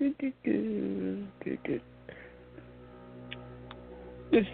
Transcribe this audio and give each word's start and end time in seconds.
This 0.00 0.14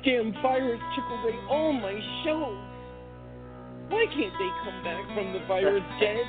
damn 0.04 0.32
virus 0.42 0.80
took 0.96 1.04
away 1.04 1.38
all 1.48 1.72
my 1.72 2.00
shows. 2.24 2.58
Why 3.88 4.06
can't 4.06 4.32
they 4.40 4.50
come 4.64 4.82
back 4.82 5.06
from 5.14 5.32
the 5.32 5.38
virus 5.46 5.84
dead? 6.00 6.26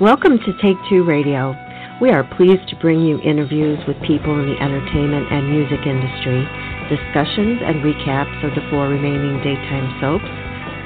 Welcome 0.00 0.38
to 0.38 0.52
Take 0.62 0.78
Two 0.88 1.04
Radio. 1.04 1.54
We 2.00 2.08
are 2.12 2.24
pleased 2.38 2.66
to 2.70 2.76
bring 2.80 3.02
you 3.02 3.20
interviews 3.20 3.78
with 3.86 4.00
people 4.06 4.40
in 4.40 4.46
the 4.46 4.56
entertainment 4.58 5.30
and 5.30 5.50
music 5.50 5.80
industry, 5.84 6.48
discussions 6.88 7.60
and 7.62 7.82
recaps 7.82 8.38
of 8.42 8.54
the 8.54 8.64
four 8.70 8.88
remaining 8.88 9.38
daytime 9.42 9.88
soaps. 10.00 10.30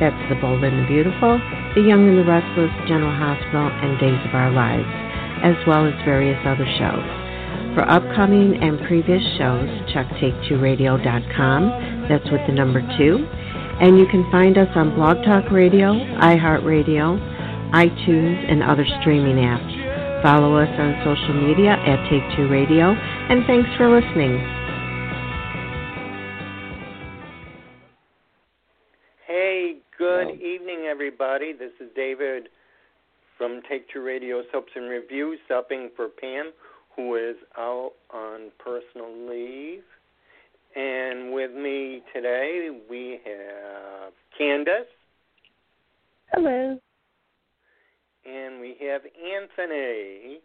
That's 0.01 0.16
The 0.29 0.37
Bold 0.37 0.65
and 0.65 0.84
the 0.84 0.89
Beautiful, 0.89 1.41
The 1.73 1.80
Young 1.80 2.09
and 2.09 2.19
the 2.20 2.29
Restless, 2.29 2.73
General 2.84 3.15
Hospital, 3.16 3.73
and 3.73 3.97
Days 3.97 4.20
of 4.29 4.34
Our 4.37 4.53
Lives, 4.53 4.89
as 5.41 5.56
well 5.65 5.89
as 5.89 5.95
various 6.05 6.41
other 6.45 6.69
shows. 6.77 7.06
For 7.77 7.84
upcoming 7.89 8.56
and 8.61 8.80
previous 8.89 9.23
shows, 9.37 9.69
check 9.93 10.09
take2radio.com. 10.20 12.09
That's 12.09 12.28
with 12.33 12.41
the 12.47 12.53
number 12.53 12.81
two. 12.97 13.25
And 13.81 13.98
you 13.98 14.06
can 14.09 14.25
find 14.33 14.56
us 14.56 14.69
on 14.75 14.95
Blog 14.97 15.25
Talk 15.25 15.53
Radio, 15.53 15.92
iHeartRadio, 16.20 17.20
iTunes, 17.77 18.51
and 18.51 18.62
other 18.62 18.87
streaming 19.01 19.37
apps. 19.37 20.23
Follow 20.23 20.56
us 20.56 20.73
on 20.81 20.97
social 21.05 21.34
media 21.37 21.73
at 21.77 22.09
Take 22.09 22.25
Two 22.37 22.48
Radio, 22.48 22.92
and 22.92 23.45
thanks 23.47 23.69
for 23.77 23.89
listening. 23.92 24.66
Everybody. 31.06 31.52
This 31.52 31.70
is 31.78 31.88
David 31.95 32.48
from 33.39 33.61
Take 33.70 33.89
Two 33.92 34.03
Radio 34.03 34.42
Soaps 34.50 34.72
and 34.75 34.89
Reviews, 34.89 35.39
stopping 35.44 35.89
for 35.94 36.08
Pam, 36.08 36.50
who 36.97 37.14
is 37.14 37.36
out 37.56 37.92
on 38.12 38.50
personal 38.58 39.08
leave. 39.31 39.84
And 40.75 41.33
with 41.33 41.53
me 41.53 42.03
today, 42.12 42.70
we 42.91 43.20
have 43.25 44.12
Candace. 44.36 44.89
Hello. 46.33 46.77
And 48.28 48.61
we 48.61 48.77
have 48.81 49.03
Anthony. 49.05 50.41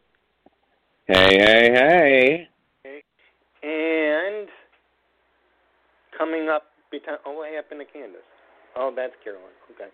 Hey, 1.08 1.40
hey, 1.40 2.48
hey. 2.84 3.04
And 3.64 4.48
coming 6.16 6.50
up, 6.50 6.66
oh, 7.26 7.32
what 7.32 7.52
happened 7.52 7.82
to 7.82 7.92
Candace? 7.92 8.22
Oh, 8.76 8.94
that's 8.96 9.14
Carolyn. 9.24 9.50
Okay. 9.74 9.90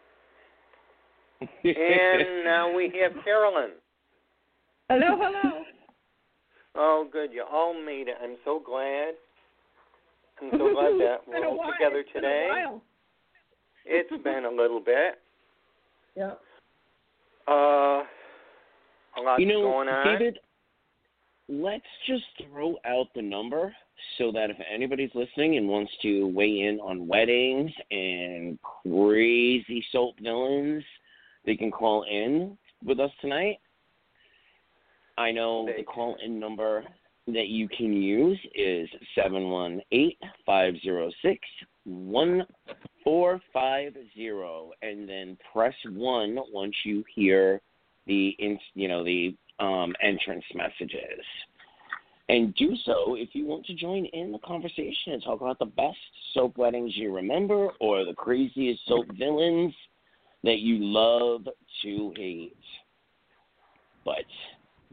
And 1.42 2.44
now 2.44 2.74
we 2.74 2.92
have 3.02 3.24
Carolyn. 3.24 3.72
Hello, 4.90 5.18
hello. 5.20 5.64
Oh, 6.76 7.08
good. 7.12 7.32
You 7.34 7.44
all 7.52 7.74
made 7.74 8.08
it. 8.08 8.16
I'm 8.22 8.36
so 8.46 8.62
glad. 8.64 9.14
I'm 10.42 10.52
so 10.52 10.74
glad 10.74 10.94
that 11.00 11.18
we're 11.28 11.46
all 11.46 11.58
while. 11.58 11.72
together 11.74 12.00
it's 12.00 12.10
today. 12.14 12.48
Been 12.50 12.82
it's 13.86 14.24
been 14.24 14.46
a 14.46 14.50
little 14.52 14.80
bit. 14.80 15.20
Yeah. 16.16 16.34
Uh, 17.48 18.04
a 19.18 19.22
lot 19.24 19.40
You 19.40 19.48
know, 19.48 19.62
going 19.62 19.88
on. 19.88 20.06
David, 20.06 20.40
let's 21.48 21.86
just 22.06 22.26
throw 22.52 22.76
out 22.86 23.08
the 23.16 23.22
number 23.22 23.74
so 24.18 24.32
that 24.32 24.50
if 24.50 24.58
anybody's 24.72 25.10
listening 25.16 25.58
and 25.58 25.68
wants 25.68 25.92
to 26.02 26.28
weigh 26.28 26.62
in 26.62 26.80
on 26.82 27.08
weddings 27.08 27.72
and 27.90 28.60
crazy 28.62 29.84
soap 29.92 30.16
villains, 30.22 30.84
they 31.48 31.56
can 31.56 31.72
call 31.72 32.04
in 32.04 32.56
with 32.86 33.00
us 33.00 33.10
tonight. 33.22 33.58
I 35.18 35.32
know 35.32 35.66
They 35.66 35.78
the 35.78 35.84
call 35.84 36.16
in 36.24 36.40
number 36.40 36.84
that 37.26 37.48
you 37.48 37.68
can 37.70 37.94
use 37.94 38.38
is 38.54 38.88
718 39.16 40.12
506 40.46 41.40
1450 41.86 44.78
and 44.82 45.08
then 45.10 45.38
press 45.52 45.74
1 45.90 46.38
once 46.54 46.76
you 46.84 47.04
hear 47.16 47.60
the 48.06 48.38
you 48.76 48.88
know 48.88 49.04
the 49.04 49.36
um, 49.60 49.96
entrance 50.04 50.46
messages. 50.54 51.26
And 52.30 52.54
do 52.56 52.76
so 52.86 53.16
if 53.16 53.30
you 53.34 53.46
want 53.46 53.66
to 53.68 53.74
join 53.74 54.04
in 54.06 54.34
the 54.34 54.40
conversation 54.40 55.14
and 55.14 55.24
talk 55.24 55.40
about 55.40 55.60
the 55.60 55.66
best 55.66 55.96
soap 56.34 56.58
weddings 56.58 56.98
you 56.98 57.16
remember 57.16 57.70
or 57.80 58.04
the 58.04 58.14
craziest 58.14 58.86
soap 58.86 59.06
villains 59.18 59.74
that 60.44 60.60
you 60.60 60.78
love 60.80 61.48
to 61.84 62.14
hate. 62.16 62.56
But 64.06 64.26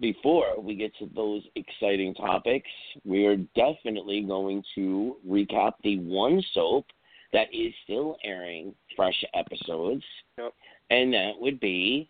before 0.01 0.61
we 0.61 0.75
get 0.75 0.93
to 0.99 1.09
those 1.15 1.43
exciting 1.55 2.15
topics, 2.15 2.69
we 3.05 3.27
are 3.27 3.37
definitely 3.55 4.23
going 4.23 4.63
to 4.75 5.17
recap 5.27 5.75
the 5.83 5.99
one 5.99 6.43
soap 6.53 6.87
that 7.33 7.47
is 7.53 7.73
still 7.85 8.17
airing 8.25 8.75
fresh 8.97 9.25
episodes. 9.35 10.03
Yep. 10.39 10.53
And 10.91 11.15
that 11.15 11.33
would 11.39 11.61
be 11.61 12.09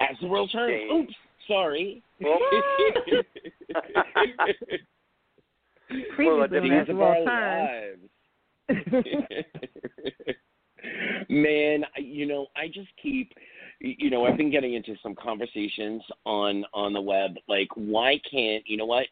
As 0.00 0.16
the 0.20 0.26
World 0.26 0.50
Turns. 0.52 0.72
Dave. 0.72 0.90
Oops, 0.90 1.14
sorry. 1.46 2.02
Well, 2.20 2.38
Previously, 6.16 6.48
the 6.48 6.56
As 6.56 6.62
These 6.62 6.86
the 6.86 6.92
are 6.92 6.96
World 6.96 7.26
Turns. 7.26 8.10
Man, 11.28 11.84
you 11.96 12.26
know, 12.26 12.46
I 12.56 12.68
just 12.68 12.88
keep, 13.02 13.32
you 13.80 14.10
know, 14.10 14.26
I've 14.26 14.36
been 14.36 14.50
getting 14.50 14.74
into 14.74 14.94
some 15.02 15.14
conversations 15.14 16.02
on 16.24 16.64
on 16.72 16.92
the 16.92 17.00
web. 17.00 17.36
Like, 17.48 17.68
why 17.74 18.20
can't 18.30 18.62
you 18.66 18.76
know 18.76 18.86
what? 18.86 19.06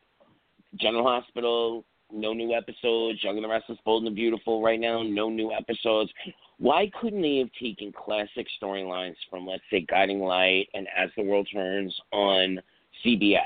General 0.76 1.04
Hospital, 1.04 1.84
no 2.12 2.32
new 2.32 2.54
episodes. 2.54 3.22
Young 3.22 3.36
and 3.36 3.44
the 3.44 3.48
Restless, 3.48 3.78
Bold 3.84 4.04
and 4.04 4.12
the 4.12 4.14
Beautiful, 4.14 4.62
right 4.62 4.80
now, 4.80 5.02
no 5.02 5.28
new 5.28 5.52
episodes. 5.52 6.10
Why 6.58 6.90
couldn't 7.00 7.22
they 7.22 7.38
have 7.38 7.50
taken 7.60 7.92
classic 7.92 8.46
storylines 8.62 9.16
from, 9.28 9.46
let's 9.46 9.62
say, 9.70 9.84
Guiding 9.88 10.20
Light 10.20 10.68
and 10.74 10.86
As 10.96 11.10
the 11.16 11.24
World 11.24 11.48
Turns 11.52 11.94
on 12.12 12.60
CBS? 13.04 13.40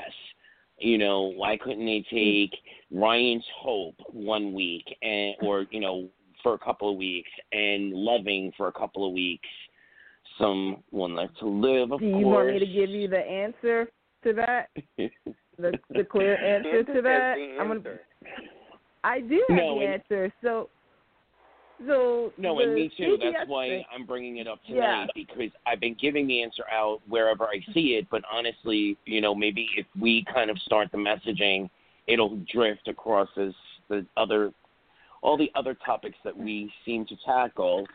You 0.79 0.97
know, 0.99 1.33
why 1.35 1.57
couldn't 1.57 1.85
they 1.85 2.05
take 2.11 2.55
Ryan's 2.91 3.45
Hope 3.59 3.95
one 4.11 4.53
week 4.53 4.85
and 5.01 5.35
or 5.41 5.65
you 5.71 5.79
know 5.79 6.07
for 6.43 6.53
a 6.53 6.57
couple 6.59 6.91
of 6.91 6.97
weeks 6.97 7.29
and 7.51 7.91
Loving 7.93 8.51
for 8.57 8.67
a 8.67 8.71
couple 8.71 9.05
of 9.07 9.13
weeks? 9.13 9.47
Someone 10.37 11.15
like 11.15 11.33
to 11.39 11.47
live, 11.47 11.91
of 11.91 11.99
Do 11.99 12.05
you 12.05 12.13
course. 12.23 12.25
want 12.25 12.47
me 12.53 12.59
to 12.59 12.65
give 12.65 12.89
you 12.89 13.07
the 13.07 13.17
answer 13.19 13.87
to 14.23 14.33
that? 14.33 14.69
The 15.59 15.71
the 15.89 16.03
clear 16.03 16.35
answer 16.37 16.83
to 16.83 17.01
that? 17.01 17.35
has 17.39 17.57
the 17.57 17.57
I'm 17.59 17.67
gonna. 17.81 17.95
I 19.03 19.21
do 19.21 19.43
have 19.49 19.57
No, 19.57 19.79
the 19.79 19.85
and- 19.85 19.93
answer. 19.95 20.31
So, 20.43 20.69
so 21.87 22.31
No, 22.37 22.59
and 22.59 22.75
me 22.75 22.91
too. 22.95 23.17
CBS 23.19 23.33
That's 23.33 23.49
why 23.49 23.67
thing- 23.69 23.85
I'm 23.91 24.05
bringing 24.05 24.37
it 24.37 24.47
up 24.47 24.59
Yeah. 24.65 24.75
tonight 24.75 25.09
because 25.15 25.49
I've 25.65 25.79
been 25.79 25.95
giving 25.99 26.27
the 26.27 26.43
answer 26.43 26.63
out 26.71 27.01
wherever 27.07 27.45
I 27.45 27.59
see 27.73 27.95
it. 27.95 28.07
But 28.11 28.21
honestly, 28.31 28.97
you 29.05 29.19
know, 29.19 29.33
maybe 29.33 29.67
if 29.75 29.87
we 29.99 30.23
kind 30.31 30.51
of 30.51 30.59
start 30.59 30.91
the 30.91 30.97
messaging, 30.99 31.71
it'll 32.05 32.37
drift 32.53 32.87
across 32.87 33.29
as 33.37 33.53
the 33.89 34.05
other, 34.15 34.53
all 35.21 35.37
the 35.37 35.51
other 35.55 35.75
topics 35.85 36.17
that 36.23 36.35
we 36.37 36.71
seem 36.85 37.05
to 37.07 37.15
tackle 37.25 37.85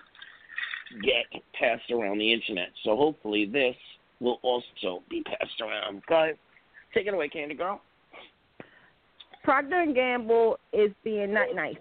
get 1.03 1.43
passed 1.59 1.91
around 1.91 2.19
the 2.19 2.33
internet. 2.33 2.69
So 2.85 2.97
hopefully 2.97 3.47
this 3.47 3.77
will 4.21 4.39
also 4.43 5.03
be 5.09 5.23
passed 5.23 5.61
around. 5.61 6.03
Guys, 6.09 6.35
take 6.95 7.07
it 7.07 7.15
away, 7.15 7.29
Candy 7.29 7.55
Girl. 7.55 7.81
Procter 9.45 9.81
and 9.81 9.95
Gamble 9.95 10.59
is 10.73 10.91
being 11.03 11.33
not 11.33 11.55
nice, 11.55 11.77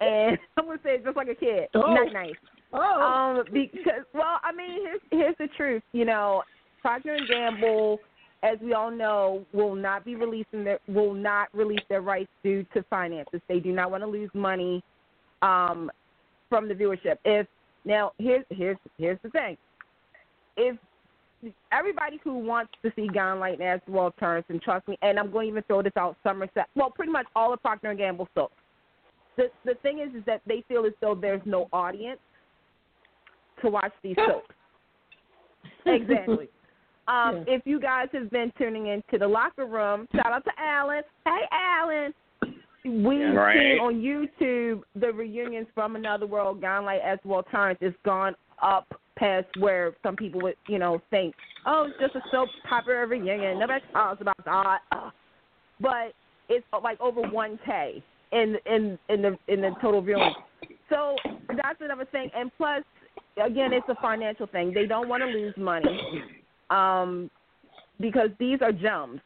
and 0.00 0.38
I'm 0.56 0.66
gonna 0.66 0.78
say 0.84 0.90
it 0.94 1.04
just 1.04 1.16
like 1.16 1.28
a 1.28 1.34
kid, 1.34 1.68
Oh. 1.74 1.94
not 1.94 2.12
nice. 2.12 2.34
Oh. 2.72 3.40
Um, 3.40 3.44
because 3.52 4.04
well, 4.14 4.38
I 4.42 4.52
mean, 4.52 4.82
here's 4.82 5.00
here's 5.10 5.36
the 5.38 5.48
truth. 5.56 5.82
You 5.92 6.04
know, 6.04 6.42
Procter 6.80 7.14
and 7.14 7.28
Gamble, 7.28 7.98
as 8.42 8.58
we 8.60 8.72
all 8.72 8.90
know, 8.90 9.44
will 9.52 9.74
not 9.74 10.04
be 10.04 10.16
releasing 10.16 10.64
their 10.64 10.78
will 10.88 11.14
not 11.14 11.48
release 11.54 11.82
their 11.88 12.02
rights 12.02 12.30
due 12.42 12.64
to 12.74 12.82
finances. 12.90 13.40
They 13.48 13.60
do 13.60 13.72
not 13.72 13.90
want 13.90 14.02
to 14.02 14.08
lose 14.08 14.30
money 14.34 14.82
um, 15.42 15.90
from 16.48 16.68
the 16.68 16.74
viewership. 16.74 17.16
If 17.24 17.46
now 17.84 18.12
here's 18.18 18.44
here's 18.50 18.76
here's 18.98 19.18
the 19.22 19.30
thing. 19.30 19.56
If 20.56 20.76
everybody 21.72 22.20
who 22.22 22.38
wants 22.38 22.72
to 22.82 22.92
see 22.94 23.08
Guiding 23.12 23.40
Light 23.40 23.60
as 23.60 23.80
the 23.86 23.92
World 23.92 24.14
Turns, 24.18 24.44
and 24.48 24.60
trust 24.60 24.86
me, 24.86 24.98
and 25.02 25.18
I'm 25.18 25.30
going 25.30 25.46
to 25.46 25.50
even 25.50 25.62
throw 25.64 25.82
this 25.82 25.92
out, 25.96 26.16
Somerset, 26.22 26.68
well, 26.76 26.90
pretty 26.90 27.10
much 27.10 27.26
all 27.34 27.52
of 27.52 27.62
Procter 27.62 27.90
and 27.90 27.98
Gamble 27.98 28.28
soaps. 28.34 28.54
The 29.36 29.50
the 29.64 29.74
thing 29.82 30.00
is, 30.00 30.14
is 30.16 30.24
that 30.26 30.42
they 30.46 30.64
feel 30.68 30.84
as 30.84 30.92
though 31.00 31.14
there's 31.14 31.42
no 31.44 31.68
audience 31.72 32.20
to 33.62 33.70
watch 33.70 33.92
these 34.02 34.16
soaps. 34.26 34.50
exactly. 35.86 36.48
Um, 37.08 37.44
If 37.48 37.62
you 37.64 37.80
guys 37.80 38.08
have 38.12 38.30
been 38.30 38.52
tuning 38.56 38.86
into 38.88 39.18
the 39.18 39.26
locker 39.26 39.66
room, 39.66 40.06
shout 40.14 40.32
out 40.32 40.44
to 40.44 40.52
Alan. 40.58 41.02
Hey, 41.24 41.42
Alan. 41.50 42.14
we've 42.84 43.32
Right. 43.32 43.56
seen 43.56 43.78
on 43.78 44.00
YouTube 44.00 44.82
the 44.96 45.12
reunions 45.12 45.68
from 45.72 45.94
Another 45.94 46.26
World, 46.26 46.60
Gone 46.60 46.84
Like 46.84 47.00
as 47.02 47.18
Well 47.24 47.44
Turns, 47.44 47.78
it's 47.80 47.96
gone 48.04 48.34
up 48.60 48.92
past 49.16 49.46
where 49.58 49.94
some 50.02 50.16
people 50.16 50.40
would, 50.40 50.56
you 50.66 50.78
know, 50.78 51.00
think, 51.10 51.34
oh, 51.66 51.84
it's 51.84 51.98
just 52.00 52.16
a 52.16 52.22
soap 52.30 52.48
opera 52.70 53.06
reunion. 53.06 53.58
Nobody 53.58 53.84
talks 53.92 54.20
about 54.20 54.44
God. 54.44 54.78
Ugh. 54.90 55.12
But 55.80 56.12
it's 56.48 56.66
like 56.82 57.00
over 57.00 57.22
1K 57.22 58.02
in 58.32 58.56
in 58.66 58.98
in 59.08 59.22
the 59.22 59.38
in 59.48 59.60
the 59.60 59.70
total 59.80 60.00
viewing. 60.00 60.34
So 60.88 61.16
that's 61.48 61.80
another 61.80 62.04
thing. 62.06 62.30
And 62.34 62.50
plus, 62.56 62.82
again, 63.36 63.72
it's 63.72 63.88
a 63.88 63.94
financial 63.96 64.46
thing. 64.46 64.72
They 64.72 64.86
don't 64.86 65.08
want 65.08 65.22
to 65.22 65.26
lose 65.26 65.56
money 65.56 66.00
um, 66.72 67.30
because 68.00 68.30
these 68.38 68.58
are 68.62 68.72
gems. 68.72 69.20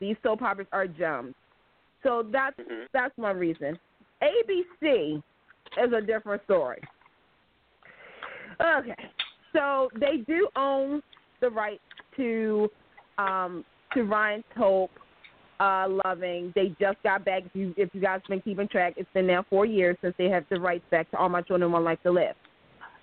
These 0.00 0.16
soap 0.22 0.42
operas 0.42 0.68
are 0.72 0.86
gems. 0.86 1.34
So 2.02 2.22
that's 2.22 2.58
Mhm. 2.58 2.86
that's 2.92 3.16
one 3.16 3.38
reason. 3.38 3.78
ABC 4.22 5.22
is 5.76 5.92
a 5.92 6.00
different 6.00 6.42
story. 6.44 6.82
Okay, 8.60 9.10
so 9.52 9.90
they 9.94 10.18
do 10.18 10.48
own 10.56 11.02
the 11.40 11.50
rights 11.50 11.82
to 12.16 12.70
um, 13.18 13.64
to 13.94 14.02
Ryan's 14.02 14.44
Hope, 14.56 14.90
uh, 15.60 15.88
Loving. 16.04 16.52
They 16.54 16.68
just 16.80 17.02
got 17.02 17.24
back. 17.24 17.44
If 17.46 17.54
you 17.54 17.74
if 17.76 17.94
you 17.94 18.00
guys 18.00 18.20
been 18.28 18.40
keeping 18.40 18.68
track, 18.68 18.94
it's 18.96 19.10
been 19.12 19.26
now 19.26 19.44
four 19.48 19.66
years 19.66 19.96
since 20.00 20.14
they 20.18 20.28
have 20.28 20.44
the 20.50 20.60
rights 20.60 20.84
back 20.90 21.10
to 21.10 21.16
All 21.16 21.28
My 21.28 21.42
Children 21.42 21.72
One 21.72 21.84
Life 21.84 22.02
to 22.02 22.10
Live. 22.10 22.36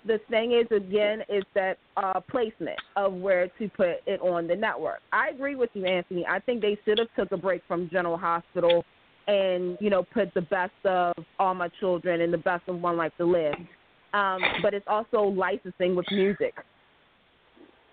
The 0.06 0.20
thing 0.30 0.52
is, 0.52 0.66
again, 0.70 1.22
is 1.28 1.42
that 1.54 1.78
uh, 1.96 2.20
placement 2.20 2.78
of 2.96 3.12
where 3.14 3.48
to 3.58 3.68
put 3.70 3.96
it 4.06 4.20
on 4.20 4.46
the 4.46 4.54
network. 4.54 5.00
I 5.12 5.30
agree 5.30 5.56
with 5.56 5.70
you, 5.74 5.84
Anthony. 5.84 6.24
I 6.28 6.38
think 6.38 6.62
they 6.62 6.78
should 6.84 6.98
have 6.98 7.08
took 7.16 7.32
a 7.32 7.36
break 7.36 7.62
from 7.66 7.88
General 7.90 8.16
Hospital 8.16 8.84
and 9.28 9.76
you 9.80 9.90
know 9.90 10.04
put 10.04 10.32
the 10.34 10.42
best 10.42 10.72
of 10.84 11.14
All 11.40 11.54
My 11.54 11.68
Children 11.80 12.20
and 12.20 12.32
the 12.32 12.38
best 12.38 12.62
of 12.68 12.80
One 12.80 12.96
Life 12.96 13.12
to 13.18 13.24
Live. 13.24 13.54
Um, 14.14 14.40
but 14.62 14.72
it's 14.72 14.86
also 14.86 15.22
licensing 15.22 15.96
with 15.96 16.06
music. 16.12 16.54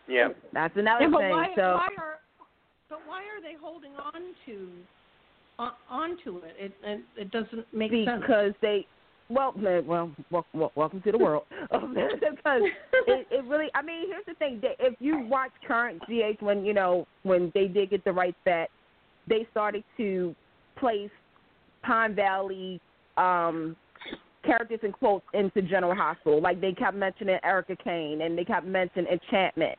Yeah. 0.08 0.30
That's 0.54 0.76
another 0.78 1.06
Yeah, 1.06 1.10
but 1.12 1.20
thing. 1.20 1.32
why, 1.32 1.48
so 1.56 1.62
why 1.62 1.88
are 1.98 2.20
but 2.90 3.00
why 3.08 3.22
are 3.24 3.42
they 3.42 3.56
holding 3.60 3.94
on 3.94 4.22
to 4.46 4.70
on, 5.58 5.72
onto 5.90 6.38
it? 6.38 6.56
It 6.60 6.74
it, 6.84 7.02
it 7.18 7.32
doesn't 7.32 7.66
make 7.74 7.92
sense. 7.92 8.22
because 8.22 8.54
they 8.62 8.86
well 9.30 9.54
well 9.58 10.12
wel- 10.32 10.46
wel- 10.54 10.72
welcome 10.76 11.02
to 11.02 11.12
the 11.12 11.18
world. 11.18 11.44
Because 12.44 12.62
it, 13.08 13.28
it 13.32 13.46
really 13.46 13.68
i 13.74 13.82
mean 13.82 14.08
here's 14.10 14.26
the 14.28 14.34
thing 14.36 14.60
they, 14.62 14.76
if 14.80 14.96
you 15.00 15.26
watch 15.28 15.52
current 15.66 16.02
gh 16.10 16.42
when 16.42 16.66
you 16.66 16.74
know 16.74 17.08
when 17.24 17.52
they 17.56 17.68
did 17.68 17.90
get 17.90 18.04
the 18.04 18.12
rights 18.12 18.38
back 18.44 18.70
they 19.30 19.48
started 19.52 19.84
to 19.98 20.36
place 20.78 21.10
pine 21.84 22.14
valley 22.16 22.82
um 23.18 23.76
characters 24.44 24.80
and 24.84 24.94
quotes 24.94 25.26
into 25.34 25.62
general 25.62 25.96
hospital. 25.96 26.42
Like 26.42 26.62
they 26.62 26.74
kept 26.74 26.96
mentioning 26.96 27.38
erica 27.44 27.76
kane 27.82 28.22
and 28.22 28.38
they 28.38 28.44
kept 28.44 28.66
mentioning 28.66 29.08
enchantment 29.12 29.78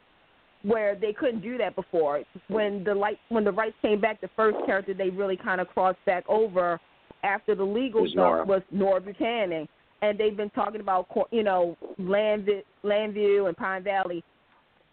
where 0.62 0.96
they 0.96 1.12
couldn't 1.12 1.42
do 1.42 1.58
that 1.58 1.76
before. 1.76 2.22
When 2.48 2.82
the 2.84 2.94
light 2.94 3.18
when 3.28 3.44
the 3.44 3.52
rights 3.52 3.76
came 3.82 4.00
back 4.00 4.20
the 4.20 4.30
first 4.34 4.56
character 4.66 4.94
they 4.94 5.10
really 5.10 5.36
kind 5.36 5.60
of 5.60 5.68
crossed 5.68 6.02
back 6.06 6.24
over 6.28 6.80
after 7.24 7.54
the 7.54 7.64
legal 7.64 8.02
Was 8.02 8.10
stuff 8.12 8.18
Nora. 8.18 8.44
was 8.44 8.62
Nora 8.70 9.00
Buchanan, 9.00 9.66
and 10.02 10.18
they've 10.18 10.36
been 10.36 10.50
talking 10.50 10.80
about 10.80 11.06
you 11.30 11.42
know 11.42 11.76
Llanview, 12.00 12.62
Llanview 12.84 13.48
and 13.48 13.56
Pine 13.56 13.82
Valley, 13.82 14.22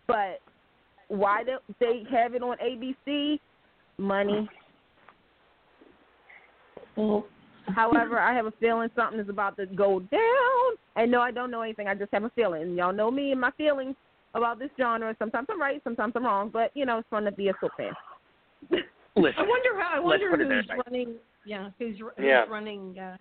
but 0.07 0.39
why 1.09 1.43
don't 1.43 1.61
they 1.79 2.03
have 2.09 2.33
it 2.33 2.41
on 2.41 2.57
ABC? 2.57 3.39
Money. 3.97 4.49
Well, 6.95 7.25
However, 7.67 8.19
I 8.19 8.33
have 8.33 8.45
a 8.45 8.53
feeling 8.59 8.89
something 8.95 9.19
is 9.19 9.29
about 9.29 9.55
to 9.57 9.65
go 9.65 9.99
down. 9.99 10.77
And 10.95 11.11
no, 11.11 11.21
I 11.21 11.31
don't 11.31 11.51
know 11.51 11.61
anything. 11.61 11.87
I 11.87 11.95
just 11.95 12.11
have 12.13 12.23
a 12.23 12.29
feeling. 12.31 12.63
And 12.63 12.75
y'all 12.75 12.93
know 12.93 13.11
me 13.11 13.31
and 13.31 13.39
my 13.39 13.51
feelings 13.51 13.95
about 14.33 14.59
this 14.59 14.69
genre. 14.79 15.15
Sometimes 15.19 15.47
I'm 15.49 15.61
right, 15.61 15.81
sometimes 15.83 16.13
I'm 16.15 16.25
wrong. 16.25 16.49
But 16.51 16.71
you 16.73 16.85
know, 16.85 16.99
it's 16.99 17.07
fun 17.09 17.23
to 17.25 17.31
be 17.31 17.49
a 17.49 17.53
soap 17.61 17.71
fan. 17.77 17.93
Listen, 19.15 19.33
I 19.37 19.41
wonder 19.41 19.79
how. 19.79 19.91
I 19.93 19.99
wonder 19.99 20.29
who's 20.29 20.47
this 20.47 20.69
way. 20.69 20.81
running. 20.85 21.15
Yeah, 21.45 21.69
who's, 21.79 21.97
who's 21.99 22.11
Yeah. 22.19 22.45
running. 22.49 22.97
Uh, 22.97 23.17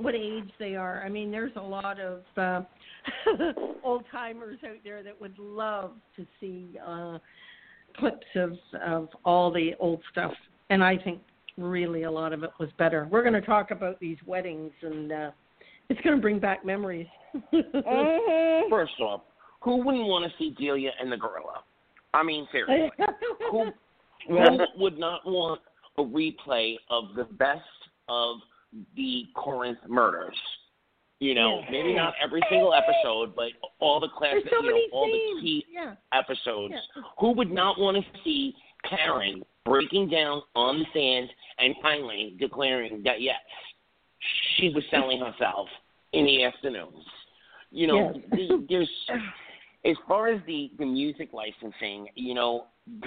what 0.00 0.14
age 0.14 0.50
they 0.58 0.76
are. 0.76 1.02
I 1.04 1.08
mean, 1.08 1.30
there's 1.30 1.52
a 1.56 1.60
lot 1.60 1.98
of 2.00 2.22
uh, 2.36 2.62
old 3.84 4.04
timers 4.10 4.58
out 4.66 4.76
there 4.82 5.02
that 5.02 5.20
would 5.20 5.38
love 5.38 5.92
to 6.16 6.26
see 6.40 6.78
uh, 6.84 7.18
clips 7.96 8.26
of 8.36 8.56
of 8.84 9.08
all 9.24 9.50
the 9.52 9.72
old 9.78 10.00
stuff, 10.10 10.32
and 10.70 10.82
I 10.82 10.96
think 10.96 11.20
really 11.58 12.04
a 12.04 12.10
lot 12.10 12.32
of 12.32 12.42
it 12.42 12.50
was 12.58 12.70
better. 12.78 13.08
We're 13.10 13.22
going 13.22 13.34
to 13.34 13.42
talk 13.42 13.70
about 13.70 14.00
these 14.00 14.16
weddings, 14.26 14.72
and 14.82 15.12
uh, 15.12 15.30
it's 15.88 16.00
going 16.00 16.16
to 16.16 16.22
bring 16.22 16.38
back 16.38 16.64
memories. 16.64 17.06
mm-hmm. 17.52 18.70
first 18.70 18.98
off, 19.00 19.22
who 19.60 19.84
wouldn't 19.84 20.06
want 20.06 20.24
to 20.30 20.38
see 20.38 20.54
Delia 20.58 20.92
and 20.98 21.12
the 21.12 21.16
gorilla? 21.16 21.62
I 22.14 22.22
mean, 22.22 22.48
seriously, 22.50 22.90
who 23.50 23.70
who 24.28 24.58
would 24.78 24.98
not 24.98 25.26
want 25.26 25.60
a 25.98 26.02
replay 26.02 26.76
of 26.88 27.14
the 27.14 27.24
best 27.24 27.62
of 28.08 28.36
the 28.96 29.24
Corinth 29.34 29.78
murders? 29.88 30.36
You 31.18 31.34
know, 31.34 31.60
Yeah. 31.60 31.70
maybe 31.70 31.92
not 31.94 32.14
every 32.20 32.40
single 32.48 32.72
episode, 32.72 33.36
but 33.36 33.52
all 33.78 34.00
the 34.00 34.08
classic, 34.08 34.48
so 34.48 34.62
you 34.62 34.70
know, 34.70 34.80
all 34.92 35.06
the 35.06 35.40
key 35.40 35.66
Yeah. 35.68 35.96
episodes. 36.12 36.72
Yeah. 36.72 37.02
Who 37.18 37.32
would 37.32 37.50
not 37.50 37.78
want 37.78 37.96
to 37.98 38.20
see 38.22 38.56
Karen 38.84 39.44
breaking 39.64 40.08
down 40.08 40.42
on 40.54 40.78
the 40.78 40.86
sand 40.94 41.30
and 41.58 41.76
finally 41.82 42.34
declaring 42.38 43.02
that 43.02 43.20
yes, 43.20 43.42
she 44.56 44.70
was 44.70 44.82
selling 44.90 45.20
herself 45.20 45.68
in 46.12 46.24
the 46.24 46.44
afternoons? 46.44 47.04
You 47.70 47.86
know, 47.86 48.12
the, 48.30 48.64
there's 48.68 48.90
as 49.84 49.96
far 50.08 50.28
as 50.28 50.40
the 50.46 50.70
the 50.78 50.86
music 50.86 51.32
licensing, 51.32 52.08
you 52.14 52.34
know, 52.34 52.66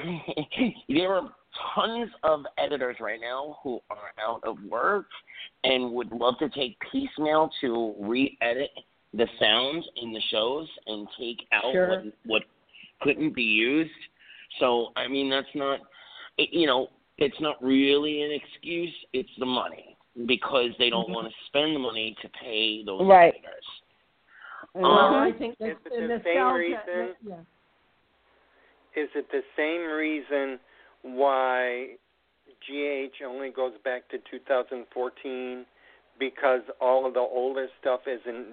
there 0.87 1.13
are 1.15 1.33
tons 1.75 2.09
of 2.23 2.45
editors 2.57 2.97
right 2.99 3.19
now 3.21 3.57
who 3.63 3.79
are 3.89 4.11
out 4.25 4.41
of 4.43 4.57
work 4.69 5.05
and 5.63 5.91
would 5.93 6.11
love 6.11 6.37
to 6.39 6.49
take 6.49 6.77
piecemeal 6.91 7.49
to 7.61 7.95
re-edit 7.99 8.69
the 9.13 9.27
sounds 9.39 9.85
in 10.01 10.11
the 10.11 10.21
shows 10.31 10.67
and 10.87 11.07
take 11.19 11.45
out 11.51 11.71
Sure. 11.71 11.89
what 11.89 12.03
what 12.25 12.43
couldn't 13.01 13.35
be 13.35 13.43
used. 13.43 13.91
So 14.59 14.91
I 14.95 15.07
mean, 15.07 15.29
that's 15.29 15.53
not, 15.55 15.79
it, 16.37 16.49
you 16.51 16.65
know, 16.67 16.87
it's 17.17 17.39
not 17.39 17.61
really 17.63 18.23
an 18.23 18.31
excuse. 18.31 18.93
It's 19.13 19.29
the 19.37 19.45
money 19.45 19.97
because 20.25 20.71
they 20.79 20.89
don't 20.89 21.09
want 21.09 21.27
to 21.27 21.33
spend 21.47 21.75
the 21.75 21.79
money 21.79 22.15
to 22.21 22.29
pay 22.29 22.83
those 22.83 23.05
Right. 23.05 23.33
editors. 23.33 23.65
Well, 24.73 24.91
Um, 24.91 25.15
I 25.15 25.31
think 25.31 25.53
Is 25.59 25.75
that's 25.75 25.79
it 25.85 25.89
the 26.01 26.07
the 26.07 26.23
same 26.23 26.37
nostalgia. 26.37 26.55
reason? 26.55 27.15
Yeah. 27.27 29.01
Is 29.03 29.09
it 29.15 29.29
the 29.31 29.43
same 29.55 29.81
reason 29.91 30.59
why 31.03 31.89
GH 32.67 33.21
only 33.25 33.49
goes 33.51 33.73
back 33.83 34.09
to 34.09 34.17
2014 34.31 35.65
because 36.19 36.61
all 36.81 37.05
of 37.05 37.13
the 37.13 37.19
older 37.19 37.67
stuff 37.79 38.01
isn't 38.07 38.45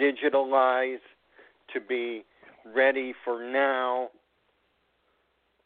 digitalized 0.00 0.98
to 1.72 1.80
be 1.80 2.24
ready 2.74 3.14
for 3.24 3.42
now? 3.50 4.08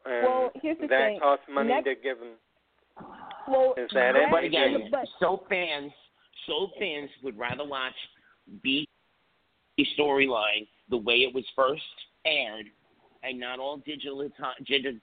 And 0.04 0.26
Well, 0.26 0.50
here's 0.62 0.78
the 0.78 0.86
that 0.88 0.98
thing. 1.08 1.20
costs 1.20 1.44
money 1.48 1.68
Next- 1.70 1.84
to 1.86 1.94
give 1.94 2.18
them. 2.18 2.36
Well, 3.48 3.74
Is 3.76 3.90
that 3.92 4.14
it? 4.16 4.30
But 4.30 4.44
again, 4.44 4.88
but, 4.90 5.06
soap 5.18 5.48
fans, 5.48 5.92
soap 6.46 6.70
fans 6.78 7.10
would 7.22 7.36
rather 7.38 7.64
watch 7.64 7.94
the 8.62 8.86
storyline 9.98 10.68
the 10.88 10.98
way 10.98 11.22
it 11.22 11.34
was 11.34 11.44
first 11.56 11.82
aired, 12.24 12.70
and 13.26 13.40
not 13.40 13.58
all 13.58 13.78
digitalized, 13.78 14.32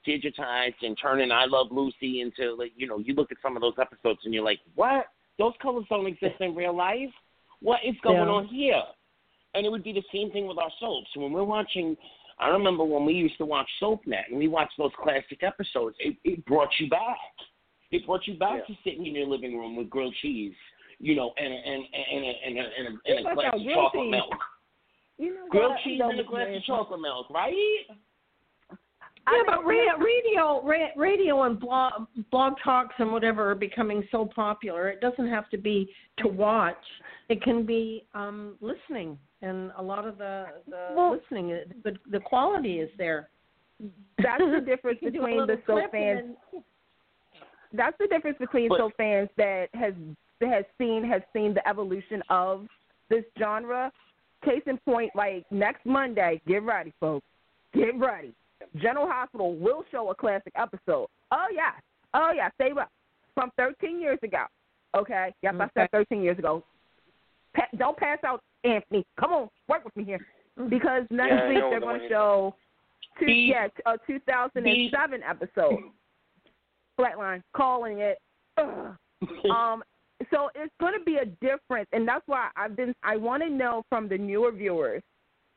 digitized 0.08 0.76
and 0.82 0.98
turning 1.02 1.32
"I 1.32 1.46
Love 1.46 1.68
Lucy" 1.72 2.22
into 2.22 2.54
like 2.56 2.72
you 2.76 2.88
know. 2.88 3.00
You 3.00 3.14
look 3.16 3.32
at 3.32 3.38
some 3.42 3.56
of 3.56 3.62
those 3.62 3.74
episodes 3.80 4.20
and 4.26 4.34
you're 4.34 4.44
like, 4.44 4.60
"What? 4.76 5.08
Those 5.38 5.54
colors 5.62 5.86
don't 5.90 6.08
exist 6.08 6.36
in 6.40 6.56
real 6.56 6.76
life. 6.76 7.10
What 7.62 7.80
is 7.84 7.96
going 8.02 8.28
Yeah. 8.28 8.34
on 8.34 8.46
here?" 8.48 8.84
And 9.54 9.66
it 9.66 9.70
would 9.70 9.84
be 9.84 9.94
the 9.94 10.04
same 10.14 10.32
thing 10.32 10.48
with 10.48 10.58
our 10.58 10.72
soaps. 10.80 11.10
When 11.16 11.32
we're 11.34 11.44
watching, 11.44 11.98
I 12.40 12.50
remember 12.50 12.84
when 12.84 13.06
we 13.06 13.14
used 13.14 13.38
to 13.40 13.46
watch 13.46 13.70
SoapNet 13.82 14.28
and 14.30 14.38
we 14.38 14.48
watched 14.48 14.78
those 14.78 14.92
classic 14.96 15.44
episodes. 15.44 15.96
It, 16.00 16.16
it 16.24 16.46
brought 16.46 16.70
you 16.80 16.90
back. 16.90 17.18
It 17.92 18.06
brought 18.06 18.26
you 18.28 18.36
back 18.36 18.60
Yeah. 18.60 18.76
to 18.76 18.82
sitting 18.84 19.06
in 19.06 19.14
your 19.16 19.28
living 19.28 19.58
room 19.58 19.76
with 19.76 19.90
grilled 19.90 20.16
cheese, 20.22 20.56
you 21.00 21.16
know, 21.16 21.34
and 21.38 21.52
a, 21.54 21.58
and 21.58 21.84
and 21.94 22.24
a, 22.26 22.34
and 22.46 22.58
a, 22.58 22.62
and 22.62 22.88
a, 22.88 23.18
and 23.18 23.28
a 23.28 23.36
glass 23.36 23.54
of 23.56 23.62
chocolate 23.74 24.10
milk. 24.10 24.34
you 25.18 25.34
know 25.36 25.48
Grilled 25.50 25.74
cheese 25.84 26.00
and 26.02 26.20
a 26.20 26.24
glass 26.24 26.48
of 26.56 26.64
chocolate 26.64 27.02
milk, 27.02 27.30
right? 27.30 27.86
I 29.32 29.44
yeah, 29.48 29.56
mean, 29.56 29.64
but 29.64 29.66
radio, 29.66 29.98
radio, 29.98 30.62
ra- 30.68 31.02
radio, 31.02 31.44
and 31.44 31.60
blog, 31.60 32.08
blog 32.32 32.54
talks 32.64 32.96
and 33.00 33.12
whatever 33.12 33.50
are 33.52 33.56
becoming 33.56 34.04
so 34.12 34.30
popular. 34.36 34.90
It 34.90 35.00
doesn't 35.02 35.30
have 35.30 35.50
to 35.52 35.58
be 35.58 35.90
to 36.20 36.28
watch. 36.28 36.76
It 37.30 37.42
can 37.42 37.66
be 37.66 38.06
um, 38.14 38.56
listening, 38.62 39.18
and 39.42 39.72
a 39.78 39.82
lot 39.82 40.06
of 40.06 40.18
the, 40.18 40.48
the 40.68 40.90
Well- 40.96 41.14
listening, 41.14 41.54
uh, 41.54 41.58
the 41.84 41.94
the 42.12 42.20
quality 42.20 42.80
is 42.80 42.90
there. 42.98 43.30
That's 44.18 44.44
the 44.54 44.62
difference 44.66 45.00
You 45.02 45.12
do 45.12 45.20
a 45.20 45.26
between 45.26 45.38
the 45.38 45.46
little 45.46 45.58
soap 45.66 45.92
clip 45.92 45.94
and 45.94 46.36
fans. 46.54 46.64
That's 47.74 47.98
the 48.00 48.08
difference 48.08 48.38
between 48.38 48.68
But- 48.70 48.80
soap 48.80 48.94
fans 48.98 49.30
that 49.38 49.68
has 49.74 49.94
that 50.42 50.50
has 50.50 50.66
seen 50.78 51.04
has 51.10 51.22
seen 51.32 51.54
the 51.54 51.66
evolution 51.68 52.22
of 52.30 52.68
this 53.10 53.24
genre. 53.40 53.92
Case 54.44 54.64
in 54.66 54.78
point, 54.80 55.12
like 55.16 55.46
next 55.52 55.86
Monday, 55.86 56.42
get 56.48 56.64
ready, 56.64 56.92
folks. 57.00 57.26
Get 57.74 57.98
ready. 58.00 58.34
General 58.78 59.08
Hospital 59.10 59.56
will 59.56 59.84
show 59.92 60.10
a 60.10 60.16
classic 60.16 60.54
episode. 60.56 61.08
Oh 61.32 61.48
yeah, 61.54 61.72
oh 62.14 62.32
yeah, 62.36 62.50
stay 62.56 62.72
up 62.72 62.90
from 63.34 63.52
13 63.58 64.00
years 64.00 64.20
ago. 64.24 64.46
Okay, 64.96 65.34
yes, 65.42 65.54
okay. 65.54 65.64
I 65.64 65.82
said 65.82 65.92
13 65.92 66.22
years 66.22 66.40
ago. 66.40 66.64
Pa- 67.56 67.68
don't 67.78 67.98
pass 67.98 68.20
out, 68.26 68.42
Anthony. 68.64 69.06
Come 69.20 69.32
on, 69.32 69.50
work 69.68 69.84
with 69.84 69.96
me 69.96 70.04
here, 70.04 70.26
because 70.70 71.04
next 71.10 71.32
yeah, 71.32 71.50
week 71.50 71.58
they're 71.70 71.80
going 71.80 72.00
to 72.02 72.10
show 72.10 72.56
two, 73.20 73.32
yeah, 73.32 73.68
a 73.86 73.98
2007 74.08 75.22
episode. 75.24 75.78
Flatline, 77.00 77.42
calling 77.56 78.00
it. 78.00 78.20
um, 78.58 79.84
so 80.30 80.50
it's 80.56 80.74
going 80.80 80.94
to 80.98 81.04
be 81.04 81.18
a 81.18 81.26
difference, 81.26 81.90
and 81.94 82.08
that's 82.08 82.24
why 82.28 82.50
I've 82.56 82.76
been. 82.76 82.94
I 83.04 83.18
want 83.18 83.44
to 83.44 83.50
know 83.50 83.84
from 83.90 84.08
the 84.08 84.18
newer 84.18 84.52
viewers 84.52 85.02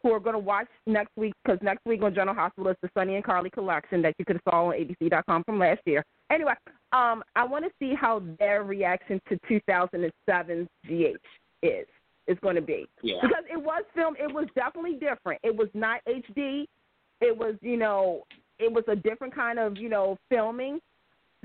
who 0.05 0.13
are 0.13 0.21
going 0.21 0.35
to 0.35 0.39
watch 0.39 0.69
next 0.87 1.11
week 1.17 1.33
because 1.43 1.59
next 1.63 1.85
week 1.87 2.03
on 2.03 2.15
General 2.15 2.37
Hospital 2.37 2.71
is 2.71 2.77
the 2.83 2.91
Sunny 2.97 3.17
and 3.17 3.25
Carly 3.25 3.49
collection 3.49 4.03
that 4.03 4.15
you 4.19 4.25
could 4.27 4.37
have 4.37 4.53
saw 4.53 4.67
on 4.67 4.75
ABC.com 4.75 5.43
from 5.45 5.59
last 5.59 5.81
year. 5.87 6.05
Anyway, 6.31 6.53
um, 6.93 7.25
I 7.35 7.45
want 7.45 7.65
to 7.65 7.71
see 7.81 7.95
how 7.99 8.23
their 8.39 8.65
reaction 8.65 9.19
to 9.31 9.39
2007's 9.51 10.69
GH 10.87 11.17
is 11.63 11.87
is 12.27 12.39
going 12.43 12.55
to 12.55 12.63
be 12.63 12.87
yeah. 13.03 13.17
because 13.23 13.45
it 13.51 13.57
was 13.57 13.83
filmed. 13.95 14.19
It 14.21 14.33
was 14.33 14.47
definitely 14.55 14.95
different. 14.95 15.41
It 15.43 15.55
was 15.55 15.69
not 15.75 16.01
HD. 16.07 16.67
It 17.21 17.37
was 17.37 17.55
you 17.63 17.79
know 17.79 18.25
it 18.59 18.71
was 18.71 18.85
a 18.89 18.97
different 18.97 19.35
kind 19.35 19.59
of 19.59 19.79
you 19.79 19.89
know 19.89 20.19
filming. 20.29 20.81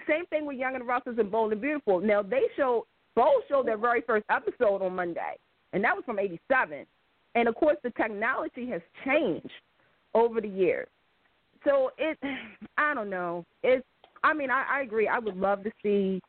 Same 0.08 0.26
thing 0.28 0.46
with 0.46 0.58
Young 0.58 0.76
and 0.76 0.82
the 0.82 0.86
Restless 0.86 1.16
and 1.18 1.32
Bold 1.32 1.54
and 1.54 1.62
Beautiful. 1.62 2.02
Now 2.02 2.22
they 2.22 2.44
showed 2.58 2.84
both 3.16 3.44
showed 3.48 3.68
their 3.68 3.78
very 3.78 4.02
first 4.02 4.26
episode 4.30 4.82
on 4.82 4.96
Monday, 4.96 5.38
and 5.72 5.82
that 5.82 5.96
was 5.96 6.04
from 6.06 6.20
'87. 6.20 6.86
And 7.36 7.48
of 7.48 7.56
course, 7.56 7.78
the 7.84 7.92
technology 7.92 8.68
has 8.70 8.82
changed 9.06 9.52
over 10.14 10.42
the 10.42 10.48
years. 10.48 10.88
So 11.64 11.92
it, 11.98 12.18
I 12.78 12.94
don't 12.94 13.10
know. 13.10 13.46
It's, 13.64 13.86
I 14.24 14.34
mean, 14.34 14.50
I, 14.50 14.66
I 14.70 14.82
agree. 14.82 15.08
I 15.08 15.20
would 15.20 15.38
love 15.38 15.64
to 15.64 15.72
see, 15.82 16.22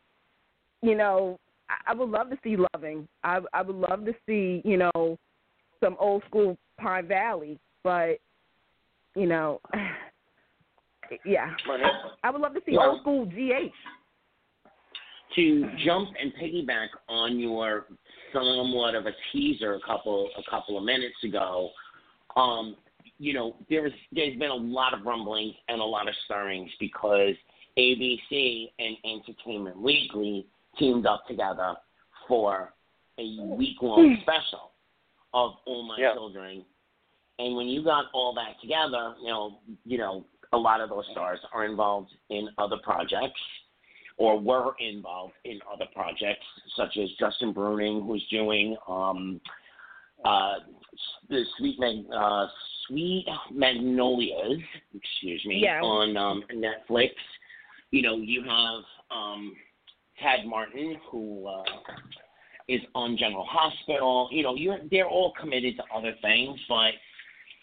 you 0.83 0.97
know, 0.97 1.39
I, 1.69 1.93
I 1.93 1.95
would 1.95 2.09
love 2.09 2.31
to 2.31 2.39
see 2.43 2.57
Loving. 2.75 3.09
I, 3.25 3.41
I 3.53 3.63
would 3.63 3.77
love 3.77 4.05
to 4.05 4.15
see, 4.27 4.63
you 4.65 4.77
know, 4.77 5.19
some 5.83 5.97
old 5.99 6.23
school 6.29 6.57
Pine 6.79 7.09
Valley, 7.09 7.59
but, 7.83 8.19
you 9.17 9.27
know, 9.27 9.61
yeah, 11.25 11.51
I 12.23 12.31
would 12.31 12.41
love 12.41 12.55
to 12.55 12.61
see 12.67 12.77
old 12.77 13.01
school 13.01 13.27
GH 13.27 13.75
to 15.37 15.71
jump 15.85 16.11
and 16.21 16.33
piggyback 16.35 16.89
on 17.09 17.39
your 17.39 17.87
somewhat 18.33 18.95
of 18.95 19.07
a 19.07 19.13
teaser 19.33 19.75
a 19.75 19.81
couple 19.81 20.31
a 20.37 20.51
couple 20.51 20.79
of 20.79 20.85
minutes 20.85 21.17
ago, 21.25 21.71
um, 22.37 22.77
you 23.19 23.33
know, 23.33 23.57
there's 23.69 23.93
there's 24.13 24.37
been 24.39 24.51
a 24.51 24.55
lot 24.55 24.95
of 24.95 25.05
rumblings 25.05 25.55
and 25.69 25.81
a 25.81 25.85
lot 25.85 26.09
of 26.09 26.15
stirrings 26.25 26.71
because 26.81 27.35
ABC 27.79 28.71
and 28.79 28.97
Entertainment 29.05 29.81
Weekly 29.81 30.47
teamed 30.79 31.07
up 31.07 31.27
together 31.27 31.75
for 32.27 32.73
a 33.19 33.43
week 33.57 33.77
long 33.83 34.17
hmm. 34.17 34.23
special 34.23 34.73
of 35.35 35.53
All 35.67 35.87
My 35.87 35.97
yeah. 35.99 36.15
Children. 36.15 36.65
And 37.39 37.57
when 37.57 37.69
you 37.69 37.83
got 37.83 38.07
all 38.13 38.35
that 38.35 38.61
together, 38.61 39.15
you 39.23 39.29
know, 39.29 39.59
you 39.85 39.97
know, 39.99 40.27
a 40.53 40.59
lot 40.59 40.81
of 40.81 40.91
those 40.91 41.05
stars 41.13 41.39
are 41.55 41.65
involved 41.65 42.11
in 42.29 42.49
other 42.59 42.77
projects 42.83 43.41
or 44.21 44.39
were 44.39 44.75
involved 44.79 45.33
in 45.47 45.59
other 45.73 45.87
projects, 45.95 46.45
such 46.77 46.99
as 47.03 47.09
Justin 47.19 47.55
Bruning, 47.55 48.07
who's 48.07 48.25
doing 48.31 48.77
um, 48.87 49.41
uh, 50.27 50.57
the 51.31 51.43
Sweet 51.57 51.81
Mag- 51.81 52.05
uh, 52.15 52.47
Sweet 52.87 53.25
Magnolias, 53.51 54.61
excuse 54.95 55.43
me, 55.47 55.63
yeah. 55.65 55.81
on 55.81 56.19
um, 56.19 56.45
Netflix. 56.55 57.13
You 57.93 58.03
know, 58.03 58.17
you 58.17 58.43
have 58.43 58.83
um, 59.11 59.55
Tad 60.23 60.47
Martin, 60.47 60.99
who 61.11 61.47
uh, 61.47 61.65
is 62.69 62.83
on 62.95 63.17
General 63.17 63.47
Hospital. 63.49 64.29
You 64.31 64.43
know, 64.43 64.55
you 64.55 64.75
they're 64.91 65.09
all 65.09 65.33
committed 65.41 65.77
to 65.79 65.83
other 65.97 66.13
things, 66.21 66.61
but 66.69 66.91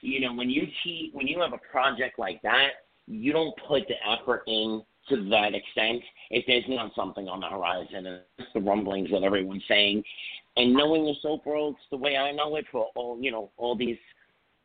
you 0.02 0.22
know, 0.22 0.34
when 0.34 0.50
you 0.50 0.64
te- 0.84 1.12
when 1.14 1.28
you 1.28 1.40
have 1.40 1.54
a 1.54 1.62
project 1.72 2.18
like 2.18 2.42
that, 2.42 2.70
you 3.06 3.32
don't 3.32 3.54
put 3.68 3.84
the 3.88 3.96
effort 4.12 4.42
in 4.48 4.82
to 5.10 5.30
that 5.30 5.54
extent 5.54 6.02
if 6.30 6.46
there's 6.48 6.66
not 6.68 6.92
something 6.96 7.28
on 7.28 7.40
the 7.40 7.48
horizon 7.48 8.06
and 8.06 8.22
the 8.54 8.62
rumblings 8.62 9.10
that 9.12 9.24
everyone's 9.24 9.64
saying. 9.68 10.04
And 10.56 10.74
knowing 10.74 11.06
the 11.06 11.14
soap 11.22 11.46
world 11.46 11.76
the 11.92 11.98
way 11.98 12.18
I 12.18 12.32
know 12.32 12.56
it 12.56 12.66
for 12.72 12.88
all 12.96 13.18
you 13.20 13.32
know, 13.32 13.52
all 13.58 13.76
these 13.76 13.98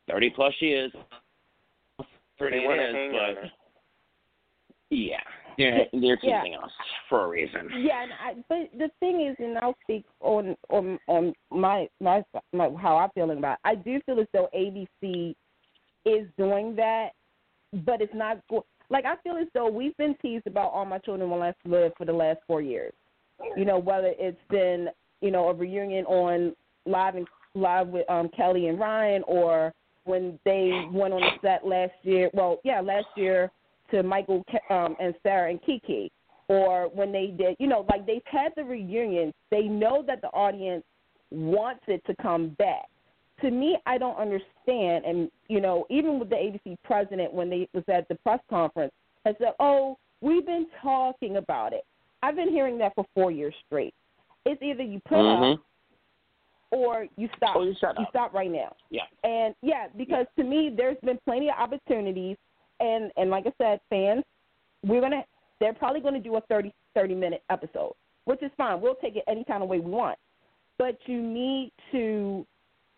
thirty 0.08 0.30
plus 0.30 0.54
years. 0.60 0.92
Thirty 2.38 2.58
years, 2.58 3.12
but 3.12 3.50
yeah. 4.90 5.20
They're 5.58 5.86
they're 5.92 6.16
keeping 6.16 6.52
yeah. 6.52 6.64
us 6.64 6.70
for 7.08 7.24
a 7.24 7.28
reason. 7.28 7.68
Yeah, 7.76 8.02
and 8.02 8.12
I, 8.12 8.34
but 8.48 8.78
the 8.78 8.90
thing 9.00 9.26
is, 9.28 9.36
and 9.38 9.58
I'll 9.58 9.76
speak 9.82 10.04
on 10.20 10.56
on 10.70 10.98
on 11.08 11.34
my, 11.50 11.88
my 12.00 12.22
my 12.52 12.70
how 12.80 12.96
I'm 12.96 13.10
feeling 13.14 13.38
about. 13.38 13.58
It. 13.64 13.68
I 13.68 13.74
do 13.74 14.00
feel 14.06 14.20
as 14.20 14.26
though 14.32 14.48
ABC 14.54 15.34
is 16.04 16.26
doing 16.38 16.74
that, 16.76 17.10
but 17.84 18.00
it's 18.00 18.14
not 18.14 18.38
like 18.92 19.06
I 19.06 19.16
feel 19.22 19.36
as 19.36 19.48
though 19.54 19.68
we've 19.68 19.96
been 19.96 20.14
teased 20.20 20.46
about 20.46 20.70
all 20.72 20.84
my 20.84 20.98
children 20.98 21.30
will 21.30 21.38
last 21.38 21.56
live 21.64 21.92
for 21.96 22.04
the 22.04 22.12
last 22.12 22.38
four 22.46 22.60
years. 22.60 22.92
You 23.56 23.64
know, 23.64 23.78
whether 23.78 24.12
it's 24.18 24.38
been 24.50 24.88
you 25.20 25.30
know 25.30 25.48
a 25.48 25.54
reunion 25.54 26.04
on 26.04 26.54
live 26.86 27.16
and 27.16 27.26
live 27.54 27.88
with 27.88 28.08
um 28.08 28.28
Kelly 28.36 28.68
and 28.68 28.78
Ryan, 28.78 29.24
or 29.26 29.72
when 30.04 30.38
they 30.44 30.70
went 30.92 31.14
on 31.14 31.20
the 31.20 31.30
set 31.40 31.66
last 31.66 31.92
year. 32.02 32.30
Well, 32.34 32.60
yeah, 32.64 32.80
last 32.80 33.06
year 33.16 33.50
to 33.90 34.02
Michael 34.02 34.44
um, 34.70 34.94
and 35.00 35.14
Sarah 35.22 35.50
and 35.50 35.60
Keke, 35.62 36.10
or 36.48 36.88
when 36.94 37.12
they 37.12 37.34
did, 37.36 37.56
you 37.58 37.66
know, 37.66 37.86
like 37.90 38.06
they've 38.06 38.22
had 38.26 38.52
the 38.56 38.64
reunion. 38.64 39.32
They 39.50 39.62
know 39.62 40.04
that 40.06 40.20
the 40.20 40.28
audience 40.28 40.84
wants 41.30 41.82
it 41.88 42.04
to 42.06 42.14
come 42.20 42.50
back 42.58 42.88
to 43.42 43.50
me, 43.50 43.76
I 43.86 43.98
don't 43.98 44.16
understand. 44.16 45.04
And 45.04 45.30
you 45.48 45.60
know, 45.60 45.86
even 45.90 46.18
with 46.18 46.30
the 46.30 46.36
ABC 46.36 46.76
president 46.84 47.32
when 47.32 47.50
they 47.50 47.68
was 47.74 47.84
at 47.88 48.08
the 48.08 48.14
press 48.16 48.40
conference, 48.48 48.92
has 49.24 49.34
said, 49.38 49.52
"Oh, 49.60 49.98
we've 50.20 50.46
been 50.46 50.66
talking 50.82 51.36
about 51.36 51.72
it." 51.72 51.84
I've 52.22 52.36
been 52.36 52.50
hearing 52.50 52.78
that 52.78 52.94
for 52.94 53.04
four 53.14 53.30
years 53.30 53.54
straight. 53.66 53.94
It's 54.46 54.62
either 54.62 54.82
you 54.82 55.00
put 55.08 55.18
mm-hmm. 55.18 55.54
up 55.54 55.60
or 56.70 57.06
you 57.16 57.28
stop. 57.36 57.56
Or 57.56 57.64
you, 57.64 57.74
shut 57.80 57.98
you 57.98 58.06
stop 58.10 58.32
right 58.32 58.50
now. 58.50 58.74
Yeah. 58.90 59.02
And 59.24 59.54
yeah, 59.62 59.88
because 59.96 60.26
yeah. 60.36 60.44
to 60.44 60.48
me, 60.48 60.72
there's 60.74 60.96
been 61.04 61.18
plenty 61.24 61.48
of 61.48 61.56
opportunities, 61.58 62.36
and 62.80 63.10
and 63.16 63.30
like 63.30 63.46
I 63.46 63.52
said, 63.58 63.80
fans, 63.90 64.24
we're 64.84 65.00
gonna 65.00 65.24
they're 65.60 65.74
probably 65.74 66.00
gonna 66.00 66.20
do 66.20 66.36
a 66.36 66.40
30, 66.42 66.72
30 66.94 67.14
minute 67.14 67.42
episode, 67.50 67.94
which 68.24 68.42
is 68.42 68.50
fine. 68.56 68.80
We'll 68.80 68.96
take 68.96 69.16
it 69.16 69.24
any 69.28 69.44
kind 69.44 69.62
of 69.62 69.68
way 69.68 69.80
we 69.80 69.90
want. 69.90 70.18
But 70.78 70.96
you 71.06 71.20
need 71.20 71.70
to 71.92 72.46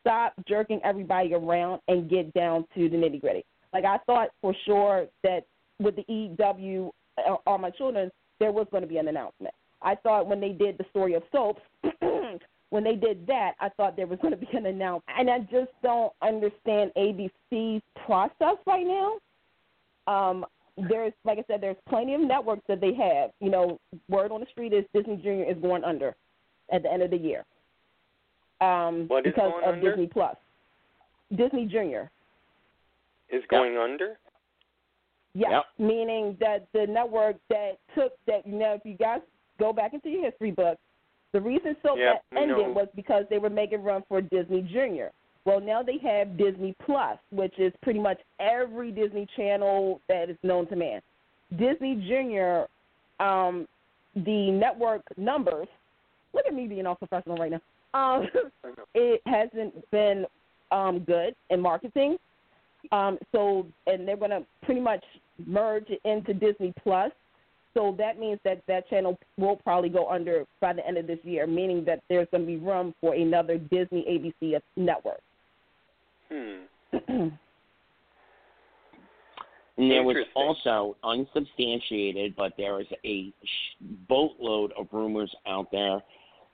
stop 0.05 0.35
jerking 0.47 0.81
everybody 0.85 1.33
around 1.33 1.81
and 1.89 2.11
get 2.11 2.33
down 2.35 2.67
to 2.75 2.89
the 2.89 2.97
nitty 2.97 3.21
gritty. 3.21 3.45
Like 3.73 3.85
I 3.85 3.99
thought 4.07 4.29
for 4.43 4.55
sure 4.67 5.07
that 5.23 5.47
with 5.81 5.97
the 5.97 6.05
EW 6.09 6.91
uh, 7.19 7.37
All 7.47 7.59
My 7.59 7.71
Children, 7.71 8.11
there 8.39 8.53
was 8.53 8.67
going 8.71 8.83
to 8.83 8.89
be 8.89 8.99
an 8.99 9.09
announcement. 9.09 9.55
I 9.83 9.95
thought 9.97 10.27
when 10.27 10.41
they 10.41 10.51
did 10.51 10.79
the 10.79 10.85
story 10.91 11.15
of 11.15 11.23
soaps, 11.33 11.61
when 12.71 12.85
they 12.85 12.95
did 12.95 13.27
that, 13.27 13.53
I 13.61 13.71
thought 13.71 13.97
there 13.97 14.07
was 14.07 14.19
going 14.21 14.33
to 14.33 14.39
be 14.39 14.49
an 14.53 14.67
announcement. 14.67 15.19
And 15.19 15.31
I 15.31 15.39
just 15.41 15.73
don't 15.83 16.13
understand 16.23 16.93
ABC's 16.97 17.83
process 18.05 18.57
right 18.67 18.87
now. 18.87 19.15
Um, 20.07 20.45
there's, 20.89 21.13
like 21.25 21.39
I 21.39 21.45
said, 21.47 21.61
there's 21.61 21.77
plenty 21.89 22.15
of 22.15 22.21
networks 22.21 22.63
that 22.69 22.81
they 22.81 22.95
have. 22.95 23.31
You 23.41 23.51
know, 23.51 23.79
word 24.09 24.33
on 24.33 24.41
the 24.41 24.47
street 24.51 24.73
is 24.73 24.85
Disney 24.95 25.17
Junior 25.17 25.45
is 25.45 25.57
going 25.63 25.85
under 25.85 26.15
at 26.73 26.83
the 26.83 26.93
end 26.93 27.03
of 27.03 27.11
the 27.11 27.17
year 27.17 27.45
um, 28.61 29.09
because 29.23 29.53
of 29.65 29.75
under? 29.75 29.91
Disney 29.91 30.07
Plus. 30.07 30.37
Disney 31.35 31.67
Junior 31.67 32.11
is 33.31 33.43
going 33.51 33.75
yep. 33.75 33.83
under. 33.83 34.19
Yes, 35.35 35.51
yep. 35.51 35.65
meaning 35.79 36.37
that 36.41 36.69
the 36.73 36.87
network 36.87 37.37
that 37.51 37.79
took 37.95 38.13
that. 38.27 38.47
You 38.47 38.59
know, 38.59 38.75
if 38.75 38.83
you 38.85 38.97
guys 38.97 39.21
go 39.59 39.73
back 39.73 39.95
into 39.95 40.09
your 40.09 40.25
history 40.25 40.53
books, 40.53 40.81
the 41.33 41.41
reason 41.41 41.77
so 41.83 41.97
yep, 41.97 42.23
that 42.31 42.41
ended 42.41 42.75
was 42.75 42.87
because 42.95 43.25
they 43.31 43.39
were 43.39 43.51
making 43.51 43.83
run 43.83 44.05
for 44.09 44.21
Disney 44.21 44.63
Junior. 44.73 45.11
Well, 45.45 45.61
now 45.61 45.83
they 45.83 45.99
have 45.99 46.39
Disney 46.39 46.75
Plus, 46.87 47.19
which 47.31 47.59
is 47.59 47.73
pretty 47.83 47.99
much 47.99 48.19
every 48.41 48.91
Disney 48.91 49.27
channel 49.37 50.01
that 50.09 50.31
is 50.31 50.37
known 50.43 50.67
to 50.69 50.77
man. 50.77 51.03
Disney 51.59 51.97
Junior, 52.09 52.67
um, 53.21 53.67
the 54.15 54.51
network 54.51 55.03
numbers. 55.17 55.69
Look 56.33 56.47
at 56.47 56.55
me 56.55 56.67
being 56.67 56.87
all 56.87 56.95
professional 56.95 57.37
right 57.37 57.51
now. 57.51 57.61
Um, 57.95 58.29
it 58.95 59.23
hasn't 59.27 59.91
been 59.91 60.27
um, 60.71 61.01
good 61.01 61.35
in 61.51 61.61
marketing. 61.61 62.17
Um, 62.93 63.19
so, 63.33 63.67
and 63.87 64.07
they're 64.07 64.17
going 64.17 64.31
to 64.31 64.45
pretty 64.63 64.81
much 64.81 65.05
merge 65.47 65.89
into 66.05 66.35
Disney 66.35 66.75
Plus. 66.83 67.13
So 67.73 67.95
that 67.99 68.19
means 68.21 68.39
that 68.45 68.63
that 68.69 68.89
channel 68.89 69.19
will 69.37 69.57
probably 69.57 69.89
go 69.89 70.09
under 70.09 70.45
by 70.61 70.75
the 70.75 70.87
end 70.87 70.99
of 70.99 71.07
this 71.07 71.19
year, 71.23 71.47
meaning 71.47 71.85
that 71.87 72.03
there's 72.09 72.29
going 72.31 72.43
to 72.43 72.47
be 72.47 72.57
room 72.57 72.95
for 73.01 73.15
another 73.15 73.59
Disney 73.59 74.05
ABC 74.43 74.61
network. 74.77 75.21
Hmm. 76.31 77.29
And 79.77 79.91
there 79.91 80.05
was 80.05 80.17
also 80.37 80.97
unsubstantiated, 81.03 82.37
but 82.37 82.53
there 82.57 82.81
is 82.81 82.87
a 83.05 83.33
sh- 83.43 83.85
boatload 84.09 84.73
of 84.79 84.87
rumors 84.93 85.35
out 85.49 85.73
there 85.73 86.01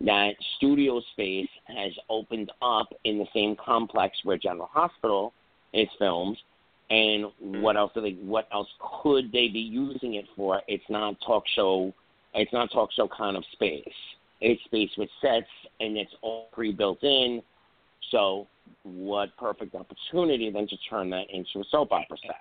that 0.03 0.33
studio 0.57 1.01
space 1.13 1.49
has 1.67 1.93
opened 2.09 2.51
up 2.63 2.89
in 3.05 3.19
the 3.19 3.27
same 3.35 3.57
complex 3.57 4.17
where 4.25 4.39
General 4.39 4.69
Hospital 4.73 5.33
is 5.73 5.89
filmed. 5.99 6.39
And 6.91 7.27
what 7.39 7.77
else 7.77 7.93
do 7.95 8.01
they? 8.01 8.13
What 8.23 8.49
else 8.53 8.67
could 9.03 9.31
they 9.31 9.49
be 9.49 9.61
using 9.61 10.15
it 10.15 10.25
for? 10.35 10.61
It's 10.67 10.85
not 10.89 11.17
talk 11.25 11.45
show. 11.55 11.93
It's 12.35 12.53
not 12.53 12.73
talk 12.73 12.91
show 12.93 13.09
kind 13.09 13.37
of 13.37 13.45
space. 13.53 13.85
It's 14.41 14.63
space 14.65 14.91
with 14.97 15.09
sets, 15.21 15.47
and 15.81 15.97
it's 15.97 16.13
all 16.23 16.49
pre-built 16.53 17.03
in. 17.05 17.43
So, 18.11 18.49
what 18.83 19.37
perfect 19.37 19.75
opportunity 19.77 20.51
then 20.51 20.67
to 20.67 20.77
turn 20.89 21.11
that 21.11 21.27
into 21.31 21.61
a 21.61 21.65
soap 21.71 21.93
opera 21.93 22.17
set? 22.23 22.35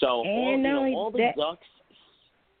So 0.00 0.06
all, 0.06 0.24
And 0.54 0.62
you 0.62 0.68
know, 0.68 0.94
all 0.94 1.10
the 1.10 1.18
that- 1.18 1.36
ducks. 1.36 1.66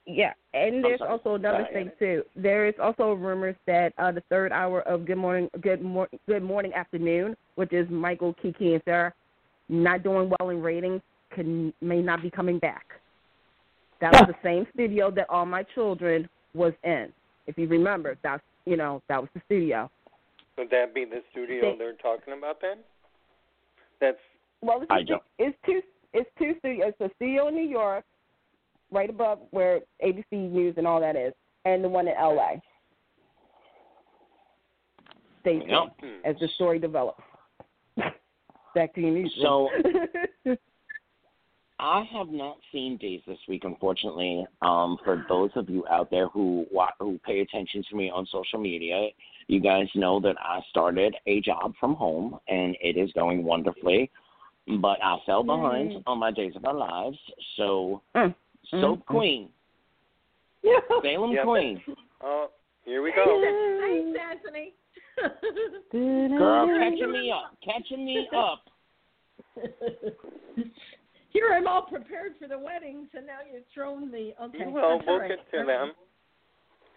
Yeah, 0.06 0.32
and 0.52 0.84
there's 0.84 1.00
also 1.00 1.34
another 1.34 1.66
thing 1.72 1.90
too. 1.98 2.22
There 2.36 2.68
is 2.68 2.74
also 2.82 3.14
rumors 3.14 3.56
that 3.66 3.94
uh, 3.96 4.12
the 4.12 4.22
third 4.28 4.52
hour 4.52 4.82
of 4.82 5.06
Good 5.06 5.16
Morning, 5.16 5.48
Good 5.62 5.80
Mor- 5.80 6.10
Good 6.26 6.42
Morning 6.42 6.74
Afternoon, 6.74 7.34
which 7.54 7.72
is 7.72 7.88
Michael, 7.88 8.34
Keke, 8.34 8.74
and 8.74 8.82
Sarah, 8.84 9.14
not 9.70 10.02
doing 10.02 10.30
well 10.38 10.50
in 10.50 10.60
ratings, 10.60 11.00
can 11.34 11.72
may 11.80 12.02
not 12.02 12.20
be 12.20 12.30
coming 12.30 12.58
back. 12.58 12.84
That 14.02 14.12
was 14.12 14.24
the 14.28 14.36
same 14.42 14.66
studio 14.74 15.10
that 15.12 15.30
All 15.30 15.46
My 15.46 15.62
Children 15.74 16.28
was 16.54 16.74
in. 16.84 17.10
If 17.46 17.56
you 17.56 17.66
remember, 17.66 18.18
that's 18.22 18.42
you 18.66 18.76
know 18.76 19.00
that 19.08 19.20
was 19.20 19.30
the 19.34 19.40
studio. 19.46 19.90
Would 20.58 20.68
that 20.70 20.94
be 20.94 21.06
the 21.06 21.22
studio 21.32 21.72
They- 21.72 21.78
they're 21.78 21.92
talking 21.94 22.34
about 22.36 22.60
then? 22.60 22.78
That's 24.00 24.18
Well, 24.60 24.82
it's, 24.82 24.90
I 24.90 25.02
don't- 25.02 25.22
it's 25.38 25.56
two 25.64 25.80
it's 26.12 26.28
two 26.38 26.54
studios. 26.58 26.92
It's 27.00 27.12
a 27.12 27.14
studio 27.16 27.48
in 27.48 27.54
New 27.54 27.66
York, 27.68 28.04
right 28.94 29.10
above 29.10 29.40
where 29.50 29.80
ABC 30.02 30.22
News 30.32 30.74
and 30.78 30.86
all 30.86 31.00
that 31.00 31.16
is, 31.16 31.34
and 31.66 31.84
the 31.84 31.88
one 31.88 32.08
in 32.08 32.14
LA. 32.14 32.52
Stay 35.40 35.58
tuned 35.58 35.70
Yep. 35.70 36.10
as 36.24 36.36
the 36.40 36.48
story 36.54 36.78
develops. 36.78 37.22
Back 38.74 38.94
to 38.94 39.00
you, 39.00 39.10
news. 39.10 39.38
So- 39.42 39.68
I 41.80 42.04
have 42.12 42.28
not 42.28 42.56
seen 42.72 42.96
Days 42.98 43.20
this 43.26 43.36
week, 43.48 43.64
unfortunately. 43.64 44.46
Um, 44.62 44.96
for 45.04 45.26
those 45.28 45.50
of 45.56 45.68
you 45.68 45.84
out 45.90 46.08
there 46.08 46.28
who 46.28 46.64
who 47.00 47.18
pay 47.26 47.40
attention 47.40 47.82
to 47.90 47.96
me 47.96 48.08
on 48.08 48.24
social 48.30 48.60
media, 48.60 49.08
you 49.48 49.60
guys 49.60 49.88
know 49.96 50.20
that 50.20 50.36
I 50.40 50.60
started 50.70 51.16
a 51.26 51.40
job 51.40 51.74
from 51.80 51.94
home, 51.94 52.38
and 52.48 52.76
it 52.80 52.96
is 52.96 53.10
going 53.12 53.44
wonderfully. 53.44 54.10
But 54.80 55.02
I 55.02 55.18
fell 55.26 55.42
behind 55.42 56.02
on 56.06 56.20
my 56.20 56.30
Days 56.30 56.54
of 56.54 56.64
Our 56.64 56.74
Lives, 56.74 57.18
so 57.56 58.00
Mm, 58.14 58.34
Soap 58.70 58.98
mm, 59.00 59.02
mm. 59.02 59.06
Queen, 59.06 59.48
Yeah. 60.62 60.78
Salem 61.02 61.32
Yeah, 61.32 61.44
Queen, 61.44 61.82
oh, 62.22 62.50
here 62.84 63.02
we 63.02 63.12
go. 63.12 63.24
Thanks, 63.80 64.18
Anthony. 64.30 64.72
girl, 66.38 66.66
catching 66.78 67.12
me 67.12 67.30
up, 67.32 67.56
catching 67.64 68.04
me 68.04 68.28
up. 68.36 68.62
Here 71.30 71.52
I'm 71.52 71.66
all 71.66 71.82
prepared 71.82 72.34
for 72.40 72.46
the 72.46 72.58
weddings, 72.58 73.08
and 73.12 73.26
now 73.26 73.38
you've 73.52 73.64
thrown 73.74 74.10
the. 74.12 74.32
Okay, 74.40 74.58
You 74.60 74.70
will. 74.70 74.98
that's 74.98 75.08
all 75.08 75.14
We'll 75.14 75.18
right. 75.20 75.30
get 75.30 75.50
to 75.58 75.66
them. 75.66 75.92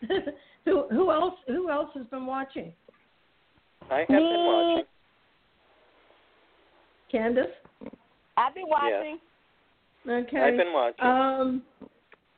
who 0.65 0.87
who 0.89 1.11
else? 1.11 1.33
Who 1.47 1.71
else 1.71 1.89
has 1.95 2.05
been 2.07 2.27
watching? 2.27 2.71
I 3.89 3.99
have 3.99 4.07
been 4.07 4.19
watching. 4.21 4.85
Candace. 7.11 7.45
I've 8.37 8.53
been 8.53 8.67
watching. 8.67 9.17
Okay. 10.07 10.37
I've 10.37 10.57
been 10.57 10.73
watching. 10.73 11.05
Um, 11.05 11.61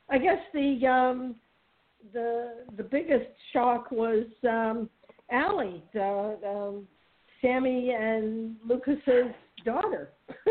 I 0.08 0.18
guess 0.18 0.38
the 0.52 0.86
um, 0.86 1.36
the 2.12 2.64
the 2.76 2.82
biggest 2.82 3.28
shock 3.52 3.90
was 3.90 4.24
um, 4.48 4.90
Allie, 5.30 5.82
the, 5.92 6.38
um, 6.46 6.86
Sami 7.40 7.92
and 7.92 8.56
Lucas's 8.66 9.32
daughter. 9.64 10.10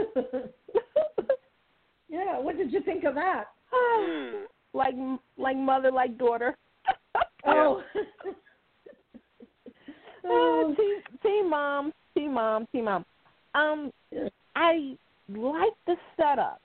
yeah, 2.09 2.39
what 2.39 2.57
did 2.57 2.71
you 2.71 2.81
think 2.83 3.03
of 3.03 3.15
that? 3.15 3.45
Hmm. 3.71 4.45
like 4.73 4.95
like 5.37 5.57
mother, 5.57 5.91
like 5.91 6.17
daughter. 6.17 6.55
Oh. 7.45 7.81
Oh, 10.25 10.75
team, 10.77 11.01
team 11.23 11.49
mom, 11.49 11.93
team 12.15 12.33
mom, 12.33 12.67
team 12.71 12.85
mom. 12.85 13.05
Um, 13.55 13.91
I 14.55 14.95
like 15.29 15.73
the 15.87 15.95
setup, 16.17 16.61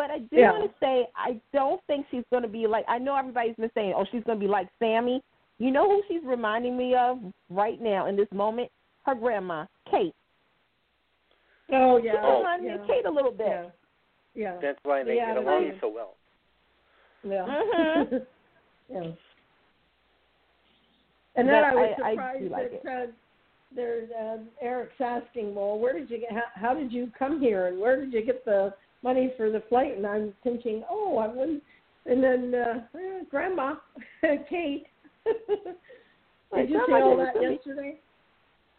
but 0.00 0.10
I 0.10 0.18
do 0.20 0.36
Yeah. 0.36 0.52
want 0.52 0.72
to 0.72 0.78
say 0.80 1.06
I 1.14 1.38
don't 1.52 1.84
think 1.86 2.06
she's 2.10 2.24
going 2.30 2.42
to 2.42 2.48
be 2.48 2.66
like. 2.66 2.86
I 2.88 2.96
know 2.96 3.14
everybody's 3.16 3.54
been 3.56 3.70
saying, 3.74 3.92
"Oh, 3.94 4.06
she's 4.10 4.24
going 4.24 4.38
to 4.38 4.46
be 4.46 4.50
like 4.50 4.66
Sami." 4.78 5.22
You 5.58 5.70
know 5.70 5.86
who 5.90 6.02
she's 6.08 6.24
reminding 6.24 6.74
me 6.74 6.94
of 6.94 7.18
right 7.50 7.78
now 7.78 8.06
in 8.06 8.16
this 8.16 8.28
moment? 8.32 8.70
Her 9.04 9.14
grandma, 9.14 9.66
Kate. 9.90 10.14
oh 11.72 12.00
She 12.00 12.06
yeah. 12.06 12.36
reminds 12.38 12.62
me 12.64 12.70
yeah. 12.70 12.80
of 12.80 12.86
Kate 12.86 13.04
a 13.04 13.10
little 13.10 13.30
bit. 13.30 13.46
Yeah. 13.46 13.66
Yeah. 14.34 14.56
That's 14.62 14.78
why 14.84 15.04
they 15.04 15.16
Yeah, 15.16 15.34
get 15.34 15.44
along 15.44 15.64
right. 15.68 15.78
so 15.82 15.88
well. 15.88 16.16
Yeah. 17.22 17.44
Mhm. 17.46 18.26
yeah. 18.90 19.02
And 21.36 21.48
then 21.48 21.62
I 21.62 21.74
was 21.74 21.90
I- 22.02 22.08
I 22.10 22.14
do 22.14 22.16
surprised 22.16 22.50
like 22.50 22.82
that 22.82 23.12
there's 23.76 24.10
uh, 24.10 24.38
Eric's 24.60 25.00
asking, 25.00 25.54
well, 25.54 25.78
where 25.78 25.92
did 25.92 26.10
you 26.10 26.18
get? 26.18 26.32
How, 26.32 26.42
how 26.54 26.74
did 26.74 26.90
you 26.90 27.10
come 27.18 27.38
here, 27.40 27.66
and 27.68 27.78
where 27.78 27.96
did 28.00 28.12
you 28.12 28.24
get 28.24 28.44
the 28.44 28.74
money 29.02 29.32
for 29.36 29.50
the 29.50 29.62
flight? 29.68 29.96
And 29.96 30.06
I'm 30.06 30.34
thinking, 30.44 30.82
oh, 30.90 31.18
I 31.18 31.28
was, 31.28 31.60
and 32.06 32.22
then 32.22 32.54
uh, 32.54 32.98
eh, 32.98 33.24
Grandma, 33.30 33.74
Kate. 34.48 34.86
Like, 36.52 36.62
did 36.62 36.70
you 36.70 36.80
see 36.84 36.90
Grandma 36.90 37.06
all 37.06 37.16
gave 37.16 37.20
it 37.20 37.32
that 37.32 37.34
to 37.34 37.46
me. 37.46 37.54
yesterday? 37.54 37.98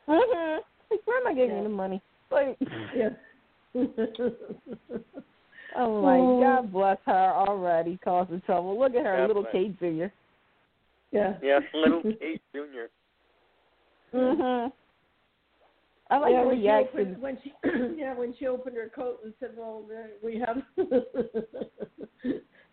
Mhm. 0.10 0.58
Like, 0.92 1.06
grandma 1.06 1.34
gave 1.34 1.50
Yeah. 1.50 1.56
me 1.58 1.64
the 1.64 1.70
money. 1.70 2.02
Like, 2.30 2.58
Yeah. 2.94 3.10
I'm 5.74 6.02
like, 6.02 6.20
Oh. 6.20 6.42
God 6.42 6.74
bless 6.74 6.98
her 7.06 7.32
already 7.34 7.98
causing 8.04 8.42
trouble. 8.42 8.78
Look 8.78 8.94
at 8.94 9.06
her, 9.06 9.16
God 9.20 9.28
little 9.28 9.44
bless. 9.44 9.54
Kate 9.54 9.80
Jr. 9.80 10.08
yeah. 11.14 11.38
Yeah, 11.42 11.60
little 11.74 12.02
Kate 12.20 12.42
Junior. 12.54 12.90
Mhm. 14.14 14.74
I 16.12 16.18
like 16.20 16.34
yeah, 16.34 16.42
the 16.42 16.48
when 16.48 16.62
she, 16.62 16.70
opened, 16.70 17.22
when 17.22 17.38
she 17.44 17.54
yeah 17.98 18.14
when 18.14 18.36
she 18.38 18.46
opened 18.46 18.76
her 18.76 18.90
coat 18.94 19.22
and 19.24 19.34
said, 19.40 19.52
"Well, 19.58 19.84
we 20.24 20.38
have." 20.40 20.58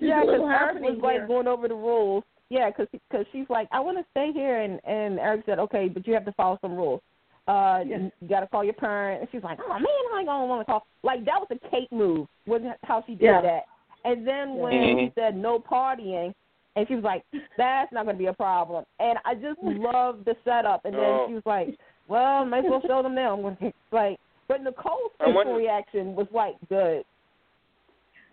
Yeah, 0.01 0.21
because 0.21 0.33
little 0.33 0.49
Eric 0.49 0.61
happening 0.61 0.95
was 0.95 1.01
like 1.03 1.17
here. 1.17 1.27
going 1.27 1.49
over 1.49 1.67
the 1.69 1.75
rules. 1.75 2.23
Yeah, 2.51 2.71
because 2.71 2.87
cause 3.11 3.27
she's 3.33 3.47
like, 3.51 3.69
I 3.73 3.81
want 3.81 3.99
to 3.99 4.05
stay 4.13 4.31
here, 4.33 4.61
and 4.63 4.81
and 4.85 5.19
Eric 5.19 5.43
said, 5.47 5.59
okay, 5.59 5.89
but 5.89 6.07
you 6.07 6.15
have 6.15 6.25
to 6.25 6.33
follow 6.33 6.59
some 6.61 6.77
rules. 6.77 7.01
Uh, 7.47 7.83
Yeah. 7.87 8.09
you 8.21 8.29
got 8.29 8.41
to 8.41 8.47
call 8.47 8.63
your 8.63 8.75
parent. 8.75 9.23
And 9.23 9.29
she's 9.33 9.43
like, 9.43 9.59
oh 9.61 9.73
man, 9.73 9.85
I 10.15 10.19
ain't 10.19 10.27
gonna 10.29 10.47
want 10.47 10.61
to 10.61 10.65
call. 10.65 10.87
Like 11.03 11.25
that 11.25 11.41
was 11.41 11.49
a 11.51 11.69
Kate 11.71 11.91
move. 11.91 12.29
Was 12.47 12.63
how 12.85 13.03
she 13.07 13.15
did 13.15 13.23
Yeah. 13.25 13.41
that. 13.41 13.65
And 14.05 14.27
then 14.27 14.55
Yeah. 14.55 14.63
when 14.63 14.73
Mhm. 14.73 14.99
he 15.01 15.13
said 15.15 15.37
no 15.37 15.59
partying, 15.59 16.33
and 16.77 16.87
she 16.87 16.95
was 16.95 17.05
like, 17.05 17.25
that's 17.57 17.91
not 17.93 18.07
gonna 18.07 18.17
be 18.19 18.27
a 18.27 18.33
problem. 18.33 18.85
And 19.01 19.19
I 19.25 19.35
just 19.35 19.59
love 19.63 20.25
the 20.25 20.37
setup. 20.45 20.85
And 20.85 20.95
then 20.95 21.03
Oh. 21.03 21.27
she 21.27 21.35
was 21.35 21.47
like, 21.47 21.77
well, 22.09 22.43
I 22.43 22.45
might 22.45 22.65
as 22.65 22.71
well 22.71 22.83
show 22.87 23.03
them 23.03 23.15
now. 23.15 23.35
I'm 23.37 23.43
gonna 23.43 23.73
like, 23.93 24.19
but 24.49 24.63
Nicole's 24.63 25.13
I 25.21 25.25
facial 25.27 25.35
wonder- 25.35 25.55
reaction 25.55 26.15
was 26.17 26.27
like 26.33 26.55
good. 26.69 27.05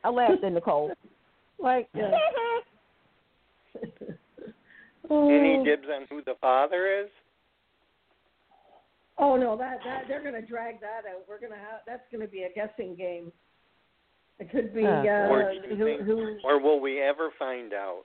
I 0.04 0.10
laughed 0.10 0.44
at 0.44 0.52
Nicole. 0.54 0.92
Like, 1.58 1.88
Yeah. 1.96 2.12
Any 5.10 5.64
dibs 5.64 5.88
on 5.94 6.06
who 6.10 6.22
the 6.26 6.34
father 6.42 7.02
is? 7.04 7.10
Oh 9.18 9.38
no, 9.38 9.56
that 9.56 9.80
that 9.86 10.04
they're 10.08 10.22
going 10.22 10.34
to 10.34 10.42
drag 10.46 10.82
that 10.82 11.04
out. 11.10 11.22
We're 11.30 11.40
going 11.40 11.54
to 11.54 11.58
have 11.58 11.80
that's 11.88 12.04
going 12.12 12.22
to 12.22 12.28
be 12.28 12.44
a 12.44 12.50
guessing 12.54 12.96
game. 12.96 13.32
It 14.40 14.52
could 14.52 14.74
be 14.76 14.86
uh, 14.86 14.90
Or 15.30 15.54
do 15.54 15.76
who 15.76 15.86
think- 15.86 16.02
who. 16.02 16.38
Or 16.44 16.60
will 16.60 16.82
we 16.82 17.02
ever 17.02 17.30
find 17.40 17.74
out? 17.74 18.02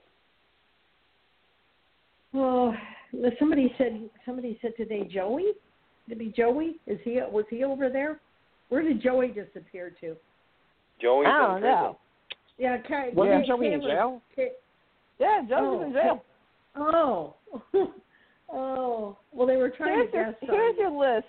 Oh, 2.33 2.73
somebody 3.39 3.73
said 3.77 4.09
somebody 4.25 4.57
said 4.61 4.71
today 4.77 5.07
Joey. 5.11 5.53
Did 6.09 6.19
be 6.19 6.33
Joey? 6.35 6.79
Is 6.87 6.99
he 7.03 7.19
was 7.31 7.45
he 7.49 7.63
over 7.63 7.89
there? 7.89 8.19
Where 8.69 8.81
did 8.81 9.01
Joey 9.01 9.27
disappear 9.29 9.93
to? 10.01 10.15
Joey's 11.01 11.27
I 11.27 11.35
in 11.35 11.41
don't 11.41 11.61
prison. 11.61 11.69
know. 11.69 11.97
Yeah, 12.57 12.77
Ca- 12.87 13.11
Wasn't 13.13 13.45
Ca- 13.45 13.47
Joey 13.47 13.73
in 13.73 13.81
jail? 13.81 14.21
Ca- 14.35 14.51
Yeah, 15.19 15.41
Joe's 15.47 15.59
Oh, 15.61 15.83
in 15.83 15.93
jail. 15.93 16.23
Oh, 16.75 17.35
oh. 18.53 19.17
Well, 19.33 19.47
they 19.47 19.57
were 19.57 19.69
trying 19.69 19.93
Here's 19.99 20.11
to 20.11 20.17
your, 20.17 20.25
guess. 20.27 20.35
here's 20.41 20.75
on- 20.77 20.79
your 20.79 21.15
list. 21.15 21.27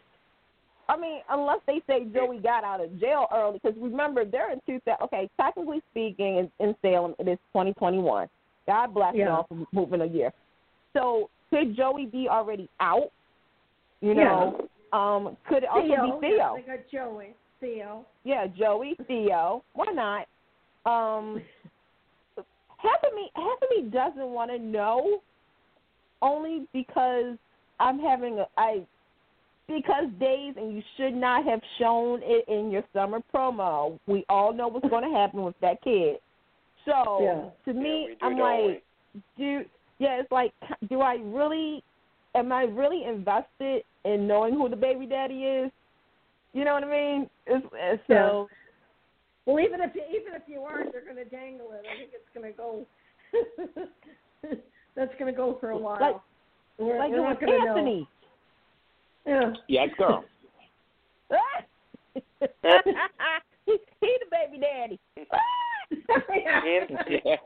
I 0.89 0.97
mean, 0.97 1.21
unless 1.31 1.61
they 1.67 1.81
say 1.87 2.05
Joey 2.13 2.39
got 2.39 2.65
out 2.65 2.83
of 2.83 2.99
jail 3.01 3.27
early, 3.33 3.59
because 3.63 3.79
remember 3.81 4.25
they're 4.25 4.53
in 4.53 4.61
two 4.67 4.81
thousand. 4.85 5.05
Okay, 5.05 5.31
technically 5.41 5.81
speaking, 5.91 6.39
in, 6.39 6.51
in 6.69 6.75
Salem 6.83 7.15
it 7.19 7.29
is 7.29 7.39
2021. 7.53 8.29
God 8.67 8.95
bless 8.95 9.15
Yeah. 9.15 9.27
y'all 9.27 9.47
for 9.49 9.65
moving 9.73 10.01
a 10.03 10.07
year. 10.07 10.33
So 10.93 11.31
could 11.53 11.77
Joey 11.77 12.07
be 12.07 12.29
already 12.29 12.69
out? 12.81 13.11
You 14.01 14.15
know, 14.15 14.69
um, 14.93 15.37
could 15.49 15.63
it 15.63 15.69
also 15.69 15.87
Theo. 15.87 16.21
be 16.21 16.29
Theo? 16.29 16.37
Yeah, 16.37 16.55
they 16.57 16.77
got 16.77 16.91
Joey. 16.91 17.35
Theo. 17.61 18.07
Yeah, 18.25 18.47
Joey, 18.49 18.97
Theo. 19.07 19.63
Why 19.75 19.87
not? 19.93 20.27
Um, 20.85 21.43
half 22.79 23.05
of 23.07 23.15
me, 23.15 23.31
half 23.37 23.59
of 23.63 23.69
me 23.71 23.91
doesn't 23.91 24.29
want 24.29 24.51
to 24.51 24.59
know, 24.59 25.21
only 26.21 26.67
because 26.73 27.37
I'm 27.79 28.01
having 28.01 28.39
a 28.39 28.47
I 28.57 28.87
because 29.69 30.07
days 30.19 30.55
and 30.57 30.75
you 30.75 30.83
should 30.97 31.15
not 31.15 31.45
have 31.45 31.61
shown 31.79 32.21
it 32.23 32.45
in 32.49 32.71
your 32.71 32.83
summer 32.93 33.21
promo. 33.33 33.99
We 34.07 34.25
all 34.29 34.53
know 34.53 34.69
what's 34.69 34.89
going 34.89 35.09
to 35.09 35.17
happen 35.17 35.43
with 35.43 35.55
that 35.61 35.81
kid. 35.83 36.17
So 36.85 37.53
Yeah. 37.67 37.73
to 37.73 37.79
me, 37.79 38.09
yeah, 38.09 38.15
do, 38.15 38.27
I'm 38.27 38.37
don't 38.37 38.69
like, 38.69 38.85
do 39.39 39.65
yeah, 39.99 40.21
it's 40.21 40.31
like, 40.33 40.53
do 40.89 41.01
I 41.01 41.15
really, 41.23 41.83
am 42.35 42.53
I 42.53 42.63
really 42.63 43.05
invested 43.05 43.83
in 44.05 44.27
knowing 44.27 44.55
who 44.55 44.69
the 44.69 44.77
baby 44.77 45.07
daddy 45.07 45.45
is? 45.45 45.71
You 46.53 46.65
know 46.65 46.75
what 46.75 46.85
I 46.85 46.91
mean? 46.91 47.31
It's, 47.47 47.67
it's 47.73 48.03
so 48.09 48.49
Well, 49.47 49.61
even 49.61 49.81
if 49.81 49.95
you, 49.95 50.03
even 50.09 50.35
if 50.35 50.43
you 50.47 50.61
aren't, 50.61 50.93
they're 50.93 51.05
going 51.05 51.17
to 51.17 51.25
dangle 51.25 51.73
it. 51.73 51.87
I 51.91 51.97
think 51.99 52.11
it's 52.13 52.29
going 52.35 52.53
to 52.53 52.57
go. 52.57 52.87
That's 54.97 55.15
going 55.19 55.33
to 55.33 55.37
go 55.37 55.57
for 55.61 55.71
a 55.71 55.79
while. 55.79 55.99
Like- 56.01 56.17
we're, 56.79 56.99
like 56.99 57.11
we're 57.11 57.19
it 57.19 57.23
not 57.23 57.29
was 57.29 57.37
going 57.41 57.61
to 57.61 57.67
know. 57.67 57.77
Anthony. 57.77 58.09
Yeah. 59.27 59.53
Yes, 59.69 59.89
girl. 59.99 60.25
he, 62.15 62.21
he 64.01 64.17
the 64.21 64.27
baby 64.31 64.59
daddy. 64.61 64.99
And- 65.17 66.91
Yeah. 67.25 67.37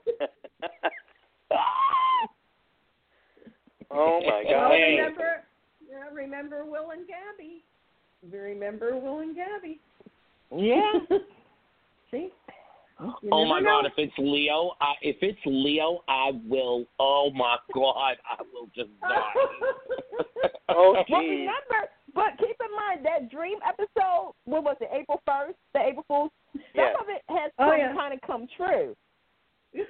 Oh 3.90 4.20
my 4.27 4.44
God! 4.51 4.70
Hey. 4.72 4.96
remember, 4.99 5.42
yeah, 5.88 6.05
remember 6.12 6.64
Will 6.64 6.90
and 6.90 7.07
Gabby. 7.07 7.62
Remember 8.31 8.96
Will 8.96 9.20
and 9.20 9.35
Gabby. 9.37 9.79
yeah. 10.55 10.92
See? 12.11 12.31
You 13.22 13.29
Oh 13.31 13.44
my 13.44 13.61
know. 13.61 13.83
God! 13.83 13.87
If 13.87 13.92
it's 13.99 14.12
Leo, 14.16 14.72
I, 14.81 14.94
if 15.03 15.16
it's 15.20 15.38
Leo, 15.44 16.03
I 16.09 16.31
will. 16.49 16.87
Oh 16.99 17.31
my 17.35 17.57
God! 17.75 18.16
I 18.25 18.42
will 18.53 18.66
just 18.75 18.88
die. 19.03 19.33
Oh 20.70 20.94
But 20.96 21.07
geez. 21.07 21.29
remember, 21.31 21.90
but 22.14 22.38
keep 22.38 22.57
in 22.59 22.75
mind 22.75 23.05
that 23.05 23.31
dream 23.31 23.59
episode. 23.68 24.33
What 24.46 24.64
was 24.64 24.77
it? 24.81 24.88
April 24.92 25.20
first, 25.27 25.57
the 25.75 25.81
April 25.81 26.05
Fool's. 26.09 26.31
Some 26.55 26.62
Yes. 26.75 26.96
of 26.99 27.07
it 27.09 27.22
has 27.29 27.53
Oh, 27.59 27.68
come, 27.70 27.79
yeah. 27.79 27.94
kind 27.94 28.14
of 28.14 28.20
come 28.27 28.46
true. 28.57 28.96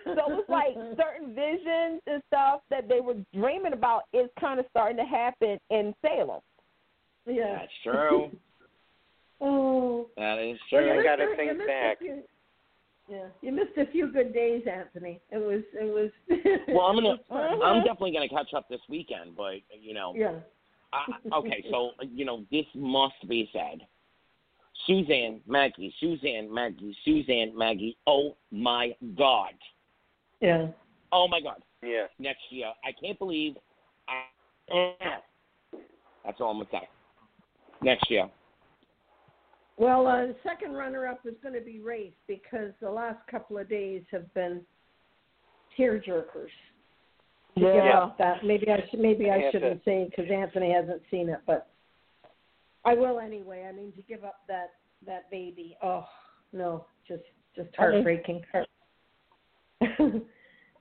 So 0.04 0.38
it's 0.38 0.48
like 0.48 0.74
certain 0.96 1.34
visions 1.34 2.00
and 2.06 2.22
stuff 2.28 2.60
that 2.70 2.88
they 2.88 3.00
were 3.00 3.14
dreaming 3.34 3.72
about 3.72 4.02
is 4.12 4.28
kind 4.40 4.58
of 4.60 4.66
starting 4.70 4.96
to 4.96 5.04
happen 5.04 5.58
in 5.70 5.94
Salem. 6.04 6.40
yeah. 7.26 7.58
That's 7.60 7.72
true. 7.82 8.30
Oh. 9.38 10.06
That 10.16 10.38
is 10.38 10.58
true. 10.70 10.94
you 10.94 10.98
I 10.98 11.02
gotta 11.02 11.26
think 11.36 11.58
missed 11.58 11.68
back. 11.68 11.98
few- 11.98 12.22
yeah, 13.08 13.26
you 13.42 13.52
missed 13.52 13.76
a 13.76 13.86
few 13.92 14.10
good 14.10 14.32
days, 14.34 14.62
Anthony. 14.66 15.20
It 15.30 15.36
was, 15.36 15.62
it 15.74 15.84
was. 15.84 16.10
Well, 16.74 16.86
I'm 16.86 16.96
gonna. 16.96 17.10
it 17.14 17.20
was 17.30 17.58
fun. 17.58 17.62
I'm 17.62 17.78
definitely 17.84 18.12
gonna 18.12 18.28
catch 18.28 18.52
up 18.54 18.68
this 18.68 18.80
weekend, 18.88 19.36
but 19.36 19.56
you 19.78 19.94
know. 19.94 20.12
Yeah. 20.16 20.36
I, 20.92 21.04
okay, 21.36 21.64
so 21.70 21.90
you 22.00 22.24
know 22.24 22.44
this 22.50 22.64
must 22.74 23.28
be 23.28 23.48
said. 23.52 23.86
Suzanne, 24.86 25.40
Maggie, 25.46 25.94
Suzanne, 26.00 26.52
Maggie, 26.52 26.96
Suzanne, 27.04 27.56
Maggie. 27.56 27.96
Oh 28.06 28.36
my 28.50 28.92
God! 29.16 29.52
Yeah. 30.40 30.68
Oh 31.12 31.28
my 31.28 31.40
God! 31.40 31.62
Yeah. 31.82 32.06
Next 32.18 32.42
year, 32.50 32.72
I 32.84 32.92
can't 33.00 33.18
believe. 33.18 33.56
I, 34.08 34.92
that's 36.24 36.40
all 36.40 36.50
I'm 36.50 36.58
gonna 36.58 36.68
say. 36.72 36.88
Next 37.82 38.10
year. 38.10 38.28
Well, 39.78 40.06
uh, 40.06 40.26
the 40.28 40.36
second 40.42 40.72
runner-up 40.72 41.20
is 41.26 41.34
going 41.42 41.54
to 41.54 41.60
be 41.60 41.80
Race 41.80 42.14
because 42.26 42.72
the 42.80 42.90
last 42.90 43.18
couple 43.30 43.58
of 43.58 43.68
days 43.68 44.02
have 44.10 44.32
been 44.32 44.62
tear 45.76 46.00
jerkers. 46.00 46.48
To 47.56 47.60
give 47.60 47.74
Yeah. 47.74 47.98
up 47.98 48.18
that, 48.18 48.42
maybe 48.44 48.70
I 48.70 48.86
should, 48.88 49.00
maybe 49.00 49.30
I 49.30 49.36
Yeah, 49.36 49.50
shouldn't 49.50 49.84
say 49.84 50.04
because 50.04 50.30
Anthony 50.30 50.72
hasn't 50.72 51.02
seen 51.10 51.28
it, 51.28 51.40
but 51.46 51.68
I 52.84 52.94
will 52.94 53.18
anyway. 53.20 53.66
I 53.68 53.72
mean, 53.72 53.92
to 53.92 54.02
give 54.02 54.24
up 54.24 54.40
that 54.48 54.72
that 55.06 55.30
baby, 55.30 55.76
oh 55.82 56.06
no, 56.52 56.86
just 57.06 57.22
just 57.54 57.74
heartbreaking. 57.76 58.44
Heart- 58.52 58.68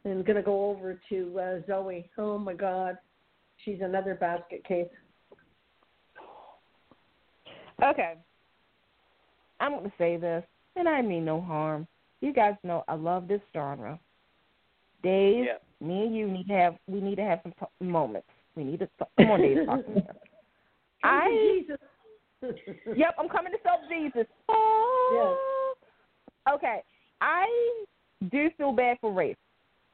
and 0.06 0.26
gonna 0.26 0.42
go 0.42 0.70
over 0.70 1.00
to 1.10 1.40
uh, 1.40 1.68
Zoe. 1.68 2.10
Oh 2.18 2.38
my 2.38 2.54
God, 2.54 2.98
she's 3.64 3.80
another 3.82 4.16
basket 4.16 4.64
case. 4.66 4.88
Okay. 7.84 8.14
I'm 9.60 9.72
going 9.72 9.86
to 9.86 9.92
say 9.98 10.18
this, 10.18 10.44
and 10.76 10.88
I 10.88 11.02
mean 11.02 11.26
no 11.26 11.42
harm. 11.42 11.88
You 12.22 12.34
guys 12.34 12.56
know 12.64 12.84
I 12.88 12.96
love 12.96 13.28
this 13.28 13.42
genre. 13.54 14.00
Dave, 15.04 15.46
Yeah. 15.46 15.58
me 15.86 16.06
and 16.06 16.16
you 16.16 16.28
need 16.28 16.48
to 16.48 16.54
have 16.54 16.76
we 16.88 17.00
need 17.00 17.16
to 17.16 17.24
have 17.24 17.40
some 17.44 17.54
t- 17.60 17.86
moments. 17.86 18.28
We 18.56 18.64
need 18.64 18.80
to 18.80 18.90
talk. 18.98 19.10
come 19.18 19.32
on, 19.32 19.42
Dave, 19.42 19.66
talk 19.66 19.86
to 19.86 19.92
me. 19.92 20.02
I 21.04 21.30
Jesus. 21.68 21.78
yep, 22.96 23.16
I'm 23.20 23.30
coming 23.30 23.52
to 23.52 23.60
self 23.64 23.82
Jesus. 23.90 24.28
Oh. 24.50 25.76
Okay, 26.54 26.82
I 27.22 27.86
do 28.32 28.50
feel 28.58 28.72
bad 28.72 28.98
for 29.02 29.12
Rafe. 29.12 29.38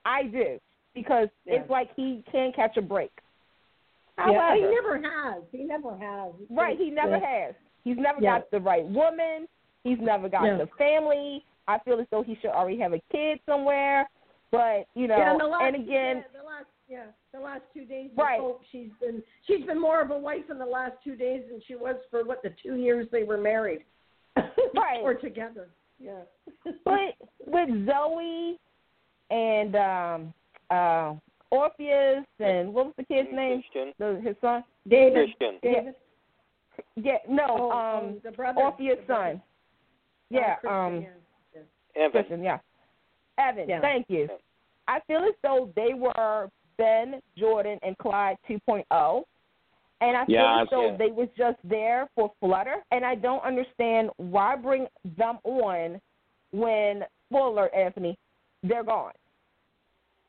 I 0.05 0.23
do 0.23 0.59
because 0.93 1.29
Yeah. 1.45 1.55
it's 1.55 1.69
like 1.69 1.93
he 1.95 2.23
can't 2.31 2.55
catch 2.55 2.77
a 2.77 2.81
break. 2.81 3.11
Yeah, 4.17 4.55
he 4.55 4.61
never 4.61 4.97
has. 4.97 5.43
He 5.51 5.63
never 5.63 5.97
has. 5.97 6.33
Right, 6.49 6.77
he 6.77 6.91
never 6.91 7.17
Yeah. 7.17 7.25
has. 7.45 7.55
He's 7.83 7.97
never 7.97 8.21
Yeah. 8.21 8.39
got 8.39 8.51
the 8.51 8.59
right 8.59 8.85
woman. 8.85 9.47
He's 9.83 9.99
never 9.99 10.29
got 10.29 10.43
the 10.57 10.67
family. 10.77 11.43
I 11.67 11.79
feel 11.79 11.99
as 11.99 12.07
though 12.09 12.21
he 12.21 12.35
should 12.35 12.51
already 12.51 12.77
have 12.79 12.93
a 12.93 12.99
kid 13.11 13.39
somewhere. 13.45 14.07
But 14.51 14.87
you 14.95 15.07
know, 15.07 15.15
and, 15.15 15.39
the 15.39 15.47
last, 15.47 15.63
and 15.63 15.75
again, 15.75 16.17
yeah, 16.17 16.39
the 16.39 16.45
last 16.45 16.65
yeah, 16.89 17.05
the 17.31 17.39
last 17.39 17.63
two 17.73 17.85
days. 17.85 18.11
Right. 18.15 18.39
Hope, 18.39 18.61
she's 18.69 18.91
been 18.99 19.23
she's 19.47 19.65
been 19.65 19.79
more 19.79 20.01
of 20.01 20.11
a 20.11 20.17
wife 20.17 20.49
in 20.49 20.57
the 20.59 20.65
last 20.65 21.01
two 21.03 21.15
days 21.15 21.47
than 21.49 21.61
she 21.61 21.75
was 21.75 21.95
for 22.09 22.25
what 22.25 22.43
the 22.43 22.49
two 22.61 22.75
years 22.75 23.09
they 23.11 23.23
were 23.23 23.37
married. 23.37 23.85
Right. 24.73 25.01
or 25.01 25.13
together. 25.13 25.69
Yeah. 26.03 26.71
but 26.85 27.15
with 27.47 27.69
Zoe 27.87 28.57
and 29.29 29.75
um 29.75 30.33
uh 30.69 31.13
Orpheus 31.51 32.25
and 32.39 32.73
what 32.73 32.85
was 32.87 32.93
the 32.97 33.03
kid's 33.03 33.29
name? 33.33 33.61
Christian. 33.71 33.93
The, 33.99 34.21
his 34.25 34.35
son? 34.41 34.63
David. 34.87 35.29
Christian. 35.37 35.59
David. 35.61 35.95
Yeah, 36.95 37.17
no, 37.29 37.45
Oh, 37.49 37.71
um 37.71 38.03
oh, 38.03 38.21
the 38.23 38.31
brother. 38.31 38.61
Orpheus' 38.61 38.97
the 39.01 39.05
brother. 39.05 39.31
son. 39.33 39.41
Yeah, 40.29 40.55
Oh, 40.65 40.69
um 40.69 41.01
yeah. 41.01 41.61
Evan. 41.95 42.11
Christian, 42.11 42.43
yeah. 42.43 42.57
Evan, 43.37 43.67
Yeah. 43.69 43.81
thank 43.81 44.05
you. 44.09 44.27
Yeah. 44.29 44.37
I 44.87 44.99
feel 45.07 45.19
as 45.19 45.35
though 45.43 45.71
they 45.75 45.93
were 45.93 46.49
Ben, 46.77 47.21
Jordan, 47.37 47.77
and 47.83 47.97
Clyde 47.97 48.37
2.0. 48.49 49.23
And 50.01 50.17
I 50.17 50.25
feel 50.25 50.35
Yes, 50.35 50.61
as 50.63 50.67
though 50.71 50.85
yeah. 50.87 50.97
they 50.97 51.11
was 51.11 51.29
just 51.37 51.57
there 51.63 52.09
for 52.15 52.31
Flutter. 52.39 52.77
And 52.91 53.05
I 53.05 53.15
don't 53.15 53.43
understand 53.43 54.09
why 54.17 54.55
bring 54.55 54.87
them 55.17 55.37
on 55.43 56.01
when, 56.51 57.03
spoiler, 57.29 57.73
Anthony, 57.73 58.17
they're 58.63 58.83
gone. 58.83 59.13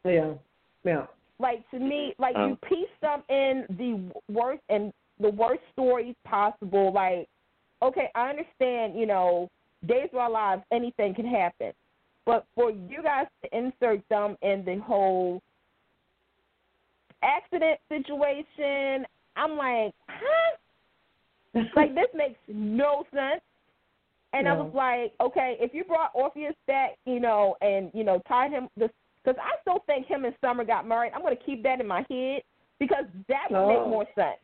Yeah. 0.04 0.34
Yeah. 0.84 1.06
Like 1.38 1.68
to 1.70 1.78
me, 1.78 2.14
like 2.18 2.36
Um. 2.36 2.50
you 2.50 2.56
piece 2.68 2.96
them 3.00 3.22
in 3.28 3.66
the 3.70 4.32
worst 4.32 4.62
and 4.68 4.92
the 5.18 5.30
worst 5.30 5.62
stories 5.72 6.14
possible. 6.24 6.92
Like, 6.92 7.28
okay, 7.80 8.10
I 8.14 8.30
understand, 8.30 8.98
you 8.98 9.06
know, 9.06 9.48
days 9.86 10.08
of 10.12 10.18
our 10.18 10.30
lives, 10.30 10.62
anything 10.70 11.14
can 11.14 11.26
happen, 11.26 11.72
but 12.24 12.46
for 12.54 12.70
you 12.70 13.02
guys 13.02 13.26
to 13.42 13.56
insert 13.56 14.06
them 14.08 14.36
in 14.42 14.64
the 14.64 14.76
whole 14.80 15.42
accident 17.22 17.80
situation, 17.88 19.06
I'm 19.36 19.56
like, 19.56 19.94
huh? 20.08 21.60
like 21.76 21.94
this 21.94 22.06
makes 22.14 22.38
no 22.48 23.04
sense. 23.12 23.42
And 24.34 24.48
I 24.48 24.54
was 24.54 24.72
like, 24.74 25.12
okay, 25.20 25.56
if 25.60 25.74
you 25.74 25.84
brought 25.84 26.10
Orpheus 26.14 26.54
back, 26.66 26.92
you 27.04 27.20
know, 27.20 27.54
and 27.60 27.90
you 27.92 28.02
know, 28.02 28.22
tied 28.26 28.50
him 28.50 28.68
this 28.78 28.88
because 29.22 29.38
I 29.42 29.60
still 29.60 29.84
think 29.86 30.06
him 30.06 30.24
and 30.24 30.34
Summer 30.40 30.64
got 30.64 30.88
married. 30.88 31.12
I'm 31.14 31.20
going 31.20 31.36
to 31.36 31.44
keep 31.44 31.62
that 31.64 31.80
in 31.80 31.86
my 31.86 32.04
head 32.08 32.42
because 32.80 33.04
that 33.28 33.50
would 33.50 33.58
Oh. 33.58 33.68
make 33.68 33.88
more 33.88 34.06
sense. 34.14 34.40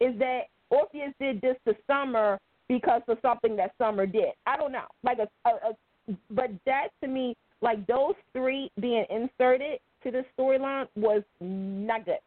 Is 0.00 0.18
that 0.18 0.42
Orpheus 0.70 1.14
did 1.18 1.40
this 1.40 1.56
to 1.66 1.74
Summer 1.86 2.38
because 2.68 3.02
of 3.08 3.18
something 3.22 3.56
that 3.56 3.72
Summer 3.78 4.04
did? 4.06 4.32
I 4.46 4.56
don't 4.58 4.70
know. 4.72 4.84
Like 5.02 5.18
a, 5.18 5.28
a, 5.48 5.70
a 5.70 6.16
but 6.30 6.50
that 6.66 6.88
to 7.02 7.08
me, 7.08 7.34
like 7.62 7.86
those 7.86 8.14
three 8.34 8.70
being 8.80 9.06
inserted 9.08 9.78
to 10.02 10.10
this 10.10 10.26
storyline 10.38 10.88
was 10.94 11.22
not 11.40 12.04
good. 12.04 12.18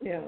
Yeah. 0.00 0.20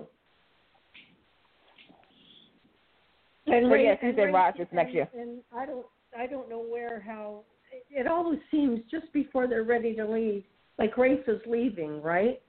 And 3.47 3.69
But 3.69 3.75
Ray- 3.75 3.85
yes, 3.85 3.99
he's 4.01 4.11
and 4.11 4.19
in 4.19 4.25
Ray- 4.27 4.33
Rogers 4.33 4.69
next 4.73 4.93
year. 4.93 5.09
And 5.19 5.41
I 5.57 5.67
don't, 5.67 5.87
I 6.19 6.27
don't 6.27 6.49
know 6.49 6.59
where 6.61 7.01
how. 7.01 7.43
It 7.91 8.07
always 8.07 8.41
seems 8.51 8.81
just 8.91 9.13
before 9.13 9.47
they're 9.47 9.63
ready 9.65 9.95
to 9.97 10.05
leave, 10.05 10.45
like 10.79 10.97
Rafe 10.97 11.29
is 11.29 11.41
leaving, 11.47 12.03
right? 12.03 12.41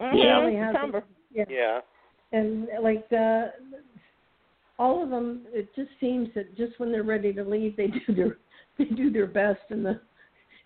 Mm-hmm. 0.00 0.16
Yeah. 0.16 0.50
He 0.50 0.72
September. 0.72 1.04
yeah. 1.32 1.44
Yeah. 1.48 1.80
And 2.32 2.68
like 2.82 3.08
the 3.10 3.52
all 4.78 5.02
of 5.04 5.10
them, 5.10 5.42
it 5.52 5.72
just 5.76 5.90
seems 6.00 6.28
that 6.34 6.56
just 6.56 6.78
when 6.80 6.90
they're 6.90 7.04
ready 7.04 7.32
to 7.32 7.44
leave, 7.44 7.76
they 7.76 7.86
do 7.88 8.14
their 8.14 8.38
they 8.78 8.86
do 8.86 9.10
their 9.12 9.26
best, 9.28 9.60
and 9.70 9.84
the 9.86 10.00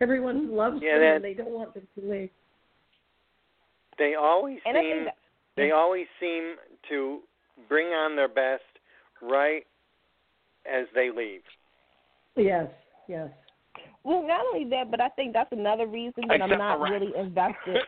everyone 0.01 0.51
loves 0.55 0.79
Yeah, 0.83 0.93
them, 0.95 1.01
that- 1.03 1.17
and 1.17 1.25
they 1.25 1.35
don't 1.35 1.51
want 1.51 1.75
them 1.75 1.87
to 1.99 2.11
leave. 2.11 2.31
They 3.99 4.15
always 4.15 4.59
And 4.65 4.77
I 4.79 4.81
seem 4.81 4.91
think 4.93 5.05
that, 5.07 5.17
they 5.57 5.73
always 5.73 6.07
seem 6.21 6.55
to 6.89 7.19
bring 7.69 7.89
on 7.89 8.15
their 8.17 8.29
best 8.29 8.63
right 9.23 9.67
as 10.67 10.87
they 10.95 11.11
leave. 11.15 11.43
Yes, 12.37 12.69
yes. 13.09 13.29
well, 14.05 14.27
not 14.27 14.41
only 14.53 14.69
that, 14.71 14.91
but 14.91 15.01
I 15.01 15.09
think 15.11 15.33
that's 15.33 15.53
another 15.53 15.87
reason 15.87 16.25
that 16.29 16.43
I'm 16.43 16.51
not 16.51 16.79
for 16.79 16.85
rats. 16.85 16.93
really 16.93 17.13
invested. 17.19 17.79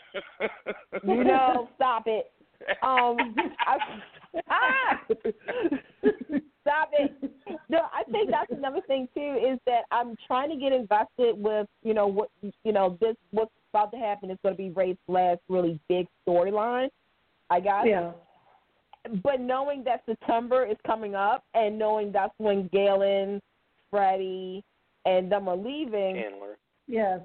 you 1.05 1.25
know, 1.25 1.69
stop 1.77 2.05
it. 2.07 2.33
Um, 2.83 3.17
I, 3.61 3.79
ah, 4.51 5.01
stop 6.61 6.91
it. 6.93 7.33
No, 7.69 7.79
I 7.93 8.05
think 8.11 8.31
that's 8.31 8.53
another 8.53 8.81
thing 8.87 9.09
too 9.15 9.39
is 9.51 9.59
that 9.67 9.83
I'm 9.91 10.15
trying 10.27 10.51
to 10.51 10.57
get 10.57 10.73
invested 10.73 11.37
with 11.37 11.67
you 11.83 11.95
know 11.95 12.07
what 12.07 12.29
you 12.43 12.73
know 12.73 12.99
this 13.01 13.17
what's 13.31 13.51
about 13.73 13.93
to 13.93 13.99
happen 13.99 14.31
is 14.31 14.39
going 14.43 14.55
to 14.55 14.59
be 14.59 14.71
Ray's 14.71 14.97
last 15.09 15.41
really 15.49 15.79
big 15.89 16.07
storyline. 16.27 16.89
I 17.49 17.61
guess. 17.61 17.85
Yeah. 17.87 18.13
But 19.23 19.41
knowing 19.41 19.83
that 19.85 20.03
September 20.07 20.65
is 20.67 20.77
coming 20.87 21.15
up 21.15 21.45
and 21.55 21.79
knowing 21.79 22.13
that's 22.13 22.35
when 22.39 22.69
Galen, 22.73 23.41
Freddie, 23.91 24.63
and 25.07 25.31
them 25.33 25.49
are 25.49 25.57
leaving, 25.57 26.17
Chandler. 26.17 26.59
Yes. 26.87 27.21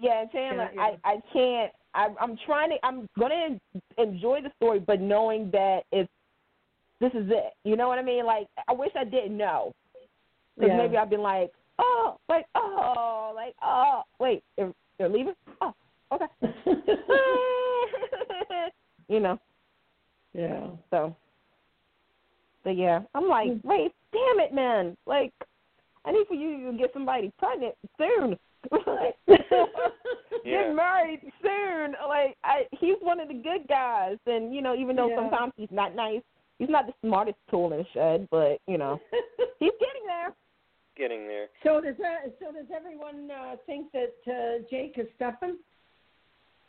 yeah, 0.00 0.22
and 0.22 0.30
Chandler, 0.32 0.70
Yeah, 0.74 0.88
yeah. 0.90 0.96
I 1.04 1.12
I 1.12 1.16
can't. 1.32 1.72
I, 1.94 2.08
I'm 2.20 2.36
trying 2.46 2.70
to. 2.70 2.76
I'm 2.84 3.08
gonna 3.18 3.58
enjoy 3.98 4.40
the 4.42 4.50
story, 4.56 4.80
but 4.80 5.00
knowing 5.00 5.50
that 5.52 5.82
it's 5.92 6.10
this 7.00 7.12
is 7.14 7.30
it. 7.30 7.52
You 7.64 7.76
know 7.76 7.88
what 7.88 7.98
I 7.98 8.02
mean? 8.02 8.26
Like 8.26 8.48
I 8.68 8.72
wish 8.72 8.90
I 8.98 9.04
didn't 9.04 9.36
know, 9.36 9.72
because 10.56 10.70
Yeah. 10.70 10.76
maybe 10.76 10.96
I've 10.96 11.10
been 11.10 11.22
like, 11.22 11.52
oh, 11.78 12.16
like 12.28 12.46
oh, 12.56 13.32
like 13.36 13.54
oh, 13.62 14.02
wait, 14.18 14.42
they're 14.56 14.72
they're 14.98 15.08
leaving. 15.08 15.34
Oh, 15.60 15.72
okay. 16.12 16.26
you 19.08 19.20
know. 19.20 19.38
Yeah. 20.34 20.66
So, 20.90 21.14
but 22.64 22.76
yeah, 22.76 23.00
I'm 23.14 23.28
like, 23.28 23.48
Mm. 23.48 23.64
wait, 23.64 23.92
damn 24.12 24.40
it, 24.40 24.52
man! 24.54 24.96
Like, 25.06 25.32
I 26.04 26.12
need 26.12 26.26
for 26.26 26.34
you 26.34 26.70
to 26.70 26.78
get 26.78 26.92
somebody 26.92 27.32
pregnant 27.38 27.74
soon. 27.98 28.38
Like, 28.86 29.16
Yeah. 30.44 30.64
Get 30.68 30.74
married 30.74 31.20
soon. 31.42 31.94
Like, 32.08 32.36
I, 32.44 32.62
he's 32.72 32.96
one 33.00 33.20
of 33.20 33.28
the 33.28 33.34
good 33.34 33.66
guys, 33.68 34.16
and 34.26 34.54
you 34.54 34.60
know, 34.62 34.74
even 34.74 34.96
though 34.96 35.08
Yeah. 35.08 35.16
sometimes 35.16 35.52
he's 35.56 35.70
not 35.70 35.94
nice, 35.94 36.22
he's 36.58 36.68
not 36.68 36.86
the 36.86 36.92
smartest 37.06 37.36
tool 37.50 37.72
in 37.72 37.78
the 37.78 37.86
shed, 37.94 38.28
but 38.30 38.58
you 38.66 38.76
know, 38.78 39.00
he's 39.58 39.72
getting 39.80 40.06
there. 40.06 40.34
Getting 40.96 41.26
there. 41.26 41.48
so 41.62 41.80
does 41.80 41.94
that? 41.98 42.34
So 42.38 42.52
does 42.52 42.66
everyone 42.74 43.30
uh, 43.30 43.56
think 43.66 43.90
that 43.92 44.14
uh, 44.26 44.62
Jake 44.70 44.94
is 44.98 45.06
Stefan, 45.16 45.56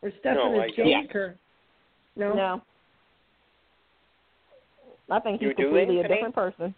or 0.02 0.12
Stefan 0.20 0.36
No, 0.54 0.62
is 0.64 0.72
I 0.72 0.76
don't. 0.82 1.04
Jake, 1.08 1.16
or 1.16 1.36
no? 2.16 2.34
No. 2.34 2.62
I 5.10 5.20
think 5.20 5.40
he's 5.42 5.48
You 5.50 5.54
do, 5.56 5.64
completely 5.64 5.98
a 5.98 6.00
Anthony? 6.02 6.16
different 6.16 6.36
person. 6.36 6.76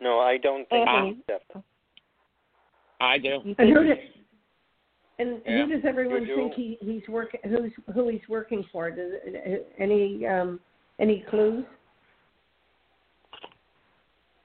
No, 0.00 0.20
I 0.20 0.36
don't 0.38 0.68
think 0.68 0.86
Anthony. 0.88 1.14
he's 1.14 1.24
Stefan. 1.24 1.62
I 3.00 3.18
do. 3.18 3.28
You 3.28 3.40
And 3.44 3.56
think 3.56 3.76
who 3.76 3.84
does 3.84 3.98
and 5.18 5.40
Yeah, 5.46 5.64
who 5.64 5.72
does 5.72 5.84
everyone 5.86 6.22
you 6.22 6.26
do. 6.28 6.36
think 6.36 6.54
he 6.54 6.78
he's 6.82 7.08
working? 7.08 7.40
Who's 7.44 7.72
who 7.94 8.08
he's 8.08 8.20
working 8.28 8.64
for? 8.70 8.90
Does 8.90 9.12
any 9.78 10.26
um 10.26 10.60
any 10.98 11.24
clues? 11.30 11.64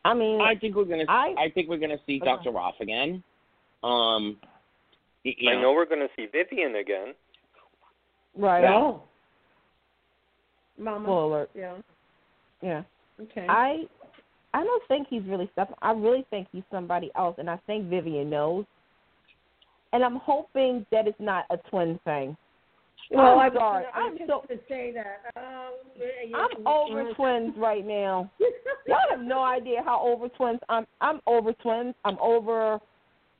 I 0.04 0.14
mean, 0.14 0.42
I 0.42 0.56
think 0.56 0.76
we're 0.76 0.86
gonna. 0.86 1.06
I- 1.08 1.36
I, 1.38 1.50
think 1.52 1.70
we're 1.70 1.78
gonna 1.78 2.00
see 2.08 2.18
Okay. 2.18 2.26
Doctor 2.26 2.52
Rolf 2.52 2.76
again. 2.80 3.24
Um, 3.84 4.38
y- 5.24 5.36
you 5.38 5.52
I 5.52 5.62
know 5.62 5.74
we're 5.74 5.86
going 5.86 6.00
to 6.02 6.08
see 6.16 6.26
Vivian 6.32 6.76
again. 6.76 7.14
right? 8.36 8.62
No. 8.64 9.04
Mama. 10.82 11.06
Full 11.06 11.28
alert. 11.28 11.50
Yeah. 11.56 11.76
Yeah. 12.62 12.84
Okay. 13.22 13.46
I 13.48 13.84
I 14.54 14.64
don't 14.64 14.84
think 14.88 15.08
he's 15.10 15.24
really 15.24 15.50
stuff. 15.54 15.70
I 15.82 15.92
really 15.94 16.26
think 16.30 16.48
he's 16.52 16.64
somebody 16.72 17.10
else, 17.16 17.36
and 17.38 17.50
I 17.50 17.58
think 17.68 17.86
Vivian 17.90 18.30
knows. 18.30 18.66
And 19.94 20.04
I'm 20.04 20.18
hoping 20.18 20.86
that 20.92 21.08
it's 21.08 21.20
not 21.20 21.46
a 21.50 21.58
twin 21.70 22.00
thing. 22.06 22.36
well, 23.12 23.40
I'm 23.40 23.40
I 23.40 23.50
was 23.50 23.58
sorry. 23.58 23.84
gonna- 23.84 23.94
I 23.96 24.04
was 24.04 24.12
I'm 24.12 24.18
just 24.18 24.30
so- 24.30 24.56
to 24.56 24.60
say 24.70 24.92
that. 24.94 25.22
Um, 25.36 25.74
you- 26.30 26.36
I'm 26.36 26.68
over 26.68 27.14
twins 27.14 27.54
right 27.58 27.86
now. 27.86 28.30
Y'all 28.88 28.98
have 29.10 29.20
no 29.22 29.44
idea 29.44 29.82
how 29.84 30.02
over 30.02 30.28
twins. 30.30 30.60
I'm 30.70 30.86
I'm 31.02 31.20
over 31.28 31.54
twins. 31.54 31.94
I'm 32.06 32.18
over 32.20 32.80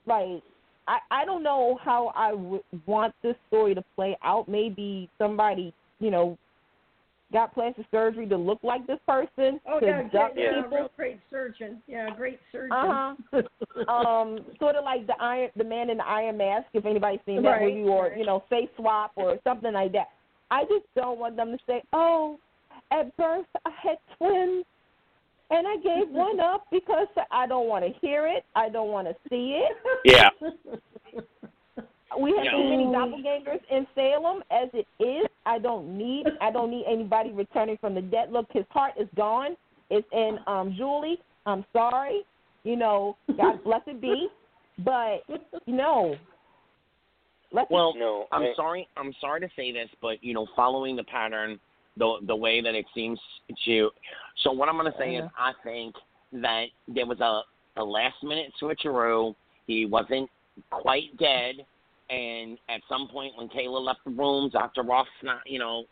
like 0.06 0.42
I 0.88 1.00
I 1.10 1.26
don't 1.26 1.44
know 1.44 1.78
how 1.82 2.12
I 2.16 2.34
would 2.34 2.62
want 2.86 3.14
this 3.24 3.36
story 3.48 3.74
to 3.76 3.84
play 3.96 4.18
out. 4.24 4.48
Maybe 4.48 5.10
somebody 5.18 5.74
you 6.00 6.12
know 6.12 6.38
got 7.32 7.54
plastic 7.54 7.86
surgery 7.92 8.28
to 8.28 8.38
look 8.38 8.60
like 8.64 8.86
this 8.88 9.00
person 9.08 9.60
Oh 9.68 9.80
to 9.80 9.86
yeah, 9.86 10.02
duck 10.04 10.32
yeah, 10.36 10.44
yeah, 10.44 10.62
people. 10.64 10.78
real 10.78 10.92
great 10.96 11.20
surgeon. 11.30 11.82
Yeah, 11.88 12.10
great 12.16 12.40
surgeon. 12.52 12.72
Uh-huh. 12.72 13.42
um, 13.92 14.40
sort 14.60 14.76
of 14.76 14.84
like 14.84 15.08
the 15.08 15.16
Iron, 15.20 15.50
the 15.56 15.64
Man 15.64 15.90
in 15.90 15.98
the 15.98 16.06
Iron 16.06 16.38
Mask, 16.38 16.68
if 16.74 16.86
anybody's 16.86 17.20
seen 17.26 17.42
that 17.44 17.50
Right, 17.50 17.74
movie, 17.74 17.90
or 17.90 18.04
right. 18.10 18.18
you 18.18 18.26
know, 18.26 18.44
Face 18.50 18.70
Swap 18.76 19.12
or 19.16 19.38
something 19.44 19.74
like 19.74 19.92
that. 19.94 20.10
I 20.50 20.64
just 20.64 20.86
don't 20.96 21.20
want 21.20 21.36
them 21.38 21.52
to 21.52 21.58
say, 21.66 21.82
"Oh, 21.94 22.38
at 22.92 23.16
birth 23.18 23.46
I 23.66 23.70
had 23.82 23.98
twins, 24.18 24.66
and 25.50 25.68
I 25.68 25.78
gave 25.78 26.10
one 26.10 26.40
up 26.40 26.66
because 26.72 27.08
I 27.32 27.48
don't 27.48 27.68
want 27.68 27.86
to 27.86 27.92
hear 28.02 28.28
it, 28.28 28.44
I 28.56 28.70
don't 28.70 28.90
want 28.90 29.08
to 29.08 29.16
see 29.30 29.62
it." 29.64 29.78
Yeah. 30.06 30.30
We 32.20 32.36
have 32.36 32.46
Yeah. 32.46 32.52
too 32.52 32.64
many 32.64 32.86
doppelgangers 32.86 33.62
in 33.70 33.88
Salem 33.96 34.44
as 34.52 34.70
it 34.74 34.88
is. 35.00 35.28
I 35.46 35.60
don't 35.60 35.98
need 35.98 36.26
I 36.42 36.52
don't 36.52 36.70
need 36.72 36.86
anybody 36.86 37.32
returning 37.32 37.78
from 37.78 37.94
the 37.96 38.02
dead. 38.02 38.32
Look, 38.32 38.48
his 38.52 38.66
heart 38.70 38.94
is 38.98 39.08
gone. 39.16 39.56
It's 39.90 40.08
in 40.12 40.40
um 40.48 40.74
Julie. 40.78 41.20
I'm 41.46 41.66
sorry. 41.74 42.24
You 42.64 42.76
know, 42.76 43.18
God 43.38 43.64
bless 43.64 43.82
it 43.88 44.02
be. 44.02 44.28
But 44.80 45.24
no. 45.68 46.16
Let's 47.54 47.70
Well, 47.70 47.94
No, 47.98 48.28
I'm 48.32 48.44
I- 48.44 48.54
sorry. 48.56 48.88
I'm 48.98 49.14
sorry 49.20 49.42
to 49.42 49.50
say 49.56 49.72
this, 49.72 49.90
but 50.02 50.24
you 50.24 50.34
know, 50.34 50.48
following 50.56 50.96
the 50.96 51.04
pattern, 51.04 51.60
the 51.98 52.18
the 52.28 52.36
way 52.36 52.62
that 52.62 52.76
it 52.76 52.86
seems 52.96 53.20
to. 53.66 53.90
So 54.44 54.52
what 54.52 54.70
I'm 54.70 54.78
going 54.78 54.92
to 54.92 54.98
say 54.98 55.16
is, 55.16 55.30
I 55.38 55.52
think 55.64 55.96
that 56.34 56.66
there 56.88 57.06
was 57.06 57.20
a 57.20 57.42
a 57.80 57.84
last 57.84 58.22
minute 58.24 58.52
switcheroo. 58.62 59.36
He 59.68 59.86
wasn't 59.86 60.30
quite 60.70 61.16
dead, 61.18 61.66
and 62.12 62.58
at 62.70 62.82
some 62.90 63.08
point 63.08 63.34
when 63.38 63.48
Kayla 63.50 63.82
left 63.84 64.00
the 64.06 64.12
room, 64.12 64.50
Doctor 64.52 64.84
Rolf, 64.84 65.08
not 65.24 65.42
you 65.46 65.60
know, 65.60 65.86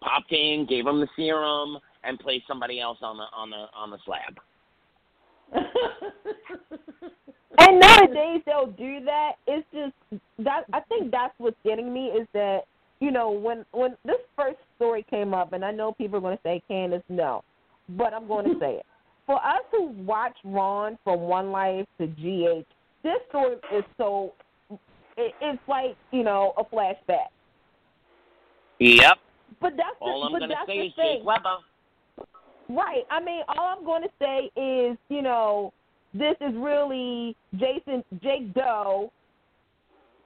popped 0.00 0.32
in, 0.32 0.66
gave 0.68 0.86
him 0.86 1.00
the 1.00 1.08
serum, 1.16 1.78
and 2.02 2.18
placed 2.18 2.46
somebody 2.46 2.80
else 2.80 2.98
on 3.02 3.16
the 3.16 3.24
on 3.34 3.50
the 3.50 3.66
on 3.74 3.90
the 3.90 3.98
slab. 4.04 4.40
And 7.58 7.80
nowadays 7.80 8.42
they'll 8.46 8.72
do 8.72 9.04
that. 9.04 9.32
It's 9.46 9.66
just 9.72 10.20
that 10.40 10.64
I 10.72 10.80
think 10.80 11.10
that's 11.10 11.34
what's 11.38 11.56
getting 11.64 11.92
me 11.92 12.06
is 12.06 12.26
that 12.34 12.62
you 13.00 13.10
know 13.10 13.30
when 13.30 13.64
when 13.72 13.96
this 14.04 14.18
first 14.36 14.58
story 14.76 15.04
came 15.08 15.34
up, 15.34 15.52
and 15.52 15.64
I 15.64 15.70
know 15.70 15.92
people 15.92 16.18
are 16.18 16.20
going 16.20 16.36
to 16.36 16.42
say 16.42 16.62
Candace 16.68 17.02
no, 17.08 17.42
but 17.90 18.12
I'm 18.12 18.26
going 18.26 18.44
to 18.52 18.58
say 18.58 18.76
it. 18.76 18.86
For 19.26 19.36
us 19.36 19.62
who 19.70 19.88
watch 20.04 20.36
Ron 20.44 20.98
from 21.04 21.20
One 21.20 21.50
Life 21.50 21.86
to 21.98 22.06
GH, 22.06 22.66
this 23.02 23.18
story 23.28 23.56
is 23.74 23.84
so 23.96 24.34
it, 25.16 25.34
it's 25.40 25.62
like 25.68 25.96
you 26.12 26.22
know 26.22 26.52
a 26.56 26.64
flashback. 26.64 27.28
Yep. 28.80 29.18
But 29.60 29.72
that's 29.76 29.96
All 30.00 30.20
the, 30.20 30.26
I'm 30.26 30.32
but 30.32 30.38
going 30.38 30.50
to 30.50 30.56
that's 30.56 30.68
say 30.68 30.86
is 30.86 30.94
thing. 30.94 31.18
Jake 31.18 31.26
Webber. 31.26 31.56
Right. 32.68 33.04
I 33.10 33.20
mean, 33.20 33.42
all 33.48 33.76
I'm 33.78 33.84
going 33.84 34.02
to 34.02 34.08
say 34.18 34.50
is, 34.60 34.98
you 35.08 35.22
know, 35.22 35.72
this 36.12 36.34
is 36.40 36.54
really 36.56 37.36
Jason, 37.54 38.02
Jake 38.22 38.52
Doe, 38.54 39.12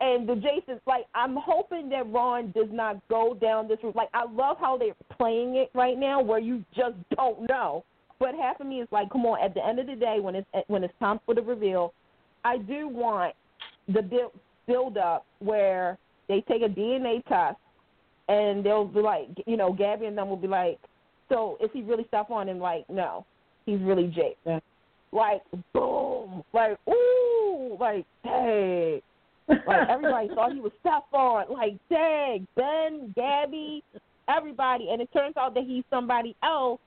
and 0.01 0.29
the 0.29 0.37
Jason's 0.37 0.81
like, 0.87 1.07
I'm 1.15 1.37
hoping 1.37 1.89
that 1.91 2.11
Ron 2.11 2.53
does 2.53 2.69
not 2.71 3.07
go 3.09 3.35
down 3.41 3.69
this 3.69 3.79
route. 3.83 3.97
Like, 3.97 4.11
I 4.15 4.25
love 4.31 4.57
how 4.61 4.79
they're 4.79 4.95
playing 5.17 5.57
it 5.57 5.71
right 5.75 5.99
now, 5.99 6.21
where 6.23 6.39
you 6.39 6.65
just 6.75 6.95
don't 7.17 7.49
know. 7.49 7.85
But 8.21 8.35
half 8.35 8.61
of 8.61 8.67
me 8.67 8.81
is 8.81 8.89
like, 8.91 9.11
come 9.11 9.27
on. 9.27 9.41
At 9.43 9.55
the 9.55 9.65
end 9.65 9.79
of 9.79 9.87
the 9.87 9.95
day, 9.95 10.19
when 10.21 10.35
it's 10.35 10.49
when 10.69 10.85
it's 10.85 10.95
time 10.99 11.21
for 11.27 11.35
the 11.35 11.43
reveal, 11.43 11.93
I 12.45 12.59
do 12.59 12.89
want 12.89 13.35
the 13.87 14.03
build 14.69 14.79
build 14.95 14.99
up 14.99 15.27
where 15.41 15.99
they 16.29 16.43
take 16.43 16.63
a 16.63 16.69
DNA 16.69 17.25
test 17.27 17.57
and 18.29 18.65
they'll 18.65 18.85
be 18.85 19.01
like, 19.01 19.29
you 19.47 19.57
know, 19.57 19.73
Gabby 19.73 20.07
and 20.07 20.17
them 20.17 20.29
will 20.29 20.37
be 20.37 20.49
like, 20.49 20.79
so 21.29 21.57
is 21.61 21.71
he 21.73 21.83
really 21.83 22.05
Stefan? 22.09 22.49
And 22.49 22.61
like, 22.61 22.89
no, 22.89 23.25
he's 23.67 23.81
really 23.81 24.09
Jake. 24.09 24.37
Yeah. 24.47 24.61
Like, 25.11 25.41
boom, 25.73 26.43
like, 26.53 26.79
ooh, 26.89 27.77
like, 27.81 28.05
dang. 28.23 29.01
Like 29.49 29.89
everybody 29.89 30.29
thought 30.35 30.53
he 30.53 30.61
was 30.61 30.73
Stefan. 30.81 31.47
Like, 31.51 31.79
dang, 31.89 32.47
Ben, 32.55 33.13
Gabby, 33.17 33.83
everybody, 34.29 34.91
and 34.91 35.01
it 35.01 35.09
turns 35.13 35.37
out 35.39 35.55
that 35.55 35.65
he's 35.65 35.85
somebody 35.91 36.37
else. 36.43 36.81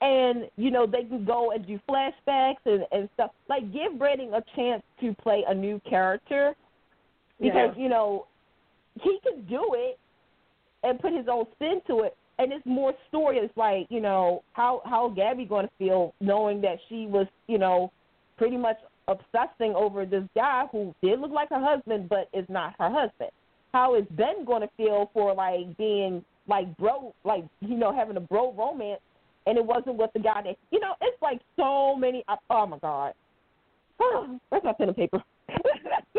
And 0.00 0.50
you 0.56 0.72
know 0.72 0.84
they 0.84 1.04
can 1.04 1.24
go 1.24 1.52
and 1.52 1.64
do 1.64 1.78
flashbacks 1.88 2.56
and 2.66 2.84
and 2.90 3.08
stuff. 3.14 3.30
Like, 3.48 3.72
give 3.72 3.96
Brandon 4.00 4.34
a 4.34 4.42
chance 4.56 4.82
to 5.00 5.14
play 5.14 5.44
a 5.46 5.54
new 5.54 5.80
character 5.88 6.56
because 7.42 7.76
Yeah. 7.76 7.82
you 7.82 7.88
know 7.88 8.26
he 9.00 9.18
can 9.22 9.44
do 9.46 9.74
it 9.74 9.98
and 10.82 11.00
put 11.00 11.12
his 11.12 11.26
own 11.28 11.46
spin 11.52 11.80
to 11.86 12.00
it. 12.00 12.16
And 12.38 12.52
it's 12.52 12.64
more 12.66 12.94
story. 13.08 13.38
It's 13.38 13.56
like 13.56 13.86
you 13.90 14.00
know 14.00 14.42
how 14.52 14.82
how 14.84 15.10
Gabi 15.10 15.48
going 15.48 15.66
to 15.66 15.72
feel 15.78 16.14
knowing 16.20 16.60
that 16.62 16.78
she 16.88 17.06
was 17.06 17.26
you 17.46 17.58
know 17.58 17.90
pretty 18.36 18.56
much 18.56 18.78
obsessing 19.08 19.74
over 19.74 20.06
this 20.06 20.24
guy 20.34 20.64
who 20.72 20.94
did 21.02 21.20
look 21.20 21.30
like 21.30 21.48
her 21.50 21.60
husband 21.60 22.08
but 22.08 22.28
is 22.32 22.46
not 22.48 22.74
her 22.78 22.90
husband. 22.90 23.30
How 23.72 23.94
is 23.94 24.04
Ben 24.10 24.44
going 24.44 24.62
to 24.62 24.68
feel 24.76 25.10
for 25.12 25.34
like 25.34 25.76
being 25.76 26.24
like 26.48 26.74
bro, 26.76 27.14
like 27.24 27.44
you 27.60 27.76
know 27.76 27.94
having 27.94 28.16
a 28.16 28.20
bro 28.20 28.52
romance, 28.52 29.00
and 29.46 29.56
it 29.56 29.64
wasn't 29.64 29.96
with 29.96 30.12
the 30.12 30.20
guy 30.20 30.42
that 30.42 30.56
you 30.70 30.80
know. 30.80 30.94
It's 31.00 31.20
like 31.22 31.40
so 31.56 31.94
many. 31.96 32.24
Oh 32.50 32.66
my 32.66 32.78
god. 32.78 33.14
Where's 34.48 34.64
my 34.64 34.72
pen 34.72 34.88
and 34.88 34.96
paper? 34.96 35.22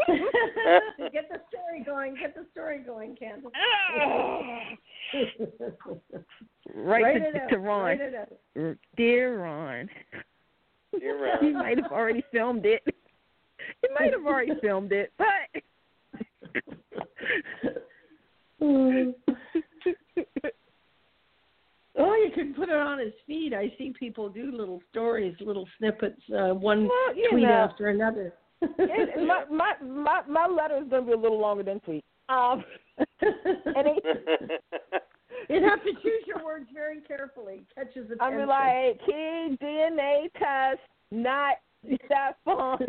get 1.11 1.29
the 1.29 1.39
story 1.49 1.83
going. 1.85 2.15
Get 2.19 2.35
the 2.35 2.45
story 2.51 2.79
going, 2.79 3.15
Candice. 3.15 3.51
right 6.75 7.01
Write 7.03 7.33
to, 7.33 7.37
it 7.37 7.49
to 7.49 7.57
Ron. 7.57 7.83
Write 7.83 8.01
it. 8.01 8.77
Dear 8.97 9.39
Ron, 9.39 9.89
You're 10.99 11.37
he 11.41 11.51
might 11.51 11.77
have 11.81 11.91
already 11.91 12.23
filmed 12.31 12.65
it. 12.65 12.83
He 12.85 13.87
might 13.99 14.13
have 14.13 14.25
already 14.25 14.53
filmed 14.61 14.91
it, 14.91 15.11
but 15.17 15.27
Oh, 21.95 22.15
you 22.15 22.31
can 22.33 22.53
put 22.55 22.69
it 22.69 22.75
on 22.75 22.97
his 22.99 23.13
feed. 23.27 23.53
I 23.53 23.71
see 23.77 23.93
people 23.97 24.27
do 24.27 24.51
little 24.51 24.81
stories, 24.89 25.35
little 25.39 25.67
snippets, 25.77 26.21
uh, 26.31 26.53
one 26.53 26.87
Well, 26.87 27.13
tweet 27.29 27.43
know. 27.43 27.49
after 27.49 27.89
another. 27.89 28.33
It, 28.79 29.27
my 29.27 29.43
my 29.49 29.73
my 29.85 30.21
my 30.27 30.47
letter 30.47 30.77
is 30.77 30.89
going 30.89 31.03
to 31.03 31.07
be 31.07 31.13
a 31.13 31.17
little 31.17 31.39
longer 31.39 31.63
than 31.63 31.79
tweet. 31.81 32.03
Um, 32.29 32.63
and 32.97 33.07
it, 33.21 34.61
You'd 35.49 35.63
have 35.63 35.83
to 35.83 35.91
choose 36.01 36.23
your 36.25 36.43
words 36.43 36.67
very 36.73 37.01
carefully. 37.01 37.63
Catches 37.75 38.09
attention. 38.11 38.17
I'm 38.21 38.47
like 38.47 38.99
kid 39.05 39.59
DNA 39.59 40.31
test, 40.37 40.79
not 41.11 41.55
Stefan. 42.05 42.79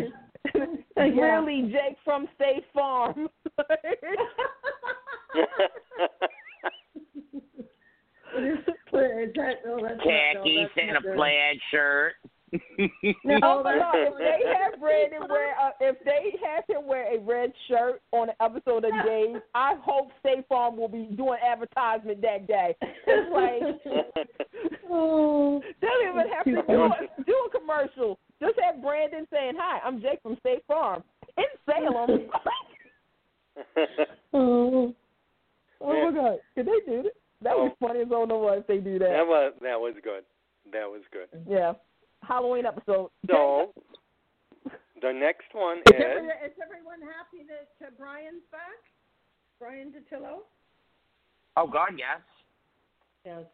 Yeah. 0.97 1.21
really 1.21 1.63
Jake 1.73 1.97
from 2.05 2.29
State 2.37 2.65
Farm. 2.73 3.29
Is, 8.37 8.59
is 8.59 8.65
that, 9.37 9.55
oh, 9.67 9.79
that's 9.83 9.97
not- 9.97 10.05
no, 10.05 10.43
Khakis 10.43 10.69
that's 10.75 10.89
and 10.89 10.97
a 10.97 11.17
plaid 11.17 11.57
shirt. 11.71 12.15
No, 13.25 13.39
Oh 13.43 13.63
my 13.65 13.73
that's 13.75 13.83
God! 13.83 13.95
If 13.97 14.19
they 14.19 14.39
good. 14.45 14.57
have 14.57 14.81
Brandon 14.81 15.23
wear, 15.29 15.55
uh, 15.61 15.71
if 15.81 15.97
they 16.05 16.37
have 16.47 16.65
him 16.69 16.87
wear 16.87 17.15
a 17.15 17.19
red 17.21 17.53
shirt 17.69 18.01
on 18.13 18.29
an 18.29 18.35
episode 18.41 18.85
of 18.85 18.93
Days, 19.05 19.37
I 19.55 19.75
hope 19.83 20.11
State 20.21 20.47
Farm 20.49 20.77
will 20.77 20.89
be 20.89 21.09
doing 21.17 21.39
advertisement 21.45 22.23
that 22.23 22.47
day. 22.47 22.77
It's 23.07 23.33
like 23.33 23.63
Oh. 24.91 25.61
they 25.81 25.87
don't 25.87 26.09
even 26.17 26.33
have 26.33 26.45
to 26.45 26.63
do 26.73 26.83
a, 26.83 27.25
do 27.25 27.49
a 27.49 27.59
commercial. 27.59 28.19
Just 28.41 28.59
have 28.63 28.83
Brandon 28.83 29.27
saying, 29.33 29.55
"Hi, 29.59 29.81
I'm 29.85 30.01
Jake 30.01 30.23
from 30.23 30.37
State 30.41 30.63
Farm 30.69 31.03
in 31.37 31.45
Salem." 31.67 32.29
Oh. 34.33 34.95
oh 35.81 36.11
my 36.11 36.13
God! 36.15 36.39
Could 36.55 36.67
they 36.67 36.81
do 36.91 37.03
that? 37.03 37.13
That 37.43 37.57
was 37.57 37.73
funny 37.81 38.01
as 38.01 38.09
all 38.13 38.27
know 38.27 38.39
what 38.39 38.59
if 38.59 38.67
they 38.67 38.79
do 38.79 38.99
that. 38.99 39.09
that 39.11 39.27
was 39.27 39.53
that 39.61 39.79
was 39.81 39.95
good. 40.03 40.25
That 40.73 40.87
was 40.89 41.03
good. 41.13 41.29
Yeah, 41.49 41.73
Halloween 42.27 42.67
episode. 42.67 43.11
So 43.31 43.73
the 45.03 45.13
next 45.13 45.47
one 45.53 45.79
Is, 45.79 45.83
is 45.89 45.95
every, 45.95 46.29
is 46.29 46.53
everyone 46.63 47.01
happy 47.01 47.47
that 47.49 47.87
uh, 47.87 47.91
Brian's 47.99 48.43
back? 48.51 48.81
Bryan 49.59 49.93
Dattilo? 49.93 50.39
Oh 51.57 51.67
God, 51.67 51.91
yes. 51.97 52.21
Yes. 53.25 53.45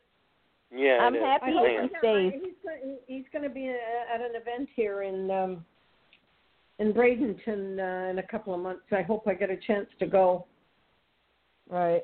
yeah. 0.74 0.98
I'm 1.02 1.14
happy 1.14 1.52
I 1.56 1.82
he 1.82 1.88
stays. 1.98 2.32
He's 2.42 2.52
going, 2.64 2.98
he's 3.06 3.24
going 3.32 3.44
to 3.44 3.50
be 3.50 3.68
uh, 3.68 4.14
at 4.14 4.20
an 4.20 4.32
event 4.34 4.68
here 4.74 5.02
in 5.02 5.30
um, 5.30 5.64
in 6.78 6.92
Bradenton 6.92 7.78
uh, 7.78 8.10
in 8.10 8.18
a 8.18 8.26
couple 8.28 8.54
of 8.54 8.60
months. 8.60 8.82
I 8.90 9.02
hope 9.02 9.28
I 9.28 9.34
get 9.34 9.50
a 9.50 9.56
chance 9.56 9.86
to 9.98 10.06
go. 10.06 10.46
Right. 11.68 12.02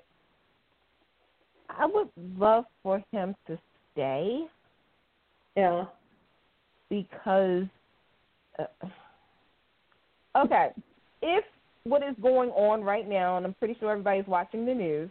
I 1.70 1.86
would 1.86 2.10
love 2.38 2.64
for 2.82 3.02
him 3.10 3.34
to 3.48 3.58
stay 3.92 4.44
Yeah. 5.56 5.86
Because. 6.90 7.64
Uh, 8.58 8.64
okay, 10.36 10.70
if 11.22 11.44
what 11.84 12.02
is 12.02 12.14
going 12.22 12.50
on 12.50 12.82
right 12.82 13.08
now, 13.08 13.36
and 13.36 13.46
I'm 13.46 13.54
pretty 13.54 13.76
sure 13.78 13.90
everybody's 13.92 14.26
watching 14.26 14.64
the 14.66 14.74
news, 14.74 15.10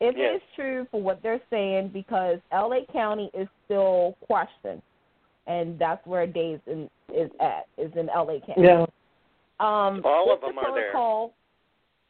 if 0.00 0.16
Yes. 0.16 0.34
it 0.34 0.36
is 0.36 0.42
true 0.54 0.86
for 0.90 1.00
what 1.00 1.22
they're 1.22 1.40
saying, 1.50 1.88
because 1.88 2.38
LA 2.52 2.84
County 2.92 3.30
is 3.34 3.48
still 3.64 4.16
questioned, 4.26 4.82
and 5.46 5.78
that's 5.78 6.04
where 6.06 6.26
Days 6.26 6.58
in, 6.66 6.88
is 7.12 7.30
at, 7.40 7.66
is 7.76 7.92
in 7.96 8.06
LA 8.06 8.38
County. 8.46 8.62
Yeah. 8.62 8.86
Um, 9.60 10.02
All 10.04 10.32
of 10.32 10.40
them 10.40 10.54
the 10.56 10.60
are 10.62 10.74
there. 10.74 10.90
protocol, 10.90 11.32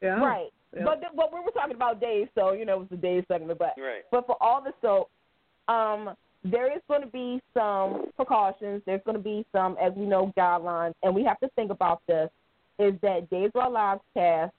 Yeah. 0.01 0.19
Right. 0.23 0.49
Yeah. 0.75 0.83
But 0.83 0.99
th- 0.99 1.13
but 1.15 1.31
we 1.33 1.39
were 1.39 1.51
talking 1.51 1.75
about 1.75 1.99
days, 2.01 2.27
so 2.35 2.51
you 2.53 2.65
know 2.65 2.75
it 2.75 2.79
was 2.79 2.89
the 2.89 2.97
days 2.97 3.23
segment. 3.27 3.57
But 3.59 3.73
Right. 3.77 4.03
but 4.11 4.25
for 4.25 4.35
all 4.41 4.61
the 4.61 4.73
so, 4.81 5.07
um, 5.71 6.15
there 6.51 6.71
is 6.71 6.81
going 6.87 7.01
to 7.01 7.07
be 7.07 7.41
some 7.53 8.11
precautions. 8.15 8.81
There's 8.85 9.01
going 9.05 9.17
to 9.17 9.23
be 9.23 9.45
some, 9.51 9.75
as 9.81 9.93
we 9.95 10.05
know, 10.05 10.31
guidelines, 10.37 10.93
and 11.03 11.13
we 11.13 11.23
have 11.23 11.39
to 11.39 11.49
think 11.55 11.71
about 11.71 12.01
this. 12.07 12.29
Is 12.77 12.93
that 13.01 13.29
Days 13.29 13.51
of 13.55 13.61
Our 13.61 13.69
Lives 13.71 14.01
cast 14.13 14.53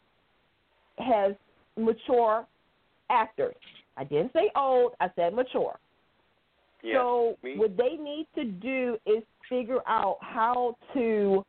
has 0.98 1.34
mature 1.76 2.46
actors. 3.10 3.54
I 3.96 4.04
didn't 4.04 4.32
say 4.32 4.50
old. 4.56 4.92
I 5.00 5.10
said 5.16 5.34
mature. 5.34 5.78
Yes. 6.82 6.96
So 6.96 7.36
we- 7.42 7.56
what 7.58 7.76
they 7.76 7.96
need 7.96 8.26
to 8.34 8.44
do 8.44 8.98
is 9.06 9.22
figure 9.48 9.80
out 9.86 10.18
how 10.22 10.76
to, 10.94 11.44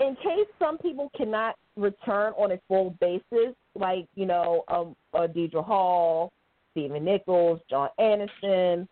in 0.00 0.16
case 0.16 0.48
some 0.58 0.78
people 0.78 1.10
cannot 1.16 1.56
return 1.76 2.32
on 2.36 2.52
a 2.52 2.58
full 2.66 2.90
basis, 3.00 3.54
like 3.74 4.06
you 4.14 4.26
know, 4.26 4.64
um, 4.68 4.96
uh, 5.12 5.26
Deidre 5.26 5.64
Hall, 5.64 6.32
Stephen 6.74 7.04
Nichols, 7.04 7.60
John 7.70 7.88
Aniston. 8.00 8.86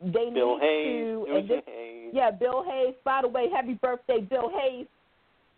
They 0.00 0.30
Bill 0.32 0.56
need 0.58 0.62
Hayes. 0.62 1.04
to, 1.04 1.26
and 1.36 1.48
this, 1.50 1.62
Hayes. 1.66 2.10
yeah, 2.14 2.30
Bill 2.30 2.64
Hayes. 2.64 2.94
By 3.04 3.20
the 3.22 3.28
way, 3.28 3.48
happy 3.54 3.74
birthday, 3.74 4.20
Bill 4.20 4.48
Hayes. 4.48 4.86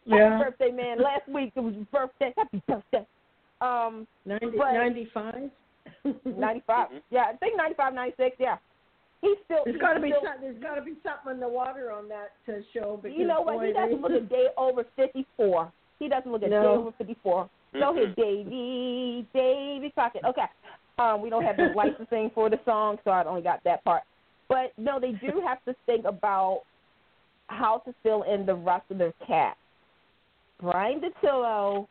Happy 0.08 0.18
Yeah. 0.20 0.42
birthday, 0.42 0.70
man. 0.72 0.98
Last 1.02 1.28
week 1.28 1.52
it 1.54 1.60
was 1.60 1.74
his 1.74 1.84
birthday. 1.92 2.32
Happy 2.36 2.60
birthday. 2.66 3.06
Um, 3.60 4.06
90, 4.26 4.46
But- 4.58 4.72
95? 4.72 5.50
95. 6.24 6.88
Mhm. 6.90 7.02
Yeah, 7.10 7.24
I 7.32 7.36
think 7.36 7.56
95, 7.56 7.94
96. 7.94 8.36
Yeah. 8.40 8.56
He's 9.20 9.36
still. 9.44 9.62
There's 9.64 9.76
he's 9.76 9.80
got 9.80 9.92
to 9.94 10.00
be 10.00 10.08
still, 10.10 10.22
some, 10.24 10.40
there's 10.40 10.58
got 10.60 10.74
to 10.74 10.82
be 10.82 10.94
something 11.04 11.34
in 11.34 11.40
the 11.40 11.48
water 11.48 11.92
on 11.92 12.08
that 12.08 12.32
uh, 12.48 12.58
show 12.74 12.98
because 13.00 13.16
You 13.16 13.26
know 13.28 13.42
what? 13.42 13.58
boy, 13.58 13.66
He 13.68 13.72
doesn't 13.72 14.00
look 14.02 14.10
a 14.10 14.20
day 14.26 14.46
over 14.56 14.84
54. 14.96 15.72
He 16.00 16.08
doesn't 16.08 16.32
look 16.32 16.42
a 16.42 16.48
day 16.50 16.56
over 16.56 16.90
54. 16.98 17.48
Go 17.74 17.96
ahead. 17.96 18.16
Davy, 18.16 19.24
Davy 19.32 19.90
Crockett. 19.94 20.24
Okay. 20.24 20.44
Um, 21.02 21.20
we 21.20 21.30
don't 21.30 21.42
have 21.42 21.56
the 21.56 21.72
licensing 21.76 22.30
for 22.34 22.48
the 22.48 22.60
song, 22.64 22.98
so 23.04 23.10
I 23.10 23.24
only 23.24 23.42
got 23.42 23.62
that 23.64 23.82
part. 23.84 24.02
But 24.48 24.72
no, 24.76 25.00
they 25.00 25.12
do 25.12 25.42
have 25.46 25.64
to 25.64 25.74
think 25.86 26.04
about 26.04 26.62
how 27.48 27.82
to 27.86 27.94
fill 28.02 28.22
in 28.22 28.46
the 28.46 28.54
rest 28.54 28.84
of 28.90 28.98
their 28.98 29.12
cast. 29.26 29.58
Bryan 30.60 31.00
Dattilo 31.00 31.88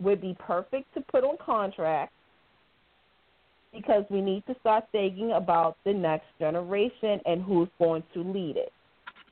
would 0.00 0.20
be 0.20 0.36
perfect 0.38 0.92
to 0.94 1.00
put 1.00 1.24
on 1.24 1.36
contract 1.44 2.12
because 3.72 4.04
we 4.10 4.20
need 4.20 4.44
to 4.46 4.54
start 4.60 4.84
thinking 4.92 5.32
about 5.32 5.76
the 5.84 5.92
next 5.92 6.26
generation 6.38 7.20
and 7.24 7.42
who's 7.42 7.68
going 7.78 8.02
to 8.14 8.22
lead 8.22 8.56
it. 8.56 8.72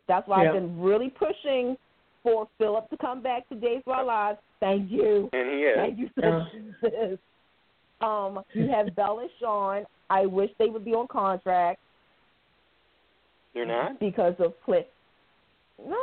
That's 0.09 0.27
why 0.27 0.45
Yeah. 0.45 0.49
I've 0.51 0.55
been 0.55 0.81
really 0.81 1.11
pushing 1.11 1.77
for 2.23 2.49
Philip 2.59 2.89
to 2.91 2.97
come 2.97 3.21
back 3.21 3.49
to 3.51 3.55
Days 3.55 3.83
of 3.87 3.93
Our 3.93 4.05
Lives. 4.05 4.39
Thank 4.61 4.91
you. 4.91 5.29
And 5.33 5.51
he 5.51 5.63
is. 5.63 5.77
Thank 5.77 5.99
you 5.99 6.11
so 6.19 6.47
Yeah. 6.83 7.17
Jesus. 8.01 8.09
Um, 8.09 8.43
you 8.53 8.69
have 8.75 8.95
Belle 8.97 9.21
and 9.21 9.31
Sean. 9.41 9.85
I 10.11 10.27
wish 10.27 10.51
they 10.59 10.69
would 10.69 10.85
be 10.85 10.93
on 10.93 11.07
contract 11.09 11.81
They're 13.55 13.67
not. 13.67 13.99
because 14.01 14.35
of 14.39 14.53
Cliff. 14.65 14.87
No. 15.79 15.97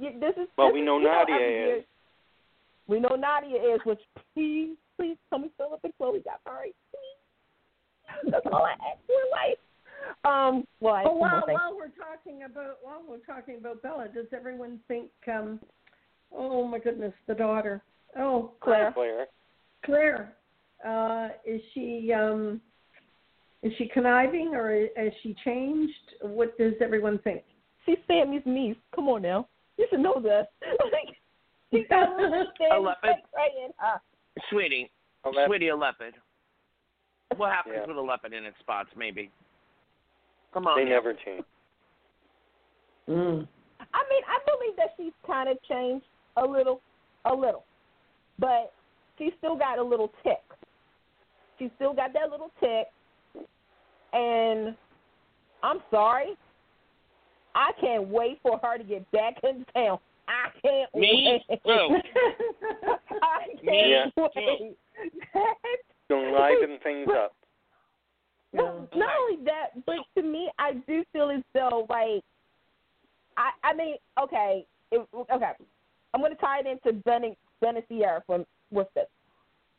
Yeah, 0.00 0.10
this 0.18 0.32
is. 0.40 0.48
Well, 0.56 0.68
this 0.68 0.74
we 0.74 0.80
is, 0.80 0.86
know 0.86 0.98
you 0.98 1.04
Nadia 1.04 1.34
every 1.34 1.48
year- 1.54 1.76
is. 1.78 1.84
We 2.88 2.98
know 2.98 3.14
Nadia 3.14 3.56
is, 3.74 3.80
which 3.84 4.00
please, 4.34 4.74
please 4.96 5.16
tell 5.30 5.38
me 5.38 5.50
Philip 5.56 5.80
and 5.84 5.92
Chloe 5.98 6.20
got 6.24 6.40
married. 6.44 6.74
Please. 6.90 8.32
That's 8.32 8.44
all 8.52 8.64
I 8.64 8.72
ask 8.72 8.98
for 9.06 9.12
in 9.12 9.30
life. 9.30 9.58
Um, 10.24 10.64
well, 10.80 10.94
I 10.94 11.04
Oh, 11.06 11.22
have 11.24 11.44
two 11.46 11.52
more 11.52 11.56
while, 11.58 11.70
while 11.70 11.76
we're 11.76 11.88
talking 11.88 12.42
about 12.42 12.78
while 12.82 13.02
we're 13.08 13.18
talking 13.18 13.56
about 13.58 13.82
Bella. 13.82 14.08
Does 14.12 14.26
everyone 14.36 14.80
think? 14.88 15.10
um 15.32 15.60
Oh 16.34 16.66
my 16.66 16.78
goodness, 16.78 17.12
the 17.28 17.34
daughter. 17.34 17.82
Oh, 18.18 18.52
Claire. 18.60 18.92
Claire. 18.92 19.26
Claire. 19.84 20.34
Uh, 20.86 21.28
is 21.46 21.60
she 21.74 22.12
um 22.12 22.60
is 23.62 23.72
she 23.78 23.86
conniving 23.86 24.54
or 24.54 24.86
has 24.96 25.12
she 25.22 25.36
changed? 25.44 25.92
What 26.20 26.56
does 26.58 26.74
everyone 26.80 27.18
think? 27.18 27.42
She's 27.86 27.98
Sami's 28.08 28.42
niece. 28.44 28.76
Come 28.94 29.08
on 29.08 29.22
now. 29.22 29.48
You 29.78 29.86
should 29.90 30.00
know 30.00 30.20
that. 30.22 30.48
like, 30.92 31.16
she 31.72 31.84
got 31.88 32.10
a 32.10 32.22
little 32.22 32.46
Sami 32.58 32.84
leopard. 32.84 33.10
sex 33.10 33.20
right. 33.34 34.00
Sweetie, 34.50 34.90
that- 35.24 35.46
sweetie, 35.46 35.68
a 35.68 35.76
leopard. 35.76 36.14
What 37.36 37.50
happens 37.50 37.76
Yeah. 37.78 37.86
with 37.86 37.96
a 37.96 38.00
leopard 38.00 38.32
in 38.32 38.44
its 38.44 38.58
spots? 38.58 38.90
Maybe. 38.96 39.30
Come 40.52 40.66
on. 40.66 40.76
they 40.78 40.84
now. 40.84 40.90
never 40.90 41.14
change. 41.14 41.44
Mm. 43.08 43.48
I 43.80 44.02
mean, 44.10 44.22
I 44.28 44.38
believe 44.44 44.76
that 44.76 44.94
she's 44.96 45.12
kind 45.26 45.48
of 45.48 45.56
changed 45.64 46.04
a 46.36 46.44
little, 46.44 46.80
a 47.24 47.34
little, 47.34 47.64
but 48.38 48.72
she 49.18 49.30
still 49.38 49.56
got 49.56 49.78
a 49.78 49.82
little 49.82 50.12
tick. 50.22 50.42
She 51.58 51.70
still 51.76 51.94
got 51.94 52.12
that 52.14 52.30
little 52.30 52.50
tick, 52.60 52.86
and 54.12 54.74
I'm 55.62 55.80
sorry. 55.90 56.36
I 57.54 57.70
can't 57.80 58.08
wait 58.08 58.38
for 58.42 58.58
her 58.62 58.78
to 58.78 58.84
get 58.84 59.10
back 59.10 59.34
in 59.44 59.64
town. 59.74 59.98
I 60.26 60.48
can't 60.62 60.94
Me 60.94 61.42
wait. 61.48 61.60
too. 61.64 61.96
I 63.22 63.46
can't 63.62 63.66
Me 63.66 64.12
wait. 64.16 64.76
Don't 66.08 66.32
liven 66.32 66.78
things 66.82 67.08
up. 67.14 67.34
Well, 68.52 68.88
not 68.94 69.10
only 69.20 69.44
that, 69.44 69.84
but 69.86 69.96
to 70.16 70.22
me, 70.22 70.50
I 70.58 70.72
do 70.86 71.04
feel 71.12 71.30
as 71.30 71.42
though 71.54 71.86
like 71.88 72.22
I 73.36 73.50
I 73.64 73.74
mean, 73.74 73.96
okay, 74.22 74.66
it, 74.90 75.06
okay, 75.14 75.52
I'm 76.14 76.20
going 76.20 76.32
to 76.32 76.40
tie 76.40 76.60
it 76.60 76.66
into 76.66 76.98
Ben 77.02 77.24
and, 77.24 77.36
ben 77.60 77.76
and 77.76 77.84
Ciara 77.88 78.22
from 78.26 78.44
with 78.72 78.88
this. 78.94 79.06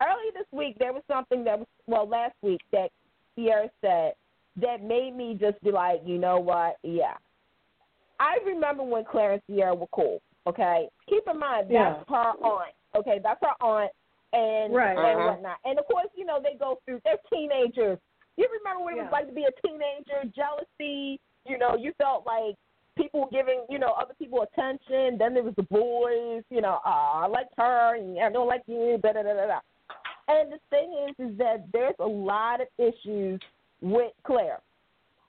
Earlier 0.02 0.32
this 0.34 0.48
week, 0.52 0.78
there 0.80 0.94
was 0.94 1.04
something 1.08 1.44
that 1.46 1.60
was 1.60 1.68
well 1.88 2.08
last 2.08 2.36
week 2.42 2.62
that 2.72 2.90
Ciara 3.38 3.70
said 3.82 4.14
that 4.58 4.84
made 4.84 5.16
me 5.16 5.38
just 5.40 5.62
be 5.64 5.72
like, 5.72 6.02
you 6.06 6.18
know 6.18 6.40
what? 6.40 6.78
Yeah, 6.84 7.16
I 8.20 8.38
remember 8.46 8.84
when 8.84 9.06
Claire 9.06 9.34
and 9.34 9.42
Ciara 9.50 9.74
were 9.76 9.88
cool. 9.94 10.22
Okay, 10.48 10.88
keep 11.08 11.24
in 11.28 11.40
mind 11.40 11.68
that's 11.70 11.72
Yeah. 11.72 12.04
her 12.10 12.32
aunt. 12.44 12.74
Okay, 12.96 13.20
that's 13.20 13.40
her 13.42 13.56
aunt 13.66 13.92
and 14.34 14.74
Right. 14.74 14.98
and 14.98 15.20
Uh-huh. 15.20 15.30
whatnot. 15.32 15.58
And 15.66 15.80
of 15.80 15.86
course, 15.88 16.08
you 16.16 16.26
know 16.26 16.40
they 16.40 16.56
go 16.56 16.80
through. 16.86 17.00
They're 17.06 17.20
teenagers. 17.32 18.00
You 18.36 18.48
remember 18.52 18.84
what 18.84 18.94
it 18.94 18.98
Yeah. 18.98 19.04
was 19.04 19.12
like 19.12 19.28
to 19.28 19.34
be 19.34 19.46
a 19.46 19.52
teenager, 19.66 20.26
jealousy. 20.36 21.20
You 21.46 21.58
know, 21.58 21.76
you 21.76 21.94
felt 21.94 22.26
like 22.26 22.56
people 22.96 23.28
giving 23.32 23.66
you 23.70 23.80
know 23.80 23.94
other 24.00 24.14
people 24.18 24.42
attention. 24.44 25.18
Then 25.18 25.34
there 25.34 25.44
was 25.44 25.56
the 25.56 25.64
boys. 25.64 26.44
You 26.50 26.62
know, 26.62 26.80
oh, 26.86 27.12
I 27.16 27.28
like 27.28 27.48
her 27.58 27.96
and 27.96 28.20
I 28.20 28.32
don't 28.32 28.48
like 28.48 28.64
you. 28.68 29.00
Da 29.02 29.14
da 29.14 29.24
da 29.24 29.34
da 29.34 29.48
da. 29.48 29.60
And 30.28 30.54
the 30.54 30.60
thing 30.70 31.08
is, 31.10 31.32
is 31.32 31.38
that 31.38 31.66
there's 31.74 31.96
a 32.00 32.06
lot 32.06 32.62
of 32.62 32.68
issues 32.78 33.42
with 33.82 34.14
Claire. 34.26 34.60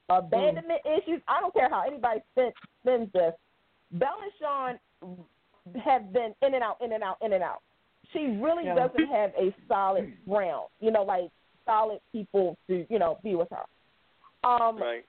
Abandonment 0.09 0.81
issues. 0.85 1.21
I 1.27 1.41
don't 1.41 1.53
care 1.55 1.69
how 1.69 1.85
anybody 1.87 2.21
spins, 2.33 2.53
spins 2.83 3.09
this. 3.13 3.33
Belle 3.93 4.19
and 4.23 4.79
Sean 4.99 5.81
have 5.83 6.13
been 6.13 6.35
in 6.43 6.55
and 6.55 6.63
out, 6.63 6.77
in 6.81 6.93
and 6.93 7.03
out, 7.03 7.17
in 7.23 7.33
and 7.33 7.43
out. 7.43 7.63
She 8.13 8.27
really 8.41 8.67
Yeah. 8.67 8.75
doesn't 8.75 9.07
have 9.07 9.33
a 9.37 9.53
solid 9.67 10.13
ground, 10.29 10.69
you 10.81 10.91
know, 10.91 11.03
like 11.03 11.31
solid 11.65 12.01
people 12.13 12.57
to, 12.69 12.87
you 12.91 12.99
know, 12.99 13.19
be 13.23 13.35
with 13.35 13.49
her. 13.51 13.65
Um, 14.49 14.77
Right. 14.77 15.07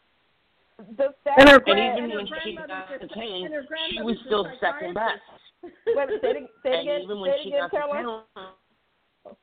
The 0.98 1.14
fact 1.24 1.40
And 1.40 1.50
her 1.50 1.60
that 1.60 1.70
And 1.70 1.80
even 1.80 2.04
and 2.04 2.12
her 2.12 2.18
when 2.18 2.28
she 2.44 2.56
got 2.56 2.68
grandmother's 2.68 3.02
a- 3.02 3.08
the 3.08 3.14
cane, 3.14 3.50
she 3.90 4.02
was 4.02 4.18
still 4.26 4.48
second 4.60 4.94
best. 4.94 5.22
wait, 5.64 6.10
say 6.22 6.30
it, 6.30 6.50
say 6.64 6.70
it 6.70 6.74
And 6.74 6.82
again, 6.82 7.02
even 7.02 7.20
when 7.22 7.32
it 7.32 7.40
she 7.44 7.50
again, 7.50 7.62
got 7.62 7.72
the 7.72 7.78
cane, 8.44 9.36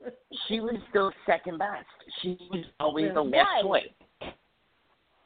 she 0.48 0.60
was 0.60 0.76
still 0.90 1.12
second 1.26 1.58
best. 1.58 1.86
She 2.20 2.36
was 2.50 2.64
always 2.80 3.06
Yeah. 3.06 3.12
the 3.14 3.22
last 3.24 3.48
Right. 3.48 3.62
choice. 3.62 4.32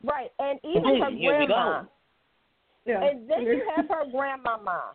Right, 0.05 0.31
and 0.39 0.61
even 0.63 0.85
Hey, 0.85 1.01
her 1.01 1.11
here 1.11 1.39
we 1.39 1.47
grandma. 1.47 1.83
go. 1.83 1.89
Yeah. 2.85 3.03
And 3.03 3.29
then 3.29 3.43
you 3.43 3.69
have 3.75 3.89
her 3.89 4.05
grandmama, 4.11 4.95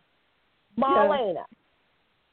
Marlena. 0.78 1.44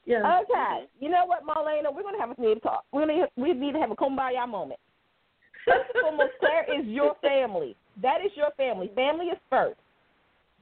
yeah. 0.06 0.40
Okay, 0.40 0.86
you 0.98 1.10
know 1.10 1.26
what, 1.26 1.44
Marlena? 1.44 1.92
We're 1.94 2.02
gonna 2.02 2.18
have 2.18 2.30
a 2.36 2.40
need 2.40 2.54
to 2.54 2.60
talk. 2.60 2.84
We're 2.92 3.06
gonna 3.06 3.28
we 3.36 3.52
need 3.52 3.72
to 3.72 3.78
have 3.80 3.90
a 3.90 3.96
kumbaya 3.96 4.48
moment. 4.48 4.80
First 5.66 5.90
and 5.94 6.00
foremost, 6.02 6.32
Claire 6.40 6.64
is 6.80 6.86
your 6.86 7.14
family. 7.16 7.76
That 8.02 8.18
is 8.24 8.32
your 8.36 8.50
family. 8.56 8.90
Family 8.94 9.26
is 9.26 9.38
first. 9.48 9.78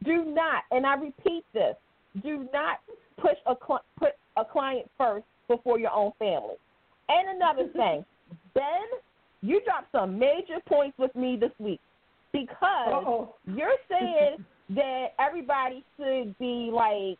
Do 0.05 0.25
not, 0.25 0.63
and 0.71 0.87
I 0.87 0.95
repeat 0.95 1.45
this: 1.53 1.75
do 2.23 2.49
not 2.53 2.79
push 3.21 3.37
a 3.47 3.55
cl- 3.67 3.85
put 3.99 4.13
a 4.37 4.45
client 4.45 4.89
first 4.97 5.27
before 5.49 5.79
your 5.79 5.93
own 5.93 6.13
family. 6.19 6.55
And 7.09 7.37
another 7.37 7.69
thing, 7.73 8.05
Ben, 8.55 8.65
you 9.43 9.61
dropped 9.65 9.93
some 9.93 10.19
major 10.19 10.61
points 10.67 10.97
with 10.99 11.15
me 11.15 11.37
this 11.41 11.53
week 11.59 11.81
because 12.33 12.89
Uh-oh. 12.89 13.35
you're 13.47 13.77
saying 13.89 14.45
that 14.71 15.09
everybody 15.19 15.85
should 15.97 16.39
be 16.39 16.71
like, 16.73 17.19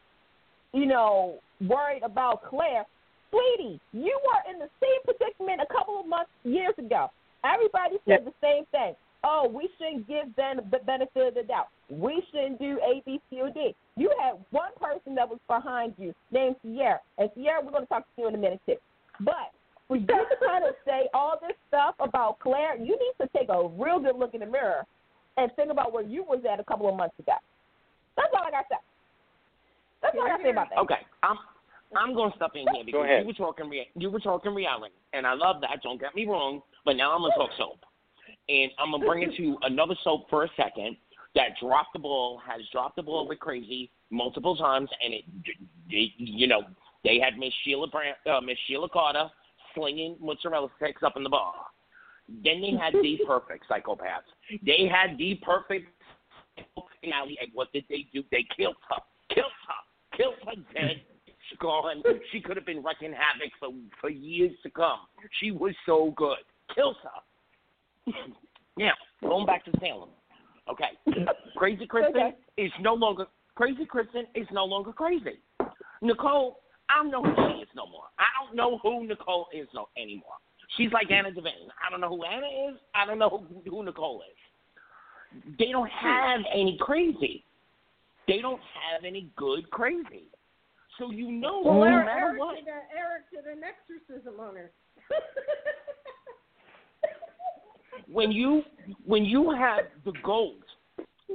you 0.73 0.87
know, 0.87 1.39
worried 1.61 2.03
about 2.03 2.43
Claire. 2.49 2.85
Sweetie, 3.31 3.81
you 3.93 4.19
were 4.25 4.53
in 4.53 4.59
the 4.59 4.69
same 4.81 5.03
predicament 5.05 5.61
a 5.61 5.73
couple 5.73 6.01
of 6.01 6.07
months, 6.07 6.31
years 6.45 6.73
ago. 6.79 7.11
Everybody 7.45 7.97
said 8.07 8.25
the 8.25 8.33
same 8.41 8.65
thing. 8.73 8.95
Oh, 9.25 9.51
we 9.53 9.69
shouldn't 9.79 10.07
give 10.07 10.35
them 10.37 10.61
the 10.71 10.79
benefit 10.79 11.29
of 11.29 11.35
the 11.35 11.43
doubt. 11.43 11.69
We 11.91 12.23
shouldn't 12.31 12.59
do 12.61 12.79
A, 12.79 13.03
B, 13.05 13.21
C, 13.31 13.41
or 13.41 13.51
D. 13.51 13.75
You 13.97 14.13
had 14.23 14.35
one 14.51 14.71
person 14.81 15.15
that 15.17 15.29
was 15.29 15.39
behind 15.49 15.95
you 15.99 16.15
named 16.31 16.57
Ciara. 16.63 17.01
And 17.19 17.29
Ciara, 17.35 17.65
we're 17.65 17.73
going 17.73 17.83
to 17.83 17.89
talk 17.89 18.05
to 18.05 18.23
you 18.23 18.29
in 18.29 18.35
a 18.35 18.39
minute, 18.39 18.61
too. 18.65 18.77
But 19.21 19.51
for 19.89 19.97
you 19.97 20.07
to 20.07 20.47
kind 20.47 20.65
of 20.65 20.75
say 20.85 21.09
all 21.15 21.39
this 21.41 21.57
stuff 21.67 21.97
about 21.99 22.39
Claire, 22.39 22.77
you 22.77 22.93
need 22.93 23.15
to 23.21 23.29
take 23.37 23.49
a 23.49 23.69
real 23.69 23.99
good 23.99 24.17
look 24.17 24.35
in 24.35 24.41
the 24.41 24.47
mirror 24.47 24.85
and 25.37 25.51
think 25.57 25.71
about 25.73 25.93
where 25.93 26.05
you 26.05 26.23
was 26.23 26.41
at 26.51 26.61
a 26.61 26.65
couple 26.65 26.89
of 26.89 26.97
months 26.97 27.19
ago. 27.19 27.33
That's 28.17 28.29
all 28.35 28.45
I 28.47 28.51
got 28.51 28.63
to 28.63 28.67
say. 28.71 28.83
That's 30.03 30.17
all 30.17 30.27
I 30.27 30.29
got 30.29 30.37
to 30.37 30.43
say 30.45 30.51
about 30.51 30.69
that. 30.71 30.79
Okay, 30.79 31.03
I'm 31.23 31.37
I'm 31.97 32.15
going 32.15 32.31
to 32.31 32.37
step 32.37 32.51
in 32.55 32.67
here 32.75 32.85
because 32.85 33.09
you 33.21 33.27
were 33.27 33.33
talking 33.33 33.71
rea- 33.71 33.89
you 33.97 34.11
were 34.11 34.21
talking 34.21 34.55
reality, 34.55 34.95
and 35.13 35.27
I 35.27 35.33
love 35.35 35.61
that. 35.63 35.81
Don't 35.83 36.01
get 36.01 36.15
me 36.15 36.27
wrong, 36.27 36.61
but 36.85 36.97
now 36.97 37.15
I'm 37.15 37.23
gonna 37.23 37.35
talk 37.35 37.51
soap, 37.57 37.79
and 38.49 38.71
I'm 38.79 38.91
gonna 38.93 39.05
bring 39.05 39.23
it 39.23 39.37
to 39.37 39.57
another 39.63 39.95
soap 40.03 40.29
for 40.31 40.45
a 40.45 40.49
second 40.57 40.97
that 41.35 41.51
dropped 41.61 41.93
the 41.93 41.99
ball, 41.99 42.41
has 42.47 42.63
dropped 42.73 42.97
the 42.97 43.03
ball 43.03 43.29
with 43.29 43.39
crazy 43.39 43.91
multiple 44.11 44.57
times, 44.57 44.89
and 45.05 45.15
it, 45.15 45.25
they, 45.91 46.13
you 46.17 46.47
know, 46.47 46.63
they 47.05 47.21
had 47.23 47.39
Miss 47.39 47.53
Sheila 47.65 47.87
Brand, 47.89 48.17
uh, 48.31 48.41
Miss 48.41 48.57
Sheila 48.67 48.89
Carter 48.89 49.29
slinging 49.75 50.17
mozzarella 50.21 50.69
sticks 50.77 51.03
up 51.03 51.17
in 51.17 51.23
the 51.23 51.29
bar. 51.29 51.55
Then 52.29 52.61
they 52.61 52.73
had 52.73 52.93
the 52.95 53.19
perfect 53.27 53.65
psychopaths. 53.71 54.29
They 54.65 54.91
had 54.91 55.17
the 55.19 55.39
perfect 55.43 55.89
finale. 57.01 57.39
And 57.41 57.51
what 57.55 57.73
did 57.73 57.85
they 57.89 58.07
do? 58.13 58.23
They 58.31 58.47
killed 58.57 58.77
her. 58.91 58.97
Killed 59.35 59.53
her. 59.67 60.17
Killed 60.17 60.35
her 60.45 60.63
dead. 60.75 61.03
She's 61.49 61.59
gone. 61.59 62.03
She 62.33 62.41
could 62.41 62.57
have 62.57 62.67
been 62.67 62.83
wrecking 62.83 63.13
havoc 63.13 63.53
for 63.59 63.71
for 64.01 64.11
years 64.11 64.53
to 64.63 64.71
come. 64.71 65.01
She 65.41 65.51
was 65.51 65.75
so 65.87 66.13
good. 66.17 66.39
Killed 66.75 66.97
her. 67.03 67.21
Now, 68.77 68.93
going 69.23 69.47
back 69.47 69.65
to 69.65 69.73
Salem. 69.81 70.11
Okay. 70.71 71.25
Crazy 71.57 71.87
Kristen 71.87 72.15
Okay. 72.17 72.37
is 72.57 72.73
no 72.81 72.95
longer 72.95 73.27
Crazy 73.55 73.85
Kristen 73.87 74.27
is 74.37 74.47
no 74.53 74.65
longer 74.65 74.93
crazy. 74.93 75.41
Nicole, 76.01 76.61
I 76.89 77.03
don't 77.03 77.11
know 77.11 77.25
who 77.25 77.35
she 77.35 77.63
is 77.63 77.69
no 77.75 77.87
more. 77.87 78.05
I 78.19 78.27
don't 78.45 78.55
know 78.55 78.79
who 78.79 79.05
Nicole 79.05 79.49
is 79.53 79.67
no 79.75 79.89
anymore. 79.97 80.39
She's 80.77 80.93
like 80.93 81.11
Anna 81.11 81.31
Devane. 81.31 81.69
I 81.85 81.91
don't 81.91 82.01
know 82.01 82.09
who 82.09 82.23
Anna 82.25 82.47
is. 82.71 82.77
I 82.95 83.05
don't 83.05 83.19
know 83.19 83.29
who, 83.31 83.69
who 83.69 83.85
Nicole 83.85 84.23
is. 84.23 85.55
They 85.59 85.73
don't 85.73 85.91
have 85.91 86.41
any 86.55 86.79
crazy. 86.81 87.45
They 88.29 88.41
don't 88.41 88.61
have 88.93 89.05
any 89.05 89.29
good 89.37 89.69
crazy. 89.71 90.29
So 90.99 91.11
you 91.11 91.33
know, 91.33 91.63
Well, 91.65 91.75
no 91.81 91.85
Eric, 91.85 92.07
matter 92.07 92.21
Eric, 92.27 92.39
what, 92.39 92.55
did 92.57 92.69
Eric 92.69 93.23
did 93.33 93.47
an 93.47 93.63
exorcism 93.65 94.39
on 94.41 94.55
her. 94.57 94.71
when 98.11 98.33
you 98.33 98.63
when 99.05 99.25
you 99.25 99.51
have 99.51 99.81
the 100.05 100.13
gold 100.25 100.63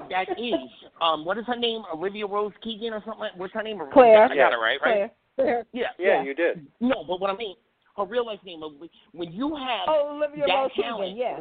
that 0.09 0.26
is 0.39 0.53
um 1.01 1.24
what 1.26 1.38
is 1.38 1.45
her 1.45 1.55
name 1.55 1.84
Olivia 1.93 2.26
Rose 2.26 2.53
Keegan 2.63 2.93
or 2.93 3.01
something 3.05 3.19
like 3.19 3.36
what's 3.38 3.53
her 3.53 3.63
name 3.63 3.80
Claire. 3.93 4.24
I 4.26 4.36
got 4.36 4.53
it 4.53 4.57
right 4.57 4.80
right 4.84 5.11
Claire. 5.36 5.65
yeah 5.74 5.88
Yeah, 5.99 6.05
Yeah. 6.19 6.24
you 6.24 6.34
did. 6.34 6.65
no 6.82 7.03
but 7.07 7.19
what 7.21 7.30
I 7.30 7.36
mean 7.36 7.55
her 7.97 8.05
real 8.05 8.26
life 8.26 8.39
name 8.43 8.61
when 9.11 9.32
you 9.32 9.55
have 9.55 9.86
Oh, 9.88 10.15
Olivia 10.15 10.45
that 10.47 10.53
Rose 10.53 10.71
talent 10.82 11.13
Keegan, 11.15 11.17
yeah. 11.17 11.39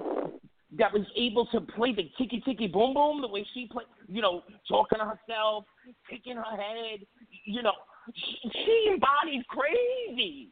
that 0.78 0.92
was 0.92 1.06
able 1.16 1.46
to 1.46 1.60
play 1.62 1.94
the 1.94 2.10
ticky 2.18 2.42
ticky 2.44 2.66
boom 2.66 2.92
boom 2.94 3.22
the 3.22 3.28
way 3.28 3.46
she 3.54 3.66
played, 3.72 3.86
you 4.08 4.20
know, 4.20 4.42
talking 4.68 4.98
to 4.98 5.04
herself, 5.06 5.64
kicking 6.10 6.36
her 6.36 6.56
head, 6.56 7.00
you 7.44 7.62
know, 7.62 7.72
she, 8.14 8.50
she 8.52 8.90
embodied 8.92 9.46
crazy, 9.48 10.48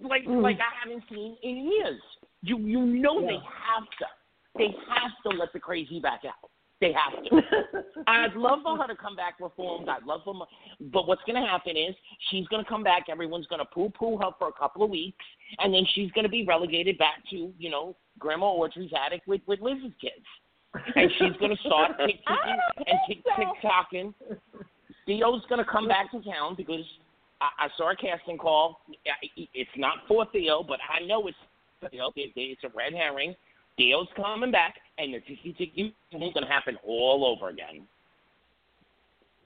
like 0.00 0.24
Mm. 0.24 0.42
like 0.42 0.58
I 0.60 0.70
haven't 0.88 1.02
seen 1.10 1.36
in 1.42 1.56
years. 1.72 2.00
You 2.42 2.58
you 2.58 2.84
know 2.84 3.20
they 3.20 3.34
have 3.34 3.84
to, 3.98 4.06
they 4.56 4.74
have 4.88 5.12
to 5.24 5.38
let 5.38 5.52
the 5.52 5.60
crazy 5.60 6.00
back 6.00 6.22
out. 6.26 6.50
They 6.80 6.92
have 6.92 7.22
to. 7.24 7.82
I'd 8.08 8.34
love 8.34 8.58
for 8.64 8.76
her 8.76 8.88
to 8.88 8.96
come 8.96 9.14
back 9.14 9.34
reformed. 9.40 9.88
I'd 9.88 10.02
love 10.02 10.22
for, 10.24 10.34
my, 10.34 10.46
but 10.92 11.06
what's 11.06 11.22
going 11.24 11.40
to 11.40 11.48
happen 11.48 11.76
is 11.76 11.94
she's 12.28 12.46
going 12.48 12.62
to 12.62 12.68
come 12.68 12.82
back. 12.82 13.04
Everyone's 13.08 13.46
going 13.46 13.60
to 13.60 13.64
poo-poo 13.66 14.18
her 14.18 14.30
for 14.36 14.48
a 14.48 14.52
couple 14.52 14.82
of 14.82 14.90
weeks, 14.90 15.24
and 15.60 15.72
then 15.72 15.84
she's 15.94 16.10
going 16.10 16.24
to 16.24 16.28
be 16.28 16.44
relegated 16.44 16.98
back 16.98 17.22
to 17.30 17.52
you 17.56 17.70
know 17.70 17.94
Grandma 18.18 18.46
Audrey's 18.46 18.90
attic 19.06 19.22
with 19.28 19.40
with 19.46 19.60
Liz's 19.60 19.92
kids, 20.00 20.26
and 20.96 21.08
she's 21.18 21.36
going 21.38 21.56
to 21.56 21.62
start 21.62 21.92
tick 22.06 22.16
and 22.26 22.98
tick 23.06 23.18
tick 23.36 23.48
tocking. 23.62 24.12
Theo's 25.06 25.42
going 25.48 25.64
to 25.64 25.70
come 25.70 25.86
back 25.86 26.10
to 26.10 26.20
town 26.20 26.56
because 26.56 26.84
I, 27.40 27.66
I 27.66 27.68
saw 27.76 27.92
a 27.92 27.96
casting 27.96 28.38
call. 28.38 28.80
It's 29.36 29.70
not 29.76 29.98
for 30.08 30.26
Theo, 30.32 30.64
but 30.64 30.80
I 30.90 31.04
know 31.06 31.28
it's 31.28 31.36
Theo. 31.90 32.12
It, 32.16 32.32
it's 32.36 32.64
a 32.64 32.68
red 32.76 32.92
herring. 32.92 33.34
Theo's 33.76 34.08
coming 34.16 34.50
back, 34.50 34.74
and 34.98 35.14
the 35.14 35.20
ticky 35.20 35.54
ticky 35.56 35.94
is 36.12 36.18
going 36.18 36.32
to 36.34 36.46
happen 36.46 36.76
all 36.86 37.24
over 37.24 37.48
again. 37.48 37.86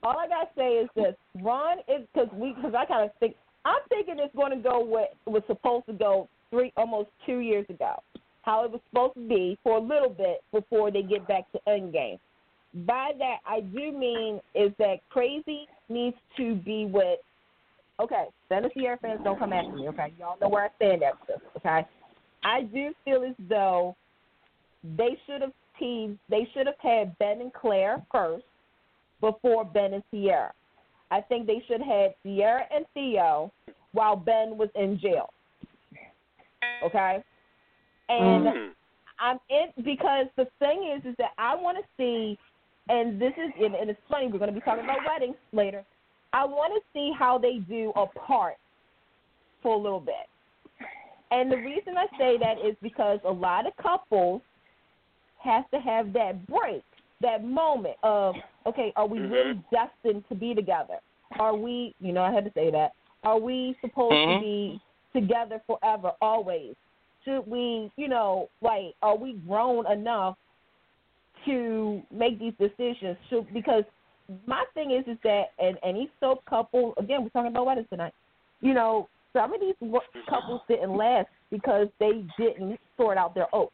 All 0.02 0.18
I 0.18 0.28
gotta 0.28 0.48
say 0.56 0.74
is 0.74 0.88
this: 0.94 1.14
Ron 1.42 1.78
is 1.88 2.06
because 2.12 2.28
we 2.34 2.52
because 2.52 2.74
I 2.76 2.84
kind 2.86 3.04
of 3.04 3.10
think 3.18 3.36
I'm 3.64 3.80
thinking 3.88 4.16
it's 4.18 4.34
going 4.34 4.52
to 4.52 4.62
go 4.62 4.78
what 4.78 5.14
was 5.26 5.42
supposed 5.46 5.86
to 5.86 5.92
go 5.92 6.28
three 6.50 6.72
almost 6.76 7.08
two 7.26 7.38
years 7.38 7.66
ago. 7.68 8.02
How 8.42 8.64
it 8.64 8.70
was 8.70 8.80
supposed 8.90 9.14
to 9.14 9.28
be 9.28 9.58
for 9.64 9.78
a 9.78 9.80
little 9.80 10.08
bit 10.08 10.42
before 10.52 10.92
they 10.92 11.02
get 11.02 11.26
back 11.26 11.50
to 11.52 11.58
Endgame. 11.66 12.20
By 12.86 13.12
that, 13.18 13.38
I 13.44 13.60
do 13.60 13.90
mean 13.90 14.40
is 14.54 14.70
that 14.78 14.96
crazy 15.10 15.66
needs 15.88 16.16
to 16.36 16.54
be 16.56 16.86
with. 16.86 17.18
Okay, 17.98 18.26
and 18.50 18.66
Ciara 18.76 18.98
fans 18.98 19.20
don't 19.24 19.38
come 19.38 19.52
after 19.52 19.72
me. 19.72 19.88
Okay, 19.88 20.12
y'all 20.18 20.36
know 20.40 20.48
where 20.48 20.64
I 20.64 20.68
stand 20.76 21.02
at 21.02 21.14
this. 21.26 21.38
Okay, 21.56 21.86
I 22.46 22.62
do 22.62 22.94
feel 23.04 23.24
as 23.24 23.34
though 23.48 23.96
they 24.96 25.18
should 25.26 25.42
have 25.42 25.52
teamed. 25.80 26.16
They 26.30 26.48
should 26.54 26.66
have 26.66 26.78
had 26.78 27.18
Ben 27.18 27.40
and 27.40 27.52
Claire 27.52 28.00
first 28.12 28.44
before 29.20 29.64
Ben 29.64 29.94
and 29.94 30.02
Ciara. 30.12 30.52
I 31.10 31.22
think 31.22 31.48
they 31.48 31.60
should 31.66 31.80
have 31.80 31.88
had 31.88 32.14
Ciara 32.22 32.62
and 32.72 32.86
Theo 32.94 33.50
while 33.92 34.14
Ben 34.14 34.56
was 34.56 34.68
in 34.76 34.98
jail. 35.00 35.30
Okay? 36.84 37.22
And 38.08 38.46
Mhm. 38.46 38.74
I'm 39.18 39.40
in 39.48 39.72
because 39.82 40.28
the 40.36 40.44
thing 40.60 40.84
is 40.84 41.04
is 41.04 41.16
that 41.16 41.32
I 41.38 41.56
want 41.56 41.78
to 41.78 41.84
see 41.96 42.38
and 42.88 43.20
this 43.20 43.32
is 43.36 43.50
and, 43.56 43.74
and 43.74 43.90
it's 43.90 44.00
funny 44.08 44.28
we're 44.28 44.38
going 44.38 44.54
to 44.54 44.60
be 44.60 44.64
talking 44.64 44.84
about 44.84 45.04
weddings 45.04 45.36
later. 45.52 45.84
I 46.32 46.44
want 46.44 46.72
to 46.74 46.80
see 46.92 47.12
how 47.18 47.38
they 47.38 47.58
do 47.58 47.92
apart 47.96 48.58
for 49.62 49.74
a 49.74 49.78
little 49.78 50.00
bit. 50.00 50.28
And 51.36 51.52
the 51.52 51.58
reason 51.58 51.98
I 51.98 52.06
say 52.16 52.38
that 52.38 52.56
is 52.64 52.74
because 52.80 53.18
a 53.26 53.30
lot 53.30 53.66
of 53.66 53.76
couples 53.76 54.40
have 55.38 55.70
to 55.70 55.78
have 55.80 56.14
that 56.14 56.46
break, 56.46 56.82
that 57.20 57.44
moment 57.44 57.96
of, 58.02 58.36
okay, 58.64 58.90
are 58.96 59.06
we 59.06 59.20
really 59.20 59.60
destined 59.70 60.24
to 60.30 60.34
be 60.34 60.54
together? 60.54 60.96
Are 61.38 61.54
we, 61.54 61.94
you 62.00 62.12
know, 62.14 62.22
I 62.22 62.32
had 62.32 62.46
to 62.46 62.52
say 62.54 62.70
that. 62.70 62.92
Are 63.22 63.38
we 63.38 63.76
supposed 63.82 64.14
Mhm. 64.14 64.34
to 64.34 64.40
be 64.40 64.80
together 65.12 65.60
forever, 65.66 66.12
always? 66.22 66.74
Should 67.24 67.46
we, 67.46 67.90
you 67.96 68.08
know, 68.08 68.48
like, 68.62 68.94
are 69.02 69.16
we 69.16 69.34
grown 69.34 69.86
enough 69.92 70.38
to 71.44 72.02
make 72.10 72.38
these 72.38 72.54
decisions? 72.54 73.18
Should, 73.28 73.52
because 73.52 73.84
my 74.46 74.64
thing 74.72 74.92
is, 74.92 75.06
is 75.06 75.18
that, 75.22 75.52
and 75.58 75.78
any 75.82 76.10
soap 76.18 76.44
couple, 76.46 76.94
again, 76.96 77.22
we're 77.22 77.28
talking 77.28 77.50
about 77.50 77.66
weddings 77.66 77.88
tonight. 77.90 78.14
You 78.62 78.72
know, 78.72 79.08
some 79.36 79.52
of 79.52 79.60
these 79.60 79.74
couples 80.28 80.62
didn't 80.68 80.96
last 80.96 81.28
because 81.50 81.88
they 82.00 82.24
didn't 82.38 82.80
sort 82.96 83.18
out 83.18 83.34
their 83.34 83.54
oats 83.54 83.72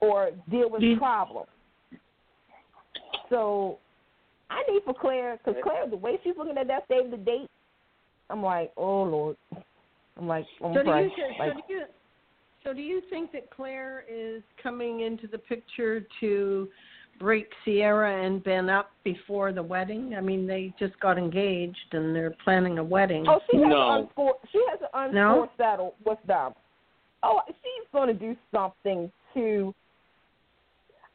or 0.00 0.30
deal 0.50 0.70
with 0.70 0.82
Mm. 0.82 0.98
problems. 0.98 1.48
So 3.28 3.78
I 4.50 4.62
need 4.68 4.82
for 4.84 4.94
Claire, 4.94 5.38
because 5.38 5.62
Claire, 5.62 5.88
the 5.88 5.96
way 5.96 6.18
she's 6.24 6.36
looking 6.36 6.58
at 6.58 6.66
that 6.68 6.84
save 6.88 7.10
the 7.10 7.16
date, 7.16 7.48
I'm 8.30 8.42
like, 8.42 8.72
oh 8.76 9.02
Lord. 9.02 9.36
I'm 10.16 10.26
like, 10.26 10.46
I'm 10.62 10.74
So 10.74 10.82
do 10.82 10.90
you 10.90 11.10
so 11.16 11.24
like, 11.38 11.54
do 11.54 11.62
you 11.68 11.84
so 12.64 12.72
do 12.72 12.80
you 12.80 13.02
think 13.10 13.32
that 13.32 13.50
Claire 13.50 14.04
is 14.10 14.42
coming 14.62 15.00
into 15.00 15.26
the 15.26 15.38
picture 15.38 16.06
to 16.20 16.68
break 17.22 17.46
Ciara 17.64 18.24
and 18.26 18.42
Ben 18.42 18.68
up 18.68 18.90
before 19.04 19.52
the 19.52 19.62
wedding? 19.62 20.14
I 20.16 20.20
mean, 20.20 20.44
they 20.44 20.74
just 20.78 20.98
got 20.98 21.16
engaged 21.16 21.92
and 21.92 22.14
they're 22.14 22.34
planning 22.44 22.78
a 22.78 22.84
wedding. 22.84 23.24
Oh, 23.28 23.40
she 23.48 23.58
has 23.58 23.68
No. 23.68 23.92
an 23.92 24.06
unscore. 24.08 24.34
She 24.50 24.60
has 24.70 24.80
an 24.82 24.88
unscore 24.92 25.12
No? 25.14 25.50
settle 25.56 25.94
with 26.04 26.18
them. 26.24 26.52
Oh, 27.22 27.40
she's 27.46 27.88
going 27.92 28.08
to 28.08 28.14
do 28.14 28.36
something 28.50 29.10
to. 29.34 29.72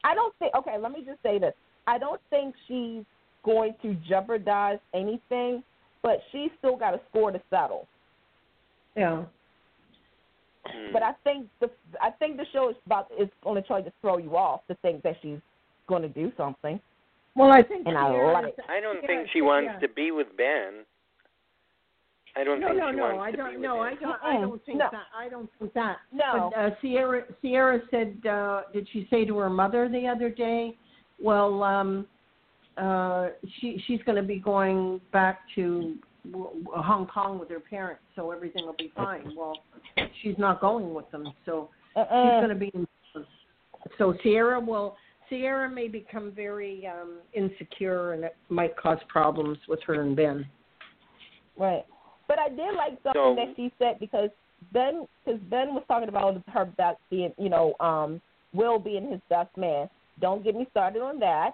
I 0.02 0.14
don't 0.14 0.34
think. 0.38 0.54
Okay, 0.54 0.78
let 0.78 0.92
me 0.92 1.04
just 1.04 1.22
say 1.22 1.38
this. 1.38 1.54
I 1.86 1.98
don't 1.98 2.20
think 2.30 2.54
she's 2.66 3.04
going 3.44 3.74
to 3.82 3.94
jeopardize 4.08 4.78
anything, 4.94 5.62
but 6.02 6.20
she's 6.32 6.50
still 6.58 6.76
got 6.76 6.94
a 6.94 7.00
score 7.10 7.30
to 7.30 7.40
settle. 7.50 7.86
Yeah. 8.96 9.24
Mhm. 10.66 10.92
But 10.92 11.02
I 11.02 11.12
think 11.24 11.48
the 11.60 11.70
I 12.00 12.10
think 12.12 12.38
the 12.38 12.46
show 12.46 12.70
is 12.70 12.76
about 12.86 13.10
is 13.18 13.28
going 13.42 13.60
to 13.60 13.66
try 13.66 13.82
to 13.82 13.92
throw 14.00 14.16
you 14.16 14.36
off 14.36 14.66
to 14.68 14.74
think 14.76 15.02
that 15.02 15.16
she's 15.20 15.40
going 15.88 16.02
to 16.02 16.08
do 16.08 16.30
something. 16.36 16.78
Well, 17.34 17.50
I 17.50 17.62
think 17.62 17.86
And 17.86 17.96
I 17.96 18.08
Ciara 18.10 18.32
love. 18.32 18.44
I 18.68 18.80
don't 18.80 19.00
think 19.06 19.28
she 19.32 19.38
yeah. 19.38 19.44
wants 19.44 19.70
to 19.80 19.88
be 19.88 20.10
with 20.10 20.28
Ben. 20.36 20.84
I 22.36 22.44
don't 22.44 22.60
No, 22.60 22.68
think 22.68 22.78
no, 22.78 22.90
she 22.90 22.96
no. 22.96 23.02
wants 23.14 23.22
I 23.26 23.30
to 23.32 23.36
don't. 23.36 23.50
be 23.50 23.56
with 23.56 23.62
No, 23.62 23.80
I 23.80 23.94
don't. 23.94 24.22
I 24.22 24.32
don't 24.40 24.64
think 24.66 24.78
No. 24.78 24.88
that. 24.92 25.02
I 25.16 25.28
don't 25.28 25.50
think 25.58 25.72
that. 25.74 25.96
No. 26.12 26.50
But 26.54 26.58
uh, 26.60 26.70
Ciara 26.80 27.22
Ciara 27.42 27.80
said, 27.90 28.26
uh, 28.26 28.62
did 28.72 28.86
she 28.92 29.06
say 29.10 29.24
to 29.24 29.38
her 29.38 29.50
mother 29.50 29.88
the 29.88 30.06
other 30.06 30.30
day? 30.30 30.76
Well, 31.20 31.62
um, 31.62 32.06
uh, 32.76 33.28
she 33.60 33.82
she's 33.86 34.00
going 34.04 34.16
to 34.16 34.22
be 34.22 34.38
going 34.38 35.00
back 35.12 35.40
to 35.56 35.96
w- 36.30 36.62
w- 36.64 36.82
Hong 36.82 37.06
Kong 37.06 37.38
with 37.40 37.50
her 37.50 37.60
parents, 37.60 38.02
so 38.14 38.30
everything 38.30 38.66
will 38.66 38.76
be 38.78 38.92
fine. 38.94 39.32
Well, 39.36 39.58
she's 40.22 40.38
not 40.38 40.60
going 40.60 40.94
with 40.94 41.10
them, 41.10 41.24
so 41.44 41.70
she's 41.94 42.00
Uh-uh. 42.02 42.40
going 42.40 42.50
to 42.50 42.54
be. 42.54 42.70
In, 42.74 42.86
so 43.96 44.12
Ciara 44.22 44.60
will. 44.60 44.96
Ciara 45.28 45.70
may 45.70 45.88
become 45.88 46.32
very 46.32 46.86
um, 46.86 47.18
insecure, 47.32 48.12
and 48.12 48.24
it 48.24 48.36
might 48.48 48.76
cause 48.76 48.98
problems 49.08 49.58
with 49.68 49.80
her 49.86 50.02
and 50.02 50.16
Ben. 50.16 50.46
Right. 51.56 51.84
But 52.26 52.38
I 52.38 52.48
did 52.48 52.74
like 52.76 52.98
something 53.02 53.12
So- 53.14 53.34
that 53.36 53.56
she 53.56 53.72
said 53.78 53.98
because 54.00 54.30
Ben, 54.72 55.06
because 55.24 55.40
Ben 55.50 55.74
was 55.74 55.84
talking 55.88 56.08
about 56.08 56.42
her 56.48 56.64
best 56.64 56.98
being, 57.10 57.32
you 57.38 57.48
know, 57.48 57.74
um, 57.80 58.20
Will 58.54 58.78
being 58.78 59.10
his 59.10 59.20
best 59.28 59.54
man. 59.56 59.88
Don't 60.20 60.42
get 60.42 60.54
me 60.54 60.66
started 60.70 61.02
on 61.02 61.18
that. 61.20 61.52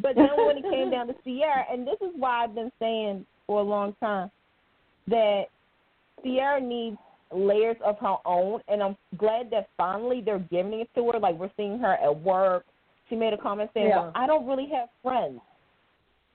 But 0.00 0.14
then 0.14 0.28
when 0.36 0.58
it 0.58 0.64
came 0.70 0.90
down 0.90 1.06
to 1.08 1.14
Ciara, 1.24 1.64
and 1.70 1.86
this 1.86 1.96
is 2.00 2.10
why 2.16 2.44
I've 2.44 2.54
been 2.54 2.70
saying 2.78 3.26
for 3.46 3.60
a 3.60 3.64
long 3.64 3.94
time 3.98 4.30
that 5.08 5.46
Ciara 6.22 6.60
needs 6.60 6.98
layers 7.32 7.76
of 7.84 7.98
her 7.98 8.16
own, 8.24 8.60
and 8.68 8.82
I'm 8.82 8.96
glad 9.16 9.50
that 9.50 9.68
finally 9.76 10.20
they're 10.20 10.38
giving 10.38 10.80
it 10.80 10.90
to 10.94 11.10
her. 11.10 11.18
Like 11.18 11.36
we're 11.36 11.50
seeing 11.56 11.78
her 11.78 11.94
at 11.94 12.20
work. 12.20 12.64
She 13.08 13.16
made 13.16 13.32
a 13.32 13.38
comment 13.38 13.70
saying, 13.74 13.88
Yeah. 13.88 14.00
"Well, 14.00 14.12
I 14.14 14.26
don't 14.26 14.46
really 14.46 14.66
have 14.68 14.88
friends," 15.02 15.40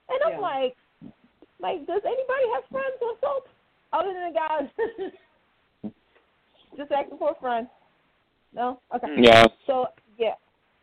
and 0.09 0.19
I'm 0.25 0.33
Yeah. 0.33 0.39
like, 0.39 0.75
like, 1.59 1.85
does 1.85 2.01
anybody 2.03 2.49
have 2.55 2.65
friends 2.65 3.01
on 3.01 3.19
soap 3.21 3.47
other 3.93 4.11
than 4.13 4.33
the 4.33 4.39
guys 4.39 5.91
just 6.77 6.91
asking 6.91 7.17
for 7.17 7.31
a 7.31 7.35
friend? 7.35 7.67
No. 8.53 8.79
Okay. 8.95 9.07
Mm. 9.07 9.23
Yeah. 9.25 9.45
So 9.67 9.87
yeah, 10.17 10.35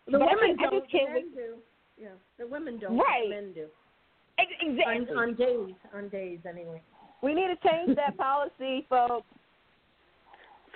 The 0.07 0.19
But 0.19 0.23
I 0.23 0.35
women 0.35 0.57
just- 0.57 0.61
I 0.61 0.71
don't. 0.71 0.81
just 0.81 0.91
can't 0.93 1.13
wait- 1.13 1.35
do. 1.35 1.63
Yeah, 1.97 2.09
the 2.39 2.47
women 2.47 2.79
don't. 2.79 2.97
Right. 2.97 3.25
The 3.29 3.35
men 3.35 3.53
do. 3.53 3.69
Exactly. 4.39 4.85
On, 5.15 5.19
on 5.19 5.35
days, 5.35 5.75
on 5.95 6.09
days 6.09 6.39
anyway. 6.49 6.81
we 7.23 7.35
need 7.35 7.49
to 7.49 7.57
change 7.69 7.95
that 7.97 8.17
policy, 8.17 8.87
folks. 8.89 9.27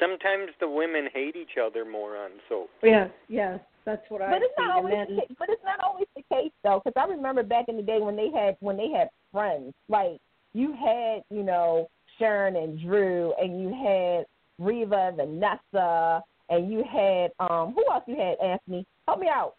Sometimes 0.00 0.50
the 0.60 0.68
women 0.68 1.08
hate 1.12 1.36
each 1.36 1.56
other 1.62 1.84
more 1.84 2.16
on 2.16 2.30
soap. 2.48 2.68
Yes, 2.82 3.10
yes, 3.28 3.60
that's 3.84 4.02
what 4.08 4.22
I 4.22 4.30
But 4.30 4.42
it's 4.42 4.54
not 4.58 4.70
always. 4.70 4.94
men, 4.94 5.06
The 5.10 5.22
case, 5.22 5.36
but 5.38 5.48
it's 5.50 5.62
not 5.64 5.80
always 5.80 6.06
the 6.16 6.22
case 6.32 6.52
though, 6.62 6.80
because 6.84 7.00
I 7.00 7.10
remember 7.10 7.42
back 7.42 7.66
in 7.68 7.76
the 7.76 7.82
day 7.82 7.98
when 8.00 8.16
they 8.16 8.30
had 8.30 8.56
when 8.60 8.76
they 8.76 8.90
had 8.90 9.08
friends. 9.32 9.72
Like 9.88 10.18
you 10.52 10.72
had, 10.72 11.22
you 11.30 11.42
know, 11.42 11.88
Sharon 12.18 12.56
and 12.56 12.80
Drew, 12.80 13.32
and 13.40 13.60
you 13.60 13.68
had 13.68 14.26
Reva 14.58 15.12
Vanessa, 15.16 16.22
and 16.50 16.72
you 16.72 16.84
had 16.90 17.30
um 17.38 17.74
who 17.74 17.84
else 17.92 18.04
you 18.06 18.16
had? 18.16 18.36
Anthony, 18.44 18.86
help 19.06 19.20
me 19.20 19.28
out. 19.28 19.54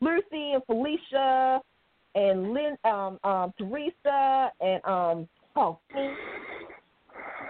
Lucy 0.00 0.52
and 0.52 0.62
Felicia, 0.66 1.60
and 2.14 2.52
Lynn, 2.52 2.76
um, 2.84 3.18
um, 3.24 3.52
Teresa, 3.58 4.50
and 4.60 4.84
um, 4.84 5.28
oh, 5.56 5.78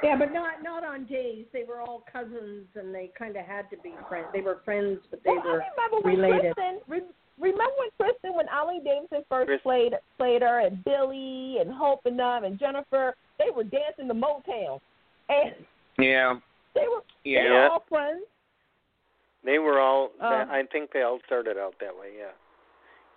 yeah, 0.06 0.16
but 0.16 0.32
not 0.32 0.62
not 0.62 0.84
on 0.84 1.04
days. 1.06 1.44
They 1.52 1.64
were 1.64 1.80
all 1.80 2.04
cousins, 2.10 2.66
and 2.74 2.94
they 2.94 3.10
kind 3.18 3.36
of 3.36 3.44
had 3.44 3.68
to 3.70 3.76
be 3.78 3.94
friends. 4.08 4.28
They 4.32 4.40
were 4.40 4.60
friends, 4.64 5.00
but 5.10 5.20
they 5.24 5.30
well, 5.30 5.42
were. 5.44 5.62
I 5.62 5.66
remember 5.76 6.08
when 6.08 6.16
related. 6.20 6.54
Kristen. 6.54 6.80
Re, 6.88 7.00
remember 7.38 7.74
when 7.78 7.90
Kristen, 7.98 8.34
when 8.34 8.48
Ollie 8.48 8.80
Davidson 8.84 9.24
first 9.28 9.46
Chris- 9.46 9.60
played 9.62 9.92
played 10.16 10.42
her, 10.42 10.60
and 10.60 10.82
Billy 10.84 11.58
and 11.60 11.72
Hope 11.72 12.00
and 12.06 12.18
them 12.18 12.44
and 12.44 12.58
Jennifer, 12.58 13.14
they 13.38 13.50
were 13.54 13.64
dancing 13.64 14.08
the 14.08 14.14
Motown, 14.14 14.80
and 15.28 15.54
Yeah. 15.98 16.38
they 16.74 16.86
were 16.88 17.02
they 17.24 17.30
Yeah. 17.32 17.50
were 17.50 17.70
all 17.70 17.84
friends. 17.88 18.24
They 19.44 19.58
were 19.58 19.80
all. 19.80 20.10
Um, 20.20 20.50
I 20.50 20.62
think 20.72 20.92
they 20.92 21.02
all 21.02 21.20
started 21.26 21.56
out 21.58 21.74
that 21.80 21.96
way. 21.96 22.12
Yeah. 22.18 22.32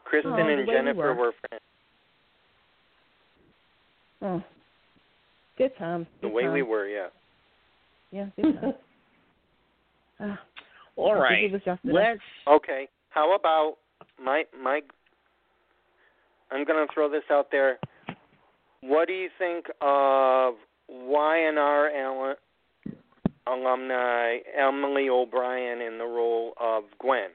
Kristen 0.06 0.32
Oh, 0.34 0.36
and 0.38 0.48
the 0.50 0.54
way 0.56 0.60
we 0.66 0.66
Jennifer 0.66 1.14
were. 1.14 1.14
were 1.14 1.34
friends. 1.50 1.64
Oh. 4.22 4.44
Good 5.60 5.78
times. 5.78 6.08
The 6.22 6.28
good 6.30 6.34
way 6.34 6.48
we 6.48 6.62
were, 6.64 6.88
yeah. 6.88 7.08
Yeah, 8.12 8.26
good 8.36 8.60
times. 8.60 8.74
Ah, 10.22 10.38
All 10.98 11.12
I 11.12 11.14
think 11.14 11.22
right. 11.24 11.44
it 11.46 11.52
was 11.54 11.62
yesterday. 11.66 11.94
Let's. 11.94 12.20
Okay. 12.46 12.90
How 13.10 13.34
about 13.38 13.76
my 14.22 14.44
my? 14.62 14.82
I'm 16.52 16.66
gonna 16.66 16.88
throw 16.94 17.10
this 17.10 17.24
out 17.32 17.48
there. 17.54 17.78
What 18.82 19.08
do 19.08 19.14
you 19.14 19.30
think 19.38 19.68
of 19.80 20.56
Y&R 20.90 21.90
al- 21.90 22.36
alumni 23.48 24.40
Emily 24.58 25.08
O'Brien 25.08 25.80
in 25.80 25.98
the 25.98 26.04
role 26.04 26.52
of 26.60 26.84
Gwen? 27.00 27.30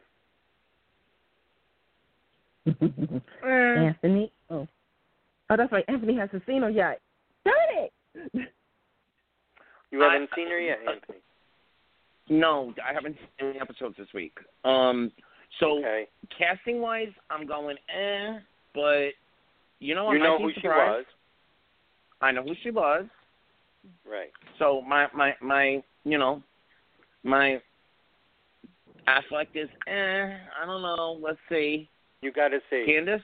Uh, 2.67 3.47
Anthony. 3.47 4.31
Oh. 4.51 4.69
Oh, 5.49 5.57
that's 5.57 5.73
right. 5.73 5.87
Anthony 5.89 6.17
hasn't 6.19 6.43
seen 6.47 6.61
her 6.61 6.69
yet. 6.69 7.01
Darn 7.47 7.57
it! 7.85 7.93
You 9.91 10.01
haven't 10.01 10.31
seen 10.35 10.49
her 10.49 10.59
yet, 10.59 10.79
Anthony. 10.81 11.19
No, 12.29 12.73
I 12.85 12.93
haven't 12.93 13.17
seen 13.39 13.51
any 13.51 13.61
episodes 13.61 13.97
this 13.97 14.09
week. 14.15 14.37
Um, 14.65 15.13
so 15.61 15.79
Okay. 15.79 16.09
casting 16.37 16.81
wise, 16.81 17.13
I'm 17.31 17.47
going 17.47 17.77
eh, 17.95 18.39
but 18.75 19.11
you 19.79 19.95
know, 19.95 20.09
I 20.09 20.15
You 20.15 20.19
know 20.19 20.39
who 20.39 20.53
she 20.61 20.67
was, 20.67 21.05
I 22.21 22.33
know 22.33 22.43
who 22.43 22.55
she 22.63 22.71
was. 22.71 23.05
right? 24.09 24.31
So 24.59 24.81
my 24.81 25.07
my 25.15 25.35
my 25.41 25.83
you 26.05 26.19
know 26.19 26.43
my 27.23 27.61
affect 29.07 29.55
is 29.57 29.69
eh. 29.87 30.37
I 30.61 30.67
don't 30.67 30.83
know. 30.83 31.19
Let's 31.23 31.39
see. 31.49 31.89
You 32.23 32.33
got 32.33 32.49
to 32.49 32.61
see. 32.71 32.85
Candace. 32.87 33.23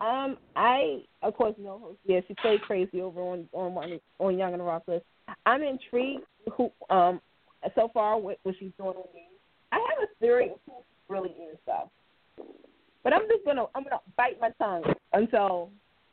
Um, 0.00 0.38
I 0.56 1.02
of 1.22 1.34
course 1.34 1.54
know 1.58 1.78
her. 1.78 1.94
Yeah, 2.04 2.20
she 2.26 2.34
played 2.34 2.62
crazy 2.62 3.00
over 3.02 3.20
on 3.20 3.48
on 3.52 4.00
on 4.18 4.38
Young 4.38 4.52
and 4.52 4.60
the 4.60 4.64
Restless. 4.64 5.02
I'm 5.46 5.62
intrigued 5.62 6.22
who 6.56 6.70
um 6.88 7.20
so 7.74 7.90
far 7.92 8.18
what, 8.18 8.38
what 8.42 8.54
she's 8.58 8.72
doing 8.78 8.96
on 8.96 9.04
me. 9.14 9.26
I 9.72 9.76
have 9.76 10.02
a 10.02 10.08
theory 10.18 10.50
of 10.50 10.58
who 10.66 10.72
really 11.08 11.30
is 11.30 11.58
though. 11.66 11.90
But 13.04 13.12
I'm 13.12 13.28
just 13.28 13.44
gonna 13.44 13.64
I'm 13.74 13.84
gonna 13.84 14.00
bite 14.16 14.40
my 14.40 14.50
tongue 14.58 14.84
until 15.12 15.70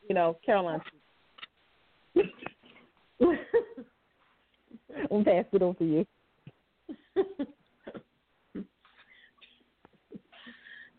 you 0.07 0.15
know 0.15 0.38
Carolyn. 0.45 0.81
I'm 5.09 5.23
pass 5.25 5.45
it 5.51 5.61
over 5.61 5.77
to 5.79 5.85
you. 5.85 6.05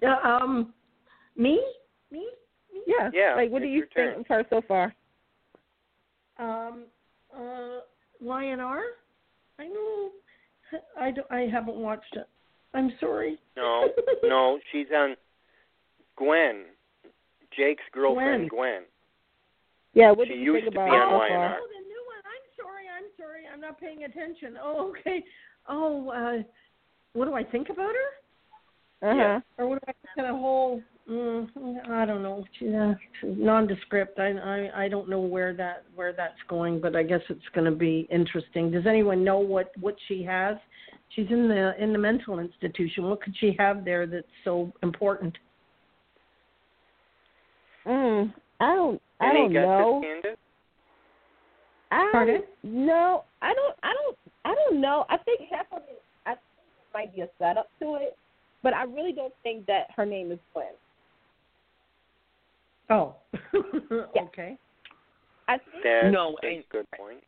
yeah, 0.03 0.17
um, 0.25 0.73
me. 1.37 1.61
Yeah. 2.89 3.11
Yeah, 3.13 3.35
Like, 3.37 3.51
what 3.51 3.61
do 3.61 3.69
you 3.69 3.85
think 3.95 4.17
of 4.17 4.27
her 4.29 4.45
so 4.49 4.63
far? 4.67 4.95
Um, 6.39 6.85
uh, 7.37 7.81
Y&R. 8.21 8.81
I 9.59 9.67
know. 9.69 10.11
I 10.99 11.11
don't, 11.11 11.27
I 11.31 11.41
haven't 11.53 11.77
watched 11.77 12.17
it. 12.17 12.27
I'm 12.73 12.93
sorry. 12.99 13.39
No, 13.57 13.89
no, 14.23 14.59
she's 14.73 14.87
on 14.95 15.17
Gwen, 16.17 16.65
Jake's 17.57 17.83
girlfriend, 17.93 18.51
Gwen. 18.51 18.83
Yeah. 19.95 20.11
What 20.13 20.29
She 20.29 20.35
do 20.35 20.41
you 20.41 20.53
used 20.55 20.65
think 20.65 20.75
to 20.75 20.81
about 20.81 20.91
be 20.91 20.97
her 20.97 21.03
on 21.03 21.11
so 21.11 21.17
Y&R. 21.19 21.29
far? 21.29 21.59
Oh, 21.61 21.67
the 21.69 21.89
new 21.89 22.03
one. 22.07 22.23
I'm 22.25 22.47
sorry. 22.57 22.85
I'm 22.97 23.11
sorry. 23.19 23.43
I'm 23.53 23.61
not 23.61 23.81
paying 23.81 24.05
attention. 24.05 24.57
Oh, 24.63 24.91
okay. 24.91 25.25
Oh, 25.69 26.09
uh, 26.11 26.43
what 27.15 27.25
do 27.27 27.35
I 27.35 27.45
think 27.45 27.69
about 27.69 27.91
her? 27.91 29.09
Uh 29.11 29.13
huh. 29.13 29.17
Yeah. 29.17 29.41
Or 29.59 29.69
what 29.69 29.75
do 29.77 29.85
I 29.89 29.93
think 29.93 30.27
of 30.29 30.35
the 30.35 30.39
whole? 30.39 30.83
Mm, 31.11 31.49
I 31.89 32.05
don't 32.05 32.23
know. 32.23 32.45
Uh, 32.61 32.95
nondescript. 33.25 34.19
I, 34.19 34.33
I 34.33 34.85
I 34.85 34.89
don't 34.89 35.09
know 35.09 35.21
where 35.21 35.55
that 35.55 35.85
where 35.95 36.13
that's 36.13 36.39
going, 36.49 36.81
but 36.81 36.95
I 36.95 37.03
guess 37.03 37.23
it's 37.31 37.41
going 37.55 37.65
to 37.65 37.77
be 37.77 38.07
interesting. 38.11 38.71
Does 38.71 38.87
anyone 38.87 39.25
know 39.25 39.39
what 39.39 39.73
what 39.81 39.97
she 40.07 40.23
has? 40.25 40.57
She's 41.17 41.27
in 41.31 41.49
the 41.49 41.73
in 41.83 41.95
the 41.95 41.99
mental 41.99 42.41
institution. 42.41 43.05
What 43.05 43.23
could 43.23 43.35
she 43.41 43.57
have 43.59 43.87
there 43.87 44.07
that's 44.07 44.27
so 44.45 44.71
important? 44.83 45.37
Mm, 47.87 48.35
I 48.61 48.75
don't. 48.75 49.01
I 49.19 49.31
Any 49.31 49.39
don't 49.39 49.53
guesses, 49.55 49.65
know. 49.65 50.03
Candice? 50.05 50.37
I 51.91 52.09
Pardon? 52.13 52.43
no. 52.63 53.25
I 53.41 53.55
don't. 53.55 53.77
I 53.83 53.95
don't. 53.95 54.19
I 54.45 54.55
don't 54.55 54.81
know. 54.81 55.07
I 55.09 55.17
think 55.17 55.41
half 55.51 55.67
of 55.73 55.83
it. 55.89 56.03
I 56.27 56.33
think 56.33 56.41
it 56.67 56.93
might 56.95 57.17
be 57.17 57.23
a 57.23 57.29
setup 57.39 57.71
to 57.81 57.95
it, 57.95 58.19
but 58.63 58.75
I 58.75 58.83
really 58.83 59.13
don't 59.13 59.33
think 59.43 59.65
that 59.67 59.87
her 59.97 60.05
name 60.05 60.31
is 60.31 60.39
Gwen. 60.53 60.67
Oh, 62.91 63.15
Yeah. 63.53 64.23
okay. 64.23 64.57
That's 65.47 65.63
No, 66.11 66.37
a 66.43 66.47
and- 66.47 66.65
good 66.71 66.87
point. 66.97 67.21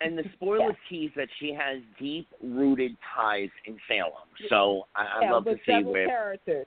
And 0.00 0.18
the 0.18 0.24
spoiler 0.34 0.76
tease 0.90 1.12
that 1.16 1.28
she 1.38 1.54
has 1.54 1.80
deep 1.98 2.26
rooted 2.42 2.96
ties 3.16 3.48
in 3.64 3.78
Salem. 3.88 4.12
So 4.50 4.82
I, 4.94 5.02
I'd 5.02 5.22
yeah, 5.22 5.32
love 5.32 5.44
to 5.44 5.54
see 5.54 5.60
several 5.66 5.92
where. 5.92 6.06
characters. 6.06 6.66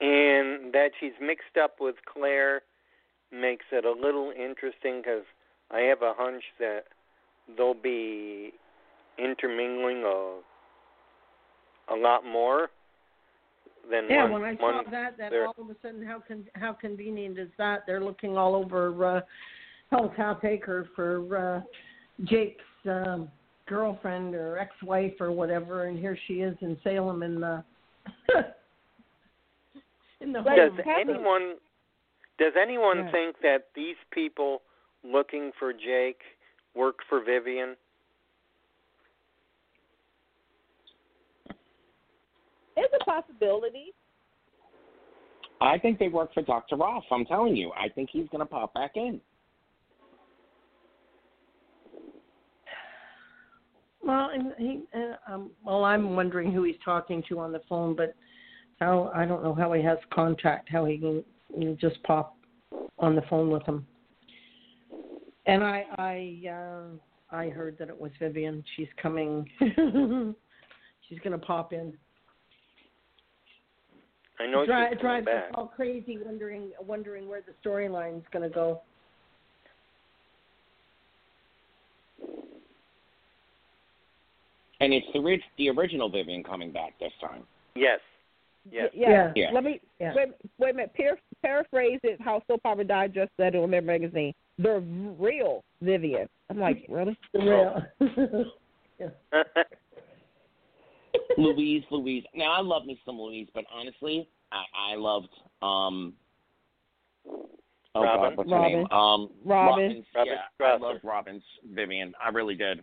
And 0.00 0.72
that 0.72 0.90
she's 1.00 1.12
mixed 1.20 1.56
up 1.62 1.76
with 1.80 1.96
Claire 2.10 2.62
makes 3.32 3.64
it 3.72 3.84
a 3.84 3.90
little 3.90 4.30
interesting 4.30 5.00
because 5.02 5.24
I 5.70 5.80
have 5.80 6.02
a 6.02 6.12
hunch 6.16 6.42
that 6.60 6.84
they'll 7.56 7.74
be 7.74 8.52
intermingling 9.18 10.02
a 10.04 10.38
a 11.92 11.96
lot 11.96 12.24
more 12.24 12.70
than 13.90 14.06
Yeah, 14.08 14.24
one. 14.24 14.32
when 14.32 14.42
I 14.44 14.54
one 14.54 14.84
saw 14.84 14.90
that, 14.90 15.16
that 15.18 15.32
all 15.32 15.54
of 15.58 15.70
a 15.70 15.76
sudden, 15.82 16.04
how 16.04 16.22
con- 16.26 16.48
how 16.54 16.72
convenient 16.72 17.38
is 17.38 17.48
that? 17.58 17.84
They're 17.86 18.02
looking 18.02 18.36
all 18.36 18.54
over 18.54 19.04
uh, 19.16 19.20
Hell's 19.90 20.12
Half 20.16 20.44
Acre 20.44 20.88
for 20.94 21.36
uh, 21.36 21.60
Jake's 22.24 22.62
um, 22.88 23.28
girlfriend 23.66 24.34
or 24.34 24.58
ex-wife 24.58 25.14
or 25.20 25.32
whatever, 25.32 25.86
and 25.86 25.98
here 25.98 26.16
she 26.26 26.34
is 26.42 26.56
in 26.60 26.76
Salem 26.82 27.22
in 27.22 27.40
the 27.40 27.64
in 30.20 30.32
the. 30.32 30.40
Does 30.42 30.70
home. 30.70 30.76
Them- 30.76 30.86
anyone 31.00 31.54
does 32.38 32.52
anyone 32.60 32.98
Yeah. 32.98 33.10
think 33.12 33.36
that 33.42 33.68
these 33.74 33.96
people 34.10 34.62
looking 35.04 35.52
for 35.58 35.72
Jake 35.72 36.20
work 36.74 36.96
for 37.08 37.20
Vivian? 37.22 37.76
There's 42.82 43.00
a 43.00 43.04
possibility. 43.04 43.94
I 45.60 45.78
think 45.78 46.00
they 46.00 46.08
work 46.08 46.34
for 46.34 46.42
Dr. 46.42 46.76
Rolf. 46.76 47.04
I'm 47.12 47.24
telling 47.24 47.54
you. 47.54 47.70
I 47.78 47.88
think 47.88 48.10
he's 48.12 48.26
going 48.30 48.40
to 48.40 48.46
pop 48.46 48.74
back 48.74 48.92
in. 48.96 49.20
Well, 54.04 54.30
and 54.34 54.52
he, 54.58 54.82
uh, 54.94 55.32
um, 55.32 55.50
well, 55.64 55.84
I'm 55.84 56.16
wondering 56.16 56.50
who 56.50 56.64
he's 56.64 56.74
talking 56.84 57.22
to 57.28 57.38
on 57.38 57.52
the 57.52 57.60
phone, 57.68 57.94
but 57.94 58.16
how 58.80 59.12
I 59.14 59.24
don't 59.24 59.44
know 59.44 59.54
how 59.54 59.72
he 59.72 59.82
has 59.84 59.98
contact, 60.12 60.68
how 60.68 60.84
he 60.86 60.98
can 60.98 61.24
you 61.56 61.68
know, 61.68 61.76
just 61.80 62.02
pop 62.02 62.36
on 62.98 63.14
the 63.14 63.22
phone 63.30 63.48
with 63.48 63.62
him. 63.64 63.86
And 65.46 65.62
I, 65.62 65.86
I, 65.98 66.48
uh, 66.50 67.36
I 67.36 67.50
heard 67.50 67.78
that 67.78 67.88
it 67.88 68.00
was 68.00 68.10
Vivian. 68.18 68.64
She's 68.74 68.88
coming. 69.00 69.48
She's 71.08 71.20
gonna 71.20 71.38
pop 71.38 71.72
in. 71.72 71.92
I 74.40 74.46
know 74.46 74.64
Dri- 74.66 74.74
she's 74.74 74.98
it 74.98 75.02
coming 75.02 75.24
drives 75.24 75.28
us 75.28 75.52
all 75.54 75.66
crazy, 75.66 76.18
wondering, 76.24 76.72
wondering 76.84 77.28
where 77.28 77.42
the 77.42 77.52
storyline's 77.68 78.24
gonna 78.32 78.48
go. 78.48 78.80
And 84.80 84.92
it's 84.92 85.06
the, 85.12 85.20
ri- 85.20 85.44
the 85.58 85.68
original 85.70 86.10
Vivian 86.10 86.42
coming 86.42 86.72
back 86.72 86.98
this 86.98 87.12
time. 87.20 87.44
Yes. 87.76 88.00
Yes. 88.70 88.90
Yeah. 88.94 89.10
Yeah. 89.10 89.32
Yeah. 89.36 89.50
Let 89.52 89.64
me 89.64 89.80
Yeah. 90.00 90.12
wait, 90.14 90.28
wait 90.58 90.70
a 90.70 90.74
minute. 90.74 90.92
Par- 90.96 91.18
paraphrase 91.42 92.00
it 92.02 92.20
how 92.20 92.42
Soap 92.48 92.62
Opera 92.64 92.84
Digest 92.84 93.30
said 93.36 93.54
it 93.54 93.58
on 93.58 93.70
their 93.70 93.82
magazine. 93.82 94.34
The 94.58 94.80
real 95.18 95.62
Vivian. 95.80 96.28
I'm 96.50 96.58
like, 96.58 96.84
really? 96.88 97.16
The 97.32 97.38
real. 97.38 98.50
yeah. 101.14 101.20
Louise, 101.38 101.84
Louise. 101.90 102.24
Now 102.34 102.52
I 102.52 102.60
love 102.60 102.84
me 102.86 103.00
some 103.04 103.20
Louise, 103.20 103.48
but 103.54 103.64
honestly, 103.72 104.28
I, 104.50 104.92
I 104.92 104.96
loved 104.96 105.28
um. 105.62 106.14
Oh 107.94 108.02
Robin. 108.02 108.30
God, 108.30 108.36
what's 108.38 108.50
her 108.50 108.58
name? 108.58 108.86
Um, 108.90 109.28
Robin. 109.44 109.84
Robin's, 109.84 110.04
Robin 110.14 110.32
yeah, 110.32 110.40
I 110.58 110.62
Strasser. 110.62 110.80
loved 110.80 111.04
Robin's 111.04 111.42
Vivian. 111.74 112.14
I 112.24 112.30
really 112.30 112.54
did. 112.54 112.82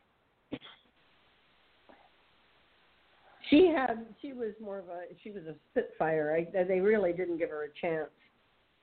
She 3.50 3.74
had. 3.76 4.06
She 4.22 4.34
was 4.34 4.54
more 4.62 4.78
of 4.80 4.86
a. 4.90 5.02
She 5.24 5.32
was 5.32 5.44
a 5.44 5.56
spitfire. 5.72 6.36
I, 6.38 6.64
they 6.64 6.80
really 6.80 7.12
didn't 7.14 7.38
give 7.38 7.50
her 7.50 7.64
a 7.64 7.80
chance. 7.82 8.10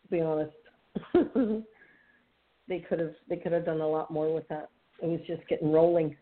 To 0.03 0.09
be 0.11 0.21
honest, 0.21 0.53
they 2.69 2.81
could 2.81 2.99
have. 2.99 3.15
They 3.29 3.37
could 3.37 3.53
have 3.53 3.65
done 3.65 3.81
a 3.81 3.89
lot 3.89 4.11
more 4.11 4.35
with 4.35 4.49
that. 4.49 4.71
It 5.01 5.07
was 5.07 5.21
just 5.27 5.47
getting 5.49 5.71
rolling. 5.71 6.17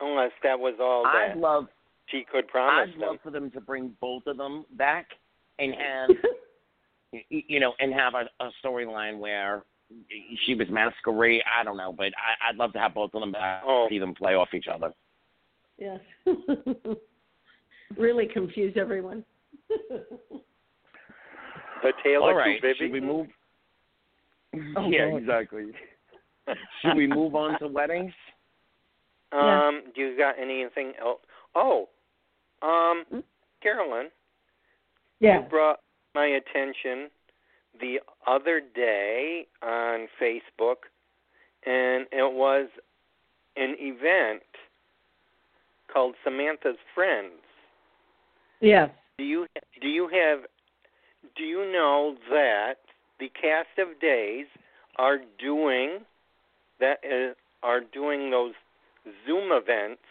Unless 0.00 0.32
that 0.42 0.58
was 0.58 0.74
all 0.80 1.06
I 1.06 1.28
that. 1.28 1.38
love. 1.38 1.68
She 2.10 2.24
could 2.30 2.48
promise 2.48 2.88
I'd 2.88 3.00
them. 3.00 3.08
love 3.08 3.16
for 3.22 3.30
them 3.30 3.50
to 3.52 3.60
bring 3.60 3.92
both 4.00 4.26
of 4.26 4.36
them 4.36 4.64
back 4.76 5.06
and 5.58 5.74
have 5.78 6.16
you 7.30 7.60
know 7.60 7.72
and 7.78 7.92
have 7.92 8.14
a, 8.14 8.44
a 8.44 8.50
storyline 8.64 9.18
where 9.18 9.64
she 10.46 10.54
was 10.54 10.68
masquerade. 10.70 11.42
I 11.58 11.64
don't 11.64 11.76
know, 11.76 11.92
but 11.96 12.06
I, 12.06 12.50
I'd 12.50 12.56
love 12.56 12.72
to 12.74 12.78
have 12.78 12.94
both 12.94 13.14
of 13.14 13.20
them 13.20 13.32
back. 13.32 13.62
Oh. 13.66 13.86
See 13.88 13.98
them 13.98 14.14
play 14.14 14.34
off 14.34 14.48
each 14.54 14.66
other. 14.72 14.92
yes. 15.78 16.00
really 17.96 18.26
confuse 18.26 18.74
everyone. 18.76 19.24
The 21.82 21.92
tale 22.02 22.22
All 22.22 22.30
of 22.30 22.36
right, 22.36 22.60
Two 22.60 22.72
should 22.78 22.92
we 22.92 23.00
move? 23.00 23.26
Oh, 24.76 24.88
yeah, 24.90 25.10
God. 25.10 25.16
exactly. 25.18 25.66
should 26.82 26.96
we 26.96 27.06
move 27.06 27.34
on 27.34 27.58
to 27.60 27.68
weddings? 27.68 28.12
Um, 29.32 29.82
do 29.94 30.00
you 30.00 30.16
got 30.16 30.34
anything 30.40 30.94
else? 31.00 31.20
Oh, 31.54 31.88
um, 32.62 33.04
Hmm? 33.10 33.20
Carolyn, 33.60 34.10
Yeah. 35.20 35.42
you 35.42 35.48
brought 35.48 35.80
my 36.14 36.26
attention 36.26 37.10
the 37.80 38.00
other 38.26 38.60
day 38.60 39.46
on 39.62 40.08
Facebook, 40.20 40.88
and 41.64 42.06
it 42.12 42.32
was 42.32 42.68
an 43.56 43.76
event 43.78 44.42
called 45.88 46.14
Samantha's 46.22 46.78
Friends. 46.94 47.42
Yes. 48.60 48.90
Do 49.18 49.24
you 49.24 49.46
do 49.80 49.88
you 49.88 50.08
have 50.08 50.46
do 51.36 51.44
you 51.44 51.70
know 51.72 52.16
that 52.30 52.76
the 53.18 53.28
cast 53.30 53.78
of 53.78 53.98
days 54.00 54.46
are 54.96 55.18
doing 55.38 56.04
that 56.80 56.98
is, 57.02 57.34
are 57.62 57.80
doing 57.80 58.30
those 58.30 58.54
Zoom 59.26 59.50
events 59.52 60.02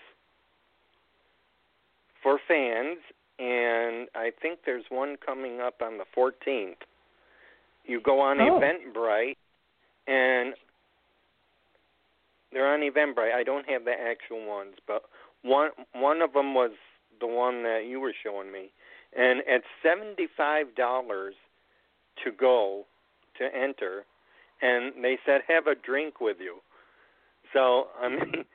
for 2.28 2.40
fans 2.46 2.98
and 3.40 4.10
I 4.14 4.32
think 4.42 4.60
there's 4.66 4.84
one 4.90 5.16
coming 5.26 5.62
up 5.62 5.82
on 5.82 5.98
the 5.98 6.04
14th. 6.16 6.76
You 7.86 8.02
go 8.02 8.20
on 8.20 8.42
Oh. 8.42 8.60
Eventbrite 8.60 9.38
and 10.08 10.54
they're 12.52 12.68
on 12.68 12.82
Eventbrite. 12.82 13.34
I 13.34 13.44
don't 13.44 13.70
have 13.70 13.86
the 13.86 13.94
actual 13.94 14.46
ones, 14.46 14.76
but 14.86 15.04
one 15.44 15.70
one 15.94 16.22
of 16.22 16.34
them 16.34 16.54
was 16.54 16.72
the 17.22 17.28
one 17.28 17.64
that 17.64 17.86
you 17.88 18.00
were 18.02 18.14
showing 18.24 18.52
me, 18.52 18.72
and 19.16 19.42
it's 19.46 19.66
seventy 19.84 20.28
five 20.36 20.74
dollars 20.76 21.36
to 22.24 22.32
go 22.32 22.86
to 23.38 23.44
enter, 23.56 24.06
and 24.62 25.04
they 25.04 25.18
said 25.26 25.42
have 25.48 25.68
a 25.68 25.76
drink 25.76 26.20
with 26.20 26.38
you. 26.40 26.58
So 27.54 27.88
I 28.02 28.10
mean, 28.10 28.46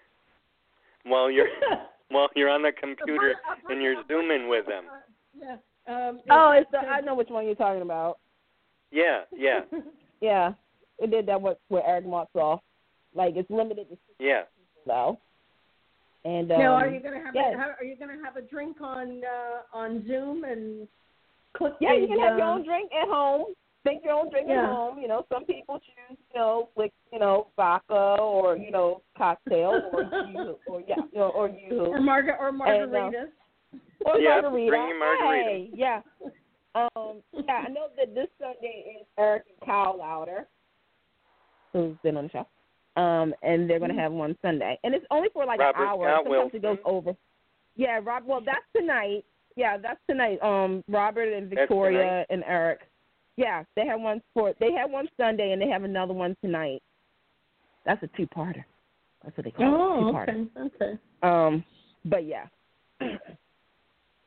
while 1.05 1.31
you're 1.31 1.49
while 2.13 2.29
you're 2.35 2.51
on 2.51 2.63
the 2.63 2.73
computer 2.73 3.35
and 3.69 3.83
you're 3.83 4.03
zooming 4.09 4.49
with 4.49 4.67
them. 4.67 4.85
Yeah. 5.39 5.57
Um, 5.89 6.21
Oh, 6.31 6.53
it's 6.53 6.71
the, 6.71 6.79
I 6.79 7.01
know 7.01 7.15
which 7.15 7.29
one 7.29 7.45
you're 7.47 7.55
talking 7.55 7.83
about. 7.83 8.19
Yeah, 8.91 9.23
yeah, 9.35 9.61
Yeah, 10.21 10.53
it 10.99 11.11
did 11.11 11.27
that 11.27 11.41
with 11.41 11.59
with 11.69 11.83
Eric 11.87 12.07
Martsolf. 12.07 12.61
Like 13.15 13.35
it's 13.37 13.51
limited 13.51 13.89
to 13.89 13.95
six 13.95 14.17
yeah. 14.21 14.43
though. 14.87 15.19
And 16.25 16.53
um, 16.53 16.59
now, 16.59 16.75
are 16.75 16.89
you 16.89 17.01
gonna 17.01 17.21
have 17.23 17.35
yes. 17.35 17.55
a, 17.57 17.59
are 17.59 17.85
you 17.85 17.97
gonna 17.97 18.19
have 18.23 18.37
a 18.37 18.43
drink 18.43 18.81
on 18.81 19.23
uh, 19.25 19.77
on 19.77 20.07
Zoom 20.07 20.45
and 20.45 20.87
click 21.57 21.73
yeah, 21.81 21.95
the, 21.95 22.03
you 22.03 22.07
can 22.07 22.21
have 22.21 22.39
your 22.39 22.47
uh, 22.47 22.55
own 22.55 22.65
drink 22.65 22.91
at 22.93 23.09
home. 23.09 23.47
Make 23.85 24.05
your 24.05 24.13
own 24.15 24.31
drink 24.31 24.47
Yeah. 24.49 24.63
at 24.65 24.71
home. 24.71 24.99
You 25.01 25.09
know, 25.09 25.27
some 25.33 25.45
people 25.45 25.79
choose, 25.81 26.17
you 26.33 26.39
know, 26.39 26.69
like 26.77 26.93
you 27.13 27.19
know, 27.19 27.49
vodka 27.57 28.17
or 28.21 28.57
you 28.57 28.71
know, 28.71 29.03
cocktail 29.19 29.83
or 29.93 30.03
you 30.33 30.59
or 30.67 30.83
yeah, 30.87 30.97
you 31.13 31.19
know, 31.19 31.31
or 31.31 31.49
you 31.49 31.87
or 31.87 31.99
marga 31.99 32.39
or 32.39 32.49
And, 32.49 32.63
uh, 32.63 32.65
margaritas. 32.65 33.29
or 34.05 34.19
Yeah, 34.21 34.41
margarita. 34.41 34.71
bring 34.71 34.89
your 34.89 34.99
margarita. 34.99 35.51
Hey, 35.51 35.71
yeah. 35.75 36.01
Um, 36.75 37.23
yeah, 37.35 37.65
I 37.67 37.69
know 37.69 37.89
that 37.99 38.15
this 38.15 38.29
Sunday 38.39 38.97
is 39.01 39.07
Eric 39.19 39.45
and 39.51 39.67
Kyle 39.69 39.97
Lowder, 39.99 40.47
who's 41.73 41.97
been 42.03 42.17
on 42.17 42.25
the 42.25 42.31
show. 42.31 42.47
Um, 43.03 43.35
and 43.43 43.69
they're 43.69 43.81
gonna 43.81 43.99
have 44.01 44.13
one 44.13 44.37
Sunday, 44.43 44.79
and 44.85 44.95
it's 44.95 45.05
only 45.11 45.29
for 45.33 45.45
like 45.45 45.59
Robert 45.59 45.83
an 45.83 45.89
hour. 45.89 46.09
Scott 46.09 46.25
Sometimes 46.25 46.55
it 46.55 46.63
goes 46.63 46.79
over. 46.85 47.17
Yeah, 47.75 48.01
Rob. 48.03 48.25
Well, 48.27 48.43
that's 48.45 48.65
tonight. 48.77 49.25
Yeah, 49.57 49.77
that's 49.79 50.01
tonight. 50.09 50.39
Um, 50.43 50.85
Robert 50.89 51.33
and 51.33 51.49
Victoria 51.51 52.25
and 52.31 52.45
Eric. 52.47 52.81
Yeah, 53.37 53.65
they 53.77 53.87
have 53.87 54.01
one 54.01 54.21
for. 54.35 54.53
They 54.61 54.73
have 54.73 54.91
one 54.91 55.09
Sunday, 55.17 55.53
and 55.53 55.61
they 55.63 55.69
have 55.69 55.85
another 55.85 56.13
one 56.13 56.37
tonight. 56.43 56.83
That's 57.87 58.03
a 58.03 58.09
two-parter. 58.17 58.65
That's 59.25 59.37
what 59.37 59.45
they 59.45 59.51
call 59.51 59.67
it. 59.67 59.71
Oh, 59.73 60.13
Two-parter. 60.13 60.49
okay, 60.67 60.75
okay. 60.85 60.99
Um, 61.23 61.65
but 62.05 62.27
yeah. 62.27 62.47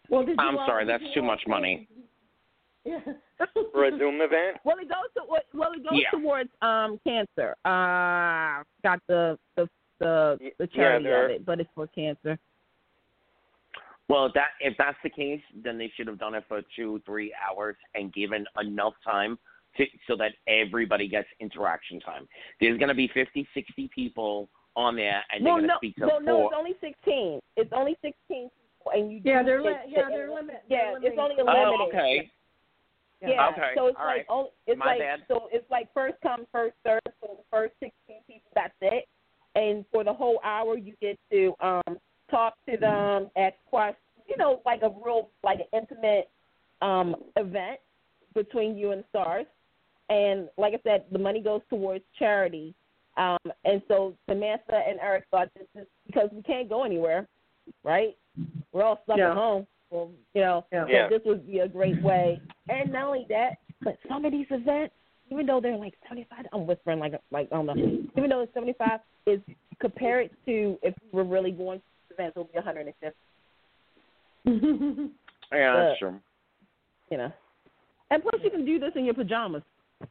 Well, 0.07 0.23
did 0.23 0.37
you 0.39 0.45
I'm 0.47 0.55
sorry, 0.67 0.85
that's 0.85 1.03
too 1.15 1.23
much 1.23 1.41
money. 1.47 1.87
Yeah. 2.87 2.99
For 3.71 3.85
a 3.85 3.97
Zoom 3.97 4.21
event. 4.21 4.57
Well, 4.63 4.77
it 4.79 4.87
goes 4.87 5.09
to 5.15 5.23
well, 5.57 5.71
it 5.73 5.83
goes 5.83 5.93
Yeah. 5.99 6.11
towards 6.19 6.51
um 6.61 6.99
cancer. 7.03 7.55
Uh, 7.65 8.61
got 8.83 8.99
the 9.07 9.39
the 9.55 9.67
the, 9.99 10.37
the 10.59 10.67
charity 10.67 11.05
they're- 11.05 11.25
of 11.25 11.31
it, 11.31 11.45
but 11.47 11.59
it's 11.59 11.69
for 11.73 11.87
cancer. 11.87 12.37
Well, 14.07 14.27
if 14.27 14.33
that 14.33 14.49
if 14.59 14.75
that's 14.77 14.97
the 15.03 15.09
case, 15.09 15.41
then 15.63 15.77
they 15.77 15.91
should 15.95 16.07
have 16.07 16.19
done 16.19 16.35
it 16.35 16.43
for 16.47 16.61
two, 16.75 17.01
three 17.05 17.33
hours 17.47 17.75
and 17.95 18.13
given 18.13 18.45
enough 18.61 18.93
time 19.03 19.37
to, 19.77 19.85
so 20.07 20.15
that 20.17 20.33
everybody 20.47 21.07
gets 21.07 21.27
interaction 21.39 21.99
time. 21.99 22.27
There's 22.61 22.77
going 22.77 22.89
to 22.89 22.95
be 22.95 23.09
50, 23.13 23.47
60 23.53 23.89
people 23.93 24.47
on 24.75 24.95
there, 24.95 25.23
and 25.33 25.43
they're 25.45 25.53
going 25.53 25.63
to 25.63 25.67
no, 25.67 25.77
speak 25.77 25.95
to 25.95 26.05
well, 26.05 26.21
no, 26.21 26.35
four. 26.37 26.45
it's 26.45 26.55
only 26.57 26.75
sixteen. 26.81 27.39
It's 27.57 27.71
only 27.73 27.97
sixteen 28.01 28.49
people, 28.49 28.91
and 28.93 29.11
you 29.11 29.21
Yeah, 29.23 29.39
do 29.41 29.45
they're 29.47 29.61
li- 29.63 29.71
get- 29.73 29.89
yeah, 29.89 29.95
get- 30.03 30.09
they're 30.09 30.29
limit. 30.33 30.63
Yeah, 30.69 30.93
they're 31.01 31.11
it's 31.11 31.19
only 31.19 31.35
a 31.35 31.43
limited. 31.43 31.69
limited. 31.69 31.79
Oh, 31.81 31.87
okay. 31.87 32.31
Yeah. 33.21 33.49
Okay, 33.49 33.71
So 33.75 33.87
it's 33.87 33.97
all 33.99 34.05
like 34.05 34.15
right. 34.17 34.25
only 34.29 34.49
it's 34.67 34.77
My 34.77 34.85
like 34.85 34.99
bad. 34.99 35.19
so 35.27 35.49
it's 35.51 35.65
like 35.71 35.91
first 35.93 36.15
come 36.21 36.45
first 36.51 36.75
serve. 36.85 36.99
So 37.21 37.27
the 37.37 37.43
first 37.49 37.73
sixteen 37.79 38.21
people, 38.27 38.51
that's 38.53 38.73
it. 38.81 39.05
And 39.55 39.83
for 39.91 40.03
the 40.03 40.13
whole 40.13 40.39
hour, 40.43 40.77
you 40.77 40.93
get 41.01 41.17
to 41.31 41.55
um 41.61 41.97
talk 42.35 42.53
to 42.69 42.77
them, 42.77 43.29
ask 43.37 43.55
questions. 43.65 44.01
You 44.27 44.37
know, 44.37 44.61
like 44.65 44.81
a 44.81 44.89
real 44.89 45.29
like 45.43 45.59
an 45.59 45.79
intimate 45.79 46.29
um 46.81 47.15
event 47.37 47.79
between 48.33 48.77
you 48.77 48.91
and 48.91 49.01
the 49.03 49.05
stars. 49.09 49.45
And 50.09 50.49
like 50.57 50.73
I 50.73 50.79
said, 50.83 51.05
the 51.11 51.19
money 51.19 51.41
goes 51.41 51.61
towards 51.69 52.03
charity. 52.19 52.73
Um, 53.17 53.39
and 53.63 53.81
so 53.87 54.13
Samantha 54.29 54.81
and 54.87 54.99
Eric 54.99 55.23
thought 55.31 55.49
this 55.55 55.67
is 55.81 55.87
because 56.05 56.29
we 56.33 56.41
can't 56.43 56.67
go 56.67 56.83
anywhere, 56.83 57.27
right? 57.83 58.15
We're 58.73 58.83
all 58.83 58.99
stuck 59.03 59.17
Yeah. 59.17 59.31
at 59.31 59.37
home. 59.37 59.65
Well, 59.89 60.11
you 60.33 60.41
know, 60.41 60.65
Yeah. 60.71 60.85
so 60.85 60.91
Yeah. 60.91 61.07
this 61.07 61.23
would 61.25 61.47
be 61.47 61.59
a 61.59 61.67
great 61.67 62.01
way. 62.03 62.41
And 62.67 62.91
not 62.91 63.05
only 63.05 63.25
that, 63.29 63.59
but 63.83 63.97
some 64.07 64.25
of 64.25 64.31
these 64.31 64.47
events, 64.51 64.93
even 65.31 65.45
though 65.45 65.61
they're 65.61 65.77
like 65.77 65.95
seventy 66.03 66.25
five, 66.25 66.45
I'm 66.51 66.67
whispering 66.67 66.99
like 66.99 67.13
like 67.31 67.47
I 67.51 67.55
don't 67.55 67.67
know. 67.67 67.75
Even 68.17 68.29
though 68.29 68.41
it's 68.41 68.53
seventy 68.53 68.73
five, 68.73 68.99
is 69.25 69.39
compare 69.79 70.21
it 70.21 70.31
to 70.45 70.77
if 70.83 70.93
we 71.01 71.17
were 71.17 71.23
really 71.23 71.51
going 71.51 71.79
to 71.79 71.85
events, 72.17 72.35
it 72.35 72.39
would 72.39 72.51
be 72.51 72.57
one 72.57 72.63
hundred 72.65 72.87
and 72.87 72.95
fifty. 74.45 75.11
Yeah, 75.51 75.75
that's 75.75 75.99
true. 75.99 76.19
You 77.11 77.17
know, 77.17 77.31
and 78.09 78.23
plus 78.23 78.41
you 78.43 78.49
can 78.49 78.65
do 78.65 78.79
this 78.79 78.91
in 78.95 79.05
your 79.05 79.13
pajamas. 79.13 79.61
But 79.99 80.09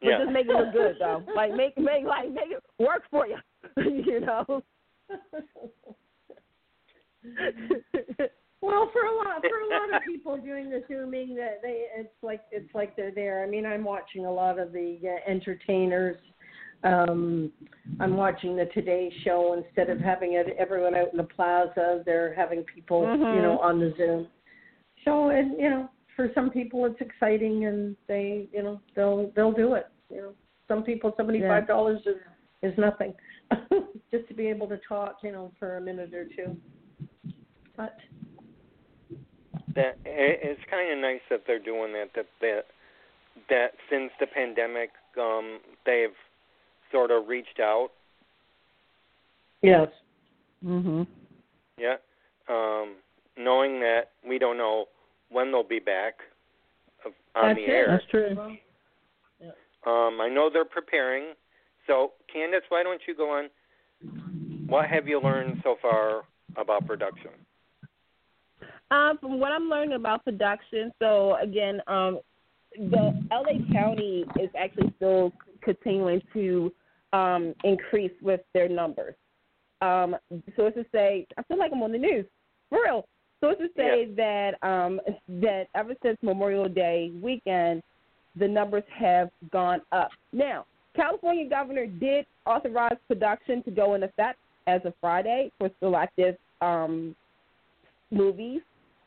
Yeah. 0.00 0.18
just 0.18 0.30
make 0.30 0.46
it 0.46 0.52
look 0.52 0.72
good 0.72 0.96
though. 1.00 1.24
Like 1.34 1.52
make 1.52 1.76
make 1.76 2.04
like 2.04 2.30
make 2.30 2.50
it 2.50 2.62
work 2.78 3.02
for 3.10 3.26
you. 3.26 3.36
you 3.76 4.20
know. 4.20 4.62
Well, 8.62 8.88
for 8.92 9.02
a 9.02 9.16
lot 9.16 9.42
for 9.42 9.58
a 9.58 9.68
lot 9.68 9.92
of 9.92 10.02
people 10.06 10.36
doing 10.36 10.70
the 10.70 10.84
zooming, 10.86 11.34
that 11.34 11.60
they 11.62 11.86
it's 11.96 12.14
like 12.22 12.42
it's 12.52 12.72
like 12.76 12.94
they're 12.94 13.10
there. 13.10 13.42
I 13.42 13.48
mean, 13.48 13.66
I'm 13.66 13.82
watching 13.82 14.24
a 14.24 14.32
lot 14.32 14.60
of 14.60 14.72
the 14.72 14.98
uh, 15.02 15.30
entertainers. 15.30 16.16
Um, 16.84 17.52
I'm 18.00 18.16
watching 18.16 18.56
the 18.56 18.66
Today 18.66 19.12
Show 19.24 19.54
instead 19.54 19.88
of 19.88 20.00
having 20.00 20.34
it 20.34 20.54
everyone 20.58 20.94
out 20.94 21.12
in 21.12 21.16
the 21.16 21.24
plaza. 21.24 22.02
They're 22.04 22.34
having 22.34 22.64
people, 22.64 23.02
Mhm. 23.02 23.34
you 23.34 23.42
know, 23.42 23.58
on 23.58 23.78
the 23.78 23.92
Zoom. 23.96 24.28
So, 25.04 25.28
and 25.28 25.58
you 25.60 25.70
know, 25.70 25.88
for 26.16 26.30
some 26.34 26.50
people 26.50 26.84
it's 26.86 27.00
exciting, 27.00 27.66
and 27.66 27.96
they, 28.06 28.48
you 28.52 28.62
know, 28.62 28.80
they'll 28.94 29.30
they'll 29.30 29.52
do 29.52 29.74
it. 29.74 29.86
You 30.10 30.16
know, 30.22 30.34
some 30.68 30.82
people 30.82 31.14
seventy 31.16 31.40
five 31.40 31.66
dollars 31.66 32.00
is 32.06 32.16
is 32.62 32.76
nothing, 32.78 33.14
just 34.10 34.28
to 34.28 34.34
be 34.34 34.48
able 34.48 34.68
to 34.68 34.78
talk, 34.88 35.18
you 35.22 35.32
know, 35.32 35.52
for 35.58 35.76
a 35.76 35.80
minute 35.80 36.14
or 36.14 36.24
two. 36.24 36.56
But 37.76 37.96
that 39.74 39.98
it's 40.04 40.60
kind 40.70 40.92
of 40.92 40.98
nice 40.98 41.20
that 41.30 41.42
they're 41.46 41.58
doing 41.58 41.92
that. 41.92 42.10
That 42.14 42.26
that 42.40 42.66
that 43.48 43.72
since 43.90 44.10
the 44.20 44.26
pandemic, 44.26 44.90
um, 45.18 45.60
they've 45.86 46.14
sort 46.92 47.10
of 47.10 47.26
reached 47.26 47.58
out. 47.60 47.88
yes, 49.62 49.88
mhm. 50.64 51.06
Yeah, 51.78 51.96
um, 52.48 52.94
knowing 53.36 53.80
that 53.80 54.10
we 54.28 54.38
don't 54.38 54.58
know 54.58 54.86
when 55.30 55.50
they'll 55.50 55.62
be 55.66 55.80
back 55.80 56.14
on 57.34 57.48
That's 57.48 57.56
the 57.58 57.64
it. 57.64 57.70
air. 57.70 57.86
That's 57.88 58.10
true. 58.10 58.56
Um, 59.84 60.20
I 60.20 60.28
know 60.28 60.48
they're 60.52 60.64
preparing. 60.64 61.34
So, 61.88 62.12
Candice, 62.32 62.60
why 62.68 62.84
don't 62.84 63.00
you 63.08 63.16
go 63.16 63.30
on? 63.30 63.48
What 64.68 64.88
have 64.88 65.08
you 65.08 65.20
learned 65.20 65.60
so 65.64 65.76
far 65.82 66.22
about 66.56 66.86
production? 66.86 67.30
Um, 68.92 69.18
from 69.18 69.40
what 69.40 69.50
I'm 69.52 69.68
learning 69.68 69.94
about 69.94 70.24
production, 70.24 70.92
so 71.00 71.36
again, 71.42 71.80
um, 71.88 72.20
the 72.78 73.12
LA 73.32 73.72
County 73.72 74.24
is 74.38 74.50
actually 74.56 74.92
still 74.96 75.32
continuing 75.62 76.22
to 76.34 76.72
um, 77.12 77.54
increase 77.64 78.12
with 78.22 78.40
their 78.54 78.68
numbers. 78.68 79.14
Um, 79.80 80.16
so 80.56 80.66
as 80.66 80.74
to 80.74 80.84
say, 80.92 81.26
I 81.36 81.42
feel 81.44 81.58
like 81.58 81.72
I'm 81.72 81.82
on 81.82 81.92
the 81.92 81.98
news, 81.98 82.26
for 82.68 82.78
real. 82.84 83.04
So 83.40 83.54
to 83.54 83.68
say 83.76 84.06
Yeah. 84.08 84.14
that 84.62 84.68
um, 84.68 85.00
that 85.28 85.66
ever 85.74 85.94
since 86.02 86.16
Memorial 86.22 86.68
Day 86.68 87.10
weekend, 87.20 87.82
the 88.36 88.46
numbers 88.46 88.84
have 88.96 89.30
gone 89.50 89.82
up. 89.90 90.10
Now, 90.32 90.64
California 90.94 91.48
governor 91.48 91.86
did 91.86 92.24
authorize 92.46 92.96
production 93.08 93.62
to 93.64 93.70
go 93.70 93.94
in 93.94 94.04
effect 94.04 94.38
as 94.66 94.80
of 94.84 94.94
Friday 95.00 95.50
for 95.58 95.70
selective 95.80 96.36
um, 96.60 97.16
movies 98.12 98.60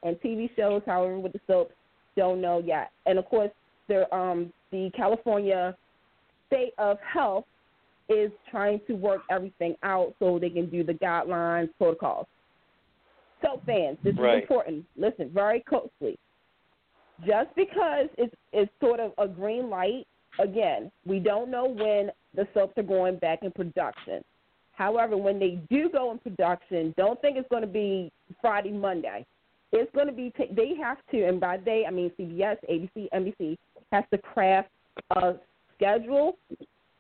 and 0.04 0.18
TV 0.18 0.54
shows. 0.56 0.82
However, 0.86 1.18
with 1.18 1.32
the 1.32 1.40
soaps, 1.48 1.74
don't 2.18 2.42
know 2.42 2.60
yet. 2.60 2.92
And 3.06 3.18
of 3.18 3.26
course, 3.26 3.52
the 3.88 4.14
um, 4.14 4.52
the 4.72 4.92
California 4.96 5.76
State 6.48 6.74
of 6.78 6.98
Health 7.00 7.46
is 8.10 8.32
trying 8.50 8.80
to 8.88 8.94
work 8.94 9.22
everything 9.30 9.76
out 9.84 10.14
so 10.20 10.38
they 10.40 10.50
can 10.50 10.70
do 10.70 10.84
the 10.84 10.94
guidelines, 10.94 11.70
protocols. 11.78 12.28
So, 13.42 13.62
fans, 13.66 13.98
this 14.04 14.16
Right. 14.16 14.38
is 14.38 14.42
important. 14.44 14.86
Listen 14.96 15.30
very 15.30 15.62
closely. 15.62 16.18
Just 17.26 17.54
because 17.56 18.10
it's 18.18 18.36
it's 18.52 18.72
sort 18.80 19.00
of 19.00 19.14
a 19.18 19.28
green 19.28 19.70
light, 19.70 20.06
again, 20.40 20.92
we 21.06 21.20
don't 21.20 21.50
know 21.50 21.66
when 21.66 22.12
the 22.34 22.48
soaps 22.54 22.78
are 22.78 22.84
going 22.84 23.18
back 23.18 23.44
in 23.44 23.52
production. 23.52 24.24
However, 24.74 25.16
when 25.16 25.40
they 25.40 25.60
do 25.70 25.90
go 25.90 26.12
in 26.12 26.20
production, 26.20 26.94
don't 26.98 27.20
think 27.22 27.38
it's 27.38 27.48
going 27.50 27.62
to 27.62 27.68
be 27.68 28.12
Friday, 28.42 28.72
Monday. 28.72 29.26
It's 29.72 29.90
going 29.94 30.08
to 30.08 30.14
be 30.14 30.32
ta 30.38 30.44
they 30.52 30.76
have 30.76 30.98
to, 31.12 31.26
and 31.28 31.40
by 31.40 31.58
they 31.58 31.86
I 31.86 31.92
mean 31.92 32.12
CBS, 32.20 32.58
ABC, 32.70 33.10
NBC 33.14 33.58
has 33.92 34.04
to 34.12 34.18
craft 34.18 34.70
a 35.12 35.36
schedule 35.76 36.38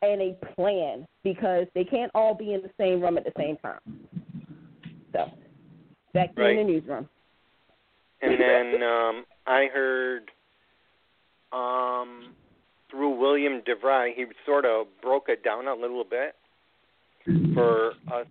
and 0.02 0.22
a 0.22 0.38
plan 0.56 1.06
because 1.24 1.66
they 1.74 1.84
can't 1.84 2.12
all 2.14 2.34
be 2.36 2.54
in 2.54 2.62
the 2.62 2.72
same 2.80 3.02
room 3.02 3.18
at 3.18 3.24
the 3.24 3.34
same 3.38 3.58
time. 3.58 3.80
So, 5.14 5.32
back 6.14 6.36
to 6.36 6.42
Right. 6.42 6.58
in 6.58 6.68
the 6.68 6.74
newsroom. 6.74 7.10
And 8.22 8.40
then 8.40 8.84
um, 8.84 9.26
I 9.46 9.68
heard 9.68 10.32
um, 11.52 12.34
through 12.90 13.20
William 13.20 13.62
DeVry, 13.62 14.14
he 14.16 14.26
sort 14.46 14.66
of 14.66 14.88
broke 15.02 15.30
it 15.30 15.44
down 15.44 15.68
a 15.68 15.76
little 15.76 16.04
bit 16.04 16.36
for 17.54 17.94
us 18.14 18.28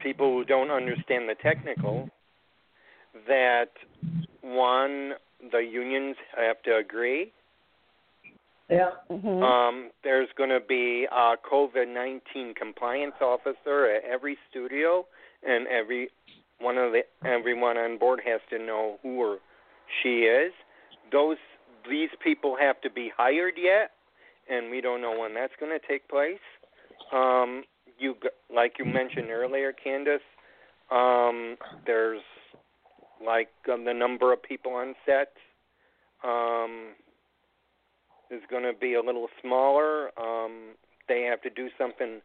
people 0.00 0.32
who 0.32 0.44
don't 0.44 0.70
understand 0.70 1.28
the 1.28 1.34
technical. 1.42 2.08
That 3.26 3.70
one, 4.42 5.12
the 5.50 5.58
unions 5.58 6.16
have 6.36 6.62
to 6.64 6.76
agree. 6.76 7.32
Yeah. 8.70 8.90
hmm 9.10 9.42
Um, 9.42 9.90
there's 10.02 10.28
going 10.36 10.50
to 10.50 10.60
be 10.60 11.06
a 11.10 11.34
COVID 11.50 11.92
19 11.92 12.54
compliance 12.54 13.14
officer 13.20 13.86
at 13.86 14.04
every 14.04 14.38
studio, 14.50 15.06
and 15.46 15.66
every 15.68 16.10
one 16.58 16.78
of 16.78 16.92
the 16.92 17.02
everyone 17.26 17.76
on 17.76 17.98
board 17.98 18.20
has 18.24 18.40
to 18.50 18.58
know 18.58 18.98
who 19.02 19.20
or 19.20 19.38
she 20.02 20.20
is. 20.20 20.52
Those 21.12 21.36
these 21.88 22.08
people 22.22 22.56
have 22.58 22.80
to 22.80 22.90
be 22.90 23.12
hired 23.14 23.54
yet, 23.58 23.90
and 24.48 24.70
we 24.70 24.80
don't 24.80 25.02
know 25.02 25.18
when 25.18 25.34
that's 25.34 25.52
going 25.60 25.78
to 25.78 25.86
take 25.86 26.08
place. 26.08 26.38
Um, 27.12 27.64
you 27.98 28.16
like 28.54 28.74
you 28.78 28.84
mentioned 28.84 29.30
earlier, 29.30 29.72
Candice. 29.72 30.20
Um, 30.90 31.56
there's 31.86 32.22
like 33.24 33.50
um, 33.72 33.84
the 33.84 33.94
number 33.94 34.32
of 34.32 34.42
people 34.42 34.72
on 34.72 34.94
set. 35.06 35.32
Um, 36.22 36.94
is 38.30 38.42
going 38.50 38.64
to 38.64 38.72
be 38.78 38.94
a 38.94 39.00
little 39.00 39.28
smaller. 39.40 40.10
Um, 40.18 40.74
they 41.08 41.22
have 41.22 41.42
to 41.42 41.50
do 41.50 41.68
something. 41.78 42.20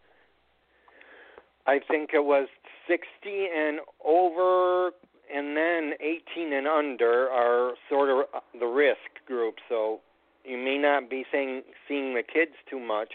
I 1.67 1.79
think 1.79 2.11
it 2.13 2.25
was 2.25 2.47
60 2.87 3.05
and 3.25 3.79
over, 4.03 4.91
and 5.33 5.55
then 5.55 5.93
18 5.99 6.53
and 6.53 6.67
under 6.67 7.29
are 7.29 7.73
sort 7.89 8.09
of 8.09 8.41
the 8.59 8.65
risk 8.65 9.25
group. 9.27 9.55
So 9.67 9.99
you 10.43 10.57
may 10.57 10.77
not 10.77 11.09
be 11.09 11.25
saying, 11.31 11.63
seeing 11.87 12.15
the 12.15 12.23
kids 12.23 12.53
too 12.69 12.79
much 12.79 13.13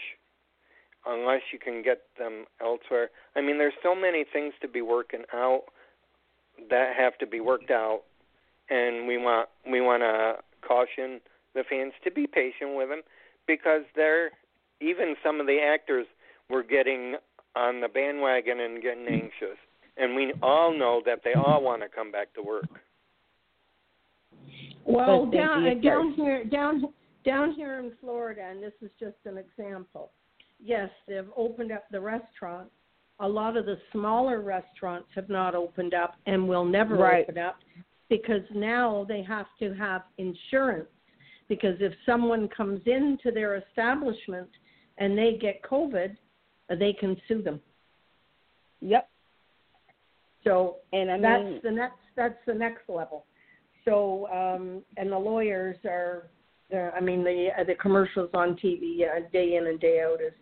unless 1.05 1.41
you 1.51 1.59
can 1.59 1.83
get 1.83 2.01
them 2.17 2.45
elsewhere. 2.61 3.09
I 3.35 3.41
mean, 3.41 3.57
there's 3.57 3.73
so 3.83 3.93
many 3.93 4.23
things 4.31 4.53
to 4.61 4.67
be 4.67 4.81
working 4.81 5.23
out 5.33 5.63
that 6.69 6.95
have 6.97 7.17
to 7.19 7.27
be 7.27 7.39
worked 7.39 7.71
out, 7.71 8.01
and 8.69 9.07
we 9.07 9.17
want 9.17 9.49
we 9.69 9.81
want 9.81 10.01
to 10.01 10.37
caution 10.67 11.19
the 11.55 11.63
fans 11.69 11.93
to 12.03 12.11
be 12.11 12.27
patient 12.27 12.75
with 12.75 12.89
them 12.89 13.01
because 13.47 13.81
they're 13.95 14.31
even 14.81 15.15
some 15.23 15.39
of 15.39 15.47
the 15.47 15.59
actors 15.59 16.05
were 16.49 16.63
getting 16.63 17.15
on 17.55 17.81
the 17.81 17.87
bandwagon 17.87 18.59
and 18.59 18.81
getting 18.81 19.07
anxious. 19.07 19.57
And 19.97 20.15
we 20.15 20.33
all 20.43 20.77
know 20.77 21.01
that 21.05 21.21
they 21.23 21.33
all 21.33 21.63
want 21.63 21.81
to 21.81 21.87
come 21.87 22.11
back 22.11 22.33
to 22.33 22.41
work. 22.41 22.65
Well, 24.85 25.25
down 25.25 25.65
uh, 25.65 25.73
down 25.81 26.13
here 26.13 26.43
down 26.43 26.93
down 27.25 27.53
here 27.53 27.79
in 27.79 27.91
Florida, 28.01 28.41
and 28.43 28.61
this 28.61 28.73
is 28.81 28.91
just 28.99 29.15
an 29.25 29.37
example. 29.37 30.11
Yes, 30.63 30.89
they've 31.07 31.29
opened 31.35 31.71
up 31.71 31.85
the 31.91 31.99
restaurants. 31.99 32.71
A 33.19 33.27
lot 33.27 33.55
of 33.55 33.65
the 33.65 33.77
smaller 33.91 34.41
restaurants 34.41 35.07
have 35.15 35.29
not 35.29 35.55
opened 35.55 35.93
up 35.93 36.15
and 36.27 36.47
will 36.47 36.65
never 36.65 36.95
Right. 36.95 37.23
open 37.23 37.37
up 37.37 37.57
because 38.09 38.41
now 38.53 39.05
they 39.07 39.23
have 39.23 39.47
to 39.59 39.73
have 39.73 40.03
insurance. 40.17 40.89
Because 41.47 41.75
if 41.79 41.93
someone 42.05 42.47
comes 42.47 42.81
into 42.85 43.31
their 43.31 43.55
establishment 43.55 44.49
and 44.97 45.17
they 45.17 45.37
get 45.39 45.61
COVID, 45.63 46.15
uh, 46.69 46.75
they 46.75 46.93
can 46.93 47.15
sue 47.27 47.41
them. 47.41 47.59
Yep. 48.81 49.09
So 50.43 50.77
And 50.93 51.11
I 51.11 51.19
that's 51.19 51.63
the 51.63 51.71
next 51.71 51.99
that's 52.15 52.37
the 52.45 52.53
next 52.53 52.87
level. 52.87 53.25
So 53.83 54.27
um 54.27 54.83
and 54.97 55.11
the 55.11 55.17
lawyers 55.17 55.77
are 55.85 56.29
uh, 56.73 56.91
I 56.95 56.99
mean 56.99 57.23
the 57.23 57.49
uh, 57.59 57.63
the 57.63 57.75
commercials 57.75 58.29
on 58.33 58.55
TV 58.55 59.01
uh, 59.01 59.27
day 59.31 59.55
in 59.55 59.67
and 59.67 59.79
day 59.79 60.01
out 60.01 60.21
is 60.21 60.33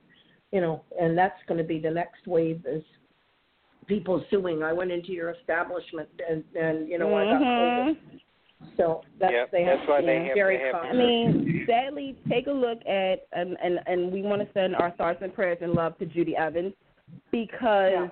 you 0.51 0.61
know 0.61 0.83
and 0.99 1.17
that's 1.17 1.39
going 1.47 1.57
to 1.57 1.63
be 1.63 1.79
the 1.79 1.91
next 1.91 2.27
wave 2.27 2.65
is 2.65 2.83
people 3.87 4.23
suing. 4.29 4.63
I 4.63 4.73
went 4.73 4.91
into 4.91 5.11
your 5.11 5.31
establishment 5.31 6.09
and 6.29 6.43
and 6.55 6.87
you 6.87 6.97
know 6.97 7.15
I 7.15 7.25
got 7.25 7.41
COVID. 7.41 8.19
So 8.77 9.01
that's 9.19 9.31
Yep, 9.33 9.51
they 9.51 9.63
have 9.63 9.79
that's 9.79 9.89
why 9.89 10.01
they 10.01 10.19
be 10.19 10.25
have 10.25 10.33
very 10.35 10.57
to 10.57 10.63
have- 10.65 10.75
I 10.85 10.93
mean, 10.93 11.65
sadly, 11.69 12.15
take 12.29 12.47
a 12.47 12.51
look 12.51 12.79
at 12.87 13.27
and 13.33 13.57
and 13.63 13.79
and 13.85 14.11
we 14.11 14.21
want 14.21 14.41
to 14.41 14.47
send 14.53 14.75
our 14.75 14.91
thoughts 14.91 15.19
and 15.21 15.33
prayers 15.33 15.57
and 15.61 15.73
love 15.73 15.97
to 15.99 16.05
Judi 16.05 16.35
Evans 16.35 16.73
because 17.31 17.91
Yeah. 17.93 18.07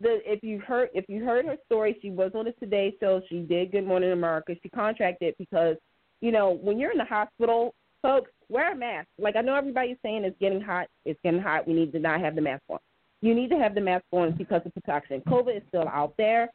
the 0.00 0.20
if 0.30 0.42
you 0.42 0.60
heard 0.60 0.90
if 0.94 1.04
you 1.08 1.24
heard 1.24 1.44
her 1.46 1.56
story, 1.66 1.96
she 2.02 2.10
was 2.10 2.32
on 2.34 2.46
the 2.46 2.52
Today 2.52 2.94
Show. 3.00 3.22
She 3.28 3.40
did 3.40 3.72
Good 3.72 3.86
Morning 3.86 4.12
America. 4.12 4.54
She 4.62 4.68
contracted 4.68 5.34
because 5.38 5.76
you 6.20 6.32
know 6.32 6.50
when 6.62 6.78
you're 6.78 6.92
in 6.92 6.98
the 6.98 7.04
hospital, 7.04 7.74
folks 8.02 8.30
wear 8.48 8.72
a 8.72 8.76
mask. 8.76 9.08
Like 9.18 9.36
I 9.36 9.40
know 9.42 9.54
everybody's 9.54 9.96
saying 10.02 10.24
it's 10.24 10.38
getting 10.40 10.60
hot. 10.60 10.88
It's 11.04 11.20
getting 11.22 11.40
hot. 11.40 11.66
We 11.68 11.74
need 11.74 11.92
to 11.92 11.98
not 11.98 12.20
have 12.20 12.34
the 12.34 12.40
mask 12.40 12.62
on. 12.68 12.78
You 13.22 13.34
need 13.34 13.50
to 13.50 13.58
have 13.58 13.74
the 13.74 13.80
mask 13.82 14.04
on 14.12 14.32
because 14.36 14.62
of 14.64 14.72
protection. 14.74 15.20
COVID 15.28 15.56
is 15.58 15.62
still 15.68 15.86
out 15.88 16.14
there, 16.16 16.48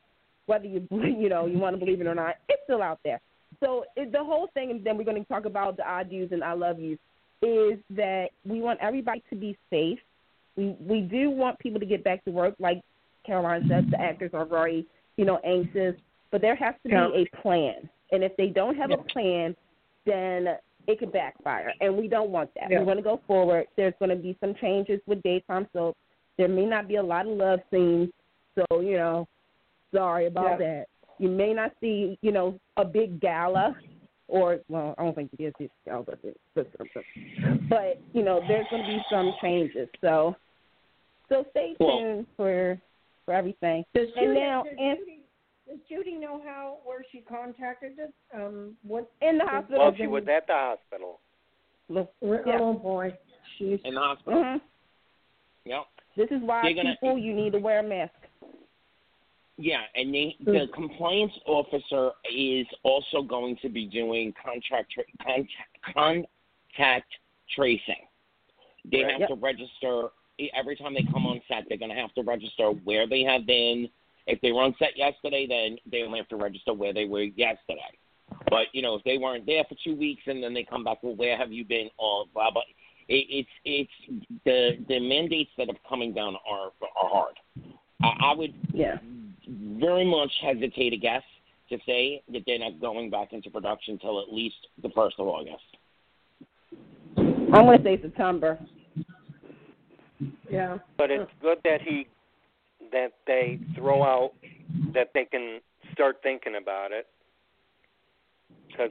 whether 0.45 0.65
you 0.65 0.87
you 0.91 1.29
know 1.29 1.45
you 1.45 1.57
want 1.57 1.75
to 1.75 1.79
believe 1.83 2.01
it 2.01 2.07
or 2.07 2.15
not. 2.15 2.35
It's 2.49 2.61
still 2.65 2.81
out 2.81 2.99
there. 3.03 3.19
So 3.63 3.85
it, 3.95 4.11
the 4.11 4.23
whole 4.23 4.49
thing, 4.53 4.71
and 4.71 4.83
then 4.83 4.97
we're 4.97 5.03
going 5.03 5.21
to 5.21 5.27
talk 5.27 5.45
about 5.45 5.77
the 5.77 5.87
I 5.87 6.03
do's 6.03 6.31
and 6.31 6.43
I 6.43 6.53
love 6.53 6.79
yous, 6.79 6.99
is 7.41 7.79
that 7.91 8.27
we 8.45 8.61
want 8.61 8.79
everybody 8.81 9.23
to 9.29 9.35
be 9.35 9.57
safe. 9.69 9.99
We 10.55 10.75
we 10.79 11.01
do 11.01 11.29
want 11.29 11.59
people 11.59 11.79
to 11.79 11.85
get 11.85 12.03
back 12.03 12.23
to 12.25 12.31
work, 12.31 12.55
like 12.59 12.81
Carolyn 13.25 13.67
said. 13.69 13.89
The 13.91 13.99
actors 13.99 14.31
are 14.33 14.45
very 14.45 14.85
you 15.17 15.25
know 15.25 15.39
anxious, 15.45 15.95
but 16.31 16.41
there 16.41 16.55
has 16.55 16.75
to 16.83 16.89
be 16.89 16.95
a 16.95 17.41
plan. 17.41 17.89
And 18.11 18.23
if 18.23 18.35
they 18.37 18.47
don't 18.47 18.75
have 18.75 18.91
a 18.91 18.97
plan, 18.97 19.55
then 20.05 20.47
it 20.87 20.99
could 20.99 21.11
backfire, 21.11 21.73
and 21.81 21.97
we 21.97 22.07
don't 22.07 22.29
want 22.29 22.51
that. 22.55 22.69
Yeah. 22.69 22.79
We 22.79 22.85
want 22.85 22.99
to 22.99 23.03
go 23.03 23.19
forward. 23.25 23.65
There's 23.75 23.95
going 23.99 24.09
to 24.09 24.15
be 24.15 24.37
some 24.39 24.53
changes 24.61 24.99
with 25.07 25.21
daytime 25.23 25.67
soap. 25.73 25.97
There 26.37 26.47
may 26.47 26.65
not 26.65 26.87
be 26.87 26.97
a 26.97 27.03
lot 27.03 27.25
of 27.25 27.35
love 27.35 27.59
scenes, 27.71 28.09
so 28.55 28.81
you 28.81 28.97
know, 28.97 29.27
sorry 29.93 30.27
about 30.27 30.59
Yeah. 30.59 30.67
that. 30.67 30.85
You 31.17 31.29
may 31.29 31.53
not 31.53 31.71
see, 31.79 32.17
you 32.21 32.31
know, 32.31 32.59
a 32.77 32.83
big 32.85 33.19
gala, 33.21 33.75
or 34.27 34.59
well, 34.67 34.95
I 34.97 35.03
don't 35.03 35.15
think 35.15 35.31
it 35.37 35.43
is 35.43 35.53
this 35.59 35.69
gala, 35.85 36.03
but, 36.03 36.19
it- 36.23 36.39
but, 36.53 36.67
but, 36.77 36.89
but 37.69 38.01
you 38.13 38.23
know, 38.23 38.41
there's 38.47 38.67
going 38.69 38.83
to 38.83 38.87
be 38.87 39.01
some 39.09 39.33
changes. 39.41 39.87
So, 40.01 40.35
so 41.29 41.45
stay 41.51 41.75
Well- 41.79 41.99
tuned 41.99 42.27
for 42.35 42.79
for 43.25 43.33
everything. 43.33 43.83
Does 43.95 44.07
And 44.15 44.27
Judi, 44.27 44.39
now, 44.39 44.63
does, 44.63 44.73
and- 44.77 44.99
Judi, 44.99 45.19
does 45.67 45.79
Judi 45.89 46.19
know 46.19 46.41
how 46.45 46.77
where 46.83 47.03
she 47.11 47.21
contacted 47.21 47.93
it? 47.97 48.13
Um, 48.33 48.77
what? 48.83 49.09
In 49.21 49.37
the 49.39 49.45
hospital, 49.45 49.79
Well, 49.79 49.95
she 49.95 50.05
was 50.07 50.27
at 50.27 50.45
the 50.47 50.53
hospital. 50.53 51.19
Look, 51.89 52.11
where- 52.19 52.43
Oh 52.47 52.73
boy, 52.73 53.17
she's 53.57 53.79
in 53.83 53.93
the 53.95 53.99
hospital. 54.01 54.43
mhm. 54.43 54.61
Yep. 55.65 55.85
This 56.17 56.29
is 56.31 56.41
why 56.43 56.61
They're 56.63 56.73
gonna- 56.73 56.91
people 57.01 57.17
you 57.17 57.33
need 57.33 57.53
to 57.53 57.59
wear 57.59 57.79
a 57.79 57.83
mask. 57.83 58.13
Yeah, 59.57 59.81
and 59.95 60.13
they, 60.13 60.35
hmm. 60.43 60.51
the 60.51 60.67
compliance 60.73 61.31
officer 61.45 62.11
is 62.33 62.67
also 62.83 63.21
going 63.21 63.57
to 63.61 63.69
be 63.69 63.85
doing 63.85 64.33
contract 64.43 64.91
tra- 64.91 65.03
contact, 65.23 65.49
contact 65.93 67.11
tracing. 67.55 68.07
They 68.91 69.03
Right. 69.03 69.11
have 69.11 69.19
Yep. 69.21 69.29
to 69.29 69.35
register 69.35 70.09
every 70.53 70.75
time 70.75 70.93
they 70.93 71.03
come 71.03 71.25
on 71.25 71.41
set. 71.47 71.67
They're 71.69 71.77
going 71.77 71.93
to 71.95 71.99
have 71.99 72.13
to 72.15 72.23
register 72.23 72.71
where 72.71 73.07
they 73.07 73.23
have 73.23 73.45
been. 73.45 73.89
If 74.27 74.41
they 74.41 74.51
were 74.51 74.63
on 74.63 74.75
set 74.77 74.97
yesterday, 74.97 75.47
then 75.47 75.77
they 75.85 76.01
only 76.03 76.19
have 76.19 76.27
to 76.29 76.35
register 76.35 76.73
where 76.73 76.93
they 76.93 77.05
were 77.05 77.23
yesterday. 77.23 77.81
But 78.49 78.67
you 78.73 78.81
know, 78.81 78.95
if 78.95 79.03
they 79.03 79.17
weren't 79.17 79.45
there 79.45 79.63
for 79.65 79.75
two 79.83 79.95
weeks 79.95 80.23
and 80.25 80.43
then 80.43 80.53
they 80.53 80.63
come 80.63 80.83
back, 80.83 81.01
well, 81.03 81.15
where 81.15 81.37
have 81.37 81.51
you 81.53 81.63
been? 81.63 81.89
All 81.97 82.27
blah 82.33 82.51
blah. 82.51 82.63
It, 83.07 83.25
it's 83.29 83.49
it's 83.63 84.25
the 84.45 84.83
the 84.87 84.99
mandates 84.99 85.51
that 85.57 85.69
are 85.69 85.75
coming 85.87 86.11
down 86.13 86.35
are 86.49 86.71
are 86.81 87.09
hard. 87.09 87.35
I, 88.03 88.31
I 88.31 88.33
would 88.33 88.53
Yeah. 88.73 88.97
Very 89.79 90.05
much 90.05 90.31
hesitate 90.41 90.91
to 90.91 90.97
guess 90.97 91.23
to 91.69 91.77
say 91.85 92.21
that 92.31 92.43
they're 92.45 92.59
not 92.59 92.79
going 92.79 93.09
back 93.09 93.33
into 93.33 93.49
production 93.49 93.93
until 93.95 94.21
at 94.21 94.31
least 94.31 94.55
the 94.81 94.89
first 94.89 95.15
of 95.19 95.27
August. 95.27 95.63
I'm 97.17 97.65
going 97.65 97.77
to 97.77 97.83
say 97.83 98.01
September. 98.01 98.59
Yeah. 100.49 100.77
But 100.97 101.11
it's 101.11 101.31
good 101.41 101.57
that 101.63 101.81
he 101.81 102.07
that 102.91 103.11
they 103.27 103.59
throw 103.75 104.03
out 104.03 104.31
that 104.93 105.09
they 105.13 105.25
can 105.25 105.59
start 105.91 106.17
thinking 106.23 106.55
about 106.61 106.91
it. 106.91 107.07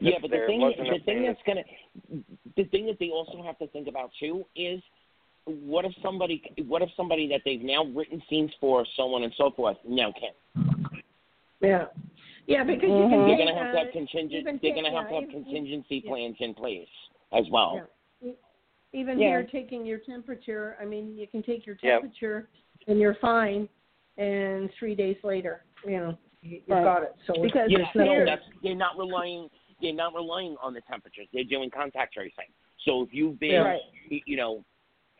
Yeah, 0.01 0.19
but 0.21 0.31
the 0.31 0.45
thing 0.47 0.61
the 0.61 0.85
thing 0.85 1.01
thing, 1.05 1.25
that's 1.25 1.39
gonna 1.47 1.63
the 2.57 2.65
thing 2.65 2.87
that 2.87 2.97
they 2.99 3.11
also 3.11 3.43
have 3.43 3.59
to 3.59 3.67
think 3.69 3.87
about 3.87 4.11
too 4.19 4.45
is 4.57 4.81
what 5.45 5.85
if 5.85 5.93
somebody 6.03 6.43
what 6.67 6.81
if 6.81 6.89
somebody 6.97 7.29
that 7.29 7.43
they've 7.45 7.61
now 7.61 7.85
written 7.95 8.23
scenes 8.31 8.51
for 8.61 8.87
so 8.97 9.15
on 9.15 9.25
and 9.25 9.33
so 9.37 9.51
forth 9.51 9.77
now 9.87 10.13
can't 10.13 10.74
Yeah. 11.65 11.87
Yeah, 12.47 12.63
because 12.63 12.89
you 12.89 12.95
Mhm. 12.95 13.11
can 13.11 13.27
they're 13.27 13.39
gonna 13.39 13.55
have 13.55 13.73
to 13.73 13.79
uh, 13.81 13.85
have 13.85 13.93
contingent 13.93 14.33
even 14.33 14.59
they're 14.63 14.75
gonna 14.75 14.91
have 14.91 15.05
yeah, 15.05 15.09
to 15.09 15.15
have 15.15 15.31
even- 15.31 15.45
contingency 15.45 16.03
yeah. 16.05 16.11
plans 16.11 16.37
in 16.41 16.55
place 16.55 16.89
as 17.33 17.49
well. 17.51 17.77
Yeah. 18.23 18.31
even 18.93 19.19
Yeah. 19.19 19.29
here 19.31 19.43
taking 19.43 19.85
your 19.85 19.99
temperature. 19.99 20.77
I 20.81 20.85
mean, 20.85 21.19
you 21.19 21.27
can 21.27 21.43
take 21.43 21.67
your 21.67 21.77
Yep. 21.83 22.03
temperature 22.03 22.49
and 22.87 23.01
you're 23.01 23.15
fine, 23.15 23.69
and 24.19 24.71
three 24.75 24.95
days 24.95 25.17
later, 25.25 25.65
you 25.85 25.99
know, 25.99 26.19
you, 26.43 26.59
you've 26.59 26.69
Right. 26.69 26.85
got 26.85 27.03
it. 27.03 27.13
So 27.27 27.43
Because 27.43 27.71
yeah, 27.73 27.91
no, 27.97 28.25
that's, 28.25 28.45
they're 28.63 28.77
not 28.77 28.97
relying 28.97 29.51
they're 29.83 29.93
not 29.93 30.15
relying 30.15 30.57
on 30.63 30.73
the 30.73 30.81
temperatures. 30.83 31.27
They're 31.33 31.43
doing 31.45 31.69
contact 31.71 32.15
tracing. 32.15 32.47
So 32.85 33.03
if 33.03 33.13
you've 33.13 33.39
been, 33.41 33.63
Right. 33.65 33.81
you 34.09 34.37
know, 34.37 34.65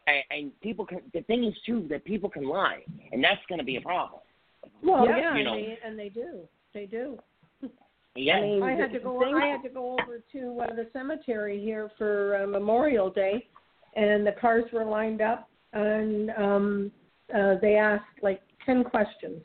and, 0.07 0.23
and 0.31 0.61
people 0.61 0.87
can. 0.87 1.01
The 1.13 1.23
thing 1.23 1.45
is 1.45 1.55
too 1.67 1.87
that 1.89 2.05
people 2.05 2.31
can 2.31 2.45
lie, 2.45 2.85
and 3.13 3.23
that's 3.25 3.45
going 3.49 3.59
to 3.59 3.65
be 3.65 3.77
a 3.77 3.81
problem. 3.81 4.21
Well, 4.83 5.07
Yeah, 5.07 5.17
yeah, 5.19 5.37
you 5.37 5.49
and, 5.49 5.59
they, 5.59 5.79
and 5.85 5.99
they 5.99 6.09
do, 6.09 6.41
they 6.73 6.87
do. 6.87 7.19
Yeah, 8.17 8.37
I 8.37 8.41
mean, 8.43 8.63
I 8.63 8.73
had 8.75 8.93
to 8.93 9.01
go. 9.01 9.19
thing- 9.21 9.35
I 9.35 9.47
had 9.47 9.63
to 9.65 9.69
go 9.69 9.95
over 10.01 10.21
to 10.33 10.61
uh, 10.61 10.75
the 10.75 10.87
cemetery 10.93 11.61
here 11.61 11.91
for 11.99 12.37
uh, 12.43 12.47
Memorial 12.47 13.11
Day, 13.11 13.49
and 13.97 14.25
the 14.25 14.33
cars 14.41 14.65
were 14.73 14.85
lined 14.85 15.21
up, 15.21 15.49
and 15.73 16.31
um, 16.31 16.93
uh, 17.35 17.57
they 17.61 17.75
asked 17.75 18.05
like 18.23 18.41
ten 18.65 18.85
questions 18.85 19.43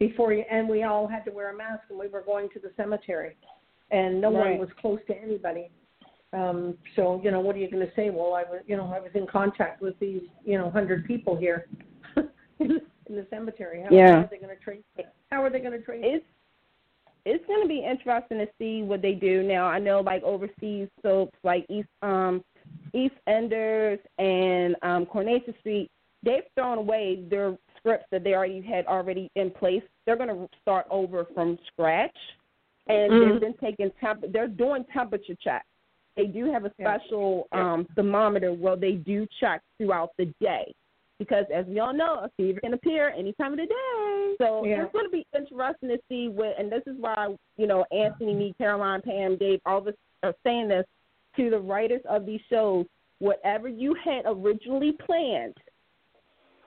before 0.00 0.32
you, 0.32 0.42
and 0.50 0.68
we 0.68 0.82
all 0.82 1.06
had 1.06 1.24
to 1.26 1.30
wear 1.30 1.54
a 1.54 1.56
mask, 1.56 1.82
and 1.88 1.96
we 1.96 2.08
were 2.08 2.22
going 2.22 2.48
to 2.54 2.58
the 2.58 2.72
cemetery, 2.76 3.36
and 3.92 4.20
no 4.20 4.32
Right. 4.36 4.50
one 4.50 4.58
was 4.58 4.70
close 4.80 4.98
to 5.06 5.16
anybody. 5.16 5.70
Um, 6.32 6.76
so 6.96 7.20
you 7.22 7.30
know, 7.30 7.38
what 7.38 7.54
are 7.54 7.60
you 7.60 7.70
going 7.70 7.86
to 7.86 7.94
say? 7.94 8.10
Well, 8.10 8.34
I 8.34 8.42
was, 8.42 8.62
you 8.66 8.76
know, 8.76 8.92
I 8.92 8.98
was 8.98 9.12
in 9.14 9.24
contact 9.28 9.80
with 9.80 9.96
these, 10.00 10.22
you 10.44 10.58
know, 10.58 10.68
hundred 10.68 11.04
people 11.06 11.36
here 11.36 11.68
in 13.08 13.16
the 13.16 13.26
cemetery. 13.30 13.82
How, 13.82 13.90
Yeah. 13.90 14.12
how 14.16 14.20
are 14.22 14.28
they 14.30 14.38
going 14.38 14.56
to 14.56 14.62
trace? 14.62 14.82
it? 14.96 15.06
How 15.30 15.42
are 15.42 15.50
they 15.50 15.60
going 15.60 15.72
to 15.78 15.84
trace? 15.84 16.02
it? 16.04 16.08
it's 16.16 16.26
it's 17.26 17.46
going 17.46 17.62
to 17.62 17.68
be 17.68 17.82
interesting 17.82 18.36
to 18.38 18.46
see 18.58 18.82
what 18.82 19.00
they 19.00 19.12
do 19.14 19.42
now. 19.42 19.64
I 19.64 19.78
know 19.78 20.00
like 20.02 20.22
overseas 20.22 20.88
soaps 21.02 21.38
like 21.42 21.64
East 21.70 21.88
um 22.02 22.44
East 22.92 23.14
Enders 23.26 23.98
and 24.18 24.76
um 24.82 25.06
Coronation 25.06 25.54
Street, 25.60 25.90
they've 26.22 26.42
thrown 26.54 26.78
away 26.78 27.24
their 27.30 27.56
scripts 27.78 28.06
that 28.10 28.24
they 28.24 28.34
already 28.34 28.60
had 28.60 28.86
already 28.86 29.30
in 29.36 29.50
place. 29.50 29.82
They're 30.04 30.16
going 30.16 30.28
to 30.28 30.48
start 30.60 30.86
over 30.90 31.24
from 31.34 31.58
scratch, 31.72 32.16
and 32.88 33.12
Mm. 33.14 33.20
they've 33.32 33.40
been 33.40 33.54
taking 33.54 33.90
temp. 34.00 34.24
They're 34.30 34.46
doing 34.48 34.84
temperature 34.92 35.34
checks. 35.42 35.66
They 36.16 36.26
do 36.26 36.52
have 36.52 36.64
a 36.66 36.72
special 36.78 37.48
Yeah. 37.52 37.72
um 37.72 37.86
thermometer 37.96 38.52
where 38.52 38.76
they 38.76 38.92
do 38.92 39.26
check 39.40 39.62
throughout 39.78 40.10
the 40.18 40.26
day. 40.40 40.72
Because 41.18 41.44
as 41.54 41.64
we 41.66 41.78
all 41.78 41.92
know, 41.94 42.20
a 42.24 42.30
fever 42.36 42.60
can 42.60 42.74
appear 42.74 43.14
any 43.16 43.32
time 43.34 43.52
of 43.52 43.58
the 43.58 43.66
day. 43.66 44.34
So 44.38 44.64
Yeah. 44.64 44.82
it's 44.84 44.92
going 44.92 45.04
to 45.04 45.10
be 45.10 45.26
interesting 45.34 45.88
to 45.90 45.98
see 46.08 46.28
what, 46.28 46.58
and 46.58 46.70
this 46.70 46.82
is 46.86 46.96
why 46.98 47.36
you 47.56 47.66
know 47.66 47.84
Anthony, 47.92 48.34
me, 48.34 48.54
Carolyn, 48.58 49.00
Pam, 49.02 49.36
Dave, 49.36 49.60
all 49.64 49.80
this 49.80 49.94
are 50.22 50.34
saying 50.42 50.68
this 50.68 50.86
to 51.36 51.50
the 51.50 51.58
writers 51.58 52.02
of 52.08 52.26
these 52.26 52.40
shows. 52.50 52.86
Whatever 53.20 53.68
you 53.68 53.94
had 54.04 54.22
originally 54.26 54.92
planned, 54.92 55.56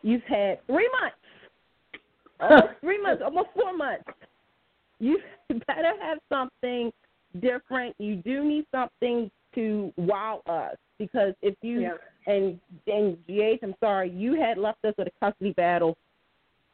you've 0.01 0.23
had 0.23 0.65
three 0.65 0.89
months, 1.01 1.17
uh, 2.39 2.61
almost 2.61 2.73
three 2.81 3.01
months, 3.01 3.21
almost 3.23 3.49
four 3.53 3.75
months. 3.75 4.05
You 4.99 5.19
better 5.67 5.93
have 6.01 6.19
something 6.29 6.91
different. 7.41 7.95
You 7.99 8.15
do 8.15 8.45
need 8.45 8.65
something 8.71 9.29
to 9.55 9.91
wow 9.97 10.41
us 10.47 10.77
because 10.97 11.33
if 11.41 11.55
you 11.61 11.81
Yeah. 11.81 11.97
And 12.27 12.59
and 12.85 13.17
GH, 13.27 13.63
I'm 13.63 13.73
sorry, 13.79 14.11
you 14.11 14.39
had 14.39 14.57
left 14.57 14.85
us 14.85 14.93
with 14.97 15.07
a 15.07 15.25
custody 15.25 15.53
battle. 15.53 15.97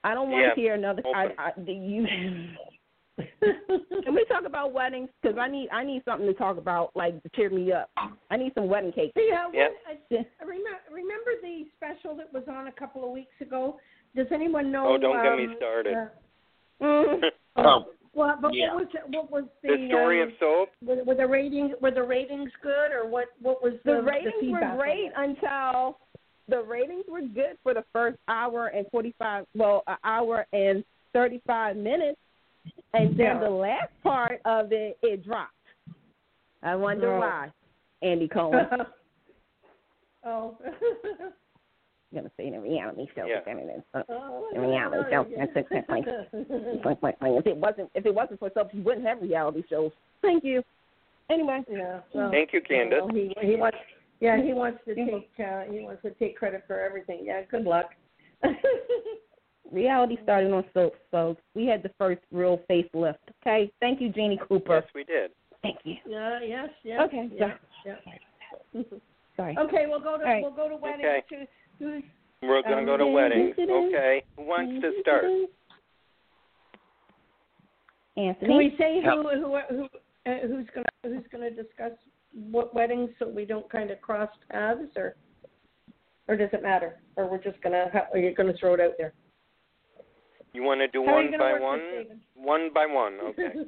I 0.03 0.13
don't 0.13 0.29
want 0.29 0.43
Yeah, 0.43 0.53
to 0.53 0.59
hear 0.59 0.73
another. 0.73 1.01
I. 1.15 1.27
I, 1.37 1.51
the- 1.57 1.71
you. 1.71 2.05
Can 4.03 4.15
we 4.15 4.25
talk 4.25 4.43
about 4.45 4.73
weddings? 4.73 5.07
Because 5.21 5.37
I 5.37 5.47
need 5.47 5.69
I 5.71 5.83
need 5.85 6.01
something 6.03 6.25
to 6.27 6.33
talk 6.33 6.57
about, 6.57 6.89
like 6.95 7.21
to 7.21 7.29
cheer 7.35 7.49
me 7.51 7.71
up. 7.71 7.89
I 8.31 8.37
need 8.37 8.53
some 8.55 8.67
wedding 8.67 8.91
cake. 8.91 9.11
Yeah, 9.15 9.45
Yep. 9.53 9.71
what, 9.85 10.19
I, 10.19 10.25
I 10.41 10.45
remember, 10.45 10.79
remember 10.91 11.31
the 11.43 11.65
special 11.77 12.15
that 12.17 12.33
was 12.33 12.43
on 12.49 12.67
a 12.67 12.71
couple 12.71 13.05
of 13.05 13.11
weeks 13.11 13.35
ago? 13.39 13.77
Does 14.15 14.25
anyone 14.31 14.71
know? 14.71 14.95
Oh, 14.95 14.97
don't 14.97 15.21
get 15.23 15.37
me 15.37 15.45
um, 15.45 15.53
started. 15.57 15.95
uh, 15.95 16.05
Mm. 16.81 17.21
Oh, 17.57 17.85
well, 18.13 18.37
but 18.41 18.53
Yeah. 18.53 18.73
what 18.75 18.85
was 18.85 19.03
what 19.07 19.31
was 19.31 19.43
the, 19.61 19.69
the 19.77 19.87
story 19.87 20.21
um, 20.21 20.29
of 20.29 20.33
soap. 20.39 20.69
were, 20.85 21.03
were 21.03 21.15
the 21.15 21.27
ratings 21.27 21.71
were 21.81 21.91
the 21.91 22.03
ratings 22.03 22.51
good 22.61 22.91
or 22.91 23.07
what 23.07 23.27
what 23.41 23.61
was 23.63 23.73
the 23.85 23.93
The 23.93 24.01
ratings 24.01 24.33
feedback 24.39 24.77
were 24.77 24.83
great 24.83 25.11
until 25.15 25.97
the 26.47 26.61
ratings 26.61 27.05
were 27.07 27.21
good 27.21 27.57
for 27.63 27.73
the 27.73 27.83
first 27.93 28.17
hour 28.27 28.67
and 28.67 28.85
forty 28.91 29.13
five. 29.17 29.45
Well, 29.55 29.83
an 29.87 29.97
hour 30.03 30.45
and 30.53 30.83
thirty 31.13 31.41
five 31.47 31.75
minutes, 31.75 32.19
and 32.93 33.17
then 33.17 33.37
Yeah. 33.37 33.39
the 33.39 33.49
last 33.49 33.91
part 34.03 34.41
of 34.45 34.71
it 34.71 34.97
it 35.01 35.23
dropped. 35.23 35.53
I 36.61 36.75
wonder 36.75 37.15
Oh. 37.15 37.19
why. 37.19 37.51
Andy 38.01 38.27
Cohen. 38.27 38.67
oh. 40.25 40.57
I'm 42.13 42.19
gonna 42.19 42.31
say 42.37 42.49
the 42.51 42.59
reality 42.59 43.07
show. 43.15 43.25
Yeah. 43.25 43.35
but 43.39 43.45
then 43.45 43.57
it 43.59 43.75
is, 43.77 43.83
uh, 43.93 44.03
oh 44.09 44.49
The 44.53 44.59
reality 44.61 45.09
show. 45.11 45.25
That's 45.37 45.51
it. 45.55 45.67
That's 45.71 45.89
like- 45.89 46.05
Like, 46.85 47.01
like, 47.01 47.21
like, 47.21 47.31
if 47.39 47.47
it 47.47 47.57
wasn't 47.57 47.89
if 47.95 48.05
it 48.05 48.13
wasn't 48.13 48.39
for 48.39 48.49
stuff, 48.51 48.67
you 48.71 48.83
wouldn't 48.83 49.05
have 49.05 49.21
reality 49.21 49.63
shows. 49.69 49.91
Thank 50.21 50.43
you. 50.43 50.63
Anyway, 51.29 51.61
yeah. 51.71 52.01
Well, 52.13 52.29
Thank 52.31 52.53
you, 52.53 52.61
Candice. 52.61 52.99
well, 53.01 53.07
he 53.09 53.33
he 53.41 53.55
wants 53.55 53.77
yeah 54.19 54.41
he 54.41 54.53
wants 54.53 54.79
to 54.85 54.93
take 54.95 55.29
uh, 55.39 55.61
he 55.71 55.79
wants 55.79 56.01
to 56.03 56.11
take 56.11 56.35
credit 56.37 56.63
for 56.67 56.79
everything. 56.79 57.21
Yeah. 57.23 57.41
Good 57.49 57.63
luck. 57.63 57.89
reality 59.71 60.17
started 60.23 60.51
on 60.51 60.63
soap, 60.73 60.93
so 61.11 61.35
we 61.55 61.65
had 61.65 61.81
the 61.81 61.89
first 61.97 62.21
real 62.31 62.59
facelift. 62.69 63.15
Okay, 63.41 63.71
thank 63.79 63.99
you, 64.01 64.09
Jeanne 64.09 64.37
Cooper. 64.47 64.75
Yes, 64.83 64.91
we 64.93 65.03
did. 65.03 65.31
Thank 65.61 65.77
you. 65.83 65.95
yeah. 66.07 66.39
Yes. 66.45 66.69
Yes. 66.83 66.99
Okay, 67.05 67.29
Yeah. 67.33 67.53
yeah. 67.85 67.95
Sorry. 69.35 69.55
Okay, 69.65 69.85
we'll 69.87 69.99
go 69.99 70.17
to 70.17 70.23
All 70.23 70.29
right. 70.29 70.43
we'll 70.43 70.51
go 70.51 70.69
to 70.69 70.75
weddings. 70.75 71.23
Okay. 71.31 71.47
To, 71.83 71.89
who's 71.95 72.03
We're 72.41 72.61
going 72.63 72.73
to 72.73 72.77
Um, 72.79 72.85
go 72.85 72.97
to 72.97 73.03
dun, 73.03 73.13
weddings. 73.13 73.55
dun, 73.57 73.67
dun, 73.67 73.77
Okay. 73.87 74.23
Who 74.37 74.43
wants 74.43 74.81
to 74.81 74.91
start? 75.01 75.25
Anthony. 78.15 78.47
Can 78.47 78.57
we 78.57 78.75
say 78.77 79.01
who 79.03 79.27
who 79.29 79.57
who 79.69 79.83
uh, 80.31 80.37
who's 80.47 80.67
gonna 80.75 80.85
who's 81.03 81.25
gonna 81.31 81.49
discuss 81.49 81.91
what 82.51 82.73
weddings 82.75 83.09
so 83.17 83.27
we 83.27 83.43
don't 83.45 83.67
kind 83.71 83.89
of 83.91 83.99
cross 84.01 84.29
paths 84.51 84.91
or 84.95 85.15
or 86.27 86.35
does 86.37 86.49
it 86.53 86.61
matter 86.61 86.99
or 87.15 87.25
we're 87.27 87.41
just 87.41 87.59
gonna 87.61 87.87
ha- 87.91 88.07
are 88.13 88.19
you 88.19 88.33
gonna 88.35 88.53
throw 88.59 88.75
it 88.75 88.79
out 88.79 88.93
there? 88.99 89.13
You 90.53 90.61
want 90.61 90.81
to 90.81 90.87
do 90.89 91.03
How 91.03 91.13
one 91.13 91.31
by 91.39 91.53
one? 91.59 91.81
One 92.35 92.69
by 92.73 92.85
one. 92.85 93.19
Okay. 93.29 93.53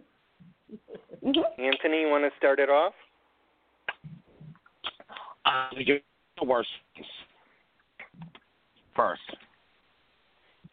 Mhm. 1.23 1.43
Anthony, 1.57 2.01
you 2.01 2.09
want 2.09 2.23
to 2.23 2.37
start 2.37 2.59
it 2.59 2.69
off? 2.69 2.93
uh, 5.45 5.69
we 5.75 5.83
do 5.83 5.99
the 6.39 6.45
worst 6.45 6.69
first. 8.95 9.21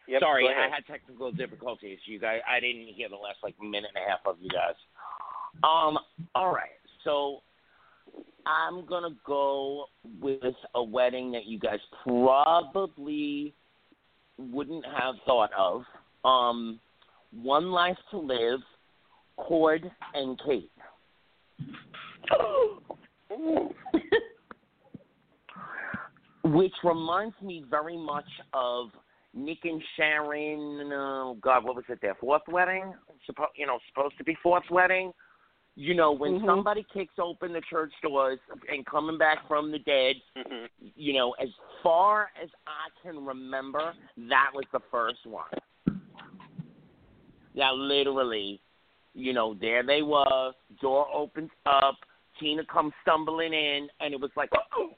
Yep. 0.07 0.21
Sorry, 0.21 0.47
I 0.47 0.73
had 0.73 0.85
technical 0.85 1.31
difficulties. 1.31 1.99
You 2.05 2.19
guys, 2.19 2.39
I 2.49 2.59
didn't 2.59 2.87
hear 2.93 3.07
the 3.09 3.15
last 3.15 3.37
like 3.41 3.55
minute 3.61 3.91
and 3.95 4.03
a 4.03 4.09
half 4.09 4.19
of 4.25 4.35
you 4.41 4.49
guys. 4.49 4.75
Um, 5.63 5.97
all 6.35 6.53
right, 6.53 6.69
so 7.03 7.41
I'm 8.45 8.85
gonna 8.85 9.15
go 9.25 9.85
with 10.21 10.55
a 10.75 10.83
wedding 10.83 11.31
that 11.31 11.45
you 11.45 11.57
guys 11.57 11.79
probably 12.03 13.53
wouldn't 14.37 14.85
have 14.85 15.15
thought 15.25 15.51
of. 15.57 15.83
Um, 16.25 16.79
One 17.41 17.71
Life 17.71 17.97
to 18.11 18.17
Live, 18.17 18.59
Cord 19.37 19.89
and 20.13 20.41
Kate. 20.45 20.71
Which 26.43 26.73
reminds 26.83 27.35
me 27.41 27.63
very 27.69 27.97
much 27.97 28.27
of 28.53 28.89
Nick 29.33 29.59
and 29.63 29.81
Sharon. 29.95 30.91
Oh 30.93 31.37
God, 31.41 31.63
what 31.63 31.75
was 31.75 31.85
it? 31.87 31.99
Their 32.01 32.15
fourth 32.15 32.41
wedding. 32.47 32.93
Suppo- 33.29 33.47
you 33.55 33.65
know, 33.65 33.79
supposed 33.89 34.17
to 34.17 34.23
be 34.23 34.35
fourth 34.43 34.69
wedding. 34.69 35.13
You 35.75 35.95
know, 35.95 36.11
when 36.11 36.39
Mhm. 36.39 36.45
somebody 36.45 36.83
kicks 36.93 37.17
open 37.17 37.51
the 37.51 37.61
church 37.61 37.93
doors 38.03 38.39
and 38.69 38.85
coming 38.85 39.17
back 39.17 39.47
from 39.47 39.71
the 39.71 39.79
dead, 39.79 40.21
Mhm. 40.35 40.69
you 40.95 41.13
know, 41.13 41.31
as 41.33 41.49
far 41.81 42.31
as 42.35 42.49
I 42.67 42.89
can 43.01 43.25
remember, 43.25 43.95
that 44.17 44.51
was 44.53 44.65
the 44.71 44.81
first 44.91 45.25
one. 45.25 45.49
Yeah, 47.53 47.71
literally, 47.71 48.61
you 49.13 49.33
know, 49.33 49.55
there 49.55 49.81
they 49.83 50.03
were, 50.03 50.53
door 50.79 51.07
opens 51.11 51.51
up, 51.65 51.95
Tina 52.39 52.65
comes 52.65 52.93
stumbling 53.01 53.53
in, 53.53 53.89
and 53.99 54.13
it 54.13 54.19
was 54.19 54.35
like, 54.35 54.49
oh, 54.73 54.95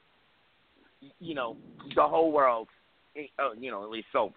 you 1.18 1.34
know, 1.34 1.56
the 1.94 2.02
whole 2.02 2.32
world, 2.32 2.68
eh, 3.16 3.26
uh, 3.38 3.52
you 3.58 3.70
know, 3.70 3.82
at 3.84 3.90
least 3.90 4.06
so 4.12 4.32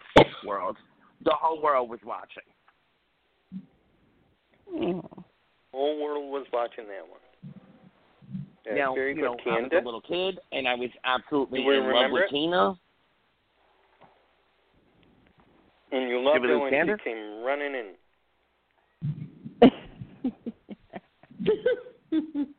world, 0.45 0.77
the 1.23 1.33
whole 1.33 1.61
world 1.61 1.89
was 1.89 1.99
watching. 2.05 2.43
Oh. 4.71 5.23
Whole 5.73 6.01
world 6.01 6.31
was 6.31 6.45
watching 6.51 6.85
that 6.85 7.07
one. 7.07 7.19
That's 8.65 8.77
now, 8.77 8.93
very 8.93 9.15
you 9.15 9.21
good, 9.21 9.23
know, 9.23 9.37
I 9.45 9.61
was 9.61 9.71
a 9.71 9.85
little 9.85 10.01
kid, 10.01 10.39
and 10.51 10.67
I 10.67 10.75
was 10.75 10.89
absolutely 11.05 11.59
in 11.59 11.91
love 11.91 12.11
with 12.11 12.23
it? 12.23 12.29
Tina. 12.29 12.75
And 15.91 16.09
you 16.09 16.21
loved 16.21 16.41
Give 16.41 16.51
it 16.51 16.53
it 16.53 16.57
when 16.57 16.71
Candice? 16.73 16.97
she 17.03 17.09
came 17.09 17.43
running 17.43 17.73
in. 17.73 17.95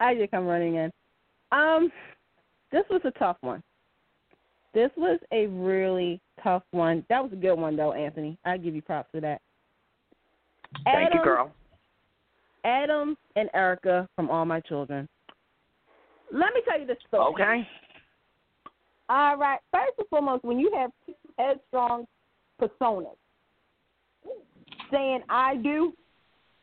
I 0.00 0.14
just 0.14 0.30
come 0.30 0.46
running 0.46 0.76
in. 0.76 0.90
Um, 1.52 1.92
this 2.72 2.84
was 2.90 3.00
a 3.04 3.10
tough 3.12 3.36
one. 3.40 3.62
This 4.72 4.90
was 4.96 5.18
a 5.32 5.46
really 5.46 6.20
tough 6.42 6.62
one. 6.70 7.04
That 7.08 7.22
was 7.22 7.32
a 7.32 7.36
good 7.36 7.54
one 7.54 7.76
though, 7.76 7.92
Anthony. 7.92 8.38
I 8.44 8.56
give 8.56 8.74
you 8.74 8.82
props 8.82 9.08
for 9.10 9.20
that. 9.20 9.40
Thank 10.84 11.08
Adam, 11.08 11.18
you, 11.18 11.24
girl. 11.24 11.52
Adam 12.64 13.16
and 13.36 13.48
Erica 13.54 14.08
from 14.14 14.30
All 14.30 14.44
My 14.44 14.60
Children. 14.60 15.08
Let 16.32 16.54
me 16.54 16.62
tell 16.68 16.78
you 16.78 16.86
this 16.86 16.98
story. 17.08 17.32
Okay. 17.34 17.68
All 19.08 19.36
right. 19.36 19.58
First 19.72 19.92
and 19.98 20.08
foremost, 20.08 20.44
when 20.44 20.60
you 20.60 20.70
have 20.76 20.90
two 21.04 21.14
headstrong 21.36 22.06
personas 22.60 23.16
saying 24.92 25.22
"I 25.28 25.56
do," 25.56 25.92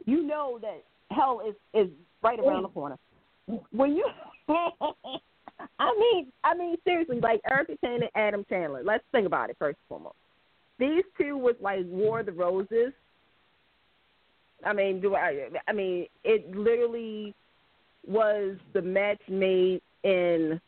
you 0.06 0.24
know 0.24 0.58
that 0.62 0.84
hell 1.12 1.42
is 1.46 1.56
is 1.74 1.92
right 2.24 2.40
around 2.40 2.64
the 2.64 2.70
corner. 2.70 2.98
When 3.72 3.96
you, 3.96 4.08
I 5.80 5.96
mean, 6.00 6.32
I 6.44 6.56
mean 6.56 6.76
seriously, 6.84 7.20
like 7.20 7.42
Erica 7.50 7.74
Kane 7.84 8.02
and 8.02 8.12
Adam 8.16 8.46
Chandler. 8.50 8.84
Let's 8.84 9.04
think 9.12 9.26
about 9.26 9.50
it 9.50 9.58
first 9.60 9.78
and 9.78 9.90
foremost. 9.90 10.16
These 10.80 11.04
two 11.20 11.38
was 11.38 11.56
like 11.60 11.86
War 11.86 12.20
of 12.20 12.28
the 12.28 12.32
Roses. 12.32 12.94
I 14.66 14.74
mean, 14.74 15.02
do 15.02 15.16
I? 15.16 15.50
I 15.68 15.74
mean, 15.74 16.08
it 16.24 16.56
literally 16.56 17.34
was 18.08 18.56
the 18.74 18.82
match 18.82 19.22
made 19.28 19.82
in 20.04 20.60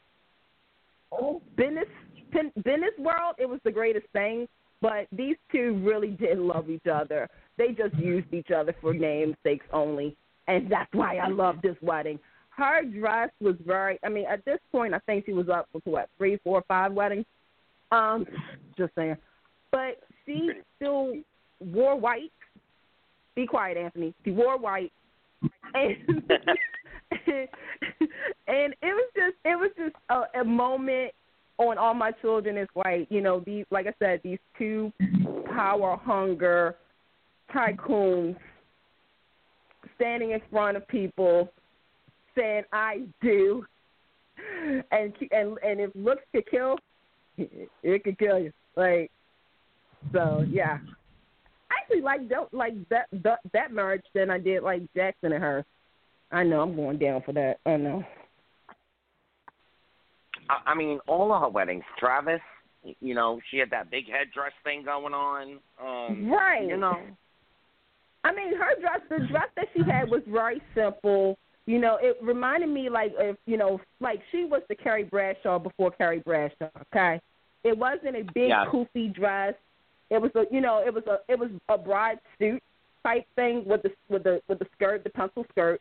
business 1.56 1.88
business 2.32 2.94
world. 3.00 3.36
It 3.38 3.50
was 3.50 3.60
the 3.64 3.72
greatest 3.72 4.06
thing, 4.14 4.48
but 4.82 5.08
these 5.12 5.36
two 5.52 5.82
really 5.84 6.10
did 6.12 6.38
love 6.38 6.70
each 6.70 6.88
other. 6.92 7.28
They 7.58 7.70
just 7.70 7.96
used 7.96 8.34
each 8.34 8.52
other 8.56 8.76
for 8.82 8.94
namesakes 8.94 9.66
only, 9.74 10.16
and 10.48 10.72
that's 10.72 10.94
why 10.94 11.18
I 11.18 11.28
love 11.28 11.58
this 11.64 11.76
wedding. 11.82 12.20
Her 12.60 12.84
dress 12.84 13.30
was 13.39 13.55
very. 13.66 13.97
I 14.03 14.10
mean, 14.10 14.26
at 14.30 14.43
this 14.43 14.60
point, 14.70 14.93
I 14.93 14.99
think 14.99 15.26
she 15.26 15.32
was 15.32 15.47
up 15.47 15.70
for 15.72 15.80
what 15.86 16.10
three, 16.18 16.38
four, 16.43 16.62
five 16.68 16.91
weddings. 16.91 17.26
Um, 17.91 18.26
just 18.78 18.93
saying, 18.95 19.16
but 19.72 20.01
she 20.26 20.51
still 20.76 21.14
wore 21.62 21.97
white. 21.97 22.34
Be 23.36 23.47
quiet, 23.47 23.78
Anthony. 23.78 24.14
She 24.26 24.32
wore 24.32 24.57
white, 24.57 24.91
and 25.74 25.95
and 28.47 28.76
it 28.82 28.84
was 28.84 29.10
just 29.16 29.36
it 29.45 29.55
was 29.55 29.72
just 29.78 29.95
a, 30.10 30.41
a 30.41 30.43
moment 30.43 31.14
on 31.60 31.78
all 31.78 31.93
my 31.93 32.12
children 32.12 32.57
is 32.57 32.68
white. 32.74 33.07
You 33.10 33.22
know, 33.22 33.41
these 33.45 33.66
like 33.72 33.88
I 33.88 33.93
said, 33.99 34.20
these 34.22 34.39
two 34.57 34.91
power 35.45 35.97
hunger 36.03 36.76
tycoons 37.55 38.36
standing 39.95 40.32
in 40.32 40.41
front 40.51 40.76
of 40.76 40.86
people 40.89 41.53
saying 42.40 42.64
I 42.72 43.02
do, 43.22 43.66
and 44.92 45.14
and 45.32 45.58
and 45.64 45.80
if 45.80 45.92
looks 45.96 46.24
could 46.34 46.50
kill, 46.50 46.78
it 47.38 48.04
could 48.04 48.18
kill 48.18 48.40
you. 48.40 48.52
Like 48.76 49.12
so, 50.14 50.46
yeah. 50.50 50.78
I 51.72 51.76
actually 51.82 52.02
like 52.02 52.30
don't 52.30 52.54
like 52.54 52.74
that 52.90 53.08
that 53.24 53.40
that 53.54 53.72
marriage 53.72 54.06
than 54.16 54.30
I 54.30 54.40
did 54.40 54.64
like 54.64 54.82
Jackson 54.96 55.34
and 55.34 55.44
her. 55.44 55.66
I 56.32 56.44
know 56.44 56.62
I'm 56.62 56.76
going 56.76 56.98
down 56.98 57.22
for 57.26 57.34
that. 57.34 57.58
I 57.66 57.78
know. 57.78 58.04
I, 60.50 60.72
I 60.72 60.76
mean, 60.76 61.00
all 61.08 61.34
of 61.34 61.42
her 61.42 61.50
weddings. 61.50 61.84
Travis, 62.00 62.42
you 62.84 63.16
know, 63.16 63.40
she 63.50 63.58
had 63.58 63.70
that 63.72 63.90
big 63.92 64.06
headdress 64.06 64.54
thing 64.64 64.84
going 64.84 65.14
on. 65.14 65.60
Um, 65.82 66.30
Right. 66.30 66.68
You 66.68 66.78
know. 66.78 66.98
I 68.24 68.34
mean, 68.34 68.54
her 68.56 68.80
dress, 68.82 69.00
the 69.10 69.28
dress 69.28 69.48
that 69.56 69.68
she 69.74 69.82
had 69.84 70.10
was 70.10 70.22
very 70.28 70.62
simple. 70.76 71.38
You 71.70 71.78
know, 71.78 71.99
it 72.01 72.17
reminded 72.20 72.70
me 72.70 72.89
like 72.89 73.13
if 73.20 73.38
you 73.45 73.55
know, 73.55 73.80
like 73.99 74.22
she 74.32 74.43
was 74.43 74.63
the 74.70 74.76
Carrie 74.76 75.03
Bradshaw 75.03 75.59
before 75.59 75.91
Carrie 75.91 76.24
Bradshaw. 76.26 76.67
Okay, 76.91 77.22
it 77.63 77.78
wasn't 77.78 78.15
a 78.15 78.24
big 78.34 78.49
Yeah. 78.49 78.65
poofy 78.65 79.13
dress. 79.13 79.53
It 80.09 80.20
was 80.20 80.32
a, 80.34 80.45
you 80.49 80.61
know, 80.61 80.82
it 80.84 80.91
was 80.91 81.03
a, 81.05 81.20
it 81.32 81.38
was 81.38 81.51
a 81.70 81.78
bride 81.78 82.17
suit 82.39 82.63
type 83.03 83.28
thing 83.36 83.65
with 83.67 83.84
the 83.84 83.91
with 84.09 84.24
the 84.24 84.41
with 84.47 84.57
the 84.57 84.65
skirt, 84.76 85.03
the 85.03 85.11
pencil 85.11 85.45
skirt, 85.51 85.80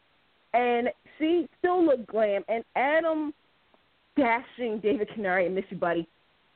and 0.53 0.91
she 1.19 1.49
still 1.59 1.83
looked 1.83 2.07
glam. 2.09 2.45
And 2.49 2.63
Adam, 2.77 3.33
dashing 4.15 4.81
David 4.81 5.09
Canary 5.15 5.47
and 5.47 5.55
Missy 5.55 5.75
Buddy, 5.75 6.07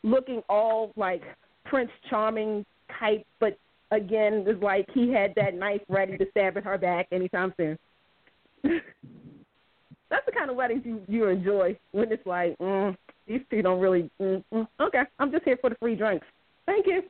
looking 0.03 0.43
all 0.51 0.93
like 0.95 1.23
Prince 1.65 1.91
Charming 2.11 2.67
type, 3.01 3.25
but 3.41 3.57
again, 3.93 4.45
was 4.45 4.59
like 4.61 4.91
he 4.93 5.11
had 5.11 5.35
that 5.37 5.55
knife 5.55 5.81
ready 5.89 6.19
to 6.19 6.27
stab 6.33 6.59
at 6.59 6.65
her 6.65 6.77
back 6.77 7.07
anytime 7.13 7.55
soon. 7.57 7.79
That's 10.11 10.27
the 10.27 10.33
kind 10.33 10.51
of 10.51 10.57
weddings 10.57 10.83
you 10.85 11.01
you 11.09 11.27
enjoy 11.29 11.79
when 11.93 12.13
it's 12.13 12.27
like, 12.27 12.57
mm, 12.59 12.97
these 13.27 13.41
two 13.51 13.63
don't 13.63 13.81
really. 13.81 14.11
Mm, 14.21 14.45
mm, 14.53 14.67
okay, 14.81 15.03
I'm 15.19 15.31
just 15.33 15.45
here 15.45 15.57
for 15.61 15.71
the 15.71 15.77
free 15.77 15.97
drinks. 15.97 16.27
Thank 16.67 16.87
you. 16.87 17.03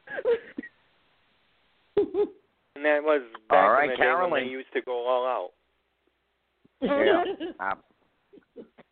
And 2.75 2.87
that 2.87 3.03
was 3.05 3.23
back 3.49 3.65
All 3.65 3.71
right, 3.71 3.85
in 3.85 3.91
the 3.91 3.97
day 3.97 4.03
when 4.03 4.09
Carolyn. 4.17 4.45
they 4.45 4.51
used 4.51 4.73
to 4.73 4.81
go 4.81 5.07
all 5.07 5.27
out. 5.27 5.51
Yeah. 6.81 7.23
Uh, 7.61 7.75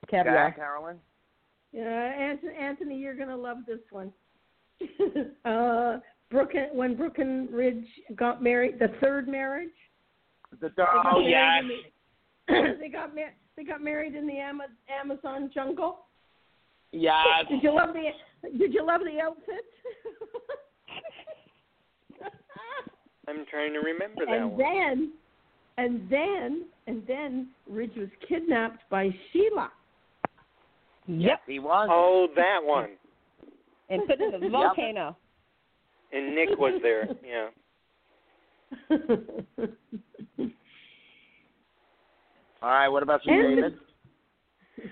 Caviar. 0.09 0.35
yeah, 0.35 0.51
Carolyn. 0.51 0.97
Yeah, 1.73 1.83
Anthony, 1.85 2.53
Anthony, 2.57 2.97
you're 2.99 3.17
gonna 3.17 3.37
love 3.37 3.59
this 3.67 3.81
one. 3.91 4.13
uh, 5.45 5.99
Brooke, 6.31 6.53
when 6.73 6.95
Brooke 6.97 7.19
and 7.19 7.51
Ridge 7.51 7.85
got 8.17 8.43
married, 8.43 8.79
the 8.79 8.89
third 9.01 9.29
marriage. 9.29 9.71
The, 10.61 10.69
They 10.69 10.75
got 10.77 11.07
oh 11.17 11.21
married 11.21 11.31
yes. 11.31 11.93
In 12.57 12.65
the- 12.73 12.79
they 12.81 12.89
got 12.89 13.15
mar- 13.15 13.35
they 13.57 13.65
got 13.65 13.81
married 13.83 14.15
in 14.15 14.27
the 14.27 14.39
Ama- 14.39 14.67
Amazon 15.03 15.51
jungle. 15.55 16.01
Yes. 16.93 17.47
Did 17.49 17.63
you 17.63 17.73
love 17.75 17.91
the 17.95 18.11
Did 18.59 18.73
you 18.75 18.85
love 18.87 19.01
the 19.05 19.21
outfit? 19.21 19.65
I'm 23.29 23.45
trying 23.51 23.73
to 23.75 23.79
remember 23.81 24.27
that 24.27 24.35
and 24.35 24.51
one. 24.53 24.59
then, 24.59 25.13
and 25.79 26.11
then, 26.11 26.65
and 26.89 27.03
then, 27.07 27.49
Ridge 27.69 27.93
was 27.97 28.09
kidnapped 28.29 28.83
by 28.91 29.11
Sheila. 29.33 29.71
Yep, 31.07 31.41
he 31.47 31.59
was. 31.61 31.89
Oh, 31.91 32.29
that 32.37 32.59
one. 32.63 32.91
And 33.89 34.07
put 34.07 34.21
in 34.21 34.31
the 34.31 34.39
Yep. 34.39 34.53
volcano. 34.53 35.17
And 36.13 36.35
Nick 36.37 36.51
was 36.59 36.81
there. 36.81 37.09
Yeah. 37.27 37.49
All 42.63 42.71
right. 42.71 42.89
What 42.89 43.03
about 43.03 43.21
you, 43.25 43.33
And- 43.35 43.57
David? 43.57 43.79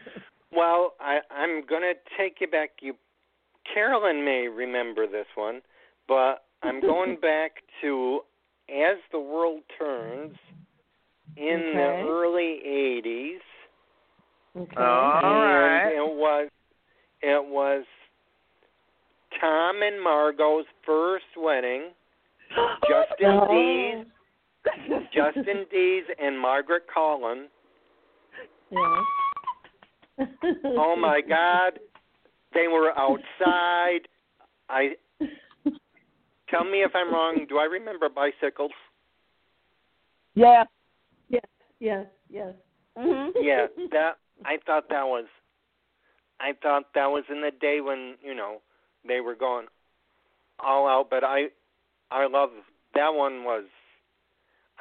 Well, 0.51 0.95
I, 0.99 1.19
I'm 1.31 1.63
gonna 1.69 1.93
take 2.19 2.41
you 2.41 2.47
back. 2.47 2.71
You, 2.81 2.95
Carolyn 3.73 4.25
may 4.25 4.49
remember 4.49 5.07
this 5.07 5.27
one, 5.35 5.61
but 6.09 6.45
I'm 6.63 6.81
going 6.81 7.17
back 7.21 7.53
to 7.83 8.21
as 8.71 8.97
the 9.13 9.21
world 9.21 9.61
turns 9.79 10.35
in 11.37 11.45
Okay. 11.69 11.73
the 11.75 12.09
early 12.09 12.61
'80s. 12.67 14.63
okay. 14.63 14.77
All 14.79 15.23
right. 15.23 15.83
and 15.85 15.93
it 15.93 16.15
was 16.17 16.49
it 17.21 17.45
was 17.47 17.85
Tom 19.39 19.83
and 19.83 20.03
Margot's 20.03 20.67
first 20.87 21.27
wedding, 21.37 21.91
Justin 22.89 23.39
Oh. 23.43 23.49
Deas, 23.53 25.03
Justin 25.15 25.67
Deas, 25.71 26.05
and 26.19 26.41
Margaret 26.41 26.85
Colin. 26.93 27.49
Yeah. 28.71 29.03
Oh 30.77 30.97
my 30.97 31.21
God, 31.21 31.79
they 32.55 32.67
were 32.69 32.93
outside. 32.99 34.09
I 34.69 34.91
tell 36.51 36.65
me 36.65 36.83
if 36.83 36.91
I'm 36.95 37.13
wrong. 37.13 37.47
Do 37.49 37.59
I 37.59 37.65
remember 37.65 38.09
bicycles? 38.09 38.73
Yeah. 40.35 40.65
Yes, 41.29 41.45
yes, 41.81 42.07
yes. 42.31 42.55
Mhm. 42.97 43.31
Yeah, 43.41 43.67
that 43.93 44.19
I 44.45 44.59
thought 44.67 44.89
that 44.91 45.05
was. 45.05 45.27
I 46.41 46.53
thought 46.63 46.85
that 46.95 47.07
was 47.07 47.25
in 47.31 47.41
the 47.41 47.51
day 47.61 47.81
when 47.81 48.15
you 48.23 48.35
know 48.35 48.61
they 49.07 49.21
were 49.21 49.35
going 49.35 49.67
all 50.61 50.87
out. 50.87 51.09
But 51.11 51.25
I, 51.25 51.47
I 52.11 52.27
love 52.27 52.51
that 52.95 53.15
one 53.15 53.45
was. 53.45 53.65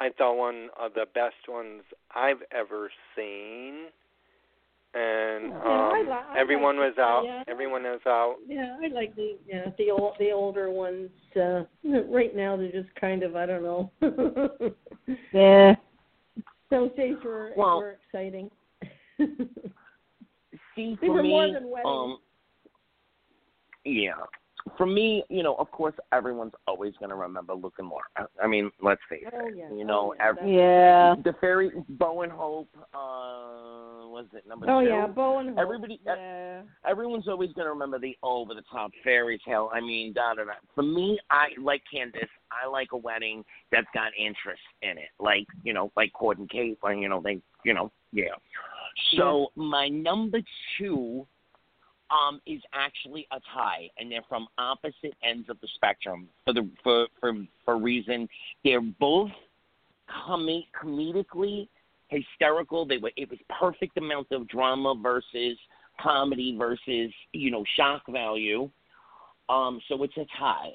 I 0.00 0.10
thought 0.16 0.34
one 0.36 0.68
of 0.78 0.94
the 0.94 1.06
best 1.14 1.48
ones 1.48 1.82
I've 2.14 2.42
ever 2.52 2.90
seen. 3.16 3.86
And 4.94 5.50
Yeah, 5.50 5.60
I 5.64 6.00
um, 6.00 6.06
li- 6.06 6.12
I 6.12 6.38
everyone 6.38 6.78
like 6.78 6.96
was 6.96 6.98
out. 6.98 7.22
yeah. 7.26 7.42
Everyone 7.46 7.82
was 7.82 8.00
out. 8.06 8.36
Yeah, 8.46 8.76
I 8.82 8.88
like 8.88 9.14
the 9.16 9.36
yeah 9.46 9.66
the 9.76 9.90
old 9.90 10.14
the 10.18 10.30
older 10.32 10.70
ones. 10.70 11.10
Uh, 11.36 11.64
right 12.08 12.34
now 12.34 12.56
they're 12.56 12.72
just 12.72 12.94
kind 12.98 13.22
of 13.22 13.36
I 13.36 13.46
don't 13.46 13.62
know. 13.62 13.90
Yeah. 15.32 15.74
Those 16.70 16.90
days 16.96 17.16
were 17.24 17.52
Well- 17.56 17.78
were 17.78 17.96
exciting. 18.04 18.50
See, 19.18 19.26
They 21.00 21.06
for 21.06 21.12
were 21.14 21.22
me, 21.22 21.28
more 21.30 21.46
than 21.52 21.68
weddings. 21.70 21.86
um, 21.86 22.18
yeah, 23.84 24.12
for 24.76 24.86
me, 24.86 25.24
you 25.28 25.42
know, 25.42 25.54
of 25.56 25.70
course, 25.70 25.94
everyone's 26.12 26.52
always 26.66 26.94
going 26.98 27.10
to 27.10 27.14
remember 27.16 27.54
Luke 27.54 27.74
and 27.78 27.88
Laura. 27.88 28.02
I, 28.16 28.24
I 28.44 28.46
mean, 28.46 28.70
let's 28.82 29.00
face 29.08 29.24
Oh, 29.32 29.46
it. 29.46 29.54
yeah. 29.56 29.70
You 29.72 29.84
know, 29.84 30.12
Oh, 30.12 30.14
yeah, 30.18 30.28
every, 30.28 30.56
Yeah. 30.56 31.14
the 31.24 31.32
fairy 31.40 31.70
Bo 31.90 32.22
and 32.22 32.32
Hope, 32.32 32.68
uh, 32.94 34.08
was 34.08 34.26
it 34.32 34.46
number 34.46 34.66
oh 34.70 34.80
two? 34.80 34.88
yeah, 34.88 35.06
Bo 35.06 35.38
and 35.38 35.50
Hope. 35.50 35.58
Everybody, 35.58 36.00
Yeah. 36.04 36.62
everyone's 36.86 37.28
always 37.28 37.52
going 37.52 37.66
to 37.66 37.70
remember 37.72 37.98
the 37.98 38.16
over 38.22 38.54
the 38.54 38.62
top 38.70 38.90
fairy 39.04 39.38
tale. 39.46 39.70
I 39.72 39.80
mean, 39.80 40.12
da 40.12 40.34
da 40.34 40.44
da. 40.44 40.52
For 40.74 40.82
me, 40.82 41.18
I 41.30 41.48
like 41.60 41.82
Candice. 41.92 42.28
I 42.50 42.66
like 42.66 42.92
a 42.92 42.96
wedding 42.96 43.44
that's 43.70 43.86
got 43.94 44.12
interest 44.18 44.62
in 44.82 44.98
it, 44.98 45.10
like 45.20 45.46
you 45.62 45.72
know, 45.72 45.92
like 45.96 46.12
Cord 46.12 46.38
and 46.38 46.48
Kate, 46.48 46.78
or 46.82 46.92
you 46.94 47.08
know, 47.08 47.20
they, 47.22 47.40
you 47.64 47.74
know, 47.74 47.92
yeah. 48.12 48.34
So 49.16 49.48
my 49.54 49.88
number 49.88 50.40
two, 50.76 51.26
um, 52.10 52.40
is 52.46 52.60
actually 52.72 53.26
a 53.32 53.40
tie, 53.54 53.90
and 53.98 54.10
they're 54.10 54.24
from 54.28 54.46
opposite 54.56 55.14
ends 55.22 55.48
of 55.48 55.60
the 55.60 55.68
spectrum 55.74 56.28
for 56.44 56.54
the 56.54 56.68
for 56.82 57.06
for 57.20 57.32
for 57.64 57.78
reason 57.78 58.28
they're 58.64 58.80
both 58.80 59.30
comi- 60.26 60.66
comedically 60.82 61.68
hysterical. 62.08 62.86
They 62.86 62.98
were 62.98 63.12
it 63.16 63.28
was 63.30 63.38
perfect 63.60 63.96
amount 63.96 64.28
of 64.32 64.48
drama 64.48 64.94
versus 65.00 65.58
comedy 66.00 66.56
versus 66.58 67.12
you 67.32 67.50
know 67.50 67.64
shock 67.76 68.02
value. 68.08 68.70
Um, 69.48 69.80
so 69.88 70.02
it's 70.02 70.16
a 70.16 70.26
tie. 70.38 70.72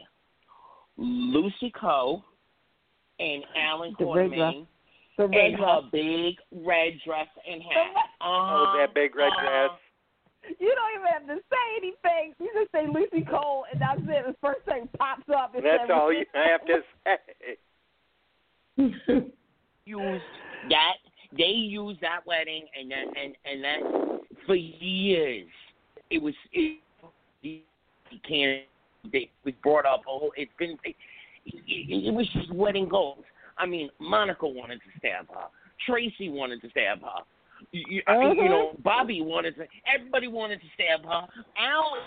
Lucy 0.97 1.71
Coe 1.79 2.23
and 3.19 3.43
Alan 3.55 3.95
The 3.99 4.05
red 4.05 4.29
dress. 4.29 4.53
Quartermaine 4.53 4.67
The 5.17 5.23
and 5.23 5.55
her 5.59 5.81
big 5.91 6.35
red 6.51 6.93
dress 7.05 7.27
and 7.49 7.61
hat. 7.61 8.03
Oh, 8.21 8.75
that 8.79 8.93
big 8.93 9.15
red 9.15 9.27
uh-huh. 9.27 9.67
dress. 9.67 9.79
You 10.59 10.75
don't 10.75 10.93
even 10.95 11.07
have 11.11 11.27
to 11.27 11.41
say 11.49 11.65
anything. 11.77 12.33
You 12.39 12.49
just 12.53 12.71
say 12.71 12.85
Lucy 12.87 13.25
Coe, 13.25 13.63
and 13.71 13.81
that's 13.81 14.01
it. 14.01 14.25
The 14.27 14.35
first 14.41 14.65
thing 14.65 14.89
pops 14.97 15.23
up. 15.35 15.55
Is 15.55 15.63
That's 15.63 15.89
all 15.91 16.11
you 16.11 16.25
have 16.33 16.65
to 16.65 16.81
say. 17.05 17.17
used 19.85 20.23
that 20.69 20.93
they 21.37 21.43
used 21.43 21.99
that 22.01 22.21
wedding 22.25 22.65
and 22.79 22.91
that 22.91 23.05
and 23.21 23.35
and 23.45 23.63
that 23.63 23.79
for 24.45 24.55
years 24.55 25.47
it 26.09 26.21
was 26.21 26.33
it, 26.51 26.79
you 27.41 27.59
can't 28.27 28.61
it 29.11 29.29
was 29.43 29.53
brought 29.61 29.85
up 29.85 30.01
oh 30.07 30.31
it's 30.35 30.51
been 30.57 30.77
it, 30.83 30.95
it, 31.45 32.07
it 32.07 32.13
was 32.13 32.27
just 32.33 32.53
wedding 32.53 32.87
goals 32.87 33.23
i 33.57 33.65
mean 33.65 33.89
monica 33.99 34.47
wanted 34.47 34.79
to 34.79 34.99
stab 34.99 35.27
her 35.27 35.47
tracy 35.85 36.29
wanted 36.29 36.61
to 36.61 36.69
stab 36.69 37.01
her 37.01 37.23
you, 37.71 37.83
you, 37.87 38.01
I 38.07 38.17
mean, 38.17 38.35
you 38.35 38.41
mm-hmm. 38.43 38.49
know 38.49 38.77
bobby 38.83 39.21
wanted 39.21 39.55
to 39.55 39.65
everybody 39.93 40.27
wanted 40.27 40.59
to 40.61 40.67
stab 40.73 41.05
her 41.05 41.27
al 41.57 41.97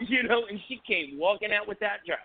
you 0.00 0.22
know 0.24 0.44
and 0.48 0.58
she 0.68 0.80
came 0.86 1.18
walking 1.18 1.52
out 1.52 1.66
with 1.68 1.78
that 1.80 1.98
dress 2.06 2.20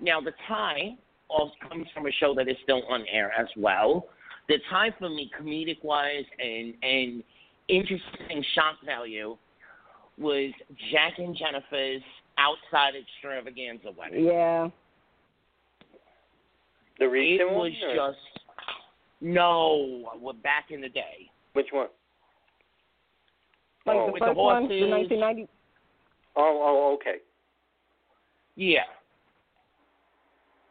now 0.00 0.20
the 0.20 0.32
tie 0.48 0.96
also 1.32 1.52
comes 1.68 1.86
from 1.94 2.06
a 2.06 2.12
show 2.12 2.34
that 2.34 2.48
is 2.48 2.56
still 2.62 2.82
on 2.88 3.04
air 3.10 3.32
as 3.38 3.46
well. 3.56 4.06
The 4.48 4.58
tie 4.70 4.90
for 4.98 5.08
me, 5.08 5.30
comedic 5.38 5.82
wise 5.82 6.24
and 6.38 6.74
and 6.82 7.22
interesting 7.68 8.44
shock 8.54 8.76
value, 8.84 9.36
was 10.18 10.52
Jack 10.90 11.18
and 11.18 11.36
Jennifer's 11.36 12.02
outside 12.38 12.94
extravaganza 12.94 13.90
wedding. 13.96 14.26
Yeah. 14.26 14.68
The 16.98 17.06
It 17.06 17.08
recent 17.08 17.50
one? 17.50 17.58
was 17.58 17.72
or- 17.82 17.94
just 17.94 18.31
no, 19.22 20.10
we're 20.20 20.32
back 20.32 20.66
in 20.70 20.80
the 20.80 20.88
day. 20.88 21.30
Which 21.52 21.68
one? 21.70 21.86
Like 23.86 23.96
Oh, 23.96 24.06
the 24.06 24.12
with 24.12 24.20
the 24.20 24.26
first 24.26 24.36
one, 24.36 24.68
the 24.68 24.80
1990. 24.80 25.48
Oh, 26.36 26.60
oh, 26.62 26.94
okay. 26.94 27.18
Yeah. 28.56 28.80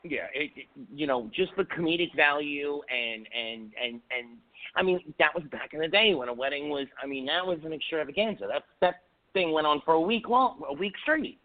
Yeah, 0.04 0.26
it, 0.34 0.52
it 0.56 0.66
you 0.94 1.08
know, 1.08 1.30
just 1.34 1.52
the 1.56 1.64
comedic 1.64 2.16
value 2.16 2.82
and 2.90 3.28
and 3.34 3.72
and 3.82 4.02
and 4.12 4.38
I 4.76 4.82
mean, 4.84 5.00
that 5.20 5.34
was 5.34 5.44
back 5.52 5.74
in 5.74 5.80
the 5.80 5.88
day 5.88 6.14
when 6.16 6.28
a 6.28 6.34
wedding 6.34 6.70
was 6.70 6.88
I 7.02 7.06
mean, 7.08 7.28
that 7.28 7.46
was 7.46 7.60
an 7.64 7.72
extravaganza. 7.72 8.48
That 8.48 8.64
that 8.82 8.96
thing 9.34 9.54
went 9.54 9.68
on 9.68 9.82
for 9.86 9.94
a 9.94 10.02
week 10.02 10.28
long, 10.28 10.62
a 10.68 10.74
week 10.74 10.94
straight. 11.04 11.40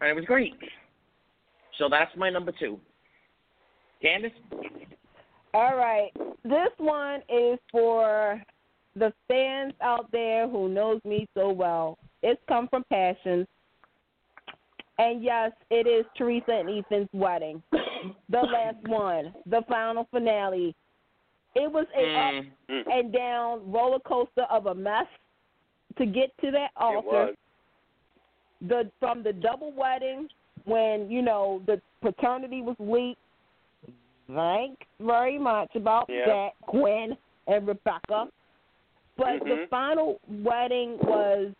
And 0.00 0.08
it 0.08 0.14
was 0.14 0.24
great. 0.24 0.54
So 1.78 1.88
that's 1.90 2.10
my 2.16 2.30
number 2.30 2.52
2. 2.58 2.78
Candice? 4.02 4.30
All 5.54 5.76
right. 5.76 6.10
This 6.44 6.70
one 6.78 7.20
is 7.28 7.58
for 7.70 8.42
the 8.96 9.12
fans 9.28 9.72
out 9.80 10.10
there 10.12 10.48
who 10.48 10.68
knows 10.68 11.00
me 11.04 11.26
so 11.34 11.50
well. 11.50 11.98
It's 12.22 12.40
come 12.48 12.68
from 12.68 12.84
passions. 12.90 13.46
And 14.98 15.22
yes, 15.22 15.52
it 15.70 15.86
is 15.86 16.04
Theresa 16.16 16.50
and 16.52 16.68
Ethan's 16.84 17.08
wedding. 17.12 17.62
the 18.28 18.38
last 18.40 18.76
one, 18.86 19.32
the 19.46 19.62
final 19.68 20.06
finale. 20.10 20.74
It 21.54 21.70
was 21.70 21.86
a 21.96 22.14
up 22.14 22.34
Mm, 22.34 22.50
Mm. 22.70 22.82
and 22.92 23.12
down 23.12 23.72
roller 23.72 23.98
coaster 24.00 24.42
of 24.50 24.66
a 24.66 24.74
mess 24.74 25.06
to 25.96 26.04
get 26.04 26.30
to 26.42 26.50
that 26.50 26.70
altar. 26.76 27.34
The 28.60 28.90
from 29.00 29.22
the 29.22 29.32
double 29.32 29.72
wedding 29.72 30.28
when 30.64 31.10
you 31.10 31.22
know 31.22 31.62
the 31.66 31.80
paternity 32.02 32.60
was 32.60 32.76
leaked. 32.78 33.20
Thanks 34.32 34.86
very 35.00 35.38
much 35.38 35.74
about 35.74 36.08
Yeah. 36.08 36.26
that, 36.26 36.50
Gwen 36.66 37.16
and 37.46 37.66
Rebecca. 37.66 38.28
But 39.16 39.40
the 39.40 39.56
Mhm. 39.56 39.68
final 39.68 40.20
wedding 40.28 40.98
was, 40.98 41.52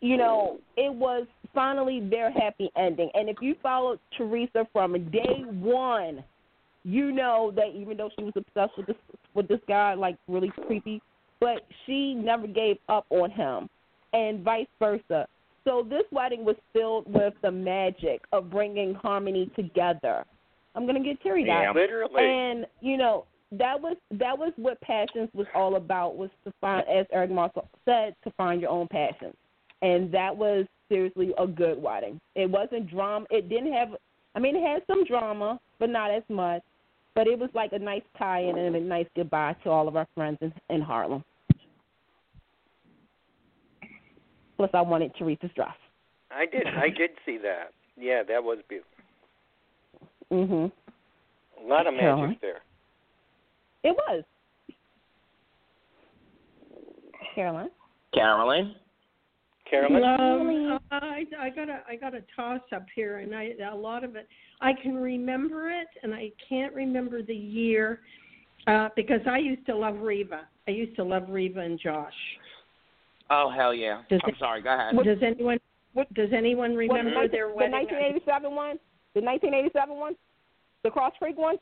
you 0.00 0.16
know, 0.16 0.60
it 0.76 0.92
was 0.92 1.26
finally 1.54 2.00
their 2.00 2.30
happy 2.30 2.70
ending. 2.76 3.10
And 3.14 3.28
if 3.28 3.40
you 3.42 3.54
followed 3.56 3.98
Theresa 4.12 4.66
from 4.72 5.10
day 5.10 5.42
one, 5.60 6.22
you 6.84 7.10
know 7.10 7.50
that 7.52 7.74
even 7.74 7.96
though 7.96 8.10
she 8.10 8.24
was 8.24 8.36
obsessed 8.36 8.76
with 8.76 8.86
this 8.86 8.96
with 9.34 9.48
this 9.48 9.60
guy, 9.66 9.94
like 9.94 10.16
really 10.28 10.50
creepy, 10.50 11.02
but 11.40 11.64
she 11.84 12.14
never 12.14 12.46
gave 12.46 12.78
up 12.88 13.06
on 13.10 13.30
him, 13.30 13.68
and 14.12 14.40
vice 14.40 14.68
versa. 14.78 15.26
So 15.64 15.82
this 15.82 16.04
wedding 16.12 16.44
was 16.44 16.56
filled 16.72 17.12
with 17.12 17.34
the 17.42 17.50
magic 17.50 18.22
of 18.32 18.48
bringing 18.50 18.94
harmony 18.94 19.46
together. 19.56 20.24
I'm 20.74 20.86
gonna 20.86 21.02
get 21.02 21.20
teary 21.22 21.42
eyed. 21.42 21.62
Yeah. 21.62 21.72
Literally. 21.72 22.24
And 22.24 22.66
you 22.80 22.96
know 22.96 23.24
that 23.52 23.80
was 23.80 23.96
that 24.12 24.36
was 24.38 24.52
what 24.56 24.80
passions 24.80 25.28
was 25.32 25.46
all 25.54 25.76
about 25.76 26.16
was 26.16 26.30
to 26.44 26.52
find, 26.60 26.86
as 26.88 27.06
Eric 27.12 27.30
Martsolf 27.30 27.66
said, 27.84 28.14
to 28.24 28.30
find 28.36 28.60
your 28.60 28.70
own 28.70 28.88
passion, 28.88 29.34
and 29.82 30.12
that 30.12 30.36
was 30.36 30.66
seriously 30.88 31.32
a 31.38 31.46
good 31.46 31.80
wedding. 31.80 32.20
It 32.34 32.50
wasn't 32.50 32.90
drama. 32.90 33.26
It 33.30 33.48
didn't 33.48 33.72
have. 33.72 33.88
I 34.34 34.40
mean, 34.40 34.56
it 34.56 34.62
had 34.62 34.82
some 34.86 35.04
drama, 35.04 35.58
but 35.78 35.90
not 35.90 36.10
as 36.10 36.22
much. 36.28 36.62
But 37.14 37.26
it 37.26 37.38
was 37.38 37.50
like 37.52 37.72
a 37.72 37.78
nice 37.78 38.02
tie-in 38.16 38.56
and 38.56 38.76
a 38.76 38.80
nice 38.80 39.06
goodbye 39.16 39.56
to 39.64 39.70
all 39.70 39.88
of 39.88 39.96
our 39.96 40.06
friends 40.14 40.38
in, 40.40 40.52
in 40.70 40.80
Harlem. 40.80 41.24
Plus, 44.56 44.70
I 44.72 44.82
wanted 44.82 45.12
Theresa's 45.18 45.50
dress. 45.56 45.74
I 46.30 46.46
did. 46.46 46.66
I 46.66 46.90
did 46.90 47.10
see 47.24 47.38
that. 47.38 47.72
Yeah, 47.96 48.22
that 48.28 48.44
was 48.44 48.58
beautiful. 48.68 48.97
Mhm. 50.32 50.70
A 51.58 51.66
lot 51.66 51.86
of 51.86 51.94
magic 51.94 52.00
Carolyn? 52.00 52.38
there. 52.40 52.60
It 53.82 53.96
was. 53.96 54.24
Caroline. 57.34 57.70
Carolyn? 58.12 58.74
Carolyn. 59.70 60.02
Um, 60.04 60.80
I 60.90 61.26
I 61.38 61.50
got 61.50 61.68
a 61.68 61.82
I 61.88 61.96
got 61.96 62.14
a 62.14 62.22
toss 62.34 62.60
up 62.74 62.86
here, 62.94 63.18
and 63.18 63.34
I 63.34 63.52
a 63.70 63.74
lot 63.74 64.02
of 64.02 64.16
it 64.16 64.26
I 64.60 64.72
can 64.72 64.96
remember 64.96 65.70
it, 65.70 65.88
and 66.02 66.14
I 66.14 66.30
can't 66.48 66.74
remember 66.74 67.22
the 67.22 67.34
year 67.34 68.00
uh, 68.66 68.88
because 68.96 69.20
I 69.26 69.38
used 69.38 69.66
to 69.66 69.76
love 69.76 69.98
Reva. 70.00 70.48
I 70.66 70.70
used 70.72 70.96
to 70.96 71.04
love 71.04 71.24
Reva 71.28 71.60
and 71.60 71.78
Josh. 71.78 72.12
Oh 73.30 73.50
hell 73.54 73.74
yeah! 73.74 74.02
Does 74.10 74.20
I'm 74.24 74.30
it- 74.30 74.38
sorry. 74.38 74.62
Go 74.62 74.74
ahead. 74.74 74.94
Does 75.04 75.18
anyone 75.22 75.58
does 76.14 76.30
anyone 76.34 76.74
remember 76.74 77.14
What, 77.14 77.30
their 77.30 77.48
the 77.48 77.54
wedding? 77.54 77.72
1987 77.72 78.54
one? 78.54 78.78
The 79.14 79.20
1987 79.20 79.96
one? 79.96 80.14
The 80.84 80.90
Cross 80.90 81.14
Creek 81.18 81.36
one? 81.36 81.56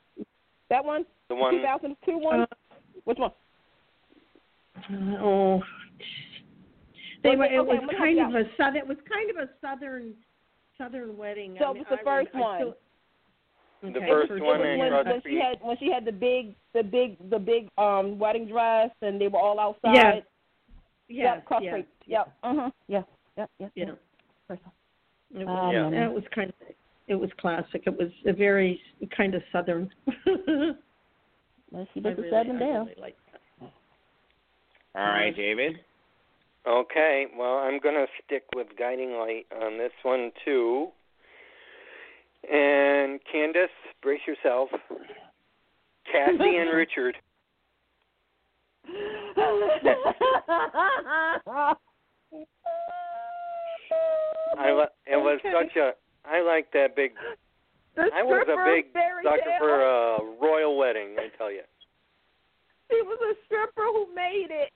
That 0.71 0.85
one? 0.85 1.05
The 1.29 1.35
one 1.35 1.55
2002 1.55 2.19
one? 2.19 2.41
Uh, 2.43 2.47
Which 3.05 3.19
one? 3.19 3.31
oh, 5.31 5.63
they 7.23 7.31
Okay, 7.31 7.37
were. 7.39 7.45
It 7.47 7.59
okay, 7.59 7.79
was 7.79 7.91
kind 7.99 8.19
of 8.21 8.35
a 8.35 8.45
southern. 8.57 8.77
It 8.77 8.87
was 8.87 8.99
kind 9.11 9.31
of 9.31 9.37
a 9.37 9.49
southern 9.61 10.15
southern 10.79 11.17
wedding. 11.17 11.57
So 11.59 11.67
I 11.67 11.71
it 11.71 11.79
was 11.79 11.87
the 11.91 11.97
I 12.01 12.05
first 12.05 12.35
rem- 12.35 12.43
I 12.43 12.47
one. 12.47 12.59
still- 12.61 12.77
The 13.93 14.01
first 14.07 14.29
for- 14.29 14.43
one 14.45 14.61
in 14.63 14.79
was 14.79 14.93
when, 14.93 15.07
when 15.07 15.23
she 15.23 15.39
had 15.41 15.59
when 15.63 15.77
she 15.79 15.91
had 15.91 16.05
the 16.05 16.13
big 16.13 16.55
the 16.75 16.83
big 16.83 17.17
the 17.31 17.39
big 17.39 17.69
um 17.79 18.19
wedding 18.19 18.47
dress 18.47 18.91
and 19.03 19.21
they 19.21 19.29
were 19.29 19.39
all 19.39 19.59
outside. 19.59 19.95
Yes. 19.95 20.23
Yep, 21.09 21.37
Yes, 21.37 21.43
Cross 21.47 21.63
yes, 21.63 21.73
Creek. 21.73 21.87
Yep. 22.07 22.37
Uh-huh. 22.43 22.71
Yeah. 22.89 23.03
Yep. 23.39 23.51
Yep. 23.61 23.71
Yeah. 23.77 23.85
First 24.49 24.63
It 25.35 25.47
was, 25.47 25.73
Yeah. 25.73 25.91
yeah, 25.91 26.07
it 26.07 26.13
was 26.13 26.25
kind 26.35 26.51
of 26.51 26.55
it 27.09 27.15
was 27.15 27.31
classic. 27.41 27.83
It 27.87 27.97
was 27.97 28.11
a 28.27 28.33
very 28.33 28.81
kind 29.17 29.35
of 29.35 29.43
southern. 29.53 29.91
Well, 31.73 31.87
she 31.93 31.99
I 32.01 32.03
did 32.05 32.17
the 32.19 32.23
really, 32.23 32.31
seven 32.31 32.57
I 32.57 32.59
down. 32.61 32.87
really 32.87 33.01
liked 33.01 33.19
that. 33.33 33.73
All 34.95 35.03
right, 35.03 35.35
David. 35.35 35.81
Okay, 36.67 37.27
well, 37.37 37.57
I'm 37.57 37.81
going 37.81 37.97
to 37.97 38.07
stick 38.25 38.45
with 38.55 38.69
Guiding 38.79 39.15
Light 39.15 39.47
on 39.61 39.77
this 39.77 39.91
one, 40.05 40.31
too. 40.45 40.89
And 42.49 43.19
Candice, 43.35 43.67
brace 44.01 44.21
yourself. 44.29 44.69
Cassie 46.11 46.57
and 46.57 46.71
Richard. 46.75 47.17
I 54.59 54.87
it 55.07 55.17
was 55.17 55.41
Okay. 55.45 55.53
such 55.53 55.77
a. 55.77 55.91
I 56.29 56.43
like 56.43 56.71
that 56.73 56.97
big. 56.97 57.13
the 57.95 58.11
I 58.15 58.23
was 58.23 58.47
a 58.49 58.57
big 58.75 58.87
sucker 59.23 59.59
for 59.59 59.83
a 59.83 60.19
royal 60.41 60.77
wedding. 60.77 61.17
I 61.19 61.29
tell 61.37 61.51
you. 61.51 61.63
She 62.91 63.03
was 63.03 63.19
a 63.21 63.35
stripper 63.47 63.87
who 63.93 64.07
made 64.15 64.49
it. 64.51 64.73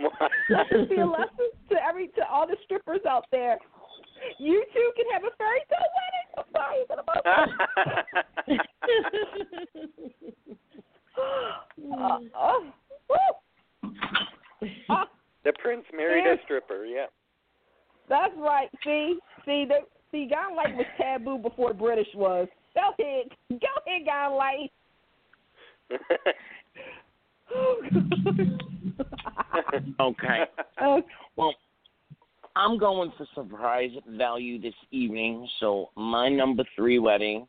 Let 0.00 0.12
this 0.70 0.88
be 0.88 0.96
a 0.96 1.06
lesson 1.06 1.50
to 1.70 1.76
every 1.86 2.08
to 2.08 2.26
all 2.30 2.46
the 2.46 2.56
strippers 2.64 3.00
out 3.08 3.24
there. 3.30 3.58
You 4.38 4.64
too 4.72 4.92
can 4.96 5.06
have 5.12 5.24
a 5.24 5.30
fairy 5.36 5.60
tale 5.68 5.78
wedding. 5.98 6.28
I'm 6.38 6.44
sorry, 6.52 6.84
but 6.88 6.98
I'm 6.98 7.08
uh, 12.02 12.18
oh, 12.36 12.66
woo. 13.10 13.16
Ah, 14.88 15.06
the 15.44 15.52
prince 15.62 15.84
married 15.94 16.26
a 16.26 16.36
stripper. 16.44 16.84
Yeah. 16.84 17.06
That's 18.08 18.34
right. 18.38 18.68
See, 18.84 19.18
see, 19.44 19.64
they, 19.68 19.80
see, 20.10 20.26
Guy 20.30 20.52
Light 20.54 20.74
was 20.76 20.86
taboo 20.96 21.38
before 21.38 21.72
British 21.74 22.08
was. 22.14 22.48
Go 22.74 22.80
ahead, 22.98 23.26
go 23.50 23.56
ahead, 23.86 24.06
Guy 24.06 24.26
Light. 24.28 24.72
Okay. 30.00 30.44
oh, 30.82 31.02
Well, 31.36 31.54
I'm 32.56 32.78
going 32.78 33.12
for 33.16 33.26
surprise 33.34 33.90
value 34.08 34.60
this 34.60 34.74
evening. 34.90 35.48
So 35.60 35.90
my 35.96 36.28
number 36.28 36.64
three 36.76 36.98
wedding 36.98 37.46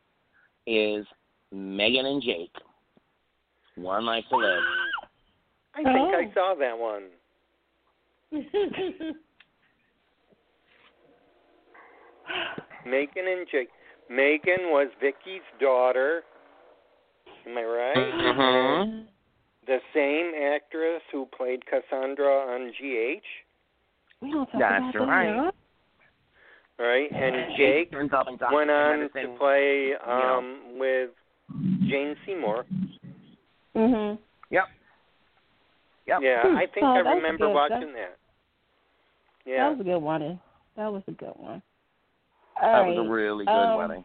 is 0.66 1.04
Megan 1.52 2.06
and 2.06 2.22
Jake. 2.22 2.52
One 3.76 4.06
night 4.06 4.24
to 4.30 4.36
live. 4.36 4.62
I 5.74 5.82
think 5.82 6.14
I 6.14 6.24
Oh. 6.26 6.32
saw 6.34 6.54
that 6.58 6.78
one. 6.78 7.04
Megan 12.86 13.24
and 13.26 13.46
Jake. 13.50 13.68
Megan 14.08 14.70
was 14.70 14.88
Viki's 15.00 15.42
daughter. 15.60 16.22
Am 17.46 17.56
I 17.56 17.62
right? 17.62 17.96
Mm-hmm. 17.96 19.00
The 19.66 19.78
same 19.94 20.32
actress 20.52 21.02
who 21.12 21.26
played 21.36 21.62
Cassandra 21.66 22.26
on 22.26 22.70
GH. 22.70 23.22
we 24.20 24.32
don't 24.32 24.46
talk 24.46 24.60
That's 24.60 24.94
about 24.96 25.08
right. 25.08 25.26
Yeah. 25.34 25.50
Right? 26.78 27.12
And 27.12 27.56
Jake 27.58 27.90
turns 27.92 28.10
up 28.12 28.26
and 28.26 28.38
talks 28.38 28.52
went 28.54 28.70
on 28.70 29.00
to 29.00 29.36
play 29.38 29.92
know. 30.06 30.38
um 30.38 30.78
with 30.78 31.10
Jane 31.88 32.16
Seymour. 32.26 32.64
Mhm. 33.76 34.18
Yep. 34.50 34.64
Yep. 36.06 36.18
Yeah, 36.22 36.42
I 36.56 36.66
think 36.66 36.84
Oh, 36.84 36.94
I 36.94 36.98
remember 36.98 37.46
good. 37.46 37.54
watching 37.54 37.92
that. 37.92 38.16
Yeah. 39.44 39.68
That 39.68 39.70
was 39.76 39.80
a 39.80 39.84
good 39.84 39.98
one. 39.98 40.40
That 40.76 40.92
was 40.92 41.02
a 41.06 41.12
good 41.12 41.34
one. 41.36 41.62
That 42.60 42.74
All 42.74 42.86
was 42.86 43.06
a 43.06 43.10
really 43.10 43.44
good 43.44 43.52
um, 43.52 43.78
wedding. 43.78 44.04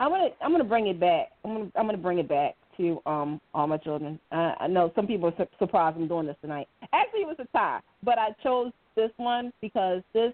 I'm 0.00 0.10
gonna 0.10 0.28
I'm 0.40 0.50
gonna 0.50 0.64
bring 0.64 0.86
it 0.86 0.98
back. 0.98 1.28
I'm 1.44 1.52
gonna 1.52 1.70
I'm 1.76 1.86
gonna 1.86 1.98
bring 1.98 2.18
it 2.18 2.28
back 2.28 2.56
to 2.78 3.00
um 3.04 3.40
all 3.52 3.66
my 3.66 3.76
children. 3.76 4.18
Uh, 4.32 4.54
I 4.58 4.66
know 4.66 4.90
some 4.96 5.06
people 5.06 5.28
are 5.28 5.34
su- 5.36 5.56
surprised 5.58 5.96
I'm 5.96 6.08
doing 6.08 6.26
this 6.26 6.36
tonight. 6.40 6.68
Actually, 6.92 7.20
it 7.20 7.26
was 7.26 7.36
a 7.38 7.46
tie, 7.56 7.80
but 8.02 8.18
I 8.18 8.30
chose 8.42 8.72
this 8.96 9.10
one 9.18 9.52
because 9.60 10.02
this 10.14 10.32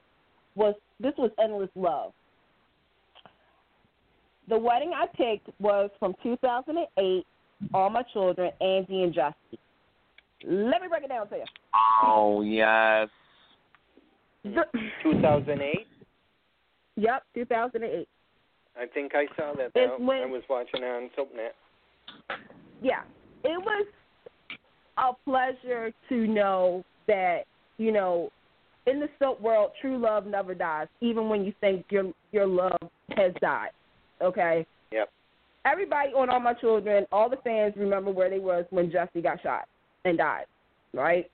was 0.54 0.74
this 1.00 1.14
was 1.18 1.30
endless 1.42 1.70
love. 1.74 2.12
The 4.48 4.56
wedding 4.56 4.92
I 4.94 5.06
picked 5.06 5.48
was 5.60 5.90
from 5.98 6.14
2008. 6.22 7.26
All 7.74 7.90
my 7.90 8.02
children, 8.12 8.52
Angie 8.60 9.02
and 9.02 9.12
Justy. 9.12 9.58
Let 10.44 10.80
me 10.80 10.88
break 10.88 11.02
it 11.02 11.08
down 11.08 11.28
to 11.28 11.36
you. 11.36 11.44
Oh 12.04 12.42
yes. 12.42 13.08
The- 14.44 14.66
2008. 15.02 15.86
Yep, 16.96 17.22
2008. 17.34 18.08
I 18.78 18.86
think 18.86 19.12
I 19.14 19.26
saw 19.36 19.54
that. 19.54 19.72
Though. 19.74 19.96
when- 19.98 20.22
I 20.22 20.26
was 20.26 20.42
watching 20.48 20.82
it 20.82 20.86
on 20.86 21.10
SoapNet. 21.16 21.52
yeah, 22.82 23.02
it 23.44 23.58
was 23.62 23.86
a 24.98 25.12
pleasure 25.24 25.92
to 26.08 26.26
know 26.26 26.84
that 27.06 27.44
you 27.78 27.92
know, 27.92 28.30
in 28.86 29.00
the 29.00 29.08
soap 29.18 29.40
world, 29.40 29.72
true 29.80 29.98
love 29.98 30.26
never 30.26 30.54
dies, 30.54 30.88
even 31.00 31.28
when 31.28 31.44
you 31.44 31.52
think 31.60 31.86
your 31.90 32.12
your 32.32 32.46
love 32.46 32.78
has 33.16 33.32
died. 33.40 33.70
Okay. 34.22 34.66
Yep. 34.92 35.10
Everybody 35.64 36.10
on 36.10 36.30
All 36.30 36.40
My 36.40 36.54
Children, 36.54 37.06
all 37.10 37.28
the 37.28 37.36
fans 37.38 37.74
remember 37.76 38.10
where 38.10 38.30
they 38.30 38.38
was 38.38 38.64
when 38.70 38.90
Jesse 38.90 39.20
got 39.20 39.42
shot 39.42 39.64
and 40.04 40.16
died, 40.16 40.46
right? 40.94 41.28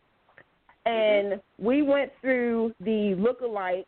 Mm-hmm. 0.87 1.33
And 1.35 1.41
we 1.59 1.83
went 1.83 2.11
through 2.21 2.73
the 2.81 3.15
look-alike 3.19 3.87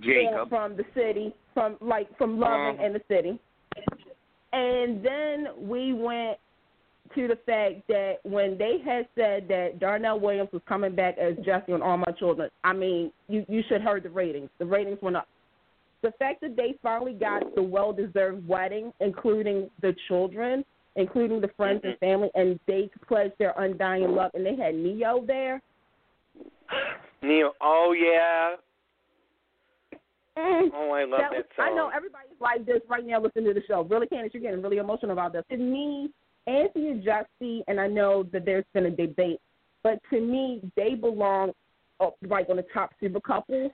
Jacob. 0.00 0.48
from 0.48 0.76
the 0.76 0.84
city, 0.94 1.34
from 1.52 1.76
like 1.80 2.08
from 2.18 2.38
loving 2.38 2.76
Uh-huh. 2.76 2.86
in 2.86 2.92
the 2.92 3.02
city, 3.08 3.38
and 4.52 5.02
then 5.04 5.48
we 5.58 5.92
went 5.92 6.38
to 7.14 7.28
the 7.28 7.36
fact 7.46 7.86
that 7.88 8.18
when 8.24 8.56
they 8.58 8.78
had 8.84 9.06
said 9.14 9.46
that 9.48 9.78
Darnell 9.78 10.18
Williams 10.18 10.50
was 10.52 10.62
coming 10.66 10.94
back 10.94 11.16
as 11.18 11.36
Jesse 11.44 11.72
on 11.72 11.82
All 11.82 11.96
My 11.96 12.12
Children, 12.18 12.50
I 12.64 12.72
mean, 12.72 13.12
you 13.28 13.44
you 13.48 13.62
should 13.68 13.82
heard 13.82 14.02
the 14.02 14.10
ratings. 14.10 14.50
The 14.58 14.66
ratings 14.66 15.00
went 15.02 15.16
up. 15.16 15.28
The 16.02 16.12
fact 16.18 16.40
that 16.42 16.56
they 16.56 16.74
finally 16.82 17.14
got 17.14 17.54
the 17.54 17.62
well-deserved 17.62 18.46
wedding, 18.46 18.92
including 19.00 19.70
the 19.80 19.94
children, 20.08 20.64
including 20.96 21.40
the 21.40 21.48
friends 21.56 21.80
and 21.84 21.96
family, 21.98 22.30
and 22.34 22.60
they 22.66 22.90
pledged 23.08 23.34
their 23.38 23.54
undying 23.58 24.14
love, 24.14 24.30
and 24.34 24.44
they 24.44 24.54
had 24.56 24.74
Neo 24.74 25.24
there. 25.26 25.62
Neil. 27.22 27.52
Oh 27.60 27.94
yeah. 27.98 28.56
Mm. 30.38 30.68
Oh, 30.74 30.90
I 30.90 31.04
love 31.04 31.20
That 31.20 31.30
that, 31.32 31.46
song. 31.56 31.68
I 31.72 31.74
know 31.74 31.90
everybody's 31.94 32.40
like 32.40 32.66
this 32.66 32.80
right 32.88 33.04
now 33.06 33.20
listening 33.20 33.46
to 33.46 33.54
the 33.54 33.62
show. 33.68 33.82
Really, 33.82 34.06
Candice, 34.06 34.34
you're 34.34 34.42
getting 34.42 34.62
really 34.62 34.78
emotional 34.78 35.12
about 35.12 35.32
this. 35.32 35.44
To 35.50 35.56
me, 35.56 36.10
and 36.46 36.68
Justy, 37.04 37.62
and 37.68 37.80
I 37.80 37.86
know 37.86 38.24
that 38.32 38.44
there's 38.44 38.64
been 38.74 38.86
a 38.86 38.90
debate, 38.90 39.40
but 39.82 39.98
to 40.10 40.20
me, 40.20 40.60
they 40.76 40.94
belong 40.94 41.52
uh, 42.00 42.10
like 42.28 42.48
on 42.50 42.56
the 42.56 42.64
top 42.74 42.90
super 43.00 43.20
couples 43.20 43.70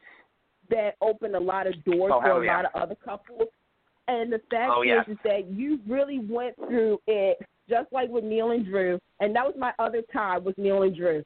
that 0.68 0.96
open 1.00 1.34
a 1.34 1.40
lot 1.40 1.66
of 1.66 1.82
doors 1.84 2.12
Oh, 2.14 2.20
for 2.20 2.42
a 2.42 2.46
yeah. 2.46 2.56
lot 2.56 2.64
of 2.66 2.82
other 2.82 2.94
couples. 2.94 3.48
And 4.06 4.32
the 4.32 4.40
fact 4.50 4.72
Oh, 4.74 4.82
is, 4.82 4.88
yes. 4.88 5.04
is 5.08 5.16
that 5.24 5.50
you 5.50 5.80
really 5.88 6.18
went 6.18 6.56
through 6.56 6.98
it 7.06 7.38
just 7.68 7.92
like 7.92 8.08
with 8.10 8.24
Neil 8.24 8.50
and 8.50 8.64
Drew, 8.66 8.98
and 9.20 9.34
that 9.34 9.44
was 9.46 9.54
my 9.58 9.72
other 9.78 10.02
tie 10.12 10.38
was 10.38 10.54
Neil 10.58 10.82
and 10.82 10.94
Drew. 10.94 11.22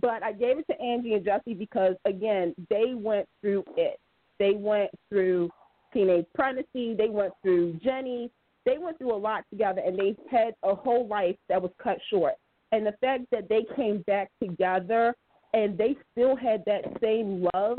But 0.00 0.22
I 0.22 0.32
gave 0.32 0.58
it 0.58 0.66
to 0.68 0.80
Angie 0.80 1.14
and 1.14 1.26
Justy 1.26 1.58
because 1.58 1.96
again, 2.04 2.54
they 2.70 2.94
went 2.94 3.26
through 3.40 3.64
it. 3.76 3.98
They 4.40 4.52
went 4.52 4.90
through 5.08 5.50
teenage 5.92 6.26
pregnancy. 6.34 6.94
They 6.94 7.08
went 7.08 7.32
through 7.42 7.74
Jenny. 7.84 8.30
They 8.66 8.78
went 8.78 8.98
through 8.98 9.14
a 9.14 9.16
lot 9.16 9.44
together, 9.50 9.82
and 9.86 9.96
they 9.96 10.16
had 10.30 10.54
a 10.64 10.74
whole 10.74 11.06
life 11.06 11.36
that 11.48 11.62
was 11.62 11.70
cut 11.80 11.98
short. 12.10 12.34
and 12.72 12.86
the 12.86 12.94
fact 13.00 13.24
that 13.32 13.48
they 13.48 13.64
came 13.74 13.98
back 14.06 14.30
together 14.40 15.12
and 15.54 15.76
they 15.76 15.96
still 16.12 16.36
had 16.36 16.62
that 16.66 16.82
same 17.00 17.48
love 17.52 17.78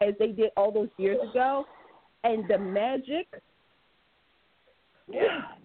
as 0.00 0.14
they 0.18 0.32
did 0.32 0.50
all 0.56 0.72
those 0.72 0.88
years 0.98 1.18
ago, 1.30 1.64
and 2.24 2.48
the 2.48 2.58
magic, 2.58 3.28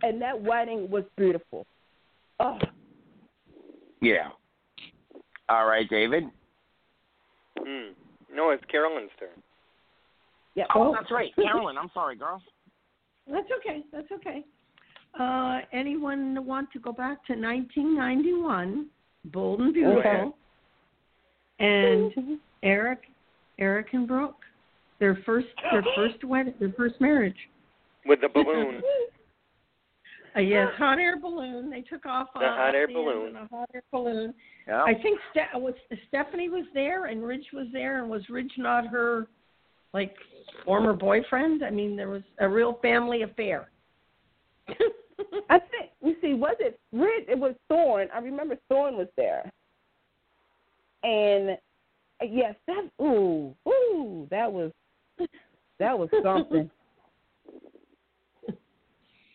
and 0.04 0.22
that 0.22 0.40
wedding 0.40 0.88
was 0.92 1.04
beautiful. 1.16 1.66
Oh, 2.40 2.60
Yeah. 4.00 4.30
All 5.50 5.66
right, 5.66 5.90
David. 5.90 6.26
Hmm. 7.58 7.94
No, 8.32 8.52
it's 8.52 8.64
Carolyn's 8.66 9.10
turn. 9.20 9.30
Yeah. 10.58 10.66
Oh, 10.76 10.94
that's 10.94 11.12
right, 11.12 11.34
Carolyn. 11.36 11.78
I'm 11.78 11.92
sorry, 11.94 12.18
girl. 12.18 12.42
That's 13.30 13.48
okay. 13.60 13.84
That's 13.92 14.08
okay. 14.12 14.46
Uh, 15.20 15.60
anyone 15.74 16.46
want 16.46 16.72
to 16.72 16.80
go 16.80 16.94
back 16.94 17.26
to 17.28 17.34
1991? 17.34 18.86
Bold 19.26 19.60
and 19.60 19.74
beautiful. 19.74 20.00
Okay. 20.00 20.24
And 21.60 22.40
Eric, 22.64 23.00
Eric 23.60 23.88
and 23.92 24.08
Brooke, 24.08 24.38
their 25.02 25.20
first, 25.26 25.48
their 25.72 25.84
first 25.96 26.24
wedding, 26.24 26.54
their 26.60 26.74
first 26.78 26.96
marriage. 27.02 27.36
With 28.06 28.22
the 28.22 28.30
balloon. 28.30 28.82
Uh, 30.36 30.40
yes, 30.40 30.68
hot 30.78 31.00
air 31.00 31.20
balloon. 31.20 31.68
They 31.72 31.82
took 31.82 32.06
off 32.06 32.28
The 32.36 32.42
uh, 32.42 32.56
hot 32.56 32.76
air 32.76 32.88
balloon. 32.88 33.30
in 33.30 33.36
A 33.38 33.48
hot 33.48 33.70
air 33.74 33.82
balloon. 33.92 34.36
Yeah. 34.68 34.84
I 34.84 34.94
think 34.94 35.20
Ste- 35.32 35.56
was 35.60 35.74
Stephanie 36.10 36.50
was 36.50 36.66
there 36.76 37.06
and 37.06 37.24
Ridge 37.26 37.48
was 37.54 37.66
there, 37.74 38.02
and 38.04 38.08
was 38.08 38.22
Ridge 38.30 38.52
not 38.58 38.86
her 38.86 39.26
like 39.98 40.16
former 40.64 40.94
boyfriend? 40.94 41.64
I 41.64 41.72
mean, 41.72 41.96
there 41.96 42.10
was 42.10 42.22
a 42.40 42.48
real 42.48 42.78
family 42.84 43.24
affair. 43.24 43.70
I 45.50 45.58
think 45.58 45.92
you 46.02 46.16
see, 46.22 46.36
was 46.36 46.56
it 46.60 46.80
Rid? 46.92 47.28
It 47.28 47.40
was 47.40 47.56
Thorne. 47.68 48.08
I 48.14 48.20
remember 48.20 48.58
Thorne 48.70 48.96
was 48.96 49.08
there, 49.18 49.52
and 51.04 51.58
yes, 52.32 52.54
that 52.68 52.90
ooh 53.02 53.56
ooh 53.68 54.28
that 54.30 54.52
was 54.52 54.72
that 55.80 55.98
was 55.98 56.10
something. 56.24 56.70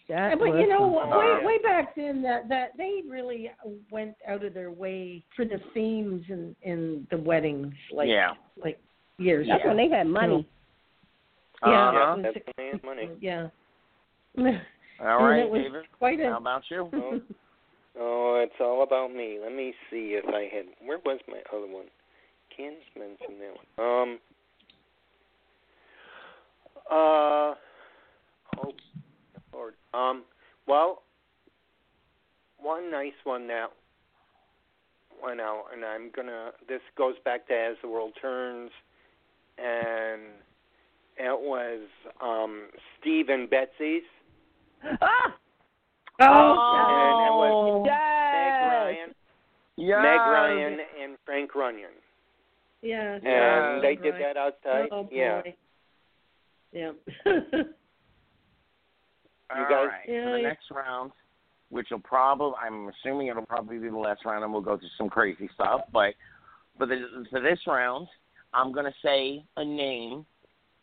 That 0.09 0.39
but 0.39 0.48
was 0.51 0.60
you 0.60 0.68
know, 0.68 1.01
something. 1.01 1.18
way 1.18 1.47
way 1.47 1.59
back 1.62 1.97
then, 1.97 2.20
that 2.22 2.47
that 2.51 2.72
they 2.76 3.01
really 3.09 3.51
went 3.90 4.14
out 4.28 4.44
of 4.44 4.52
their 4.52 4.70
way 4.70 5.24
for 5.34 5.47
the 5.47 5.59
themes 5.72 6.22
in 6.28 6.55
in 6.62 7.06
the 7.10 7.16
weddings, 7.16 7.72
like 7.90 8.09
Yeah. 8.09 8.32
like 8.62 8.78
years 9.22 9.46
that's 9.48 9.64
when 9.64 9.76
they 9.76 9.88
had 9.88 10.06
money. 10.06 10.46
Yeah, 11.64 11.88
Uh-huh. 11.88 12.14
it 12.18 12.24
was 12.24 12.34
That's 12.34 12.46
when 12.46 12.54
they 12.56 12.70
had 12.72 12.82
money. 12.84 13.10
Yeah. 13.20 13.48
All 14.36 14.44
And 15.18 15.24
right, 15.28 15.40
it 15.40 15.50
was 15.50 15.62
David. 15.62 15.84
quite 15.98 16.20
a 16.20 16.24
How 16.30 16.38
about 16.38 16.62
you? 16.70 16.88
Oh, 16.92 17.20
oh, 18.00 18.40
it's 18.44 18.60
all 18.60 18.82
about 18.82 19.14
me. 19.14 19.38
Let 19.42 19.54
me 19.54 19.72
see 19.90 20.18
if 20.20 20.24
I 20.28 20.48
had. 20.54 20.66
Where 20.86 20.98
was 21.04 21.20
my 21.28 21.38
other 21.56 21.66
one? 21.72 21.86
Candice 22.58 22.98
mentioned 22.98 23.40
that 23.40 23.54
one. 23.76 24.10
Um. 24.12 24.18
Uh. 26.90 27.54
Oh, 28.58 28.72
Lord. 29.52 29.74
Um. 29.94 30.24
Well, 30.66 31.02
one 32.60 32.90
nice 32.90 33.12
one 33.24 33.46
that 33.48 33.66
went 35.22 35.40
out, 35.40 35.64
and 35.72 35.84
I'm 35.84 36.10
gonna. 36.14 36.50
This 36.68 36.80
goes 36.96 37.14
back 37.24 37.46
to 37.48 37.54
As 37.54 37.76
the 37.82 37.88
World 37.88 38.12
Turns, 38.20 38.70
and 39.58 40.22
it 41.18 41.38
was 41.40 41.80
um 42.20 42.68
Steve 43.00 43.28
and 43.28 43.48
Betsy's, 43.50 44.02
ah, 45.00 45.34
Oh, 46.20 46.24
and 46.24 47.26
it 47.26 47.34
was 47.34 47.86
Meg. 47.86 47.92
Ryan. 48.72 49.14
Yeah. 49.76 50.02
Meg 50.02 50.20
Ryan 50.20 50.78
and 51.02 51.16
Frank 51.24 51.52
Runyeon. 51.52 51.96
yeah. 52.82 53.14
And 53.14 53.24
Yeah. 53.24 53.78
they 53.82 53.96
did 53.96 54.14
that 54.14 54.36
outside. 54.36 54.88
Oh, 54.92 55.04
boy. 55.04 55.08
yeah. 55.12 55.42
Yeah. 56.72 56.92
All 59.50 59.58
You 59.58 59.68
guys- 59.68 59.88
right. 59.88 60.08
Yeah, 60.08 60.24
For 60.24 60.30
the 60.36 60.42
next 60.42 60.70
round, 60.70 61.12
which 61.70 61.88
will 61.90 62.00
probably, 62.00 62.54
I'm 62.62 62.88
assuming 62.88 63.26
it'll 63.28 63.44
probably 63.46 63.78
be 63.78 63.88
the 63.88 63.96
last 63.98 64.24
round, 64.24 64.44
and 64.44 64.52
we'll 64.52 64.62
go 64.62 64.76
through 64.78 64.88
some 64.96 65.08
crazy 65.08 65.48
stuff. 65.54 65.82
But 65.92 66.14
for 66.78 66.86
the 66.86 67.24
for 67.30 67.40
this 67.40 67.58
round, 67.66 68.06
I'm 68.54 68.72
gonna 68.72 68.94
say 69.04 69.44
a 69.56 69.64
name, 69.64 70.24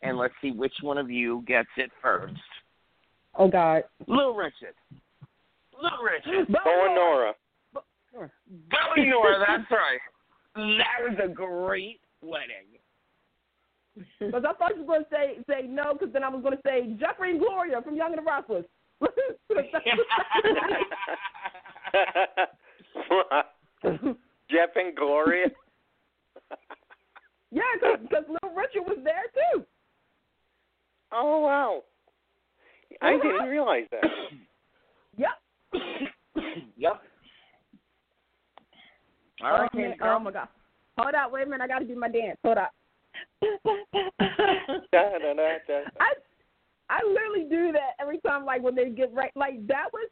and 0.02 0.18
let's 0.18 0.34
see 0.42 0.50
which 0.50 0.74
one 0.82 0.98
of 0.98 1.10
you 1.10 1.42
gets 1.46 1.68
it 1.76 1.90
first. 2.02 2.34
Oh 3.36 3.48
God. 3.48 3.84
Little 4.06 4.34
Richard. 4.34 4.74
Little 5.80 6.04
Richard. 6.04 6.48
Bo 6.48 6.86
and 6.86 6.94
Nora. 6.94 7.34
Bowie 8.12 9.08
Nora, 9.08 9.44
that's 9.46 9.70
right. 9.70 10.00
That 10.56 11.08
was 11.08 11.16
a 11.22 11.28
great 11.28 12.00
wedding. 12.22 12.66
Because 14.18 14.44
I 14.48 14.52
thought 14.54 14.76
you 14.76 14.82
were 14.82 14.86
going 14.86 15.04
to 15.04 15.10
say 15.10 15.38
say 15.48 15.66
no, 15.66 15.92
because 15.92 16.12
then 16.12 16.24
I 16.24 16.28
was 16.28 16.42
going 16.42 16.56
to 16.56 16.62
say 16.64 16.96
Jeffrey 16.98 17.32
and 17.32 17.40
Gloria 17.40 17.82
from 17.82 17.96
Young 17.96 18.16
and 18.16 18.18
the 18.18 18.30
Restless. 18.30 18.64
Jeff 24.50 24.70
and 24.76 24.96
Gloria. 24.96 25.46
yeah, 27.50 27.62
because 28.02 28.24
Little 28.28 28.56
Richard 28.56 28.82
was 28.86 28.98
there 29.04 29.24
too. 29.34 29.64
Oh 31.12 31.40
wow. 31.40 31.82
I 33.02 33.12
didn't 33.12 33.48
realize 33.48 33.86
that. 33.90 34.04
Yep. 35.18 35.74
yep. 36.78 37.02
All 39.42 39.48
oh, 39.48 39.50
right, 39.50 39.74
man. 39.74 39.82
Candy 39.82 39.98
girl. 39.98 40.16
oh 40.16 40.20
my 40.20 40.30
God. 40.30 40.48
Hold 40.96 41.14
up, 41.14 41.32
wait 41.32 41.46
a 41.46 41.50
minute. 41.50 41.64
I 41.64 41.66
got 41.66 41.80
to 41.80 41.84
do 41.84 41.98
my 41.98 42.08
dance. 42.08 42.38
Hold 42.44 42.58
up. 42.58 42.72
Da, 44.92 45.18
da, 45.18 45.34
da, 45.34 45.58
da. 45.66 45.80
I 46.00 46.12
I 46.88 47.00
literally 47.06 47.44
do 47.48 47.72
that 47.72 47.94
every 48.00 48.18
time, 48.18 48.44
like 48.44 48.62
when 48.62 48.74
they 48.74 48.88
get 48.88 49.12
right. 49.12 49.30
Like 49.34 49.66
that 49.66 49.86
was 49.92 50.08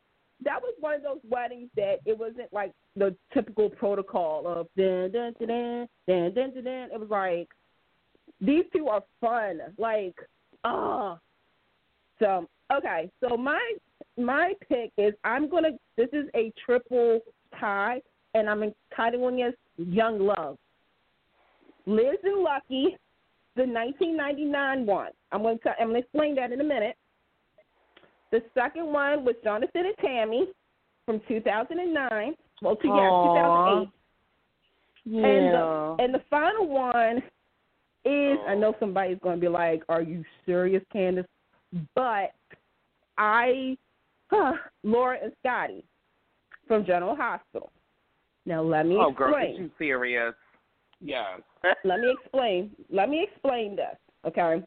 that 0.48 0.62
was 0.62 0.74
one 0.80 0.94
of 0.94 1.02
those 1.02 1.20
weddings 1.28 1.68
that 1.76 1.96
it 2.06 2.18
wasn't 2.18 2.50
like 2.52 2.72
the 2.96 3.14
typical 3.34 3.68
protocol 3.68 4.48
of 4.48 4.66
dun 4.78 5.12
dun 5.12 5.34
dun 5.38 5.46
dun 5.46 5.88
dun 6.06 6.34
dun 6.34 6.54
dun. 6.54 6.64
dun. 6.64 6.88
It 6.90 6.98
was 6.98 7.10
like 7.10 7.48
these 8.40 8.64
two 8.74 8.88
are 8.88 9.02
fun. 9.20 9.60
Like 9.76 10.14
ah. 10.64 11.18
so 12.18 12.48
okay, 12.72 13.10
so 13.20 13.36
my 13.36 13.60
my 14.16 14.54
pick 14.66 14.90
is 14.96 15.12
I'm 15.22 15.50
gonna. 15.50 15.72
This 15.98 16.08
is 16.14 16.26
a 16.34 16.50
triple 16.64 17.20
tie, 17.60 18.00
and 18.32 18.48
I'm 18.48 18.62
entitling 18.62 19.40
it 19.40 19.54
Young 19.76 20.18
Love. 20.18 20.56
Liz 21.84 22.16
and 22.24 22.42
Lucky, 22.42 22.96
the 23.54 23.64
1999 23.64 24.86
one. 24.86 25.10
I'm 25.30 25.42
to 25.42 25.70
I'm 25.78 25.92
to 25.92 25.98
explain 25.98 26.34
that 26.36 26.52
in 26.52 26.60
a 26.62 26.64
minute. 26.64 26.96
The 28.30 28.42
second 28.54 28.86
one 28.86 29.24
was 29.24 29.34
Jonathan 29.42 29.86
and 29.86 29.94
Tammy 30.04 30.46
from 31.06 31.20
2009. 31.28 32.34
Well, 32.60 32.76
two, 32.76 32.88
Aw. 32.88 33.80
yeah, 33.80 33.84
2008. 35.06 35.24
And 35.24 35.54
the 35.54 35.96
and 36.04 36.14
the 36.14 36.22
final 36.28 36.68
one 36.68 37.18
is 38.04 38.38
I 38.46 38.52
oh. 38.52 38.58
know 38.58 38.74
somebody's 38.78 39.18
going 39.22 39.36
to 39.36 39.40
be 39.40 39.48
like, 39.48 39.82
"Are 39.88 40.02
you 40.02 40.24
serious, 40.44 40.82
Candice?" 40.94 41.24
But 41.94 42.32
I, 43.16 43.76
huh, 44.30 44.54
Laura 44.82 45.18
and 45.22 45.32
Scotty 45.40 45.84
from 46.66 46.84
General 46.84 47.16
Hospital. 47.16 47.70
Now 48.46 48.62
let 48.62 48.86
me 48.86 48.96
Oh, 48.98 49.10
girl, 49.10 49.34
explain. 49.34 49.56
are 49.56 49.62
you 49.62 49.70
serious? 49.78 50.34
Yes. 51.00 51.40
let 51.84 52.00
me 52.00 52.14
explain. 52.22 52.70
Let 52.90 53.08
me 53.08 53.26
explain 53.30 53.76
this, 53.76 53.96
okay? 54.26 54.62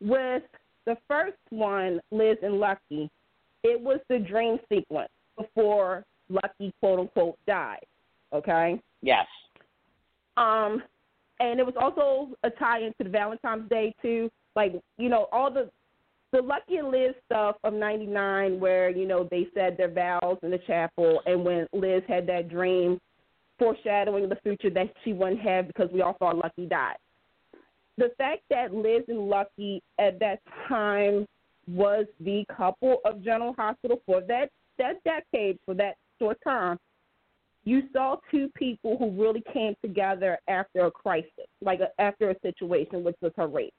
With 0.00 0.42
the 0.86 0.96
first 1.08 1.36
one, 1.50 2.00
Liz 2.10 2.36
and 2.42 2.60
Lucky, 2.60 3.10
it 3.62 3.80
was 3.80 4.00
the 4.08 4.18
dream 4.18 4.58
sequence 4.68 5.10
before 5.36 6.04
Lucky 6.28 6.72
quote 6.80 7.00
unquote 7.00 7.38
died. 7.46 7.84
Okay? 8.32 8.80
Yes. 9.02 9.26
Um 10.36 10.82
and 11.40 11.58
it 11.58 11.66
was 11.66 11.74
also 11.80 12.34
a 12.44 12.50
tie 12.50 12.80
into 12.80 13.04
the 13.04 13.08
Valentine's 13.08 13.68
Day 13.68 13.94
too. 14.00 14.30
Like, 14.54 14.74
you 14.98 15.08
know, 15.08 15.28
all 15.32 15.52
the 15.52 15.70
the 16.32 16.42
Lucky 16.42 16.76
and 16.76 16.90
Liz 16.90 17.14
stuff 17.26 17.56
of 17.64 17.74
ninety 17.74 18.06
nine 18.06 18.58
where, 18.60 18.90
you 18.90 19.06
know, 19.06 19.28
they 19.30 19.46
said 19.54 19.76
their 19.76 19.90
vows 19.90 20.38
in 20.42 20.50
the 20.50 20.58
chapel 20.66 21.20
and 21.26 21.44
when 21.44 21.66
Liz 21.72 22.02
had 22.08 22.26
that 22.26 22.48
dream 22.48 23.00
foreshadowing 23.58 24.28
the 24.28 24.36
future 24.42 24.70
that 24.70 24.92
she 25.04 25.12
wouldn't 25.12 25.40
have 25.40 25.68
because 25.68 25.88
we 25.92 26.02
all 26.02 26.16
thought 26.18 26.36
Lucky 26.36 26.66
died. 26.66 26.96
The 27.96 28.10
fact 28.18 28.42
that 28.50 28.74
Liz 28.74 29.04
and 29.08 29.28
Lucky 29.28 29.82
at 29.98 30.18
that 30.20 30.40
time 30.68 31.26
was 31.68 32.06
the 32.20 32.44
couple 32.54 32.98
of 33.04 33.22
General 33.22 33.54
Hospital 33.54 34.00
for 34.04 34.20
that 34.22 34.50
that 34.78 34.96
decade, 35.04 35.58
for 35.64 35.74
that 35.74 35.94
short 36.18 36.36
term, 36.42 36.78
you 37.62 37.84
saw 37.92 38.16
two 38.30 38.50
people 38.56 38.98
who 38.98 39.10
really 39.10 39.42
came 39.52 39.74
together 39.80 40.38
after 40.48 40.86
a 40.86 40.90
crisis, 40.90 41.46
like 41.62 41.80
a, 41.80 41.88
after 42.00 42.30
a 42.30 42.38
situation, 42.40 43.04
which 43.04 43.16
was 43.22 43.32
her 43.36 43.46
rape. 43.46 43.72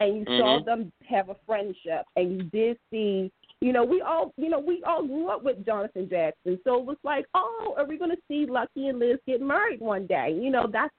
And 0.00 0.16
you 0.16 0.24
saw 0.24 0.58
Mhm. 0.58 0.64
them 0.64 0.92
have 1.06 1.28
a 1.28 1.36
friendship, 1.46 2.06
and 2.16 2.32
you 2.32 2.42
did 2.44 2.78
see, 2.90 3.30
you 3.60 3.68
You 3.68 3.72
know, 3.72 3.84
we 3.84 4.00
all, 4.02 4.32
you 4.36 4.48
know, 4.50 4.58
we 4.58 4.82
all 4.84 5.02
grew 5.06 5.28
up 5.28 5.42
with 5.42 5.64
Jonathan 5.64 6.08
Jackson, 6.08 6.60
so 6.64 6.78
it 6.78 6.84
was 6.84 6.98
like, 7.04 7.26
oh, 7.34 7.74
are 7.76 7.86
we 7.86 7.96
going 7.96 8.10
to 8.10 8.22
see 8.28 8.44
Lucky 8.46 8.88
and 8.88 8.98
Liz 8.98 9.18
get 9.26 9.40
married 9.40 9.80
one 9.80 10.06
day? 10.06 10.32
You 10.32 10.50
know, 10.50 10.66
that's, 10.66 10.94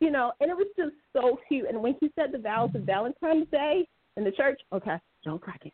you 0.00 0.10
know, 0.10 0.32
and 0.40 0.50
it 0.50 0.56
was 0.56 0.66
just 0.76 0.94
so 1.12 1.38
cute. 1.48 1.68
And 1.68 1.82
when 1.82 1.96
he 2.00 2.10
said 2.14 2.32
the 2.32 2.38
vows 2.38 2.70
of 2.74 2.82
Valentine's 2.82 3.48
Day 3.50 3.86
in 4.16 4.24
the 4.24 4.32
church, 4.32 4.60
okay, 4.72 4.96
don't 5.24 5.40
crack 5.40 5.62
it. 5.64 5.72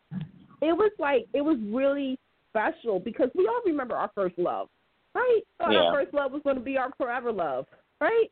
It 0.60 0.72
was 0.72 0.92
like 0.98 1.26
it 1.32 1.40
was 1.40 1.58
really 1.70 2.18
special 2.50 3.00
because 3.00 3.30
we 3.34 3.48
all 3.48 3.60
remember 3.64 3.96
our 3.96 4.10
first 4.14 4.38
love, 4.38 4.68
right? 5.14 5.40
Yeah. 5.60 5.66
Our 5.66 5.92
first 5.94 6.14
love 6.14 6.32
was 6.32 6.42
going 6.44 6.56
to 6.56 6.62
be 6.62 6.76
our 6.76 6.90
forever 6.96 7.32
love, 7.32 7.66
right? 8.00 8.26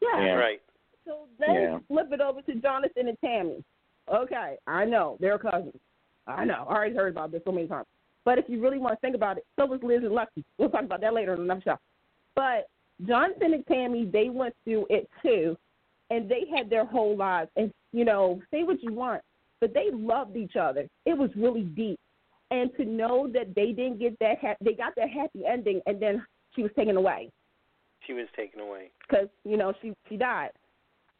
Yeah. 0.00 0.20
Yeah. 0.20 0.32
Right. 0.32 0.62
So 1.04 1.28
then 1.38 1.54
Yeah. 1.54 1.78
flip 1.88 2.08
it 2.12 2.20
over 2.20 2.42
to 2.42 2.54
Jonathan 2.56 3.08
and 3.08 3.18
Tammy. 3.20 3.64
Okay, 4.12 4.56
I 4.66 4.84
know 4.84 5.16
they're 5.20 5.38
cousins. 5.38 5.80
I 6.26 6.44
know. 6.44 6.66
I 6.68 6.74
already 6.74 6.96
heard 6.96 7.12
about 7.12 7.30
this 7.30 7.42
so 7.44 7.52
many 7.52 7.68
times. 7.68 7.86
But 8.24 8.38
if 8.38 8.46
you 8.48 8.60
really 8.60 8.78
want 8.78 8.94
to 8.94 9.00
think 9.00 9.14
about 9.14 9.38
it, 9.38 9.46
so 9.56 9.66
was 9.66 9.80
Liz 9.82 10.02
and 10.02 10.12
Lucky. 10.12 10.44
We'll 10.58 10.68
talk 10.68 10.82
about 10.82 11.00
that 11.00 11.14
later 11.14 11.34
in 11.34 11.42
another 11.42 11.62
show. 11.64 11.76
But 12.34 12.68
Jonathan 13.06 13.54
and 13.54 13.66
Tammy, 13.66 14.08
they 14.10 14.28
went 14.30 14.54
through 14.64 14.86
it 14.88 15.08
too, 15.22 15.56
and 16.10 16.28
they 16.28 16.44
had 16.54 16.70
their 16.70 16.84
whole 16.84 17.16
lives. 17.16 17.50
And 17.56 17.72
you 17.92 18.04
know, 18.04 18.40
say 18.50 18.62
what 18.62 18.82
you 18.82 18.92
want, 18.92 19.22
but 19.60 19.74
they 19.74 19.90
loved 19.92 20.36
each 20.36 20.56
other. 20.56 20.86
It 21.04 21.16
was 21.16 21.30
really 21.36 21.62
deep. 21.62 21.98
And 22.50 22.70
to 22.76 22.84
know 22.84 23.28
that 23.32 23.54
they 23.56 23.72
didn't 23.72 23.98
get 23.98 24.16
that, 24.20 24.38
ha- 24.40 24.54
they 24.60 24.72
got 24.74 24.94
that 24.96 25.10
happy 25.10 25.44
ending, 25.44 25.80
and 25.86 26.00
then 26.00 26.24
she 26.54 26.62
was 26.62 26.70
taken 26.76 26.96
away 26.96 27.30
She 28.06 28.12
was 28.12 28.26
taken 28.36 28.60
away. 28.60 28.90
because 29.08 29.28
you 29.44 29.56
know 29.56 29.72
she 29.82 29.92
she 30.08 30.16
died. 30.16 30.50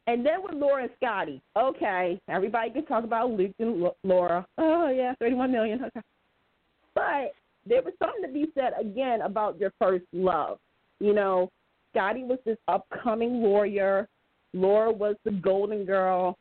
And 0.07 0.25
then 0.25 0.41
with 0.41 0.53
Laura 0.53 0.83
and 0.83 0.91
Scotty, 0.95 1.41
okay, 1.57 2.17
everybody 2.29 2.69
can 2.71 2.85
talk 2.85 3.03
about 3.03 3.29
Luke 3.29 3.51
and 3.59 3.85
Laura. 4.03 4.47
Oh 4.57 4.89
yeah, 4.89 5.13
thirty-one 5.19 5.51
million. 5.51 5.83
Okay, 5.83 5.99
but 6.95 7.33
there 7.65 7.81
was 7.81 7.93
something 7.99 8.21
to 8.21 8.29
be 8.29 8.45
said 8.55 8.71
again 8.79 9.21
about 9.21 9.59
your 9.59 9.73
first 9.77 10.05
love. 10.13 10.59
You 11.01 11.13
know, 11.13 11.49
Scotty 11.97 12.23
was 12.23 12.37
this 12.45 12.57
upcoming 12.67 13.41
lawyer. 13.41 14.07
Laura 14.53 14.91
was 14.91 15.15
the 15.25 15.31
golden 15.31 15.83
girl. 15.83 16.37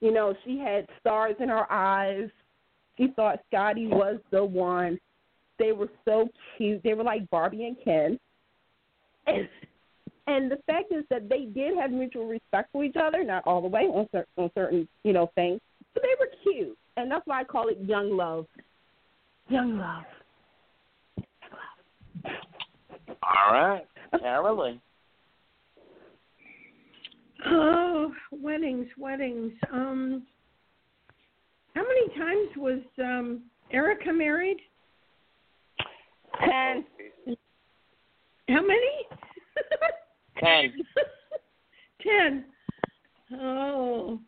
You 0.00 0.12
know, 0.12 0.34
she 0.44 0.58
had 0.58 0.86
stars 0.98 1.36
in 1.38 1.48
her 1.48 1.70
eyes. 1.70 2.28
She 2.96 3.08
thought 3.14 3.38
Scotty 3.48 3.86
was 3.86 4.18
the 4.32 4.44
one. 4.44 4.98
They 5.60 5.70
were 5.70 5.90
so 6.04 6.28
cute. 6.56 6.82
They 6.82 6.94
were 6.94 7.04
like 7.04 7.30
Barbie 7.30 7.66
and 7.66 7.76
Ken. 7.84 8.18
And 9.26 9.48
and 10.26 10.50
the 10.50 10.58
fact 10.66 10.92
is 10.92 11.04
that 11.10 11.28
they 11.28 11.44
did 11.44 11.76
have 11.76 11.90
mutual 11.92 12.26
respect 12.26 12.70
for 12.72 12.82
each 12.82 12.96
other, 13.00 13.22
not 13.22 13.42
all 13.46 13.60
the 13.60 13.68
way 13.68 13.82
on 13.82 14.08
certain, 14.10 14.32
on 14.36 14.50
certain 14.54 14.88
you 15.04 15.12
know 15.12 15.30
things, 15.34 15.60
but 15.94 16.02
they 16.02 16.08
were 16.18 16.30
cute, 16.42 16.76
and 16.96 17.10
that's 17.10 17.26
why 17.26 17.40
I 17.40 17.44
call 17.44 17.68
it 17.68 17.78
young 17.80 18.16
love. 18.16 18.46
Young 19.48 19.78
love. 19.78 20.04
All 23.22 23.52
right, 23.52 23.86
Carolyn. 24.18 24.80
Oh, 27.46 28.12
weddings, 28.32 28.86
weddings. 28.98 29.52
Um, 29.72 30.26
how 31.74 31.82
many 31.82 32.08
times 32.18 32.48
was 32.56 32.80
um 32.98 33.42
Erica 33.72 34.12
married? 34.12 34.58
Ten. 36.40 36.84
How 38.48 38.62
many? 38.62 39.06
Ten. 40.38 40.72
Ten. 42.02 42.44
Oh. 43.40 44.18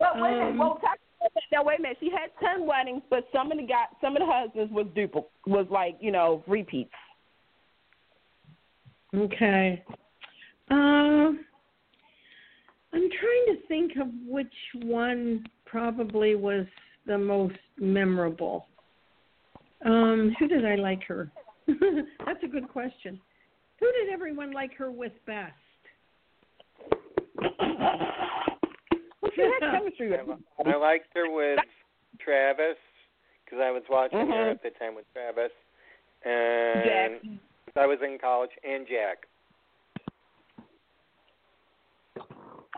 Well, 0.00 0.10
wait 0.16 0.30
a 0.32 0.34
minute. 0.34 0.50
Um, 0.50 0.58
Well, 0.58 0.74
technically- 0.74 1.00
now 1.52 1.62
wait 1.64 1.78
a 1.78 1.82
minute. 1.82 1.96
She 2.00 2.10
had 2.10 2.30
ten 2.40 2.66
weddings, 2.66 3.02
but 3.08 3.26
some 3.32 3.50
of 3.50 3.56
the 3.58 3.64
got 3.64 3.88
some 4.00 4.16
of 4.16 4.20
the 4.20 4.26
husbands 4.30 4.72
was 4.72 4.86
duplicate, 4.94 5.30
was 5.46 5.66
like 5.70 5.96
you 6.00 6.10
know 6.12 6.42
repeats. 6.46 6.90
Okay. 9.14 9.82
Um, 10.70 11.44
I'm 12.92 13.08
trying 13.10 13.46
to 13.48 13.56
think 13.68 13.92
of 14.00 14.08
which 14.26 14.52
one 14.82 15.44
probably 15.66 16.34
was 16.34 16.66
the 17.06 17.18
most 17.18 17.56
memorable. 17.78 18.66
Um, 19.84 20.34
who 20.38 20.48
did 20.48 20.64
I 20.64 20.76
like 20.76 21.02
her? 21.04 21.30
That's 21.66 22.42
a 22.42 22.48
good 22.48 22.68
question. 22.68 23.20
Who 23.80 23.86
did 23.92 24.12
everyone 24.12 24.52
like 24.52 24.74
her 24.76 24.90
with 24.90 25.12
best? 25.26 25.52
Well, 29.20 29.32
she 29.34 29.42
had 29.42 29.72
chemistry 29.72 30.10
with 30.10 30.20
I, 30.64 30.70
I 30.70 30.76
liked 30.76 31.08
her 31.14 31.30
with 31.30 31.58
Travis 32.20 32.76
because 33.44 33.58
I 33.62 33.70
was 33.70 33.82
watching 33.90 34.18
her 34.18 34.24
Mhm. 34.26 34.50
at 34.52 34.62
the 34.62 34.70
time 34.78 34.94
with 34.94 35.04
Travis, 35.12 35.50
and 36.24 37.20
Jack. 37.20 37.40
I 37.76 37.86
was 37.86 37.98
in 38.02 38.18
college, 38.20 38.50
and 38.62 38.86
Jack. 38.86 39.26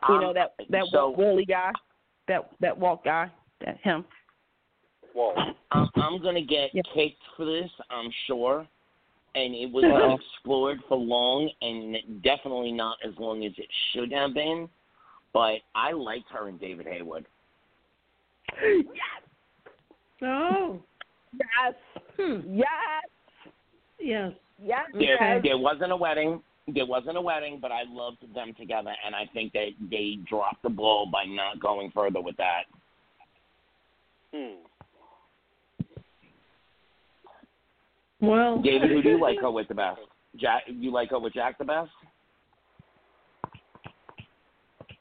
You 0.08 0.20
know 0.20 0.32
that 0.32 0.54
that 0.70 0.82
Um, 0.82 0.88
so, 0.90 1.10
Wooly 1.10 1.44
guy, 1.44 1.70
that 2.28 2.50
that 2.60 2.76
Walt 2.76 3.04
guy, 3.04 3.30
that 3.64 3.78
him. 3.82 4.04
Whoa. 5.12 5.34
I'm, 5.70 5.88
I'm 5.96 6.22
gonna 6.22 6.42
get 6.42 6.74
Yeah. 6.74 6.82
kicked 6.94 7.22
for 7.36 7.44
this, 7.44 7.70
I'm 7.90 8.10
sure. 8.26 8.66
And 9.34 9.54
it 9.54 9.70
was 9.70 9.84
not 9.84 10.18
explored 10.18 10.82
for 10.88 10.96
long, 10.96 11.50
and 11.60 12.22
definitely 12.22 12.72
not 12.72 12.96
as 13.04 13.12
long 13.18 13.44
as 13.44 13.52
it 13.58 13.68
should 13.92 14.10
have 14.12 14.32
been. 14.32 14.68
But 15.34 15.58
I 15.74 15.92
liked 15.92 16.30
her 16.30 16.48
and 16.48 16.58
David 16.58 16.86
Hayward. 16.86 17.26
Yes, 18.62 19.22
Oh, 20.22 20.80
yes, 21.34 21.74
hmm. 22.16 22.40
yes, 22.56 23.04
yes. 23.98 24.32
Yes. 24.62 24.86
There, 24.92 25.02
yes. 25.20 25.40
there 25.42 25.58
wasn't 25.58 25.92
a 25.92 25.96
wedding. 25.96 26.42
There 26.68 26.86
wasn't 26.86 27.16
a 27.16 27.20
wedding, 27.20 27.58
but 27.60 27.70
I 27.70 27.82
loved 27.88 28.18
them 28.34 28.52
together, 28.58 28.92
and 29.04 29.14
I 29.14 29.26
think 29.32 29.52
that 29.52 29.68
they 29.90 30.18
dropped 30.28 30.62
the 30.62 30.68
ball 30.68 31.08
by 31.10 31.24
not 31.24 31.60
going 31.60 31.92
further 31.94 32.20
with 32.20 32.36
that. 32.38 32.64
Hmm. 34.34 34.66
Well, 38.20 38.60
David, 38.62 38.90
who 38.90 39.02
do 39.02 39.10
you 39.10 39.20
like 39.20 39.38
her 39.40 39.50
with 39.50 39.68
the 39.68 39.74
best? 39.74 40.00
Jack, 40.36 40.62
you 40.66 40.90
like 40.90 41.10
her 41.10 41.20
with 41.20 41.34
Jack 41.34 41.58
the 41.58 41.64
best? 41.64 41.90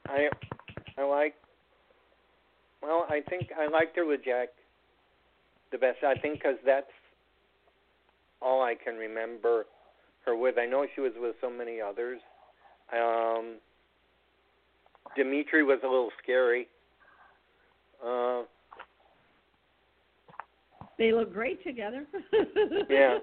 I 0.06 0.28
I 0.98 1.04
like. 1.04 1.34
Well, 2.82 3.06
I 3.08 3.20
think 3.28 3.48
I 3.58 3.68
liked 3.68 3.96
her 3.96 4.06
with 4.06 4.24
Jack 4.24 4.50
the 5.72 5.78
best. 5.78 5.98
I 6.04 6.14
think 6.18 6.34
because 6.34 6.56
that's 6.64 6.86
all 8.42 8.62
I 8.62 8.74
can 8.74 8.96
remember 8.96 9.66
her 10.24 10.36
with. 10.36 10.58
I 10.58 10.66
know 10.66 10.86
she 10.94 11.00
was 11.00 11.12
with 11.16 11.36
so 11.40 11.50
many 11.50 11.80
others. 11.80 12.20
Um, 12.92 13.56
Dimitri 15.16 15.62
was 15.62 15.78
a 15.82 15.86
little 15.86 16.10
scary. 16.22 16.68
Uh, 18.04 18.42
they 20.98 21.12
look 21.12 21.32
great 21.32 21.62
together. 21.64 22.04
yeah. 22.90 23.18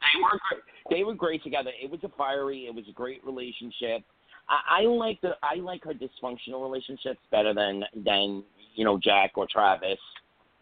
They 0.00 0.22
were 0.22 0.38
great. 0.48 0.62
They 0.90 1.04
were 1.04 1.14
great 1.14 1.42
together. 1.42 1.70
It 1.82 1.90
was 1.90 2.00
a 2.04 2.08
fiery. 2.16 2.66
It 2.66 2.74
was 2.74 2.84
a 2.88 2.92
great 2.92 3.24
relationship. 3.24 4.02
I, 4.48 4.82
I 4.82 4.86
like 4.86 5.20
the 5.20 5.32
I 5.42 5.56
like 5.56 5.84
her 5.84 5.92
dysfunctional 5.92 6.62
relationships 6.62 7.18
better 7.30 7.52
than 7.52 7.82
than 8.04 8.44
you 8.74 8.84
know 8.84 8.98
Jack 9.02 9.32
or 9.36 9.46
Travis. 9.50 9.98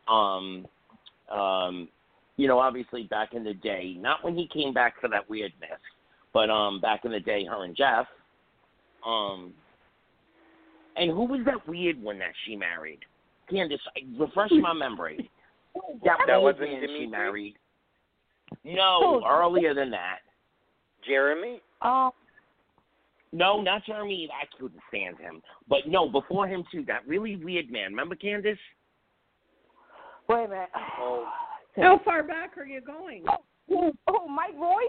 Um, 0.09 0.67
um, 1.31 1.89
you 2.37 2.49
know, 2.49 2.59
obviously 2.59 3.05
back 3.05 3.33
in 3.35 3.45
the 3.45 3.55
day, 3.55 3.97
not 3.99 4.25
when 4.25 4.35
he 4.35 4.49
came 4.49 4.73
back 4.73 5.01
for 5.01 5.09
that 5.09 5.29
weirdness, 5.29 5.79
but 6.33 6.51
um, 6.51 6.81
back 6.81 7.05
in 7.05 7.13
the 7.13 7.21
day, 7.21 7.45
her 7.45 7.65
and 7.65 7.77
Jeff. 7.77 8.07
Um, 9.07 9.53
and 10.97 11.11
who 11.11 11.25
was 11.25 11.41
that 11.47 11.67
weird 11.69 12.01
one 12.03 12.19
that 12.19 12.33
she 12.45 12.57
married? 12.57 13.01
Candice, 13.51 13.79
refresh 14.19 14.51
my 14.53 14.73
memory. 14.73 15.31
That, 16.05 16.19
That 16.27 16.41
wasn't 16.41 16.71
man 16.73 16.87
she 16.97 17.07
married. 17.07 17.57
No, 18.65 19.21
Oh. 19.23 19.23
earlier 19.29 19.75
than 19.75 19.91
that. 19.91 20.19
Jeremy. 21.07 21.61
Um, 21.83 22.11
No, 23.33 23.61
not 23.61 23.85
Jeremy. 23.85 24.29
I 24.33 24.47
couldn't 24.57 24.81
stand 24.89 25.19
him. 25.19 25.43
But 25.69 25.81
no, 25.89 26.09
before 26.09 26.47
him 26.47 26.65
too, 26.71 26.85
that 26.87 27.07
really 27.07 27.37
weird 27.37 27.71
man. 27.71 27.91
Remember 27.91 28.15
Candice? 28.15 28.57
wait 30.29 30.45
a 30.45 30.49
minute. 30.49 30.69
Oh. 30.99 31.27
How 31.77 32.01
far 32.05 32.23
back 32.23 32.57
are 32.57 32.67
you 32.67 32.81
going? 32.81 33.25
Oh, 33.71 33.93
oh, 34.09 34.29
Mike 34.29 34.55
Roy. 34.59 34.83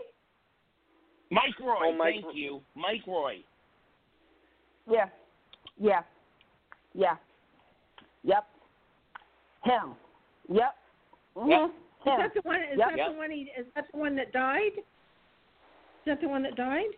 Mike 1.31 1.59
Roy. 1.59 1.75
Oh, 1.81 1.95
Mike 1.97 2.13
thank 2.15 2.25
Ro- 2.25 2.31
you, 2.33 2.61
Mike 2.75 3.01
Roy. 3.07 3.37
Yeah, 4.89 5.05
yeah, 5.79 6.01
yeah, 6.93 7.15
yep. 8.23 8.45
Him. 9.63 9.95
Yep. 10.47 10.75
Mm-hmm. 11.35 11.49
Yep. 11.49 11.69
Is 11.69 12.13
that 12.19 12.33
the 12.35 12.41
one? 12.43 12.61
Is 12.61 12.77
Yep. 12.77 12.89
that 12.89 12.97
Yep. 12.97 13.07
the 13.11 13.17
one? 13.17 13.31
He, 13.31 13.51
is 13.59 13.65
that 13.73 13.85
the 13.91 13.97
one 13.97 14.15
that 14.15 14.31
died? 14.31 14.77
Is 14.77 14.83
that 16.05 16.21
the 16.21 16.27
one 16.27 16.43
that 16.43 16.55
died? 16.55 16.91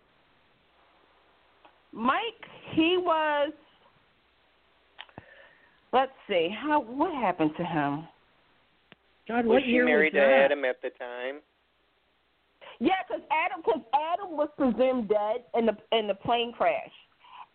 Mike, 1.94 2.46
he 2.72 2.98
was. 2.98 3.54
Let's 5.94 6.12
see. 6.28 6.50
How 6.50 6.82
what 6.82 7.14
happened 7.14 7.52
to 7.56 7.64
him? 7.64 8.06
God, 9.28 9.46
was 9.46 9.56
what 9.56 9.64
she 9.64 9.70
year 9.72 9.86
married 9.86 10.14
was 10.14 10.22
to? 10.22 10.26
Adam 10.46 10.66
at 10.66 10.82
the 10.82 10.90
time? 10.92 11.42
Yeah, 12.80 12.94
because 13.08 13.24
Adam, 13.32 13.64
cause 13.64 13.82
Adam 13.94 14.38
was 14.38 14.50
presumed 14.58 15.10
dead 15.10 15.44
in 15.56 15.66
the 15.66 15.76
in 15.92 16.08
the 16.08 16.14
plane 16.14 16.54
crash, 16.54 16.92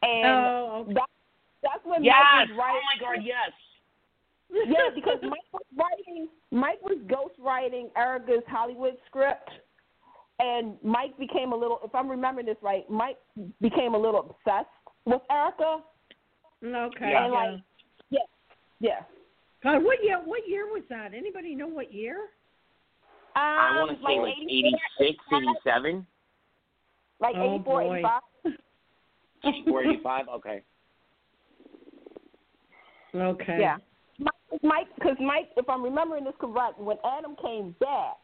and 0.03 0.27
Oh, 0.27 0.78
okay. 0.85 0.94
that, 0.94 1.09
that's 1.62 1.85
when 1.85 2.03
Yes. 2.03 2.16
Mike 2.20 2.49
was 2.49 2.59
writing. 2.59 2.81
Oh 2.90 2.99
writing. 2.99 3.15
my 3.15 3.16
God. 3.16 3.24
Yes. 3.24 3.53
Yeah, 4.66 4.90
because 4.94 5.19
Mike 5.23 5.49
was 5.53 5.62
writing. 5.78 6.28
Mike 6.51 6.82
was 6.82 6.99
ghostwriting 7.07 7.89
Erica's 7.97 8.43
Hollywood 8.49 8.97
script, 9.07 9.49
and 10.40 10.77
Mike 10.82 11.16
became 11.19 11.53
a 11.53 11.57
little. 11.57 11.78
If 11.85 11.94
I'm 11.94 12.09
remembering 12.11 12.47
this 12.47 12.59
right, 12.61 12.85
Mike 12.90 13.16
became 13.62 13.94
a 13.94 13.99
little 13.99 14.20
obsessed 14.44 14.69
with 15.07 15.23
Erica. 15.31 15.78
Okay. 16.65 17.11
Yeah. 17.12 17.24
And 17.24 17.32
like, 17.32 17.61
yeah, 18.11 18.19
yeah. 18.81 19.01
God, 19.62 19.82
what 19.84 20.02
year? 20.02 20.20
What 20.24 20.48
year 20.48 20.66
was 20.66 20.82
that? 20.89 21.14
Anybody 21.14 21.55
know 21.55 21.68
what 21.68 21.93
year? 21.93 22.28
I 23.34 23.70
Um, 23.70 23.76
want 23.78 23.90
to 23.98 24.06
say 24.06 24.18
like 24.20 24.34
84, 24.36 25.09
86, 25.09 25.24
87, 25.32 26.06
like 27.20 27.34
Oh, 27.36 27.55
84, 27.55 27.80
boy. 27.82 27.97
85. 27.98 28.22
or 29.72 29.84
85. 29.84 30.28
Okay. 30.28 30.62
Okay. 33.14 33.56
Yeah. 33.60 33.76
Mike, 34.62 34.89
because 34.97 35.16
Mike, 35.18 35.48
if 35.56 35.68
I'm 35.68 35.82
remembering 35.82 36.24
this 36.24 36.34
correct, 36.39 36.78
when 36.78 36.98
Adam 37.05 37.36
came 37.43 37.74
back 37.80 38.16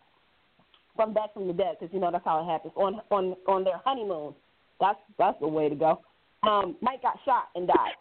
from 0.95 1.15
back 1.15 1.33
from 1.33 1.47
the 1.47 1.53
dead, 1.55 1.77
because 1.79 1.93
you 1.95 2.01
know 2.01 2.11
that's 2.11 2.25
how 2.25 2.41
it 2.43 2.45
happens 2.45 2.73
on 2.77 3.01
on 3.11 3.35
on 3.47 3.65
their 3.65 3.81
honeymoon. 3.85 4.35
That's 4.81 4.99
that's 5.19 5.39
the 5.41 5.49
way 5.49 5.69
to 5.69 5.75
go. 5.75 6.03
Um, 6.43 6.77
Mike 6.83 7.03
got 7.03 7.19
shot 7.25 7.49
and 7.55 7.67
died. 7.67 7.93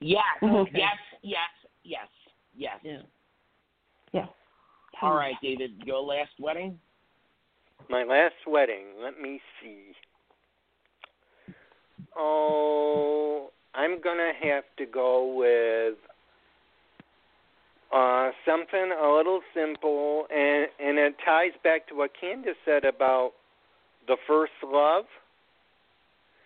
Yes. 0.00 0.22
Mhm. 0.42 0.66
Yes. 0.74 0.96
Yes. 1.22 1.48
Yes. 1.86 2.08
Yes. 2.56 2.78
Yeah. 2.82 2.98
yeah. 4.12 4.26
All 5.02 5.14
right, 5.14 5.36
David. 5.42 5.70
Your 5.84 6.02
last 6.02 6.32
wedding. 6.40 6.78
My 7.88 8.02
last 8.02 8.34
wedding. 8.46 8.86
Let 9.00 9.20
me 9.20 9.40
see. 9.62 9.92
Oh, 12.18 13.50
I'm 13.74 14.00
gonna 14.00 14.32
have 14.42 14.64
to 14.78 14.86
go 14.86 15.34
with 15.36 15.98
uh, 17.92 18.30
something 18.46 18.92
a 19.00 19.12
little 19.14 19.40
simple, 19.54 20.26
and 20.30 20.66
and 20.80 20.98
it 20.98 21.14
ties 21.24 21.52
back 21.62 21.86
to 21.88 21.94
what 21.94 22.10
Candice 22.20 22.56
said 22.64 22.84
about 22.84 23.32
the 24.08 24.16
first 24.26 24.52
love. 24.64 25.04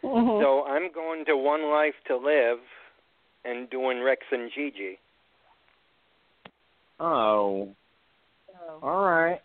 Mhm. 0.02 0.42
So 0.42 0.64
I'm 0.64 0.90
going 0.92 1.24
to 1.26 1.36
One 1.36 1.70
Life 1.70 1.94
to 2.08 2.16
Live, 2.16 2.60
and 3.44 3.70
doing 3.70 4.02
Rex 4.02 4.26
and 4.32 4.50
Gigi. 4.50 4.98
Oh. 7.01 7.74
All 8.82 9.05
right. 9.05 9.40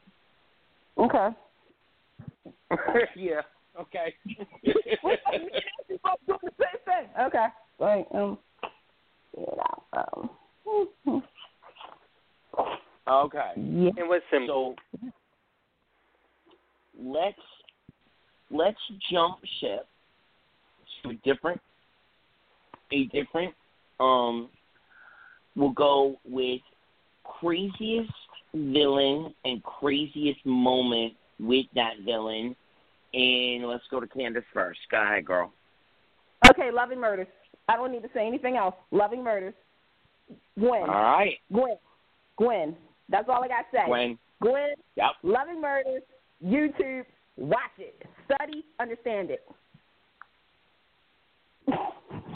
Okay. 0.98 1.30
yeah. 3.16 3.42
Okay. 3.80 4.14
Both 5.04 6.20
doing 6.28 6.40
the 6.44 6.52
same 6.60 6.82
thing. 6.86 7.10
Okay. 7.22 7.46
Right. 7.80 8.06
Um. 8.14 8.38
You 9.38 9.48
know. 9.58 10.30
Um. 11.08 11.24
okay. 13.10 13.52
Yeah. 13.56 13.92
It 13.98 14.08
was 14.08 14.22
simple. 14.32 14.76
So 15.02 15.12
let's 17.00 17.38
let's 18.52 18.78
jump 19.12 19.38
ship 19.60 19.88
to 21.04 21.10
a 21.10 21.14
different 21.24 21.60
a 22.92 23.06
different 23.06 23.54
um 24.00 24.50
we'll 25.56 25.72
go 25.72 26.18
with 26.26 26.62
craziest 27.40 28.12
villain 28.54 29.34
and 29.44 29.64
craziest 29.64 30.46
moment 30.46 31.14
with 31.40 31.66
that 31.76 31.94
villain 32.06 32.56
and 33.14 33.66
let's 33.68 33.84
go 33.90 34.00
to 34.00 34.08
Candice 34.08 34.44
first. 34.54 34.80
Go 34.92 35.02
ahead, 35.02 35.26
girl. 35.26 35.52
Okay. 36.50 36.70
Loving 36.72 37.00
murders. 37.00 37.28
I 37.68 37.76
don't 37.76 37.92
need 37.92 38.04
to 38.04 38.10
say 38.14 38.28
anything 38.28 38.58
else. 38.58 38.76
Loving 38.92 39.24
murders. 39.24 39.54
Gwen. 40.60 40.82
All 40.82 40.88
right. 40.88 41.38
Gwen. 41.52 41.78
Gwen. 42.38 42.76
That's 43.10 43.28
all 43.30 43.44
I 43.44 43.48
got 43.48 43.62
to 43.62 43.68
say. 43.72 43.86
Gwen. 43.88 44.18
Gwen. 44.42 44.74
Yep. 44.96 45.12
Loving 45.24 45.62
Murders, 45.62 46.04
YouTube, 46.44 47.06
watch 47.38 47.60
it, 47.78 48.04
study, 48.26 48.66
understand 48.80 49.30
it. 49.32 49.44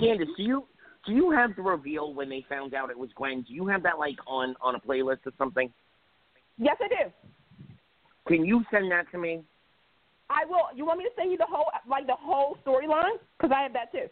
Candice, 0.01 0.35
do 0.37 0.43
you 0.43 0.63
do 1.09 1.15
you 1.15 1.31
have 1.31 1.55
the 1.55 1.61
reveal 1.61 2.13
when 2.13 2.29
they 2.29 2.45
found 2.47 2.73
out 2.73 2.89
it 2.89 2.97
was 2.97 3.09
Gwen? 3.15 3.43
Do 3.47 3.53
you 3.53 3.67
have 3.67 3.83
that 3.83 3.97
like 3.99 4.17
on 4.27 4.55
on 4.61 4.75
a 4.75 4.79
playlist 4.79 5.25
or 5.25 5.33
something? 5.37 5.71
Yes, 6.57 6.77
I 6.79 6.87
do. 6.87 7.11
Can 8.27 8.45
you 8.45 8.63
send 8.71 8.91
that 8.91 9.09
to 9.11 9.17
me? 9.17 9.41
I 10.29 10.45
will. 10.45 10.69
You 10.75 10.85
want 10.85 10.99
me 10.99 11.05
to 11.05 11.09
send 11.17 11.31
you 11.31 11.37
the 11.37 11.47
whole, 11.49 11.65
like 11.89 12.05
the 12.05 12.15
whole 12.15 12.57
storyline? 12.65 13.17
Because 13.37 13.51
I 13.55 13.63
have 13.63 13.73
that 13.73 13.91
too. 13.91 14.05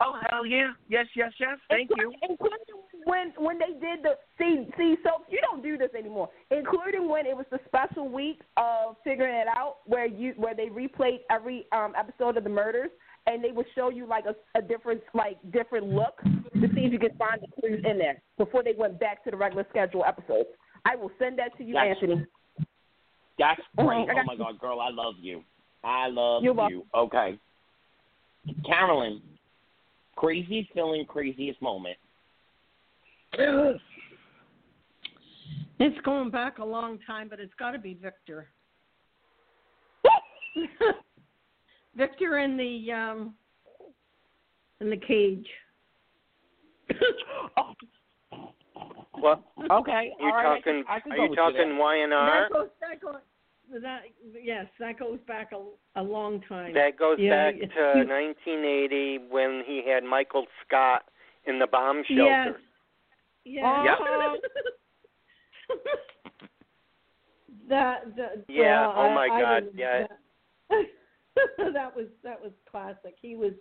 Oh 0.00 0.18
hell 0.30 0.44
yeah! 0.44 0.72
Yes, 0.88 1.06
yes, 1.14 1.32
yes. 1.40 1.58
Thank 1.70 1.90
you. 1.96 2.12
Including 2.28 2.58
when 3.04 3.32
when 3.38 3.58
they 3.58 3.78
did 3.80 4.02
the 4.02 4.16
see 4.38 4.68
see 4.76 4.96
so 5.02 5.22
you 5.30 5.40
don't 5.40 5.62
do 5.62 5.78
this 5.78 5.90
anymore. 5.98 6.28
Including 6.50 7.08
when 7.08 7.26
it 7.26 7.36
was 7.36 7.46
the 7.50 7.60
special 7.66 8.08
week 8.08 8.40
of 8.56 8.96
figuring 9.04 9.34
it 9.34 9.48
out, 9.48 9.76
where 9.86 10.06
you 10.06 10.32
where 10.36 10.54
they 10.54 10.66
replayed 10.66 11.20
every 11.30 11.66
um 11.72 11.94
episode 11.98 12.36
of 12.36 12.44
the 12.44 12.50
murders, 12.50 12.90
and 13.26 13.42
they 13.42 13.50
would 13.50 13.66
show 13.74 13.90
you 13.90 14.06
like 14.06 14.24
a, 14.26 14.58
a 14.58 14.62
different 14.62 15.02
like 15.14 15.36
different 15.52 15.86
look 15.86 16.20
to 16.22 16.68
see 16.74 16.82
if 16.82 16.92
you 16.92 16.98
could 16.98 17.16
find 17.18 17.40
the 17.42 17.48
clues 17.60 17.84
in 17.84 17.98
there 17.98 18.22
before 18.38 18.62
they 18.62 18.74
went 18.76 18.98
back 18.98 19.22
to 19.24 19.30
the 19.30 19.36
regular 19.36 19.66
schedule 19.70 20.04
episodes. 20.06 20.48
I 20.84 20.96
will 20.96 21.10
send 21.18 21.38
that 21.38 21.56
to 21.58 21.64
you, 21.64 21.74
That's- 21.74 21.96
Anthony. 22.00 22.26
That's 23.38 23.60
great. 23.76 24.08
Mhm, 24.08 24.18
Oh 24.18 24.24
my 24.24 24.36
god, 24.36 24.58
girl, 24.58 24.80
I 24.80 24.88
love 24.90 25.14
you. 25.20 25.44
I 25.84 26.08
love 26.08 26.42
You're 26.42 26.70
you. 26.70 26.86
Okay. 26.94 27.38
Carolyn, 28.64 29.20
craziest 30.16 30.72
feeling, 30.72 31.04
craziest 31.06 31.60
moment. 31.60 31.98
It's 35.78 36.00
going 36.06 36.30
back 36.30 36.56
a 36.56 36.64
long 36.64 36.98
time, 37.06 37.28
but 37.28 37.38
it's 37.38 37.52
got 37.58 37.72
to 37.72 37.78
be 37.78 37.92
Victor. 37.92 38.48
Victor 41.96 42.38
in 42.38 42.56
the 42.56 42.92
um 42.92 43.34
in 44.80 44.90
the 44.90 44.96
cage. 44.96 45.46
What? 49.18 49.40
Okay. 49.70 50.12
You 50.20 50.26
all 50.26 50.34
right, 50.34 50.62
talking? 50.62 50.84
I 50.86 50.98
can, 50.98 50.98
I 50.98 51.00
can 51.00 51.12
are 51.12 51.16
go 51.16 51.24
you 51.24 51.34
talking 51.34 51.78
Y 51.78 51.96
and 51.96 52.12
R? 52.12 52.48
That 52.48 52.52
goes 52.52 52.68
that 52.82 53.00
goes 53.00 53.14
that 53.82 54.02
yes, 54.42 54.66
that 54.78 54.98
goes 54.98 55.18
back 55.26 55.52
a, 55.52 56.00
a 56.00 56.02
long 56.02 56.42
time. 56.46 56.74
That 56.74 56.98
goes 56.98 57.16
Yeah, 57.18 57.50
back 57.50 57.54
to 57.58 58.04
1980 58.04 59.18
when 59.30 59.62
he 59.66 59.82
had 59.88 60.04
Michael 60.04 60.44
Scott 60.66 61.04
in 61.46 61.58
the 61.58 61.66
bomb 61.66 62.02
shelter. 62.06 62.20
yes. 62.26 62.36
shelter. 62.46 62.60
Yeah. 63.46 63.84
Yep. 63.84 63.98
that, 67.70 68.16
that 68.16 68.44
Yeah, 68.48 68.86
well, 68.88 68.94
oh 68.98 69.14
my 69.14 69.28
I, 69.32 69.36
I 69.36 69.40
God, 69.40 69.60
didn't- 69.60 69.78
yeah. 69.78 70.06
That, 71.36 71.72
that 71.74 71.94
was 71.96 72.06
that 72.24 72.40
was 72.40 72.52
classic. 72.70 73.16
He 73.20 73.36
was 73.36 73.52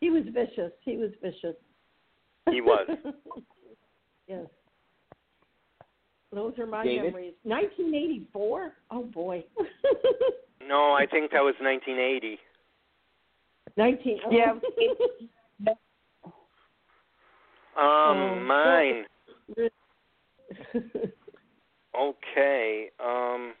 he 0.00 0.10
was 0.10 0.24
vicious. 0.32 0.72
He 0.84 0.96
was 0.96 1.10
vicious. 1.22 1.56
He 2.50 2.60
was. 2.60 2.86
yes. 4.28 4.46
Those 6.32 6.58
are 6.58 6.66
my 6.66 6.84
David? 6.84 7.06
memories. 7.06 7.34
1984. 7.44 8.72
Oh 8.90 9.04
boy. 9.04 9.44
No, 10.66 10.92
I 10.92 11.06
think 11.06 11.30
that 11.32 11.42
was 11.42 11.54
1980. 11.60 12.38
19. 13.76 14.20
oh. 14.24 14.30
Yeah. 14.30 14.52
Um, 15.70 15.76
Oh, 17.76 18.40
mine. 18.40 19.04
Okay. 21.98 22.90
Um. 23.00 23.52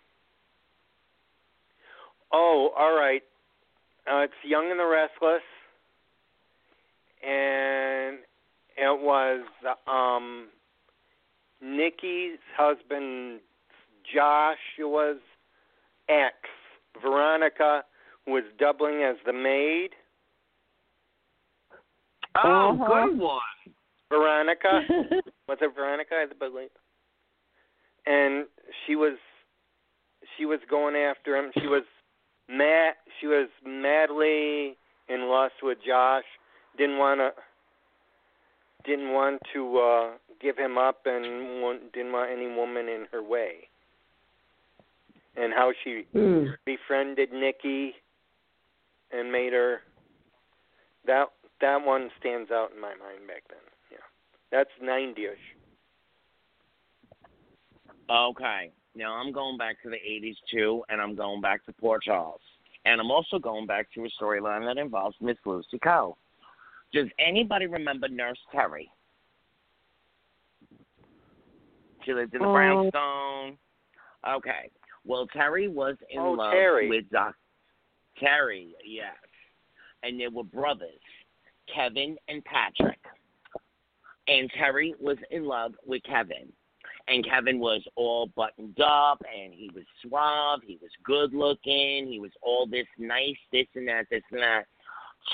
Oh, 2.32 2.70
all 2.78 2.94
right. 2.96 3.22
Uh, 4.10 4.18
it's 4.20 4.34
Young 4.44 4.70
and 4.70 4.78
the 4.78 4.86
Restless, 4.86 5.42
and 7.26 8.18
it 8.76 9.00
was 9.00 9.44
um 9.86 10.48
Nikki's 11.62 12.38
husband 12.56 13.40
Joshua's 14.12 15.20
ex, 16.08 16.34
Veronica, 17.02 17.82
who 18.26 18.32
was 18.32 18.44
doubling 18.58 19.02
as 19.02 19.16
the 19.24 19.32
maid. 19.32 19.90
Oh, 22.36 22.76
Uh-huh. 22.78 23.06
good 23.06 23.18
one. 23.18 23.40
Veronica. 24.10 24.80
was 25.48 25.58
it 25.60 25.74
Veronica? 25.74 26.14
I 26.14 26.26
believe. 26.38 26.68
And 28.06 28.46
she 28.86 28.96
was 28.96 29.16
she 30.36 30.44
was 30.44 30.60
going 30.68 30.94
after 30.96 31.36
him. 31.36 31.50
She 31.60 31.66
was 31.68 31.84
mad. 32.48 32.94
She 33.20 33.26
was 33.26 33.48
madly 33.64 34.76
in 35.08 35.28
lust 35.28 35.54
with 35.62 35.78
Josh. 35.86 36.24
Didn't 36.76 36.98
want 36.98 37.20
to. 37.20 37.30
didn't 38.84 39.12
want 39.12 39.40
to 39.54 39.78
uh 39.78 40.10
give 40.42 40.58
him 40.58 40.76
up 40.76 41.06
and 41.06 41.62
want, 41.62 41.92
didn't 41.92 42.12
want 42.12 42.30
any 42.30 42.46
woman 42.54 42.88
in 42.88 43.06
her 43.12 43.22
way. 43.22 43.68
And 45.36 45.52
how 45.52 45.72
she 45.82 46.06
Mm. 46.14 46.54
befriended 46.64 47.32
Nikki 47.32 47.94
and 49.10 49.32
made 49.32 49.52
her 49.52 49.82
that 51.06 51.28
that 51.60 51.84
one 51.84 52.10
stands 52.20 52.50
out 52.50 52.72
in 52.74 52.80
my 52.80 52.94
mind 52.94 53.26
back 53.26 53.44
then. 53.48 53.58
Yeah. 53.90 53.98
That's 54.50 54.70
90ish. 54.82 55.36
Okay. 58.10 58.70
Now 58.94 59.14
I'm 59.14 59.32
going 59.32 59.56
back 59.58 59.82
to 59.82 59.90
the 59.90 59.96
80s 59.96 60.36
too, 60.50 60.84
and 60.88 61.00
I'm 61.00 61.14
going 61.14 61.40
back 61.40 61.64
to 61.66 61.72
Port 61.72 62.02
Charles. 62.02 62.40
And 62.84 63.00
I'm 63.00 63.10
also 63.10 63.38
going 63.38 63.66
back 63.66 63.88
to 63.94 64.04
a 64.04 64.08
storyline 64.22 64.64
that 64.66 64.80
involves 64.80 65.16
Miss 65.20 65.36
Lucy 65.44 65.78
Coe. 65.82 66.16
Does 66.92 67.08
anybody 67.18 67.66
remember 67.66 68.08
Nurse 68.08 68.38
Terry? 68.52 68.90
She 72.04 72.12
lived 72.12 72.34
in 72.34 72.42
the 72.42 72.46
Um, 72.48 72.52
brownstone. 72.54 73.58
Okay. 74.28 74.70
Well, 75.04 75.26
Terry 75.28 75.68
was 75.68 75.96
in 76.10 76.20
Oh, 76.20 76.32
love 76.32 76.52
Terry. 76.52 76.88
with 76.88 77.08
Doc. 77.10 77.34
Terry, 78.16 78.74
yes. 78.84 79.16
And 80.02 80.20
they 80.20 80.28
were 80.28 80.44
brothers, 80.44 81.00
Kevin 81.66 82.16
and 82.28 82.44
Patrick. 82.44 83.00
And 84.28 84.50
Terry 84.52 84.94
was 85.00 85.18
in 85.30 85.44
love 85.44 85.74
with 85.84 86.02
Kevin 86.04 86.52
and 87.08 87.24
Kevin 87.24 87.58
was 87.58 87.82
all 87.96 88.28
buttoned 88.34 88.80
up 88.80 89.22
and 89.24 89.52
he 89.52 89.70
was 89.74 89.84
suave, 90.02 90.60
he 90.66 90.78
was 90.80 90.90
good 91.04 91.34
looking, 91.34 92.06
he 92.06 92.18
was 92.20 92.30
all 92.42 92.66
this 92.66 92.86
nice, 92.98 93.36
this 93.52 93.66
and 93.74 93.88
that, 93.88 94.06
this 94.10 94.22
and 94.30 94.40
that. 94.40 94.64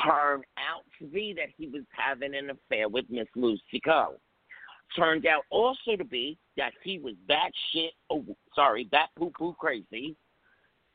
Turned 0.05 0.44
out 0.56 0.84
to 0.98 1.06
be 1.06 1.34
that 1.36 1.48
he 1.56 1.66
was 1.66 1.82
having 1.90 2.34
an 2.34 2.51
affair 2.51 2.88
with 2.88 3.05
Miss 3.09 3.26
Lucy 3.34 3.80
Coe. 3.84 4.14
Turned 4.97 5.26
out 5.26 5.44
also 5.51 5.97
to 5.97 6.05
be 6.05 6.38
that 6.56 6.72
he 6.82 6.98
was 6.98 7.14
bat 7.26 7.52
shit, 7.72 7.92
oh, 8.10 8.24
sorry, 8.55 8.84
bat 8.84 9.09
poo 9.16 9.32
poo 9.36 9.55
crazy, 9.55 10.16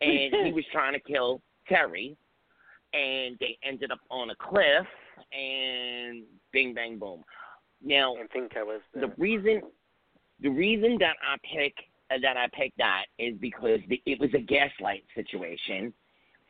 and 0.01 0.45
he 0.45 0.51
was 0.53 0.65
trying 0.71 0.93
to 0.93 0.99
kill 0.99 1.41
Terry. 1.67 2.17
And 2.93 3.35
they 3.41 3.57
ended 3.63 3.91
up 3.91 3.99
on 4.09 4.29
a 4.29 4.35
cliff, 4.35 4.85
and 5.33 6.23
bing 6.53 6.73
bang 6.73 6.97
boom. 6.97 7.23
Now, 7.83 8.15
I 8.15 8.27
think 8.27 8.55
I 8.55 8.63
was 8.63 8.79
the 8.93 9.11
reason 9.17 9.61
the 10.41 10.49
reason 10.49 10.97
that 10.99 11.15
I 11.21 11.37
pick 11.53 11.73
uh, 12.11 12.17
that 12.21 12.37
I 12.37 12.47
picked 12.53 12.77
that 12.77 13.05
is 13.17 13.35
because 13.39 13.79
the, 13.89 14.01
it 14.05 14.19
was 14.19 14.29
a 14.35 14.39
gaslight 14.39 15.03
situation. 15.15 15.93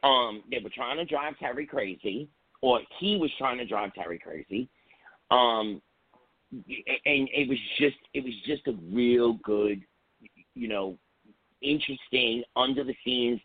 Um, 0.04 0.44
they 0.52 0.60
were 0.64 0.70
trying 0.70 0.98
to 0.98 1.06
drive 1.06 1.38
Terry 1.40 1.66
crazy, 1.66 2.30
or 2.62 2.82
he 3.00 3.18
was 3.18 3.32
trying 3.38 3.58
to 3.60 3.66
drive 3.66 3.94
Terry 3.94 4.20
crazy. 4.20 4.70
Um, 5.32 5.82
and 6.52 7.30
it 7.34 7.50
was 7.50 7.58
just 7.80 7.98
it 8.14 8.24
was 8.24 8.34
just 8.46 8.68
a 8.68 8.74
real 8.92 9.34
good, 9.44 9.82
you 10.54 10.68
know, 10.68 10.98
interesting 11.62 12.44
under 12.56 12.84
the 12.84 12.96
scenes. 13.04 13.40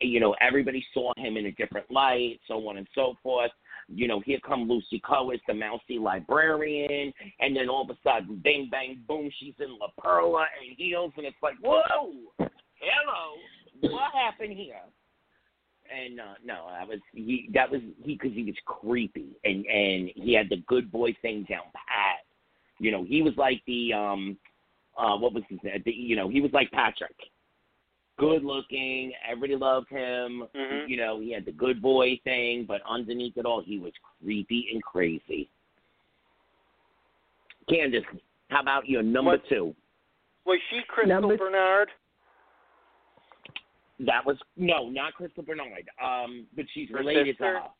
You 0.00 0.20
know, 0.20 0.34
everybody 0.40 0.84
saw 0.92 1.12
him 1.16 1.36
in 1.36 1.46
a 1.46 1.52
different 1.52 1.90
light, 1.90 2.40
so 2.48 2.68
on 2.68 2.76
and 2.76 2.88
so 2.94 3.14
forth 3.22 3.52
you 3.94 4.08
know, 4.08 4.20
here 4.24 4.38
come 4.46 4.68
Lucy 4.68 5.00
Coe 5.06 5.30
as 5.30 5.40
the 5.46 5.54
mousy 5.54 5.98
librarian, 5.98 7.12
and 7.40 7.56
then 7.56 7.68
all 7.68 7.82
of 7.82 7.90
a 7.90 7.98
sudden, 8.02 8.40
bang, 8.42 8.68
bang, 8.70 9.02
boom, 9.06 9.30
she's 9.38 9.54
in 9.58 9.78
La 9.78 9.88
Perla 9.98 10.46
and 10.60 10.76
heels, 10.76 11.12
and 11.16 11.26
it's 11.26 11.36
like, 11.42 11.56
whoa, 11.62 12.12
hello, 12.38 13.92
what 13.92 14.12
happened 14.14 14.56
here? 14.56 14.80
And 15.94 16.20
uh, 16.20 16.34
no, 16.44 16.68
that 16.70 16.88
was 16.88 17.00
he. 17.12 17.50
That 17.52 17.70
was 17.70 17.80
he 18.02 18.14
because 18.14 18.32
he 18.32 18.44
was 18.44 18.54
creepy, 18.64 19.36
and 19.44 19.66
and 19.66 20.10
he 20.14 20.32
had 20.32 20.48
the 20.48 20.62
good 20.66 20.90
boy 20.90 21.14
thing 21.20 21.44
down 21.50 21.64
pat. 21.74 22.24
You 22.78 22.92
know, 22.92 23.04
he 23.04 23.20
was 23.20 23.34
like 23.36 23.60
the 23.66 23.92
um, 23.92 24.38
uh, 24.96 25.16
what 25.16 25.34
was 25.34 25.42
his 25.48 25.58
name? 25.62 25.82
The, 25.84 25.92
you 25.92 26.16
know, 26.16 26.28
he 26.28 26.40
was 26.40 26.50
like 26.52 26.70
Patrick, 26.70 27.16
good 28.22 28.44
looking. 28.44 29.12
Everybody 29.28 29.56
loved 29.56 29.88
him. 29.88 30.46
Mhm. 30.54 30.88
You 30.88 30.96
know, 30.96 31.18
he 31.20 31.32
had 31.32 31.44
the 31.44 31.52
good 31.52 31.82
boy 31.82 32.18
thing, 32.24 32.64
but 32.64 32.80
underneath 32.82 33.36
it 33.36 33.44
all, 33.46 33.60
he 33.60 33.78
was 33.78 33.92
creepy 34.22 34.68
and 34.72 34.82
crazy. 34.82 35.50
Candace, 37.68 38.04
how 38.50 38.60
about 38.60 38.88
your 38.88 39.02
number 39.02 39.32
What- 39.32 39.46
two? 39.48 39.74
Was 40.44 40.60
she 40.70 40.82
Crystal 40.84 41.20
Number- 41.20 41.36
Bernard? 41.36 41.90
That 44.00 44.24
was 44.26 44.40
no, 44.56 44.88
not 44.88 45.14
Crystal 45.14 45.44
Bernard. 45.44 45.88
Um, 46.00 46.48
but 46.54 46.68
she's 46.70 46.90
Her 46.90 46.98
related 46.98 47.36
sister? 47.36 47.54
to 47.54 47.60
her. 47.60 47.70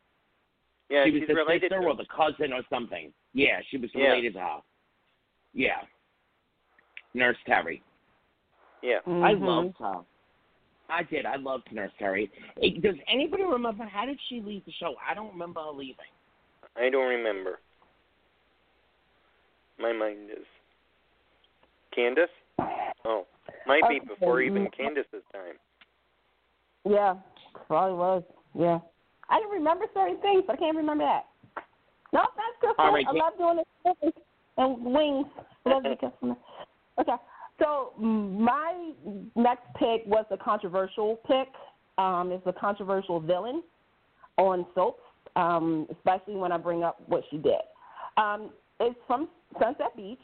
Yeah, 0.89 1.05
she 1.05 1.10
was 1.10 1.20
she's 1.20 1.28
the 1.28 1.35
related 1.35 1.70
sister 1.70 1.81
to 1.81 1.86
or 1.89 1.94
the 1.97 2.06
cousin 2.06 2.52
or 2.52 2.62
something. 2.69 3.12
Yeah, 3.32 3.60
she 3.62 3.77
was 3.78 3.93
Yeah. 3.94 4.09
related 4.10 4.35
to 4.35 4.40
her. 4.40 4.62
Yeah. 5.52 5.85
Nurse 7.14 7.39
Terry. 7.44 7.82
Yeah. 8.82 8.98
I 9.06 9.35
Mhm. 9.35 9.40
loved 9.40 9.78
her. 9.78 10.05
I 10.93 11.02
did. 11.05 11.27
I 11.27 11.36
loved 11.36 11.69
Nurse 11.73 11.90
Terry. 11.98 12.31
Eh, 12.62 12.81
Does 12.82 12.97
anybody 13.12 13.44
remember 13.44 13.85
how 13.85 14.05
did 14.05 14.19
she 14.28 14.40
leave 14.40 14.64
the 14.66 14.73
show? 14.78 14.94
I 15.09 15.14
don't 15.14 15.32
remember 15.32 15.60
her 15.60 15.70
leaving. 15.70 15.97
I 16.77 16.90
don't 16.90 17.09
remember. 17.09 17.59
My 19.78 19.93
mind 19.93 20.31
is 20.31 20.47
Candice? 21.97 22.27
Oh. 23.05 23.27
Might 23.66 23.82
be 23.89 24.01
before 24.06 24.40
even. 24.40 24.66
Candice's 24.78 25.24
time. 25.32 25.56
Yeah, 26.89 27.14
probably 27.66 27.97
was. 27.97 28.23
Yeah. 28.59 28.78
I 29.28 29.39
didn't 29.39 29.52
remember 29.52 29.86
certain 29.94 30.20
things, 30.20 30.44
but 30.47 30.55
I 30.55 30.59
can't 30.59 30.77
remember 30.77 31.05
that. 31.05 31.24
No, 32.12 32.23
that's 32.36 32.56
good. 32.60 32.74
All 32.78 32.93
right, 32.93 33.06
I 33.09 33.12
love 33.12 33.32
doing 33.39 33.62
this 33.85 34.12
and 34.59 34.85
wings. 34.85 35.27
I 35.64 35.70
love 35.70 35.82
the 35.85 35.97
customer. 36.01 36.36
Okay. 37.01 37.12
So 37.58 37.92
my 37.98 38.92
next 39.36 39.66
pick 39.78 40.02
was 40.06 40.24
a 40.30 40.36
controversial 40.36 41.16
pick. 41.26 41.48
Um, 41.98 42.32
it's 42.32 42.46
a 42.46 42.52
controversial 42.52 43.20
villain 43.20 43.62
on 44.38 44.66
soaps, 44.74 45.02
um, 45.36 45.86
especially 45.92 46.34
when 46.34 46.50
I 46.52 46.56
bring 46.58 46.82
up 46.82 47.00
what 47.06 47.22
she 47.30 47.36
did. 47.36 47.60
Um, 48.16 48.50
it's 48.80 48.98
from 49.06 49.28
Sunset 49.60 49.94
Beach, 49.96 50.18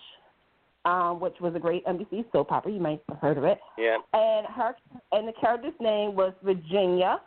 um, 0.84 1.20
which 1.20 1.34
was 1.40 1.54
a 1.54 1.58
great 1.58 1.84
NBC 1.86 2.24
soap 2.32 2.50
opera. 2.50 2.72
You 2.72 2.80
might 2.80 3.02
have 3.08 3.18
heard 3.18 3.38
of 3.38 3.44
it 3.44 3.58
Yeah. 3.76 3.98
and 4.14 4.46
her 4.46 4.74
and 5.12 5.28
the 5.28 5.32
character's 5.34 5.78
name 5.80 6.14
was 6.16 6.32
Virginia. 6.42 7.20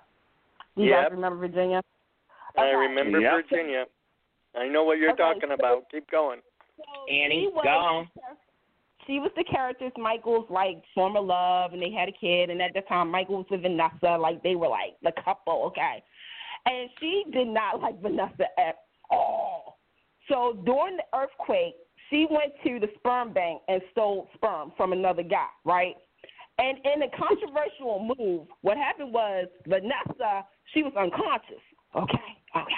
Do 0.75 0.83
you 0.83 0.89
Yep. 0.89 1.03
guys 1.03 1.11
remember 1.11 1.37
Virginia? 1.47 1.81
I 2.57 2.69
remember 2.71 3.19
Yep. 3.19 3.33
Virginia. 3.49 3.85
I 4.55 4.67
know 4.67 4.83
what 4.83 4.97
you're 4.97 5.11
Okay, 5.11 5.23
talking 5.23 5.49
so- 5.49 5.53
about. 5.55 5.89
Keep 5.89 6.09
going. 6.09 6.41
Annie, 7.09 7.51
go 7.51 7.59
on. 7.69 8.09
She 9.07 9.19
was 9.19 9.31
the 9.35 9.43
character's 9.43 9.91
Michael's 9.97 10.49
like 10.49 10.83
former 10.93 11.19
love, 11.19 11.73
and 11.73 11.81
they 11.81 11.91
had 11.91 12.09
a 12.09 12.11
kid. 12.11 12.49
And 12.49 12.61
at 12.61 12.73
the 12.73 12.81
time, 12.81 13.09
Michael 13.09 13.37
was 13.37 13.45
with 13.49 13.61
Vanessa. 13.61 14.17
Like 14.19 14.41
they 14.43 14.55
were 14.55 14.67
like 14.67 14.95
the 15.03 15.11
couple, 15.23 15.63
okay. 15.67 16.03
And 16.65 16.89
she 16.99 17.23
did 17.31 17.47
not 17.47 17.81
like 17.81 17.99
Vanessa 18.01 18.45
at 18.59 18.75
all. 19.09 19.79
So 20.29 20.61
during 20.65 20.97
the 20.97 21.17
earthquake, 21.17 21.75
she 22.09 22.27
went 22.29 22.53
to 22.65 22.79
the 22.79 22.91
sperm 22.97 23.33
bank 23.33 23.61
and 23.67 23.81
stole 23.91 24.29
sperm 24.35 24.71
from 24.77 24.93
another 24.93 25.23
guy, 25.23 25.47
right? 25.65 25.95
And 26.59 26.77
in 26.85 27.01
a 27.01 27.09
controversial 27.17 28.13
move, 28.17 28.47
what 28.61 28.77
happened 28.77 29.13
was 29.13 29.47
Vanessa, 29.67 30.45
she 30.73 30.83
was 30.83 30.93
unconscious. 30.95 31.63
Okay, 31.95 32.37
okay. 32.55 32.73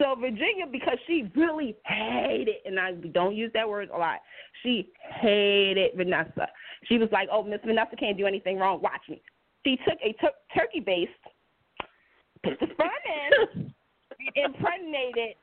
So 0.00 0.14
Virginia, 0.18 0.64
because 0.70 0.96
she 1.06 1.30
really 1.36 1.76
hated, 1.84 2.56
and 2.64 2.80
I 2.80 2.92
don't 2.92 3.36
use 3.36 3.50
that 3.52 3.68
word 3.68 3.90
a 3.94 3.98
lot, 3.98 4.20
she 4.62 4.90
hated 5.20 5.90
Vanessa. 5.94 6.48
She 6.84 6.96
was 6.96 7.10
like, 7.12 7.28
"Oh, 7.30 7.42
Miss 7.42 7.60
Vanessa 7.64 7.96
can't 7.96 8.16
do 8.16 8.26
anything 8.26 8.56
wrong. 8.58 8.80
Watch 8.80 9.02
me." 9.10 9.20
She 9.66 9.76
took 9.86 9.98
a 10.02 10.12
tur- 10.14 10.40
turkey 10.56 10.80
baste, 10.80 11.10
put 12.42 12.58
the 12.60 12.66
sperm 12.72 12.88
in, 13.54 13.74
impregnated 14.36 15.36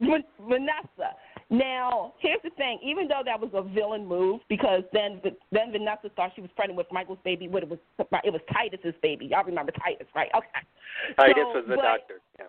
Van- 0.00 0.24
Vanessa. 0.40 1.14
Now, 1.52 2.14
here's 2.20 2.42
the 2.42 2.50
thing. 2.50 2.78
Even 2.82 3.06
though 3.06 3.22
that 3.24 3.40
was 3.40 3.50
a 3.54 3.62
villain 3.62 4.06
move, 4.06 4.40
because 4.48 4.82
then 4.92 5.20
then 5.52 5.70
Vanessa 5.70 6.08
thought 6.16 6.32
she 6.34 6.40
was 6.40 6.50
pregnant 6.56 6.78
with 6.78 6.86
Michael's 6.90 7.18
baby, 7.24 7.46
but 7.46 7.62
it 7.62 7.68
was 7.68 7.78
it 8.24 8.32
was 8.32 8.40
Titus's 8.52 8.94
baby. 9.02 9.26
Y'all 9.26 9.44
remember 9.44 9.70
Titus, 9.72 10.08
right? 10.16 10.30
Okay. 10.36 10.48
Titus 11.16 11.34
So, 11.36 11.54
was 11.60 11.64
the 11.68 11.76
but- 11.76 11.82
doctor. 11.82 12.20
Yeah. 12.38 12.46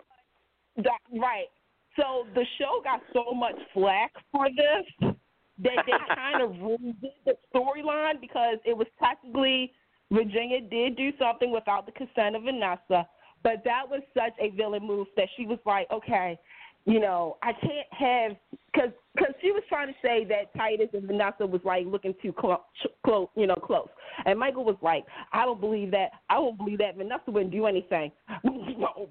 Doc- 0.80 1.00
Right. 1.12 1.48
So 1.96 2.26
the 2.34 2.44
show 2.58 2.80
got 2.82 3.02
so 3.12 3.34
much 3.34 3.56
flack 3.74 4.12
for 4.30 4.48
this 4.48 5.12
that 5.58 5.84
they 5.86 5.92
kind 6.14 6.42
of 6.42 6.58
ruined 6.60 6.96
the 7.24 7.34
storyline 7.54 8.20
because 8.20 8.56
it 8.64 8.76
was 8.76 8.86
technically 9.02 9.72
Virginia 10.10 10.60
did 10.60 10.96
do 10.96 11.10
something 11.18 11.50
without 11.50 11.86
the 11.86 11.92
consent 11.92 12.36
of 12.36 12.42
Vanessa, 12.42 13.06
but 13.42 13.62
that 13.64 13.82
was 13.88 14.02
such 14.14 14.32
a 14.40 14.50
villain 14.56 14.86
move 14.86 15.06
that 15.16 15.28
she 15.36 15.46
was 15.46 15.58
like, 15.66 15.86
okay, 15.90 16.38
you 16.84 16.98
know, 16.98 17.36
I 17.42 17.52
can't 17.52 17.86
have 17.90 18.36
because 18.72 18.90
because 19.14 19.34
she 19.40 19.52
was 19.52 19.62
trying 19.68 19.88
to 19.88 19.94
say 20.02 20.24
that 20.24 20.54
Titus 20.56 20.88
and 20.94 21.06
Vanessa 21.06 21.46
was 21.46 21.60
like 21.64 21.86
looking 21.86 22.14
too 22.22 22.32
close, 22.32 23.28
you 23.36 23.46
know, 23.46 23.54
close. 23.54 23.88
And 24.24 24.38
Michael 24.38 24.64
was 24.64 24.76
like, 24.82 25.04
I 25.32 25.44
don't 25.44 25.60
believe 25.60 25.90
that. 25.92 26.10
I 26.30 26.38
won't 26.38 26.58
believe 26.58 26.78
that. 26.78 26.96
Vanessa 26.96 27.30
wouldn't 27.30 27.52
do 27.52 27.66
anything. 27.66 28.10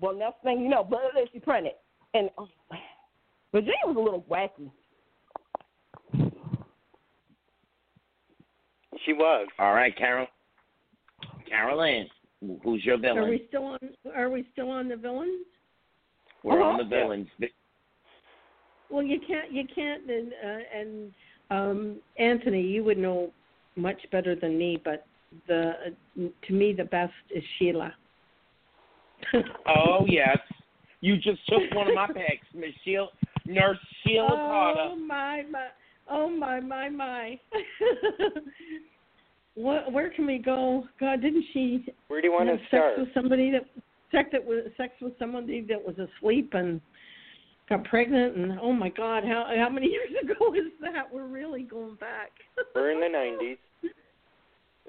well, 0.02 0.16
next 0.16 0.44
thing 0.44 0.62
you 0.62 0.70
know, 0.70 0.84
but 0.84 1.00
she 1.32 1.40
printed. 1.40 1.74
And 2.14 2.30
oh, 2.38 2.48
Virginia 3.52 3.74
was 3.86 3.96
a 3.96 4.00
little 4.00 4.26
wacky. 4.30 4.72
She 9.06 9.14
was. 9.14 9.48
All 9.60 9.74
right, 9.74 9.96
Carol. 9.98 10.28
Carolyn, 11.48 12.08
who's 12.64 12.84
your 12.84 12.98
villain? 12.98 13.18
Are 13.20 13.30
we 13.30 13.46
still 13.48 13.66
on? 13.66 13.80
Are 14.16 14.30
we 14.30 14.46
still 14.52 14.70
on 14.70 14.90
the 14.90 14.96
villains? 14.96 15.46
We're 16.44 16.62
uh-huh. 16.62 16.72
on 16.72 16.78
the 16.78 16.84
villains. 16.84 17.28
Yeah. 17.38 17.48
Well, 18.92 19.04
you 19.04 19.20
can't. 19.26 19.52
You 19.52 19.64
can't. 19.74 20.10
And, 20.10 20.34
uh, 20.34 20.80
and 20.80 21.12
um, 21.50 21.96
Anthony, 22.18 22.62
you 22.62 22.84
would 22.84 22.98
know 22.98 23.32
much 23.76 24.00
better 24.12 24.36
than 24.36 24.58
me, 24.58 24.82
but 24.84 25.06
the 25.48 25.72
uh, 26.18 26.22
to 26.48 26.54
me 26.54 26.74
the 26.74 26.84
best 26.84 27.14
is 27.34 27.44
Sheila. 27.58 27.94
Oh 29.68 30.06
yes, 30.08 30.38
you 31.00 31.16
just 31.16 31.40
took 31.48 31.62
one 31.74 31.88
of 31.88 31.96
my 31.96 32.08
picks, 32.08 32.48
Miss 32.54 32.72
Sheila, 32.84 33.08
Nurse 33.46 33.78
Sheila 34.04 34.28
oh 34.30 34.36
Carter. 34.36 34.96
my 35.08 35.44
my! 35.50 35.68
Oh 36.10 36.30
my 36.30 36.60
my 36.60 36.90
my! 36.90 37.40
what? 39.56 39.92
Where 39.92 40.10
can 40.10 40.26
we 40.26 40.38
go? 40.38 40.86
God, 41.00 41.22
didn't 41.22 41.46
she 41.54 41.86
Where 42.08 42.22
do 42.22 42.28
you 42.28 42.34
want 42.34 42.50
have 42.50 42.58
to 42.58 42.64
sex 42.64 42.70
start? 42.70 43.00
with 43.00 43.14
somebody 43.14 43.52
that 43.52 43.66
sex 44.12 44.30
that 44.34 44.44
was 44.44 44.66
sex 44.76 44.94
with 45.02 45.14
somebody 45.18 45.62
that 45.70 45.82
was 45.82 45.96
asleep 45.98 46.50
and 46.54 46.82
got 47.72 47.84
pregnant 47.86 48.36
and 48.36 48.60
oh 48.62 48.74
my 48.74 48.90
God, 48.90 49.24
how 49.24 49.46
how 49.58 49.70
many 49.70 49.88
years 49.92 50.10
ago 50.24 50.54
is 50.54 50.72
that? 50.82 51.12
We're 51.12 51.28
really 51.28 51.64
going 51.64 51.96
back. 51.96 52.32
We're 52.76 52.92
in 52.92 53.00
the 53.00 53.18
90s. 53.18 53.58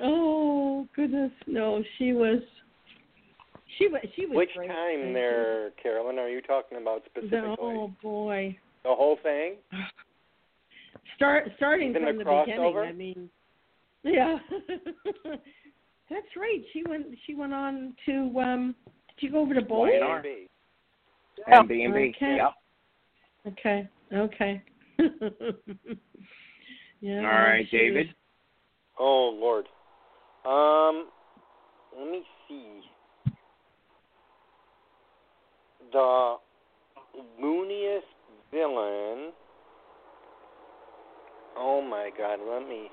Oh 0.03 0.87
goodness, 0.95 1.33
no, 1.47 1.83
she 1.99 2.13
was. 2.13 2.41
She 3.79 3.89
was. 3.89 4.01
She 4.17 4.27
was. 4.27 4.37
Which 4.37 4.51
great. 4.57 4.69
time 4.69 5.01
Thank 5.03 5.15
there, 5.15 5.71
Carolyn, 5.83 6.19
are 6.19 6.29
you 6.29 6.43
talking 6.43 6.79
about 6.81 7.03
specifically? 7.07 7.57
Oh 7.61 7.93
boy. 8.03 8.57
The 8.85 8.91
whole 8.91 9.19
thing? 9.23 9.55
Start 11.17 11.49
starting 11.57 11.91
Even 11.91 12.05
from 12.05 12.19
the 12.19 12.25
the, 12.25 12.43
beginning. 12.47 12.73
crossover? 12.73 12.89
I 12.89 12.93
mean, 12.93 13.31
yeah. 14.03 14.39
That's 16.11 16.27
right. 16.37 16.63
She 16.73 16.83
went. 16.89 17.07
She 17.27 17.35
went 17.35 17.55
on 17.55 17.95
to. 18.07 18.41
um 18.41 18.75
Did 19.21 19.27
you 19.27 19.33
go 19.33 19.41
over 19.41 19.55
to 19.55 19.63
bowl? 19.63 19.83
Why? 19.83 20.21
B. 20.23 20.47
And 21.47 21.69
B 21.69 21.83
and 21.85 21.95
B. 21.95 22.13
Okay. 22.17 22.37
Yep. 22.37 22.53
Okay. 23.47 23.89
Okay. 24.13 24.63
yeah. 27.01 27.19
All 27.19 27.23
right, 27.23 27.67
she 27.71 27.77
David. 27.77 28.07
Oh 28.99 29.31
Lord. 29.35 29.67
Um, 30.45 31.09
let 31.99 32.11
me 32.11 32.23
see. 32.49 32.81
The 35.93 36.37
looniest 37.41 38.07
villain. 38.53 39.33
Oh 41.57 41.83
my 41.83 42.11
God! 42.17 42.39
Let 42.49 42.69
me 42.69 42.89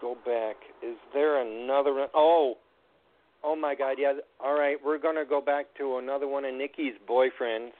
go 0.00 0.16
back. 0.24 0.56
Is 0.82 0.96
there 1.12 1.40
another? 1.42 1.94
one? 1.94 2.08
Oh, 2.14 2.54
oh 3.44 3.56
my 3.56 3.74
God! 3.74 3.96
Yeah. 3.98 4.12
All 4.42 4.54
right, 4.58 4.76
we're 4.84 4.98
gonna 4.98 5.24
go 5.28 5.40
back 5.40 5.66
to 5.78 5.98
another 5.98 6.28
one 6.28 6.44
of 6.44 6.54
Nikki's 6.54 6.94
boyfriends. 7.08 7.72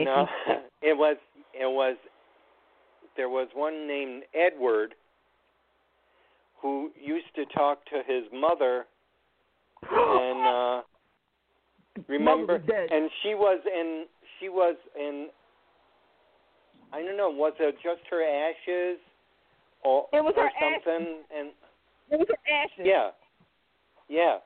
And 0.00 0.08
uh, 0.08 0.26
it 0.82 0.96
was 0.96 1.16
it 1.54 1.66
was 1.66 1.96
there 3.16 3.28
was 3.28 3.48
one 3.54 3.86
named 3.86 4.22
Edward 4.34 4.94
who 6.60 6.90
used 7.00 7.26
to 7.36 7.44
talk 7.46 7.84
to 7.86 8.02
his 8.06 8.24
mother 8.32 8.86
and 9.90 10.46
uh 10.46 10.82
remember 12.08 12.52
Mother 12.54 12.58
was 12.58 12.62
dead. 12.68 12.88
and 12.90 13.10
she 13.22 13.34
was 13.34 13.60
in 13.66 14.04
she 14.38 14.48
was 14.48 14.76
in 14.98 15.28
I 16.92 17.02
don't 17.02 17.16
know, 17.16 17.28
was 17.30 17.52
it 17.60 17.74
just 17.82 18.00
her 18.10 18.22
ashes 18.24 18.98
or 19.84 20.06
It 20.12 20.22
was 20.24 20.34
or 20.36 20.44
her 20.44 20.48
ashes. 20.48 20.82
something 20.84 21.16
and 21.36 21.48
It 22.10 22.18
was 22.18 22.28
her 22.28 22.52
ashes. 22.52 22.86
yeah. 22.86 23.10
Yeah. 24.08 24.38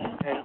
And 0.00 0.44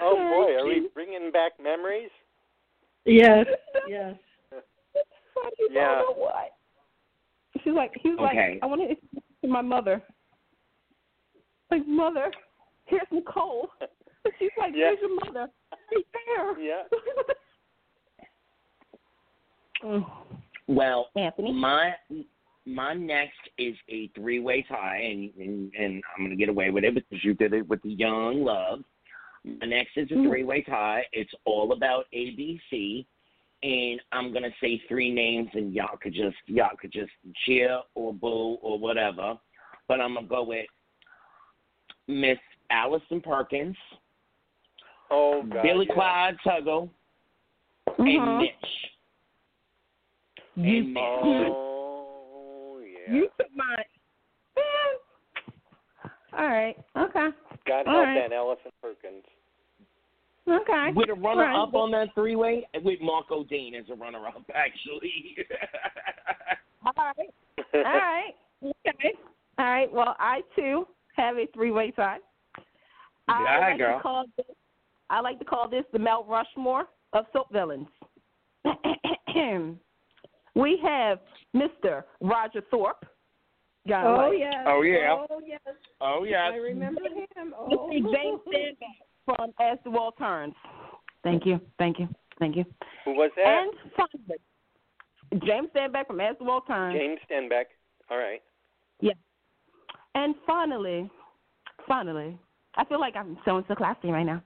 oh 0.00 0.16
boy, 0.16 0.54
are 0.56 0.66
we 0.66 0.88
bringing 1.04 1.30
back 1.30 1.52
memories? 1.62 2.10
Yes. 3.04 3.46
Yes. 3.88 4.14
Yeah. 4.52 4.58
I 5.36 5.50
don't 5.72 5.74
know 5.74 6.14
what. 6.16 6.52
She's 7.62 7.72
like, 7.74 7.92
he 8.02 8.10
was 8.10 8.18
Okay. 8.30 8.52
like, 8.54 8.58
I 8.62 8.66
want 8.66 8.80
to 8.82 9.20
to 9.42 9.48
my 9.48 9.60
mother. 9.62 10.02
Like, 11.70 11.86
mother, 11.86 12.30
here's 12.86 13.06
Nicole. 13.10 13.68
She's 14.38 14.50
like, 14.58 14.72
Yeah. 14.74 14.90
here's 14.90 15.00
your 15.00 15.14
mother. 15.16 15.50
Right 15.92 16.06
there. 16.26 16.60
Yeah. 16.60 16.82
Mm. 19.82 20.10
Well, 20.66 21.10
Anthony. 21.14 21.52
my 21.52 21.92
my 22.64 22.94
next 22.94 23.36
is 23.58 23.74
a 23.90 24.08
three 24.14 24.40
way 24.40 24.64
tie, 24.66 24.96
and, 24.96 25.30
and 25.36 25.70
and 25.78 26.02
I'm 26.16 26.24
gonna 26.24 26.36
get 26.36 26.48
away 26.48 26.70
with 26.70 26.84
it 26.84 26.94
because 26.94 27.22
you 27.22 27.34
did 27.34 27.52
it 27.52 27.68
with 27.68 27.82
the 27.82 27.90
young 27.90 28.42
love. 28.42 28.78
My 29.44 29.66
next 29.66 29.96
is 29.96 30.10
a 30.10 30.14
Mm. 30.14 30.28
three 30.28 30.44
way 30.44 30.62
tie. 30.62 31.06
It's 31.12 31.32
all 31.44 31.72
about 31.72 32.06
ABC, 32.12 33.06
and 33.62 34.00
I'm 34.12 34.32
gonna 34.32 34.54
say 34.60 34.78
three 34.88 35.10
names, 35.10 35.50
and 35.54 35.72
y'all 35.74 35.96
could 35.98 36.14
just 36.14 36.36
y'all 36.46 36.76
could 36.76 36.92
just 36.92 37.12
cheer 37.44 37.80
or 37.94 38.12
boo 38.14 38.54
or 38.62 38.78
whatever. 38.78 39.38
But 39.86 40.00
I'm 40.00 40.14
gonna 40.14 40.26
go 40.26 40.42
with 40.44 40.66
Miss 42.08 42.38
Allison 42.70 43.20
Perkins, 43.20 43.76
Oh 45.10 45.42
God. 45.42 45.62
Billy 45.62 45.86
yeah. 45.86 45.94
Clyde 45.94 46.38
Tuggle, 46.44 46.88
and 47.98 48.08
Mhm. 48.08 48.38
Mitch. 48.38 48.90
You, 50.56 50.78
And 50.78 50.94
Mitch. 50.94 51.52
Oh 51.52 52.78
yeah. 52.80 53.12
you 53.12 53.28
took 53.36 53.50
mine. 53.54 53.84
All 56.32 56.48
right. 56.48 56.76
Okay. 56.96 57.28
God 57.66 57.86
all 57.86 57.94
help 57.94 58.06
right. 58.06 58.14
that 58.28 58.32
Allison 58.32 58.72
Perkins. 58.82 59.24
Okay. 60.48 60.90
With 60.94 61.08
a 61.08 61.14
runner 61.14 61.44
All 61.46 61.58
right. 61.58 61.62
up 61.68 61.74
on 61.74 61.90
that 61.92 62.08
three 62.14 62.36
way, 62.36 62.66
with 62.82 63.00
Marco 63.00 63.44
Dane 63.44 63.74
as 63.74 63.84
a 63.90 63.94
runner 63.94 64.26
up, 64.26 64.42
actually. 64.54 65.36
All 66.86 66.92
right. 66.96 67.14
All 67.74 67.82
right. 67.82 68.32
Okay. 68.62 69.12
All 69.58 69.64
right. 69.64 69.90
Well, 69.90 70.16
I 70.18 70.42
too 70.54 70.86
have 71.16 71.36
a 71.36 71.46
three-way 71.54 71.92
tie. 71.92 72.18
I 73.28 73.42
Yeah, 73.42 73.58
like 73.68 73.78
girl. 73.78 73.96
to 73.98 74.02
call 74.02 74.24
this. 74.36 74.46
I 75.08 75.20
like 75.20 75.38
to 75.38 75.44
call 75.44 75.68
this 75.68 75.84
the 75.92 75.98
Mount 75.98 76.28
Rushmore 76.28 76.86
of 77.12 77.24
soap 77.32 77.50
villains. 77.52 77.86
we 80.54 80.78
have 80.82 81.20
Mr. 81.54 82.04
Roger 82.20 82.62
Thorpe. 82.70 83.06
Got 83.86 84.06
Oh 84.06 84.30
right. 84.30 84.38
yes. 84.38 84.54
Oh, 84.66 84.82
yeah. 84.82 85.24
Oh 85.30 85.40
yes. 85.46 85.60
oh 86.00 86.24
yes. 86.24 86.50
I 86.52 86.56
remember 86.56 87.02
him. 87.02 87.54
Oh. 87.56 87.68
Mr. 87.92 88.12
James 88.12 88.40
Stenbeck 88.48 88.76
from 89.24 89.52
As 89.60 89.78
the 89.84 89.90
World 89.90 90.14
Turns. 90.18 90.54
Thank 91.22 91.46
you. 91.46 91.60
Thank 91.78 91.98
you. 91.98 92.08
Thank 92.38 92.56
you. 92.56 92.64
Who 93.04 93.12
was 93.12 93.30
that? 93.36 93.46
And 93.46 93.72
finally, 93.96 94.38
James 95.46 95.68
Stenbeck 95.74 96.06
from 96.06 96.20
As 96.20 96.36
the 96.38 96.44
World 96.44 96.64
Turns. 96.66 96.96
James 96.96 97.18
Stenbeck. 97.30 97.64
All 98.10 98.18
right. 98.18 98.42
Yeah. 99.00 99.12
And 100.14 100.34
finally, 100.46 101.10
finally, 101.88 102.38
I 102.76 102.84
feel 102.84 103.00
like 103.00 103.16
I'm 103.16 103.38
so 103.44 103.62
so 103.66 103.74
classy 103.74 104.08
right 104.08 104.26
now. 104.26 104.42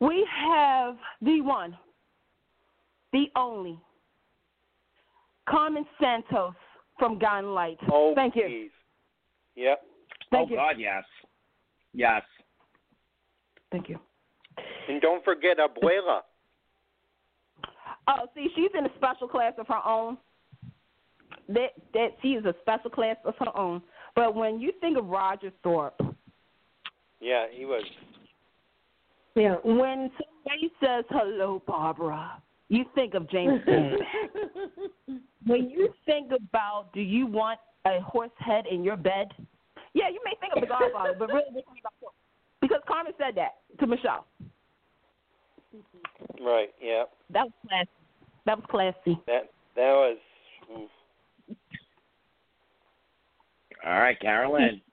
We 0.00 0.26
have 0.46 0.96
the 1.22 1.40
one, 1.40 1.76
the 3.12 3.26
only, 3.36 3.78
Carmen 5.48 5.86
Santos 6.00 6.54
from 6.98 7.18
Guiding 7.18 7.50
Light. 7.50 7.78
Oh, 7.92 8.12
Thank 8.14 8.36
you. 8.36 8.42
please. 8.42 8.70
Yep. 9.56 9.82
Thank 10.30 10.48
oh 10.48 10.50
you. 10.50 10.56
God, 10.56 10.76
yes, 10.78 11.04
yes. 11.92 12.22
Thank 13.74 13.88
you. 13.88 13.98
And 14.88 15.00
don't 15.02 15.24
forget 15.24 15.56
Abuela. 15.58 16.20
Oh, 18.06 18.26
see, 18.34 18.48
she's 18.54 18.68
in 18.78 18.84
a 18.84 18.90
special 18.96 19.26
class 19.26 19.54
of 19.56 19.66
her 19.66 19.80
own. 19.86 20.18
That 21.48 21.68
that 21.94 22.08
she 22.20 22.32
is 22.34 22.44
a 22.44 22.54
special 22.60 22.90
class 22.90 23.16
of 23.24 23.32
her 23.38 23.56
own. 23.56 23.80
But 24.14 24.34
when 24.34 24.60
you 24.60 24.72
think 24.82 24.98
of 24.98 25.06
Roger 25.06 25.50
Thorpe, 25.62 25.98
Yeah, 27.18 27.46
he 27.50 27.64
was. 27.64 27.82
Yeah. 29.34 29.54
when 29.64 30.10
somebody 30.20 30.70
says 30.84 31.06
hello, 31.08 31.62
Barbara, 31.66 32.42
you 32.68 32.84
think 32.94 33.14
of 33.14 33.26
James 33.30 33.62
Dean. 33.66 33.96
when 35.46 35.70
you 35.70 35.88
think 36.04 36.30
about 36.30 36.92
do 36.92 37.00
you 37.00 37.26
want 37.26 37.58
a 37.86 38.00
horse 38.02 38.30
head 38.38 38.66
in 38.70 38.84
your 38.84 38.96
bed? 38.98 39.28
Yeah, 39.94 40.10
you 40.10 40.20
may 40.26 40.34
think 40.42 40.52
of 40.56 40.60
the 40.60 40.66
Godfather, 40.66 41.14
but 41.18 41.28
really 41.28 41.44
we're 41.54 41.62
talking 41.62 41.80
about 41.80 41.94
Thorpe. 42.02 42.14
Because 42.74 42.84
Carmen 42.88 43.12
said 43.18 43.34
that 43.36 43.56
to 43.78 43.86
Michelle. 43.86 44.26
Right. 46.40 46.70
Yeah. 46.82 47.04
That 47.30 47.44
was 47.44 47.52
classy. 47.68 47.88
That 48.46 48.56
was 48.58 48.66
classy. 48.70 49.20
That 49.26 49.50
that 49.76 49.92
was. 49.92 50.18
oof. 50.72 50.90
All 53.86 53.92
right, 54.00 54.18
Carolyn. 54.20 54.80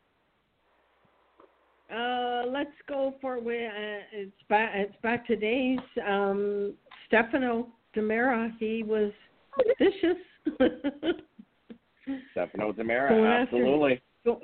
Uh, 1.94 2.44
let's 2.48 2.72
go 2.88 3.14
for 3.20 3.38
where 3.42 3.68
uh, 3.70 4.02
it's 4.14 4.32
back. 4.48 4.72
It's 4.76 4.96
back 5.04 5.28
to 5.28 5.36
days. 5.36 5.78
Um, 6.08 6.74
Stefano 7.10 7.68
DiMera. 7.94 8.50
He 8.62 8.82
was 8.82 9.12
vicious. 9.78 10.16
Stefano 12.32 12.72
DiMera, 12.72 13.10
Going 13.10 13.26
after- 13.26 13.42
absolutely. 13.42 14.02
Go, 14.24 14.40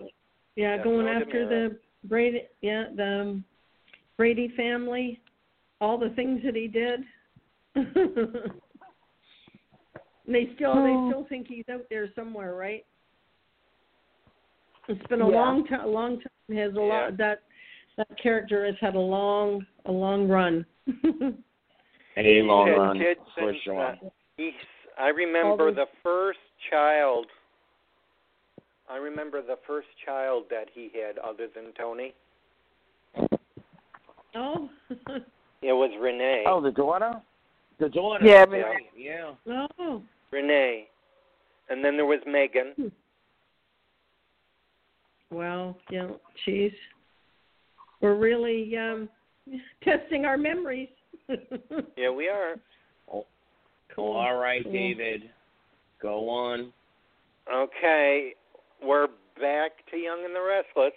yeah, 0.58 0.76
Yeah, 0.76 0.84
going 0.84 1.06
no 1.06 1.12
after 1.14 1.46
DiMera. 1.46 1.70
the 1.70 1.80
Brady. 2.08 2.44
Yeah, 2.62 2.86
the 2.96 3.22
um, 3.22 3.44
Brady 4.18 4.54
family. 4.56 5.20
All 5.80 5.98
the 5.98 6.10
things 6.12 6.42
that 6.44 6.56
he 6.56 6.68
did. 6.68 7.02
They 10.30 10.50
still 10.56 10.74
Oh. 10.76 10.84
they 10.84 11.10
still 11.10 11.26
think 11.30 11.48
he's 11.48 11.64
out 11.72 11.86
there 11.90 12.10
somewhere, 12.14 12.54
right? 12.54 12.86
It's 14.90 15.08
been 15.08 15.22
a 15.22 15.30
Yeah. 15.30 15.36
long 15.40 15.66
time. 15.66 15.82
A 15.82 15.88
long 15.88 16.20
time 16.20 16.58
has 16.58 16.76
a 16.76 16.82
Yeah. 16.82 16.82
lot 16.82 17.18
that 17.18 17.44
that 17.96 18.18
character 18.18 18.66
has 18.66 18.78
had 18.80 18.96
a 18.96 19.00
long 19.00 19.66
a 19.86 19.92
long 19.92 20.28
run. 20.28 20.66
A 22.18 22.42
long 22.42 22.70
run, 22.70 23.00
Ted 23.00 23.18
for 23.36 23.54
sure. 23.64 23.80
uh, 23.82 23.96
He's, 24.36 24.54
I 24.98 25.10
remember 25.10 25.68
All 25.68 25.74
the 25.74 25.88
first 26.04 26.40
child. 26.70 27.28
I 28.90 28.98
remember 28.98 29.42
the 29.42 29.58
first 29.68 29.88
child 30.06 30.46
that 30.50 30.68
he 30.74 30.90
had, 30.94 31.18
other 31.18 31.48
than 31.54 31.74
Tony. 31.78 32.14
oh. 34.36 34.70
It 35.62 35.74
was 35.74 35.92
Renee. 36.00 36.44
Oh, 36.48 36.62
the 36.62 36.72
daughter? 36.72 37.14
The 37.80 37.90
daughter. 37.90 38.24
Yeah, 38.26 38.46
that's 38.46 38.52
Renee. 38.52 38.64
right, 38.64 38.84
Yeah. 38.96 39.32
oh. 39.80 40.02
Renee. 40.32 40.88
And 41.70 41.84
then 41.84 41.98
there 41.98 42.06
was 42.06 42.20
Megan. 42.28 42.92
Well, 45.32 45.78
yeah, 45.90 46.08
geez. 46.46 46.72
We're 48.02 48.16
really 48.16 48.78
um 48.78 49.10
testing 49.84 50.26
our 50.26 50.38
memories. 50.38 50.90
Yeah, 51.98 52.12
we 52.12 52.30
are. 52.30 52.56
cool. 53.94 54.14
All 54.14 54.36
right, 54.38 54.64
Cool. 54.64 54.72
David. 54.72 55.24
Go 56.02 56.30
on. 56.30 56.72
Okay, 57.54 58.34
we're 58.84 59.08
back 59.40 59.72
to 59.92 59.98
Young 59.98 60.24
and 60.26 60.36
the 60.36 60.42
Restless. 60.42 60.94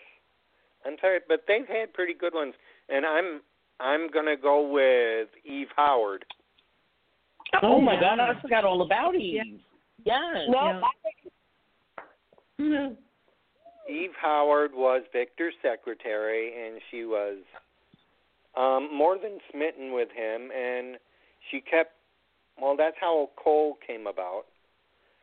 I'm 0.86 0.96
sorry, 1.00 1.20
but 1.28 1.44
they've 1.46 1.66
had 1.66 1.92
pretty 1.92 2.14
good 2.14 2.34
ones, 2.34 2.54
and 2.88 3.04
I'm 3.04 3.40
I'm 3.80 4.10
gonna 4.10 4.36
go 4.36 4.66
with 4.70 5.28
Eve 5.44 5.68
Howard. 5.76 6.24
Oh, 7.62 7.80
my 7.80 7.94
yeah. 7.94 8.00
God, 8.00 8.20
I 8.20 8.40
forgot 8.40 8.64
all 8.64 8.82
about 8.82 9.14
Eve. 9.14 9.60
Yeah. 10.04 10.32
Yes. 10.34 10.48
No, 10.48 10.80
Yeah. 12.58 12.90
Eve 13.88 14.12
Howard 14.20 14.72
was 14.72 15.02
Victor's 15.12 15.54
secretary, 15.62 16.52
and 16.64 16.80
she 16.90 17.04
was 17.04 17.38
um, 18.56 18.88
more 18.94 19.16
than 19.18 19.38
smitten 19.50 19.92
with 19.92 20.08
him, 20.14 20.50
and 20.56 20.96
she 21.50 21.60
kept. 21.60 21.92
Well, 22.60 22.76
that's 22.76 22.96
how 23.00 23.30
Cole 23.42 23.78
came 23.84 24.06
about, 24.06 24.44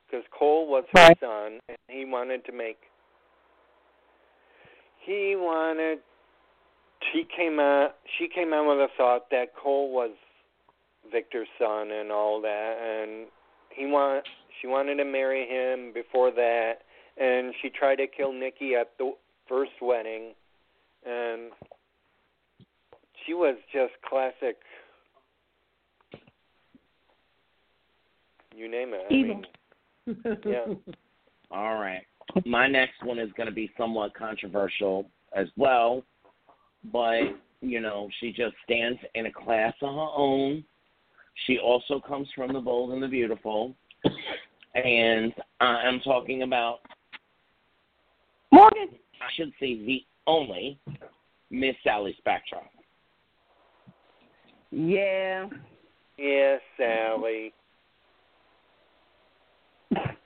because 0.10 0.26
Cole 0.32 0.68
was 0.68 0.86
her 0.94 1.02
Right. 1.02 1.20
son, 1.20 1.60
and 1.68 1.78
he 1.90 2.06
wanted 2.06 2.46
to 2.46 2.52
make. 2.52 2.80
He 5.00 5.36
wanted. 5.36 6.00
She 7.12 7.24
came 7.26 7.60
out. 7.60 7.96
She 8.18 8.28
came 8.28 8.54
out 8.54 8.68
with 8.68 8.80
a 8.80 8.88
thought 8.98 9.30
that 9.32 9.56
Cole 9.56 9.92
was 9.92 10.12
Victor's 11.12 11.48
son 11.58 11.92
and 11.92 12.12
all 12.12 12.42
that, 12.42 12.78
and 12.78 13.28
he 13.70 13.86
want. 13.86 14.26
She 14.62 14.68
wanted 14.68 14.96
to 14.96 15.06
marry 15.06 15.46
him 15.48 15.94
before 15.94 16.32
that, 16.32 16.82
and 17.18 17.54
she 17.62 17.70
tried 17.70 17.98
to 17.98 18.08
kill 18.08 18.34
Nikki 18.34 18.76
at 18.76 18.98
the 18.98 19.14
first 19.48 19.74
wedding, 19.82 20.34
and 21.06 21.52
she 23.26 23.34
was 23.34 23.56
just 23.72 23.94
classic. 24.08 24.58
You 28.56 28.68
name 28.68 28.94
it. 28.96 29.06
I 29.10 29.14
Evil. 29.14 29.36
mean, 29.36 29.46
Yeah. 30.46 30.74
All 31.52 31.76
right. 31.80 32.04
My 32.46 32.68
next 32.68 33.04
one 33.04 33.20
is 33.20 33.32
going 33.38 33.48
to 33.48 33.54
be 33.54 33.72
somewhat 33.78 34.14
controversial 34.14 35.10
as 35.36 35.48
well, 35.58 36.04
but, 36.92 37.22
you 37.62 37.80
know, 37.80 38.10
she 38.20 38.32
just 38.32 38.56
stands 38.64 39.00
in 39.16 39.26
a 39.26 39.32
class 39.32 39.74
of 39.82 39.94
her 39.94 40.10
own. 40.16 40.64
She 41.46 41.58
also 41.60 42.00
comes 42.00 42.28
from 42.36 42.54
the 42.54 42.60
bold 42.60 42.92
and 42.92 43.02
the 43.02 43.08
beautiful. 43.08 43.76
And 44.76 45.34
I'm 45.60 46.00
talking 46.02 46.44
about, 46.44 46.80
Morgan. 48.52 48.90
I 49.20 49.30
should 49.36 49.52
say, 49.60 49.84
the 49.86 50.04
only 50.28 50.80
Miss 51.50 51.76
Sally 51.84 52.16
Spectra. 52.20 52.60
Yeah. 54.70 55.48
yes, 56.18 56.62
Sally. 56.78 57.54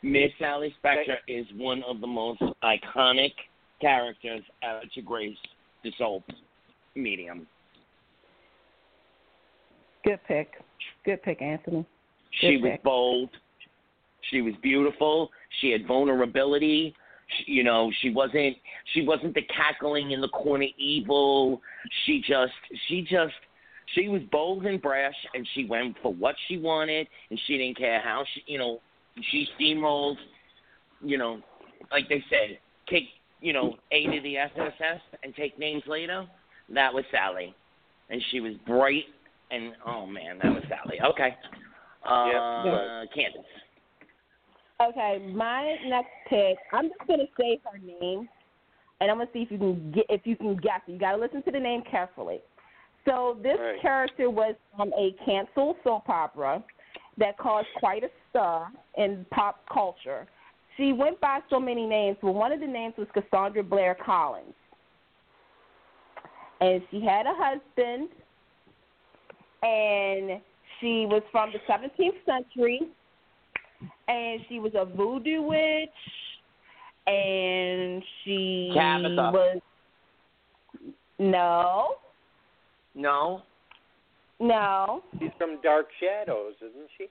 Miss 0.03 0.31
Sally 0.39 0.73
Spectra 0.79 1.17
is 1.27 1.45
one 1.55 1.83
of 1.83 2.01
the 2.01 2.07
most 2.07 2.41
iconic 2.63 3.33
characters 3.79 4.41
ever 4.63 4.81
to 4.93 5.01
grace 5.01 5.37
this 5.83 5.93
old 5.99 6.23
medium. 6.95 7.47
Good 10.03 10.19
pick. 10.27 10.53
Good 11.05 11.21
pick, 11.21 11.41
Anthony. 11.41 11.85
She 12.39 12.57
Good 12.57 12.63
was 12.63 12.79
bold. 12.83 13.29
She 14.29 14.41
was 14.41 14.53
beautiful. 14.61 15.29
She 15.59 15.71
had 15.71 15.87
vulnerability. 15.87 16.95
She, 17.37 17.51
you 17.53 17.63
know, 17.63 17.91
she 18.01 18.09
wasn't 18.09 18.57
she 18.93 19.05
wasn't 19.05 19.35
the 19.35 19.43
cackling 19.43 20.11
in 20.11 20.21
the 20.21 20.29
corner 20.29 20.67
evil. 20.77 21.61
She 22.05 22.23
just 22.27 22.53
she 22.87 23.01
just 23.01 23.33
she 23.93 24.07
was 24.07 24.21
bold 24.31 24.65
and 24.65 24.81
brash 24.81 25.15
and 25.33 25.47
she 25.53 25.65
went 25.65 25.95
for 26.01 26.13
what 26.13 26.35
she 26.47 26.57
wanted 26.57 27.07
and 27.29 27.39
she 27.45 27.57
didn't 27.57 27.77
care 27.77 28.01
how 28.01 28.23
she 28.33 28.43
you 28.47 28.57
know 28.57 28.81
she 29.31 29.47
steamrolled 29.59 30.17
you 31.01 31.17
know 31.17 31.41
like 31.91 32.07
they 32.09 32.23
said 32.29 32.59
take 32.89 33.05
you 33.41 33.53
know 33.53 33.75
A 33.91 34.05
to 34.05 34.21
the 34.21 34.37
SSS 34.37 35.01
and 35.23 35.35
take 35.35 35.57
names 35.59 35.83
later. 35.87 36.27
That 36.69 36.93
was 36.93 37.03
Sally, 37.11 37.53
and 38.09 38.21
she 38.31 38.39
was 38.39 38.53
bright 38.65 39.03
and 39.51 39.73
oh 39.85 40.05
man, 40.05 40.39
that 40.41 40.51
was 40.53 40.63
Sally. 40.69 40.99
Okay, 41.01 41.35
uh, 42.05 42.29
Yeah. 42.31 43.05
Candice. 43.15 43.43
Okay, 44.81 45.31
my 45.33 45.77
next 45.85 46.09
pick. 46.27 46.57
I'm 46.73 46.87
just 46.87 47.07
gonna 47.07 47.27
say 47.39 47.59
her 47.71 47.77
name, 47.77 48.27
and 48.99 49.11
I'm 49.11 49.17
gonna 49.17 49.29
see 49.33 49.41
if 49.43 49.51
you 49.51 49.57
can 49.57 49.91
get 49.91 50.05
if 50.09 50.25
you 50.25 50.35
can 50.35 50.55
guess. 50.55 50.81
it. 50.87 50.93
You 50.93 50.99
gotta 50.99 51.17
listen 51.17 51.43
to 51.43 51.51
the 51.51 51.59
name 51.59 51.83
carefully. 51.83 52.41
So 53.05 53.37
this 53.41 53.59
Right. 53.59 53.81
character 53.81 54.29
was 54.29 54.55
from 54.75 54.93
a 54.93 55.11
canceled 55.25 55.77
soap 55.83 56.07
opera 56.07 56.63
that 57.21 57.37
caused 57.37 57.67
quite 57.77 58.03
a 58.03 58.09
stir 58.29 58.67
in 58.97 59.25
pop 59.31 59.63
culture. 59.71 60.27
She 60.75 60.91
went 60.91 61.21
by 61.21 61.39
so 61.49 61.59
many 61.59 61.85
names, 61.85 62.17
but 62.21 62.33
one 62.33 62.51
of 62.51 62.59
the 62.59 62.67
names 62.67 62.95
was 62.97 63.07
Cassandra 63.13 63.63
Blair 63.63 63.95
Collins, 64.05 64.53
and 66.59 66.81
she 66.91 67.01
had 67.01 67.25
a 67.25 67.33
husband, 67.33 68.09
and 69.63 70.41
she 70.79 71.05
was 71.05 71.21
from 71.31 71.51
the 71.53 71.59
17th 71.71 72.25
century 72.25 72.81
and 74.07 74.41
she 74.49 74.59
was 74.59 74.71
a 74.75 74.85
voodoo 74.85 75.41
witch, 75.41 75.89
and 77.07 78.03
she 78.23 78.71
Tabitha. 78.73 79.31
was 79.33 79.61
no, 81.19 81.95
No, 82.95 83.43
no, 84.41 85.03
She's 85.19 85.29
from 85.37 85.61
Dark 85.61 85.87
Shadows, 85.99 86.55
isn't 86.57 86.89
she? 86.97 87.05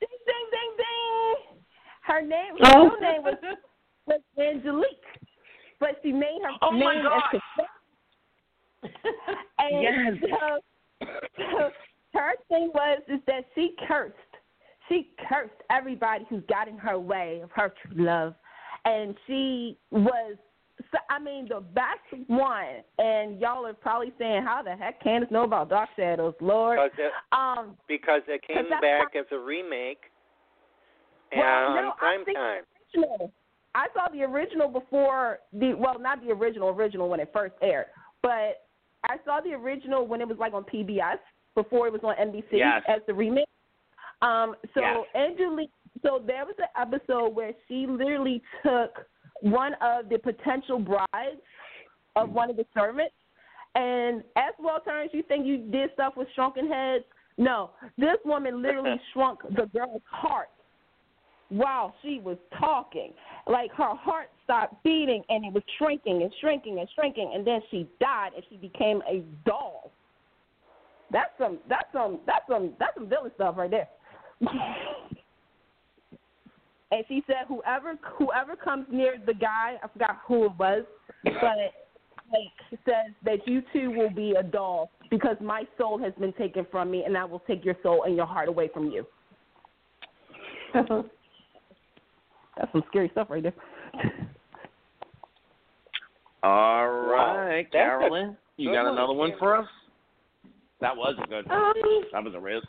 ding 0.00 0.08
ding 0.26 0.46
ding 0.50 0.76
ding. 0.78 1.58
Her 2.02 2.20
name, 2.22 2.54
Oh. 2.62 2.90
her 2.90 2.90
real 2.90 3.00
name 3.00 3.22
was 3.22 3.34
was 4.06 4.20
Angelique, 4.38 4.88
but 5.80 5.98
she 6.02 6.12
made 6.12 6.40
her 6.42 6.50
Oh, 6.62 6.70
my 6.70 6.94
name 6.94 7.04
gosh. 7.04 7.34
as 7.34 8.90
And 9.58 9.82
Yes. 9.82 10.14
so, 10.30 11.06
so 11.36 11.70
her 12.12 12.32
thing 12.48 12.70
was 12.74 13.00
is 13.08 13.20
that 13.26 13.46
she 13.54 13.74
cursed. 13.88 14.14
She 14.88 15.10
cursed 15.28 15.54
everybody 15.70 16.26
who 16.28 16.42
got 16.42 16.68
in 16.68 16.76
her 16.76 16.98
way 16.98 17.40
of 17.42 17.50
her 17.52 17.72
true 17.82 18.04
love, 18.04 18.34
and 18.84 19.16
she 19.26 19.78
was. 19.90 20.36
So, 20.94 21.00
I 21.10 21.18
mean, 21.18 21.48
the 21.48 21.58
best 21.60 22.28
one, 22.28 22.84
and 22.98 23.40
y'all 23.40 23.66
are 23.66 23.72
probably 23.74 24.12
saying, 24.16 24.44
"How 24.44 24.62
the 24.62 24.76
heck 24.76 25.02
Candice 25.02 25.28
know 25.32 25.42
about 25.42 25.68
Dark 25.68 25.88
Shadows, 25.96 26.34
Lord?" 26.40 26.78
Because 26.78 26.98
it, 27.06 27.12
Um, 27.36 27.76
because 27.88 28.22
it 28.28 28.42
came 28.42 28.68
back 28.70 29.16
as 29.16 29.26
a 29.32 29.38
remake 29.38 30.12
and 31.32 31.40
Well, 31.40 31.74
no, 31.74 31.80
on 31.80 31.84
I 31.86 31.96
prime 31.98 32.24
think- 32.24 32.36
time. 32.38 32.62
original. 32.94 33.32
I 33.74 33.88
saw 33.92 34.06
the 34.08 34.22
original 34.22 34.68
before 34.68 35.40
the 35.52 35.74
well, 35.74 35.98
not 35.98 36.20
the 36.22 36.30
original 36.30 36.68
original 36.68 37.08
when 37.08 37.18
it 37.18 37.32
first 37.32 37.56
aired, 37.60 37.86
but 38.22 38.62
I 39.02 39.18
saw 39.24 39.40
the 39.40 39.52
original 39.54 40.06
when 40.06 40.20
it 40.20 40.28
was 40.28 40.38
like 40.38 40.54
on 40.54 40.62
PBS 40.64 41.18
before 41.56 41.88
it 41.88 41.92
was 41.92 42.04
on 42.04 42.14
NBC 42.16 42.58
Yes. 42.58 42.84
as 42.86 43.00
the 43.06 43.14
remake. 43.14 43.48
Um, 44.22 44.54
so 44.74 44.80
Yes. 44.80 45.06
Angelique, 45.16 45.72
so 46.02 46.20
there 46.20 46.46
was 46.46 46.54
an 46.58 46.68
episode 46.76 47.34
where 47.34 47.52
she 47.66 47.86
literally 47.88 48.40
took 48.62 49.04
one 49.44 49.74
of 49.82 50.08
the 50.08 50.18
potential 50.18 50.78
brides 50.78 51.40
of 52.16 52.30
one 52.30 52.48
of 52.48 52.56
the 52.56 52.64
servants. 52.74 53.14
And 53.74 54.22
as 54.36 54.54
well 54.58 54.80
turns, 54.80 55.10
you 55.12 55.22
think 55.22 55.46
you 55.46 55.58
did 55.58 55.90
stuff 55.92 56.14
with 56.16 56.28
shrunken 56.34 56.68
heads? 56.68 57.04
No, 57.36 57.70
this 57.98 58.16
woman 58.24 58.62
literally 58.62 59.00
shrunk 59.12 59.40
the 59.42 59.66
girl's 59.66 60.02
heart 60.06 60.48
while 61.50 61.94
she 62.00 62.20
was 62.20 62.38
talking. 62.58 63.12
Like 63.46 63.70
her 63.72 63.94
heart 63.94 64.28
stopped 64.44 64.82
beating 64.82 65.22
and 65.28 65.44
it 65.44 65.52
was 65.52 65.62
shrinking 65.78 66.22
and 66.22 66.32
shrinking 66.40 66.78
and 66.78 66.88
shrinking 66.94 67.32
and 67.34 67.46
then 67.46 67.60
she 67.70 67.86
died 68.00 68.30
and 68.34 68.44
she 68.48 68.56
became 68.56 69.02
a 69.08 69.22
doll. 69.44 69.92
That's 71.10 71.30
some 71.38 71.58
that's 71.68 71.92
some 71.92 72.20
that's 72.26 72.44
some 72.48 72.72
that's 72.78 72.94
some 72.94 73.08
villain 73.08 73.32
stuff 73.34 73.56
right 73.58 73.70
there. 73.70 73.88
and 76.90 77.04
she 77.08 77.22
said 77.26 77.46
whoever 77.48 77.98
whoever 78.16 78.56
comes 78.56 78.86
near 78.90 79.16
the 79.24 79.34
guy, 79.34 79.76
I 79.82 79.88
forgot 79.88 80.20
who 80.26 80.46
it 80.46 80.52
was, 80.58 80.84
but 81.24 81.72
like 82.32 82.80
says 82.84 83.12
that 83.24 83.46
you 83.46 83.62
too 83.72 83.90
will 83.90 84.10
be 84.10 84.34
a 84.38 84.42
doll 84.42 84.90
because 85.10 85.36
my 85.40 85.64
soul 85.78 85.98
has 85.98 86.12
been 86.18 86.32
taken 86.34 86.66
from 86.70 86.90
me 86.90 87.04
and 87.04 87.16
I 87.16 87.24
will 87.24 87.40
take 87.40 87.64
your 87.64 87.76
soul 87.82 88.04
and 88.04 88.16
your 88.16 88.26
heart 88.26 88.48
away 88.48 88.68
from 88.72 88.90
you. 88.90 89.06
That's 90.74 90.88
some 92.72 92.82
scary 92.88 93.08
stuff 93.12 93.28
right 93.30 93.42
there. 93.42 93.54
All 96.42 96.88
right, 96.88 97.66
Wow. 97.66 97.70
Carolyn, 97.72 98.36
you 98.56 98.72
got 98.72 98.84
one, 98.84 98.92
another 98.94 99.12
one 99.12 99.32
for 99.38 99.56
us? 99.56 99.66
That 100.80 100.96
was 100.96 101.16
a 101.22 101.26
good 101.26 101.46
one. 101.48 101.56
Um, 101.56 101.72
That 102.12 102.24
was 102.24 102.34
a 102.34 102.40
risk. 102.40 102.66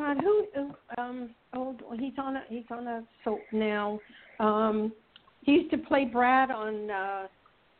God, 0.00 0.16
who? 0.22 0.46
who, 0.54 0.74
Um, 0.96 1.30
oh, 1.52 1.76
he's 1.98 2.14
on 2.16 2.36
a 2.36 2.42
he's 2.48 2.64
on 2.70 2.86
a 2.86 3.04
soap 3.22 3.40
now. 3.52 4.00
Um, 4.38 4.92
he 5.42 5.52
used 5.52 5.70
to 5.72 5.78
play 5.78 6.06
Brad 6.06 6.50
on 6.50 6.90
uh, 6.90 7.26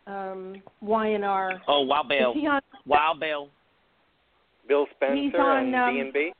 um, 0.07 0.63
Y&R. 0.83 1.63
Oh, 1.67 1.81
Wild 1.81 2.09
Bill. 2.09 2.31
Is 2.33 2.37
he 2.37 2.47
on? 2.47 2.61
Wild 2.85 3.21
Bill. 3.21 3.49
Bill 4.69 4.87
Spencer 4.97 5.15
He's 5.15 5.33
on, 5.35 5.67
and 5.67 5.75
um, 5.75 5.95
D 5.95 6.01
and 6.01 6.13
B. 6.13 6.33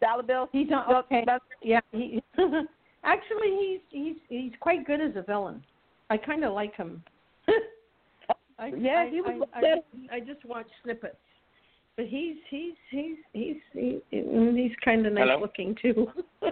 Dollar 0.00 0.22
bill. 0.22 0.48
He's 0.52 0.68
on. 0.70 0.94
Okay. 0.94 1.24
Yeah. 1.62 1.80
He, 1.90 2.22
actually, 3.04 3.50
he's 3.58 3.80
he's 3.90 4.16
he's 4.28 4.52
quite 4.60 4.86
good 4.86 5.00
as 5.00 5.16
a 5.16 5.22
villain. 5.22 5.64
I 6.10 6.16
kind 6.16 6.44
of 6.44 6.52
like 6.52 6.76
him. 6.76 7.02
I, 8.58 8.68
Yeah, 8.68 9.06
I, 9.06 9.10
he 9.10 9.20
was 9.20 9.48
I. 9.52 9.58
I, 9.58 10.16
I 10.16 10.20
just 10.20 10.44
watch 10.44 10.66
snippets, 10.84 11.16
but 11.96 12.06
he's 12.06 12.36
he's 12.50 12.74
he's 12.90 13.16
he's 13.32 13.56
he, 13.72 14.00
he's 14.10 14.72
kind 14.84 15.06
of 15.06 15.12
nice 15.12 15.24
Hello? 15.28 15.40
looking 15.40 15.76
too. 15.80 16.08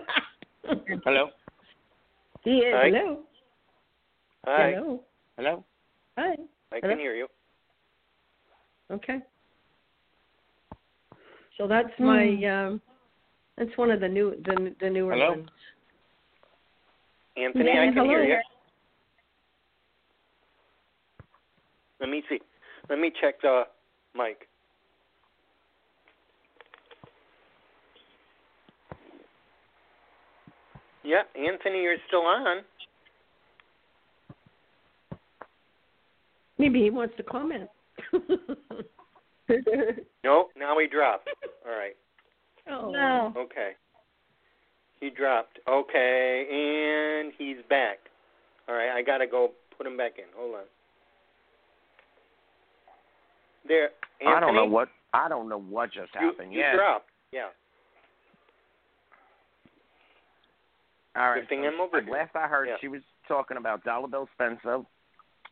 Hello. 1.05 1.31
He 2.45 2.59
is. 2.59 2.75
Hi. 2.75 2.91
Hello. 2.91 3.19
Hi, 4.47 4.73
Hello. 4.73 5.05
Hello. 5.37 5.65
Hi. 6.19 6.35
I 6.73 6.81
Hello? 6.81 6.95
can 6.95 6.99
hear 6.99 7.15
you. 7.15 7.27
Okay. 8.91 9.19
So 11.59 11.67
that's 11.67 11.93
my 11.99 12.27
um 12.45 12.81
that's 13.57 13.77
one 13.77 13.91
of 13.91 14.01
the 14.01 14.09
new 14.09 14.37
the 14.45 14.75
the 14.81 14.91
newer 14.91 15.13
Hello? 15.13 15.31
ones. 15.31 15.49
Anthony, 17.37 17.71
Yeah, 17.73 17.83
I 17.83 17.87
can 17.87 17.95
hello 17.95 18.09
hear 18.09 18.25
you. 18.25 18.37
Let 22.01 22.11
me 22.11 22.23
see. 22.29 22.41
Let 22.91 22.99
me 22.99 23.11
check 23.21 23.41
the 23.41 23.63
mic. 24.15 24.49
Yeah, 31.05 31.23
Anthony, 31.37 31.83
you're 31.83 31.97
still 32.09 32.23
on. 32.23 32.63
Maybe 36.59 36.83
he 36.83 36.91
wants 36.91 37.15
to 37.17 37.23
comment. 37.23 37.69
nope, 40.25 40.51
now 40.57 40.79
he 40.79 40.87
dropped. 40.87 41.29
All 41.67 41.73
right. 41.73 41.97
oh. 42.71 42.91
no. 42.91 43.33
Okay. 43.37 43.73
He 45.01 45.11
dropped. 45.11 45.59
Okay, 45.69 46.47
and 46.49 47.33
he's 47.37 47.57
back. 47.69 47.99
All 48.69 48.77
right, 48.77 48.91
I 48.91 49.03
gotta 49.03 49.27
go 49.27 49.51
put 49.77 49.85
him 49.87 49.97
back 49.97 50.13
in. 50.19 50.27
Hold 50.37 50.55
on. 50.55 50.61
There, 53.67 53.91
Anthony. 54.21 54.37
I 54.37 54.41
don't 54.41 54.55
know 54.55 54.65
what 54.65 54.89
I 55.13 55.29
don't 55.29 55.49
know 55.49 55.61
what 55.61 55.93
just 55.93 56.11
you, 56.15 56.29
happened. 56.29 56.53
you 56.53 56.61
yeah. 56.61 56.77
dropped. 56.77 57.09
Yeah. 57.33 57.49
All 61.15 61.31
right. 61.31 61.41
Lifting 61.41 61.61
so 61.63 61.69
him 61.69 61.81
over. 61.81 62.03
Last 62.03 62.35
I 62.35 62.47
heard, 62.49 62.69
Yeah. 62.69 62.77
she 62.81 62.89
was 62.89 63.03
talking 63.29 63.57
about 63.57 63.85
Dollar 63.85 64.09
Bill 64.09 64.29
Spencer. 64.35 64.83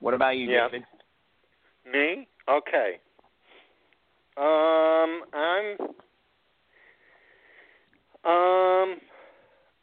What 0.00 0.14
about 0.14 0.36
you, 0.36 0.48
Yeah. 0.50 0.68
David? 0.68 0.86
Me? 1.84 2.28
Okay. 2.48 3.00
Um, 4.36 5.24
I'm. 5.32 5.76
Um, 8.24 9.00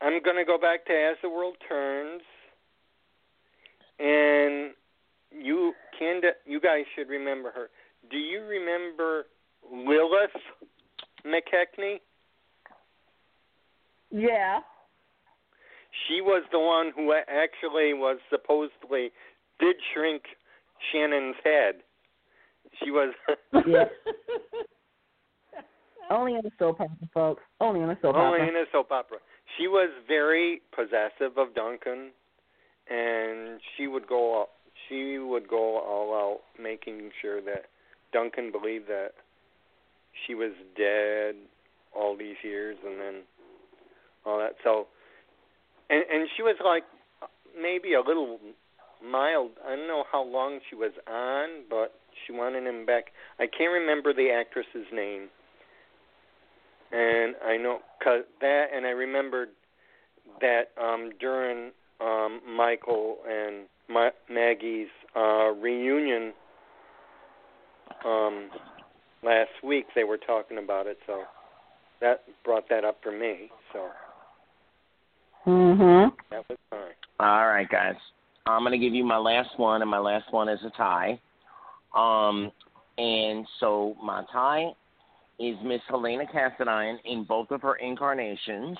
I'm 0.01 0.21
gonna 0.21 0.45
go 0.45 0.57
back 0.57 0.85
to 0.85 0.93
As 0.93 1.17
the 1.21 1.29
World 1.29 1.57
Turns, 1.67 2.21
and 3.99 4.73
you 5.31 5.73
can. 5.97 6.21
You 6.45 6.59
guys 6.59 6.85
should 6.95 7.09
remember 7.09 7.51
her. 7.51 7.69
Do 8.09 8.17
you 8.17 8.43
remember 8.43 9.27
Lilith 9.69 10.35
McKechnie? 11.25 11.99
Yeah. 14.11 14.59
She 16.07 16.21
was 16.21 16.43
the 16.51 16.59
one 16.59 16.91
who 16.95 17.13
actually 17.13 17.93
was 17.93 18.17
supposedly 18.29 19.11
did 19.59 19.75
shrink 19.93 20.23
Shannon's 20.91 21.35
head. 21.43 21.75
She 22.83 22.91
was. 22.91 23.13
Yeah. 23.65 23.85
Only 26.09 26.35
in 26.35 26.41
the 26.43 26.51
soap 26.57 26.79
opera, 26.79 26.95
folks. 27.13 27.43
Only 27.59 27.81
in 27.81 27.87
the 27.87 27.97
soap 28.01 28.15
Only 28.15 28.39
opera. 28.39 28.47
in 28.47 28.55
a 28.55 28.63
soap 28.71 28.91
opera. 28.91 29.17
She 29.57 29.67
was 29.67 29.89
very 30.07 30.61
possessive 30.73 31.37
of 31.37 31.53
Duncan, 31.53 32.11
and 32.89 33.59
she 33.75 33.87
would 33.87 34.07
go 34.07 34.33
all, 34.33 34.49
she 34.87 35.17
would 35.17 35.47
go 35.49 35.79
all 35.79 36.13
out 36.15 36.39
making 36.61 37.09
sure 37.21 37.41
that 37.41 37.65
Duncan 38.13 38.51
believed 38.51 38.87
that 38.87 39.11
she 40.25 40.33
was 40.33 40.51
dead 40.77 41.35
all 41.93 42.15
these 42.15 42.37
years, 42.43 42.77
and 42.85 42.99
then 42.99 43.15
all 44.25 44.37
that. 44.37 44.55
So, 44.63 44.87
and 45.89 46.03
and 46.11 46.29
she 46.35 46.43
was 46.43 46.55
like 46.63 46.83
maybe 47.59 47.93
a 47.93 48.01
little 48.01 48.39
mild. 49.03 49.51
I 49.65 49.75
don't 49.75 49.87
know 49.87 50.03
how 50.11 50.23
long 50.23 50.59
she 50.69 50.75
was 50.75 50.91
on, 51.07 51.63
but 51.69 51.93
she 52.25 52.33
wanted 52.33 52.65
him 52.65 52.85
back. 52.85 53.05
I 53.39 53.45
can't 53.47 53.71
remember 53.71 54.13
the 54.13 54.29
actress's 54.31 54.87
name 54.93 55.29
and 56.91 57.35
I 57.45 57.57
know 57.57 57.79
cause 58.03 58.23
that, 58.41 58.67
and 58.73 58.85
I 58.85 58.91
remembered 58.91 59.49
that 60.41 60.69
um, 60.81 61.11
during 61.19 61.71
um, 61.99 62.41
Michael 62.47 63.17
and 63.27 63.65
Ma- 63.89 64.09
Maggie's 64.29 64.87
uh, 65.15 65.51
reunion 65.51 66.33
um, 68.05 68.49
last 69.23 69.51
week, 69.63 69.87
they 69.95 70.03
were 70.03 70.17
talking 70.17 70.57
about 70.57 70.87
it, 70.87 70.97
so 71.05 71.23
that 71.99 72.23
brought 72.43 72.69
that 72.69 72.85
up 72.85 72.99
for 73.03 73.11
me. 73.11 73.49
So 73.73 73.87
Mhm. 75.47 76.11
that 76.29 76.47
was 76.49 76.57
fine. 76.69 76.79
All 77.19 77.47
right, 77.47 77.67
guys. 77.69 77.95
I'm 78.45 78.63
gonna 78.63 78.77
give 78.77 78.93
you 78.93 79.03
my 79.03 79.17
last 79.17 79.57
one, 79.57 79.81
and 79.81 79.89
my 79.89 79.97
last 79.97 80.31
one 80.31 80.49
is 80.49 80.59
a 80.65 80.69
tie. 80.71 81.19
Um, 81.93 82.51
and 82.97 83.47
so 83.59 83.95
my 84.01 84.23
tie 84.31 84.73
is 85.39 85.55
Miss 85.63 85.81
Helena 85.87 86.25
Cassadine 86.25 86.99
in 87.05 87.23
both 87.23 87.51
of 87.51 87.61
her 87.61 87.75
incarnations, 87.75 88.77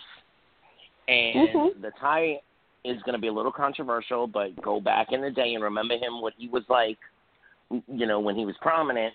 and 1.08 1.50
Mhm. 1.50 1.82
the 1.82 1.92
tie 1.92 2.42
is 2.84 3.02
gonna 3.04 3.18
be 3.18 3.28
a 3.28 3.34
little 3.34 3.52
controversial, 3.52 4.28
but 4.28 4.56
go 4.62 4.82
back 4.82 5.12
in 5.12 5.22
the 5.22 5.32
day 5.32 5.54
and 5.54 5.64
remember 5.64 5.98
him 5.98 6.22
what 6.22 6.34
he 6.38 6.48
was 6.50 6.68
like, 6.70 6.98
you 7.70 8.06
know, 8.06 8.20
when 8.20 8.36
he 8.36 8.46
was 8.46 8.58
prominent, 8.58 9.14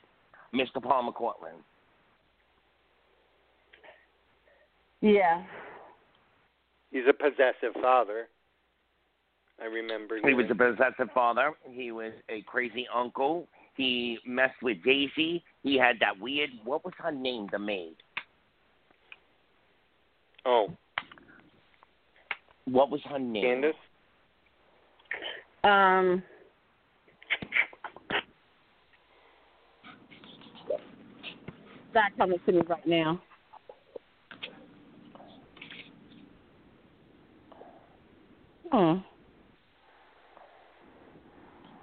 Mr. 0.52 0.82
Palmer 0.82 1.12
Cortlandt. 1.12 1.62
Yeah. 5.00 5.42
He's 6.92 7.04
a 7.08 7.12
possessive 7.12 7.80
father. 7.80 8.28
I 9.60 9.64
remember. 9.64 10.18
He 10.22 10.34
was 10.34 10.46
a 10.50 10.54
possessive 10.54 11.12
father. 11.14 11.52
He 11.70 11.90
was 11.90 12.12
a 12.28 12.42
crazy 12.42 12.86
uncle. 12.94 13.48
He 13.76 14.18
messed 14.26 14.62
with 14.62 14.82
Daisy. 14.84 15.42
He 15.62 15.76
had 15.76 15.96
that 16.00 16.20
weird. 16.20 16.50
What 16.64 16.84
was 16.84 16.92
her 16.98 17.10
name? 17.10 17.48
The 17.50 17.58
maid. 17.58 17.96
oh 20.44 20.68
What 22.66 22.90
was 22.90 23.00
her 23.08 23.18
name? 23.18 23.44
Candice. 23.44 23.72
Um. 25.64 26.22
Not 31.94 32.16
coming 32.18 32.38
to 32.46 32.52
me 32.52 32.62
right 32.68 32.86
now. 32.86 33.20
Hmm. 38.72 38.98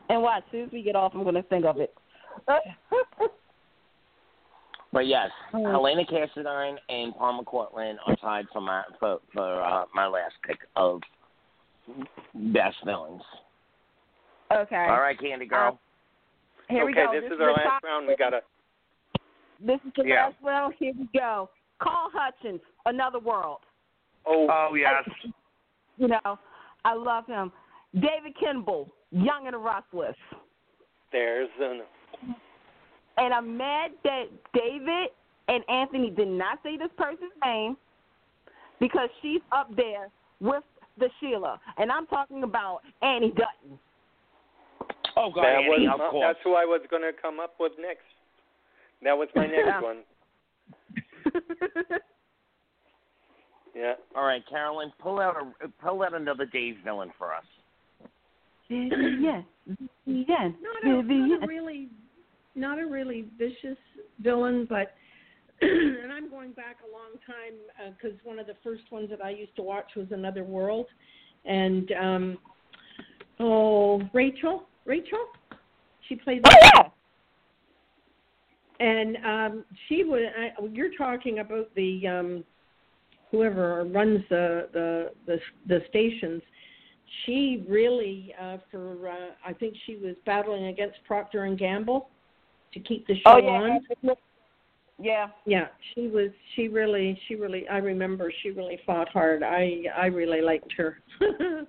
And 0.09 0.21
why 0.23 0.37
As 0.39 0.43
soon 0.51 0.63
as 0.65 0.71
we 0.71 0.81
get 0.81 0.95
off, 0.95 1.11
I'm 1.13 1.21
going 1.23 1.35
to 1.35 1.43
think 1.43 1.65
of 1.65 1.77
it. 1.79 1.93
But 4.91 5.05
yes, 5.05 5.29
Oh. 5.53 5.63
Helena 5.69 6.01
Cassadine 6.03 6.77
and 6.89 7.15
Palmer 7.15 7.43
Cortlandt 7.43 7.97
are 8.07 8.15
tied 8.15 8.45
for 8.51 8.59
my 8.59 8.81
for 8.99 9.19
for 9.31 9.61
uh, 9.63 9.85
my 9.93 10.07
last 10.07 10.33
pick 10.43 10.57
of 10.75 10.99
best 12.33 12.75
villains. 12.83 13.21
okay. 14.51 14.87
All 14.89 14.99
right, 14.99 15.15
Candy 15.19 15.45
Girl. 15.45 15.79
Here 16.69 16.87
we 16.87 16.93
go. 16.95 17.03
okay, 17.07 17.19
go. 17.19 17.21
this, 17.21 17.31
is 17.35 17.39
our 17.39 17.51
last 17.51 17.63
top- 17.65 17.83
round. 17.83 18.07
We 18.07 18.15
got 18.15 18.31
to. 18.31 18.39
This 19.63 19.79
is 19.85 19.91
the 19.95 20.05
Yeah. 20.07 20.25
last 20.25 20.35
round. 20.43 20.73
Here 20.79 20.93
we 20.97 21.07
go. 21.15 21.51
Carl 21.79 22.09
Hutchins, 22.11 22.61
Another 22.87 23.19
World. 23.19 23.59
Oh, 24.25 24.47
Oh 24.49 24.73
yes. 24.73 25.07
You 25.97 26.07
know, 26.07 26.39
I 26.85 26.93
love 26.93 27.25
him. 27.27 27.51
David 27.93 28.33
Kimble, 28.39 28.89
Young 29.11 29.45
and 29.45 29.53
the 29.53 29.57
Restless. 29.57 30.15
there's 31.11 31.49
an. 31.59 31.81
And 33.17 33.33
I'm 33.33 33.57
mad 33.57 33.91
that 34.03 34.25
David 34.53 35.09
and 35.47 35.63
Anthony 35.69 36.09
did 36.09 36.27
not 36.27 36.59
say 36.63 36.77
this 36.77 36.91
person's 36.97 37.33
name 37.43 37.75
because 38.79 39.09
she's 39.21 39.41
up 39.51 39.75
there 39.75 40.09
with 40.39 40.63
the 40.97 41.09
Sheila. 41.19 41.59
And 41.77 41.91
I'm 41.91 42.05
talking 42.07 42.43
about 42.43 42.79
Annie 43.01 43.31
Dutton. 43.31 43.79
Oh 45.17 45.31
God, 45.33 45.43
that 45.43 45.57
Annie, 45.57 45.87
was, 45.87 45.99
of 45.99 46.11
course. 46.11 46.25
that's 46.27 46.39
who 46.43 46.53
I 46.53 46.65
was 46.65 46.81
going 46.89 47.01
to 47.01 47.11
come 47.19 47.39
up 47.39 47.55
with 47.59 47.73
next. 47.79 48.03
That 49.03 49.17
was 49.17 49.27
my 49.35 49.47
next 49.47 49.83
one. 49.83 50.03
Yeah. 53.79 53.93
All 54.13 54.25
right, 54.25 54.43
Carolyn, 54.49 54.91
pull 54.99 55.21
out 55.21 55.37
a 55.37 55.67
pull 55.81 56.03
out 56.03 56.13
another 56.13 56.45
Dave 56.45 56.75
villain 56.83 57.11
for 57.17 57.33
us. 57.33 57.45
yes, 58.69 59.43
yes. 60.05 60.51
Not 60.61 60.83
a, 60.83 61.01
not 61.01 61.43
a 61.43 61.47
really, 61.47 61.87
not 62.55 62.77
a 62.77 62.85
really 62.85 63.25
vicious 63.37 63.77
villain, 64.21 64.67
but 64.69 64.95
and 65.61 66.11
I'm 66.11 66.29
going 66.29 66.51
back 66.51 66.77
a 66.85 66.91
long 66.91 67.11
time 67.25 67.93
because 67.97 68.17
one 68.25 68.37
of 68.37 68.47
the 68.47 68.55
first 68.65 68.83
ones 68.91 69.09
that 69.11 69.23
I 69.23 69.29
used 69.29 69.55
to 69.55 69.61
watch 69.61 69.91
was 69.95 70.07
Another 70.11 70.43
World, 70.43 70.87
and 71.45 71.89
um, 71.93 72.37
oh 73.39 74.01
Rachel, 74.13 74.67
Rachel, 74.83 75.25
she 76.09 76.17
played. 76.17 76.41
Oh, 76.45 76.51
yeah. 76.75 76.83
And 78.81 79.17
um, 79.25 79.65
she 79.87 80.03
was. 80.03 80.21
I, 80.37 80.65
you're 80.69 80.95
talking 80.97 81.39
about 81.39 81.73
the 81.75 82.07
um, 82.07 82.43
whoever 83.31 83.83
runs 83.85 84.21
the 84.29 84.69
the 84.73 85.11
the, 85.25 85.39
the 85.67 85.81
stations. 85.89 86.41
She 87.25 87.65
really, 87.67 88.33
uh, 88.39 88.57
for 88.69 89.09
uh, 89.09 89.15
I 89.45 89.53
think 89.53 89.75
she 89.85 89.95
was 89.95 90.15
battling 90.25 90.65
against 90.67 90.97
Procter 91.05 91.45
and 91.45 91.57
Gamble 91.57 92.09
to 92.73 92.79
keep 92.79 93.07
the 93.07 93.15
show 93.15 93.21
Oh, 93.25 93.37
yeah. 93.37 93.49
on. 93.49 94.15
Yeah. 95.01 95.27
Yeah, 95.45 95.67
she 95.93 96.07
was. 96.07 96.29
She 96.55 96.67
really. 96.67 97.19
She 97.27 97.35
really. 97.35 97.67
I 97.67 97.77
remember. 97.77 98.31
She 98.43 98.51
really 98.51 98.79
fought 98.85 99.09
hard. 99.09 99.43
I. 99.43 99.83
I 99.95 100.07
really 100.07 100.41
liked 100.41 100.71
her. 100.77 100.99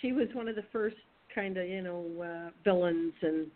she 0.00 0.12
was 0.12 0.28
one 0.32 0.48
of 0.48 0.56
the 0.56 0.64
first 0.72 0.96
kind 1.34 1.56
of 1.56 1.68
you 1.68 1.82
know 1.82 2.04
uh, 2.22 2.50
villains 2.64 3.14
and 3.22 3.46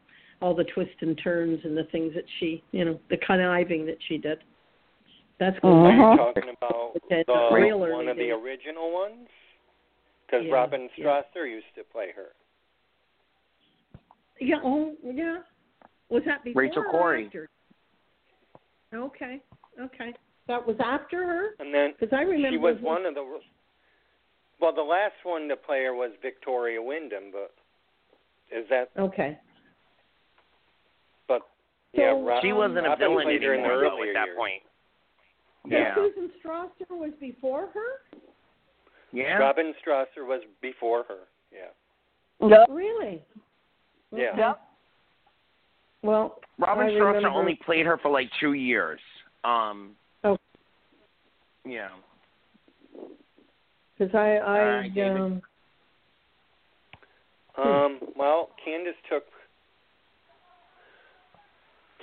all 0.43 0.55
the 0.55 0.65
twists 0.65 0.97
and 1.01 1.19
turns 1.23 1.61
and 1.65 1.77
the 1.77 1.85
things 1.85 2.13
that 2.15 2.25
she 2.41 2.63
you 2.73 2.85
know 2.85 3.01
the 3.11 3.17
conniving 3.19 3.87
that 3.87 3.99
she 4.09 4.19
did. 4.19 4.39
That's 5.39 5.57
what 5.61 5.71
Are 5.71 5.89
Uh-huh. 5.91 6.11
you 6.13 6.17
talking 6.17 6.55
about 6.57 6.93
Okay, 7.05 7.25
the, 7.27 7.33
the 7.33 7.33
one 7.35 7.63
early 7.63 8.07
of 8.09 8.17
the 8.17 8.31
original 8.31 8.93
ones? 8.93 9.29
Because 10.27 10.47
Yeah, 10.47 10.55
Robin 10.55 10.89
yeah. 10.97 11.05
Strasser 11.07 11.49
used 11.49 11.67
to 11.77 11.85
play 11.85 12.09
her. 12.17 12.29
Yeah. 14.41 14.57
Oh, 14.65 14.95
yeah. 15.05 15.39
Was 16.09 16.23
that 16.27 16.43
before 16.45 16.63
Rachel 16.63 16.83
or 16.87 16.91
Corey. 16.91 17.27
after? 17.27 17.49
Okay. 18.95 19.43
Okay. 19.81 20.15
That 20.49 20.67
was 20.67 20.77
after 20.83 21.27
her. 21.27 21.49
And 21.59 21.73
then 21.75 21.93
Because 21.99 22.17
I 22.17 22.23
remember 22.23 22.51
she 22.51 22.57
was 22.59 22.77
one 22.81 23.05
of 23.07 23.15
the. 23.15 23.25
Well, 24.61 24.75
the 24.75 24.83
last 24.83 25.15
one 25.25 25.49
to 25.49 25.57
play 25.57 25.85
her 25.85 25.95
was 25.95 26.13
Victoria 26.23 26.81
Wyndham, 26.83 27.25
but 27.33 27.53
is 28.57 28.65
that? 28.71 28.91
Okay. 28.99 29.39
But 31.29 31.43
So, 31.95 32.01
yeah, 32.01 32.07
Ro- 32.13 32.39
She 32.43 32.53
wasn't 32.53 32.87
a 32.87 32.91
Robin 32.91 32.99
villain 32.99 33.25
played 33.27 33.43
her 33.43 33.55
in 33.55 33.63
the 33.63 33.69
anymore 33.69 33.91
though, 33.91 34.03
at 34.03 34.15
that 34.15 34.27
years. 34.27 34.37
point. 34.39 34.63
So 35.69 35.77
Yeah. 35.77 35.95
Susan 35.95 36.31
Strasser 36.43 36.91
was 36.91 37.13
before 37.21 37.69
her. 37.75 38.19
Yeah. 39.13 39.37
Robin 39.39 39.75
Strasser 39.85 40.27
was 40.27 40.43
before 40.61 41.05
her. 41.09 41.21
Yeah. 41.53 42.47
Yep. 42.47 42.69
Really? 42.71 43.23
Yeah. 44.13 44.37
Yep. 44.37 44.61
Well, 46.03 46.41
Robin 46.59 46.87
I 46.87 46.91
Strasser 46.91 47.15
remember- 47.15 47.29
only 47.31 47.57
played 47.57 47.87
her 47.87 47.99
for 47.99 48.11
like 48.11 48.31
two 48.39 48.53
years. 48.53 49.01
Um. 49.45 49.97
Oh. 50.25 50.39
Yeah. 51.65 51.89
Because 53.99 54.15
I, 54.15 54.37
I, 54.37 54.61
All 54.61 54.67
right, 54.77 54.95
David. 54.95 55.21
um, 55.21 55.43
Um. 57.57 57.99
Well, 58.15 58.51
Candice 58.67 58.93
took. 59.09 59.25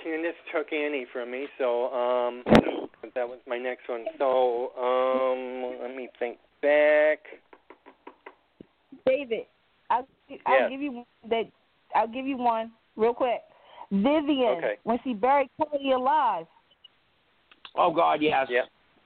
Candice 0.04 0.32
took 0.52 0.70
Annie 0.72 1.06
from 1.12 1.30
me, 1.30 1.46
so 1.56 1.86
um, 1.94 2.42
that 3.14 3.28
was 3.28 3.38
my 3.46 3.58
next 3.58 3.88
one. 3.88 4.04
So 4.18 4.72
um, 4.78 5.78
let 5.82 5.96
me 5.96 6.08
think 6.18 6.38
back. 6.62 7.18
David, 9.06 9.46
I'll, 9.90 10.06
I'll 10.46 10.60
Yeah. 10.60 10.68
give 10.68 10.80
you 10.80 10.92
one 10.92 11.06
that. 11.28 11.44
I'll 11.94 12.08
give 12.08 12.26
you 12.26 12.36
one 12.36 12.72
real 12.96 13.14
quick. 13.14 13.40
Vivian, 13.90 14.56
Okay. 14.58 14.74
when 14.84 14.98
she 15.04 15.12
buried 15.14 15.48
Cody 15.60 15.92
alive. 15.92 16.46
Oh 17.76 17.92
God, 17.92 18.20
yes. 18.22 18.46
Yeah. 18.48 18.62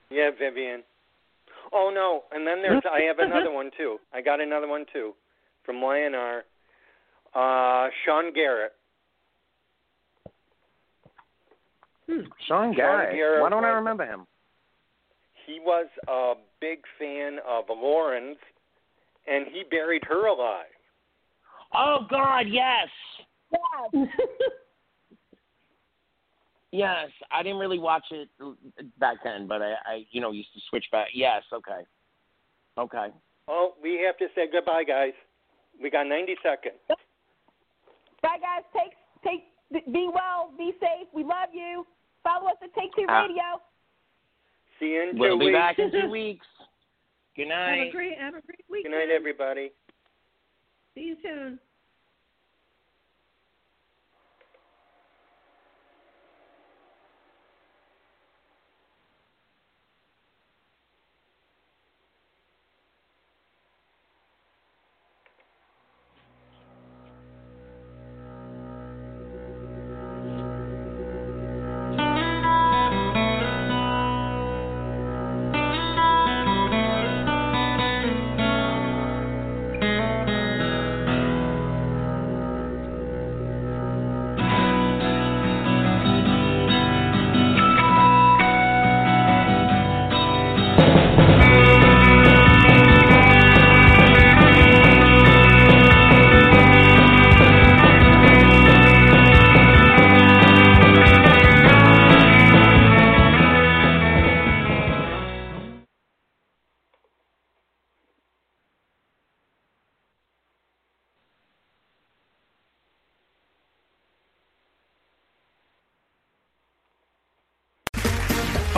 Yeah, 0.09 0.31
Vivian. 0.37 0.83
Oh 1.71 1.91
no, 1.93 2.23
and 2.35 2.47
then 2.47 2.61
there's 2.61 2.81
I 2.91 3.01
have 3.01 3.19
another 3.19 3.51
one 3.51 3.69
too. 3.77 3.97
I 4.13 4.21
got 4.21 4.39
another 4.41 4.67
one 4.67 4.85
too 4.91 5.13
from 5.65 5.77
YNR. 5.77 6.41
Uh 7.35 7.89
Sean 8.05 8.33
Garrett. 8.33 8.73
Hmm. 12.09 12.21
Sean 12.47 12.73
Garrett. 12.73 13.15
Garrett 13.15 13.41
Why 13.41 13.49
don't 13.49 13.65
I 13.65 13.69
remember 13.69 14.05
him? 14.05 14.25
He 15.45 15.59
was 15.59 15.87
a 16.07 16.33
big 16.61 16.79
fan 16.97 17.37
of 17.47 17.65
Lauren's 17.69 18.37
and 19.27 19.45
he 19.47 19.63
buried 19.69 20.03
her 20.07 20.27
alive. 20.27 20.65
Oh 21.73 21.99
God, 22.09 22.45
yes. 22.49 22.89
Yes. 23.51 24.07
Yes, 26.71 27.09
I 27.31 27.41
didn't 27.41 27.57
really 27.57 27.79
watch 27.79 28.03
it 28.11 28.29
back 28.99 29.17
then, 29.23 29.47
but 29.47 29.59
I, 29.59 29.73
I, 29.87 30.05
you 30.11 30.21
know, 30.21 30.31
used 30.31 30.53
to 30.53 30.59
switch 30.69 30.85
back. 30.91 31.07
Yes, 31.15 31.41
okay, 31.51 31.81
okay. 32.77 33.07
Oh, 33.47 33.73
we 33.81 33.99
have 34.05 34.17
to 34.17 34.27
say 34.35 34.43
goodbye 34.51 34.83
guys. 34.83 35.13
We 35.81 35.89
got 35.89 36.05
90 36.07 36.35
seconds. 36.43 36.75
Bye, 38.21 38.37
guys. 38.39 38.63
Take, 38.73 38.93
take, 39.23 39.85
be 39.91 40.09
well, 40.13 40.51
be 40.57 40.73
safe. 40.79 41.07
We 41.13 41.23
love 41.23 41.49
you. 41.53 41.85
Follow 42.23 42.47
us 42.49 42.57
at 42.63 42.73
Take 42.75 42.93
Two 42.95 43.05
Ah. 43.07 43.21
Radio. 43.23 43.61
See 44.79 44.93
you 44.93 45.01
in 45.09 45.15
2 45.15 45.19
We'll 45.19 45.39
be 45.39 45.45
weeks. 45.47 45.57
back 45.57 45.79
in 45.79 45.91
two 45.91 46.09
weeks. 46.11 46.45
Good 47.35 47.47
night. 47.47 47.77
have 47.79 47.87
a 47.87 47.91
great, 47.91 48.17
have 48.17 48.35
a 48.35 48.41
great 48.41 48.65
week. 48.69 48.83
Good 48.83 48.91
night 48.91 49.09
everybody. 49.09 49.71
See 50.95 51.01
you 51.01 51.17
soon. 51.23 51.59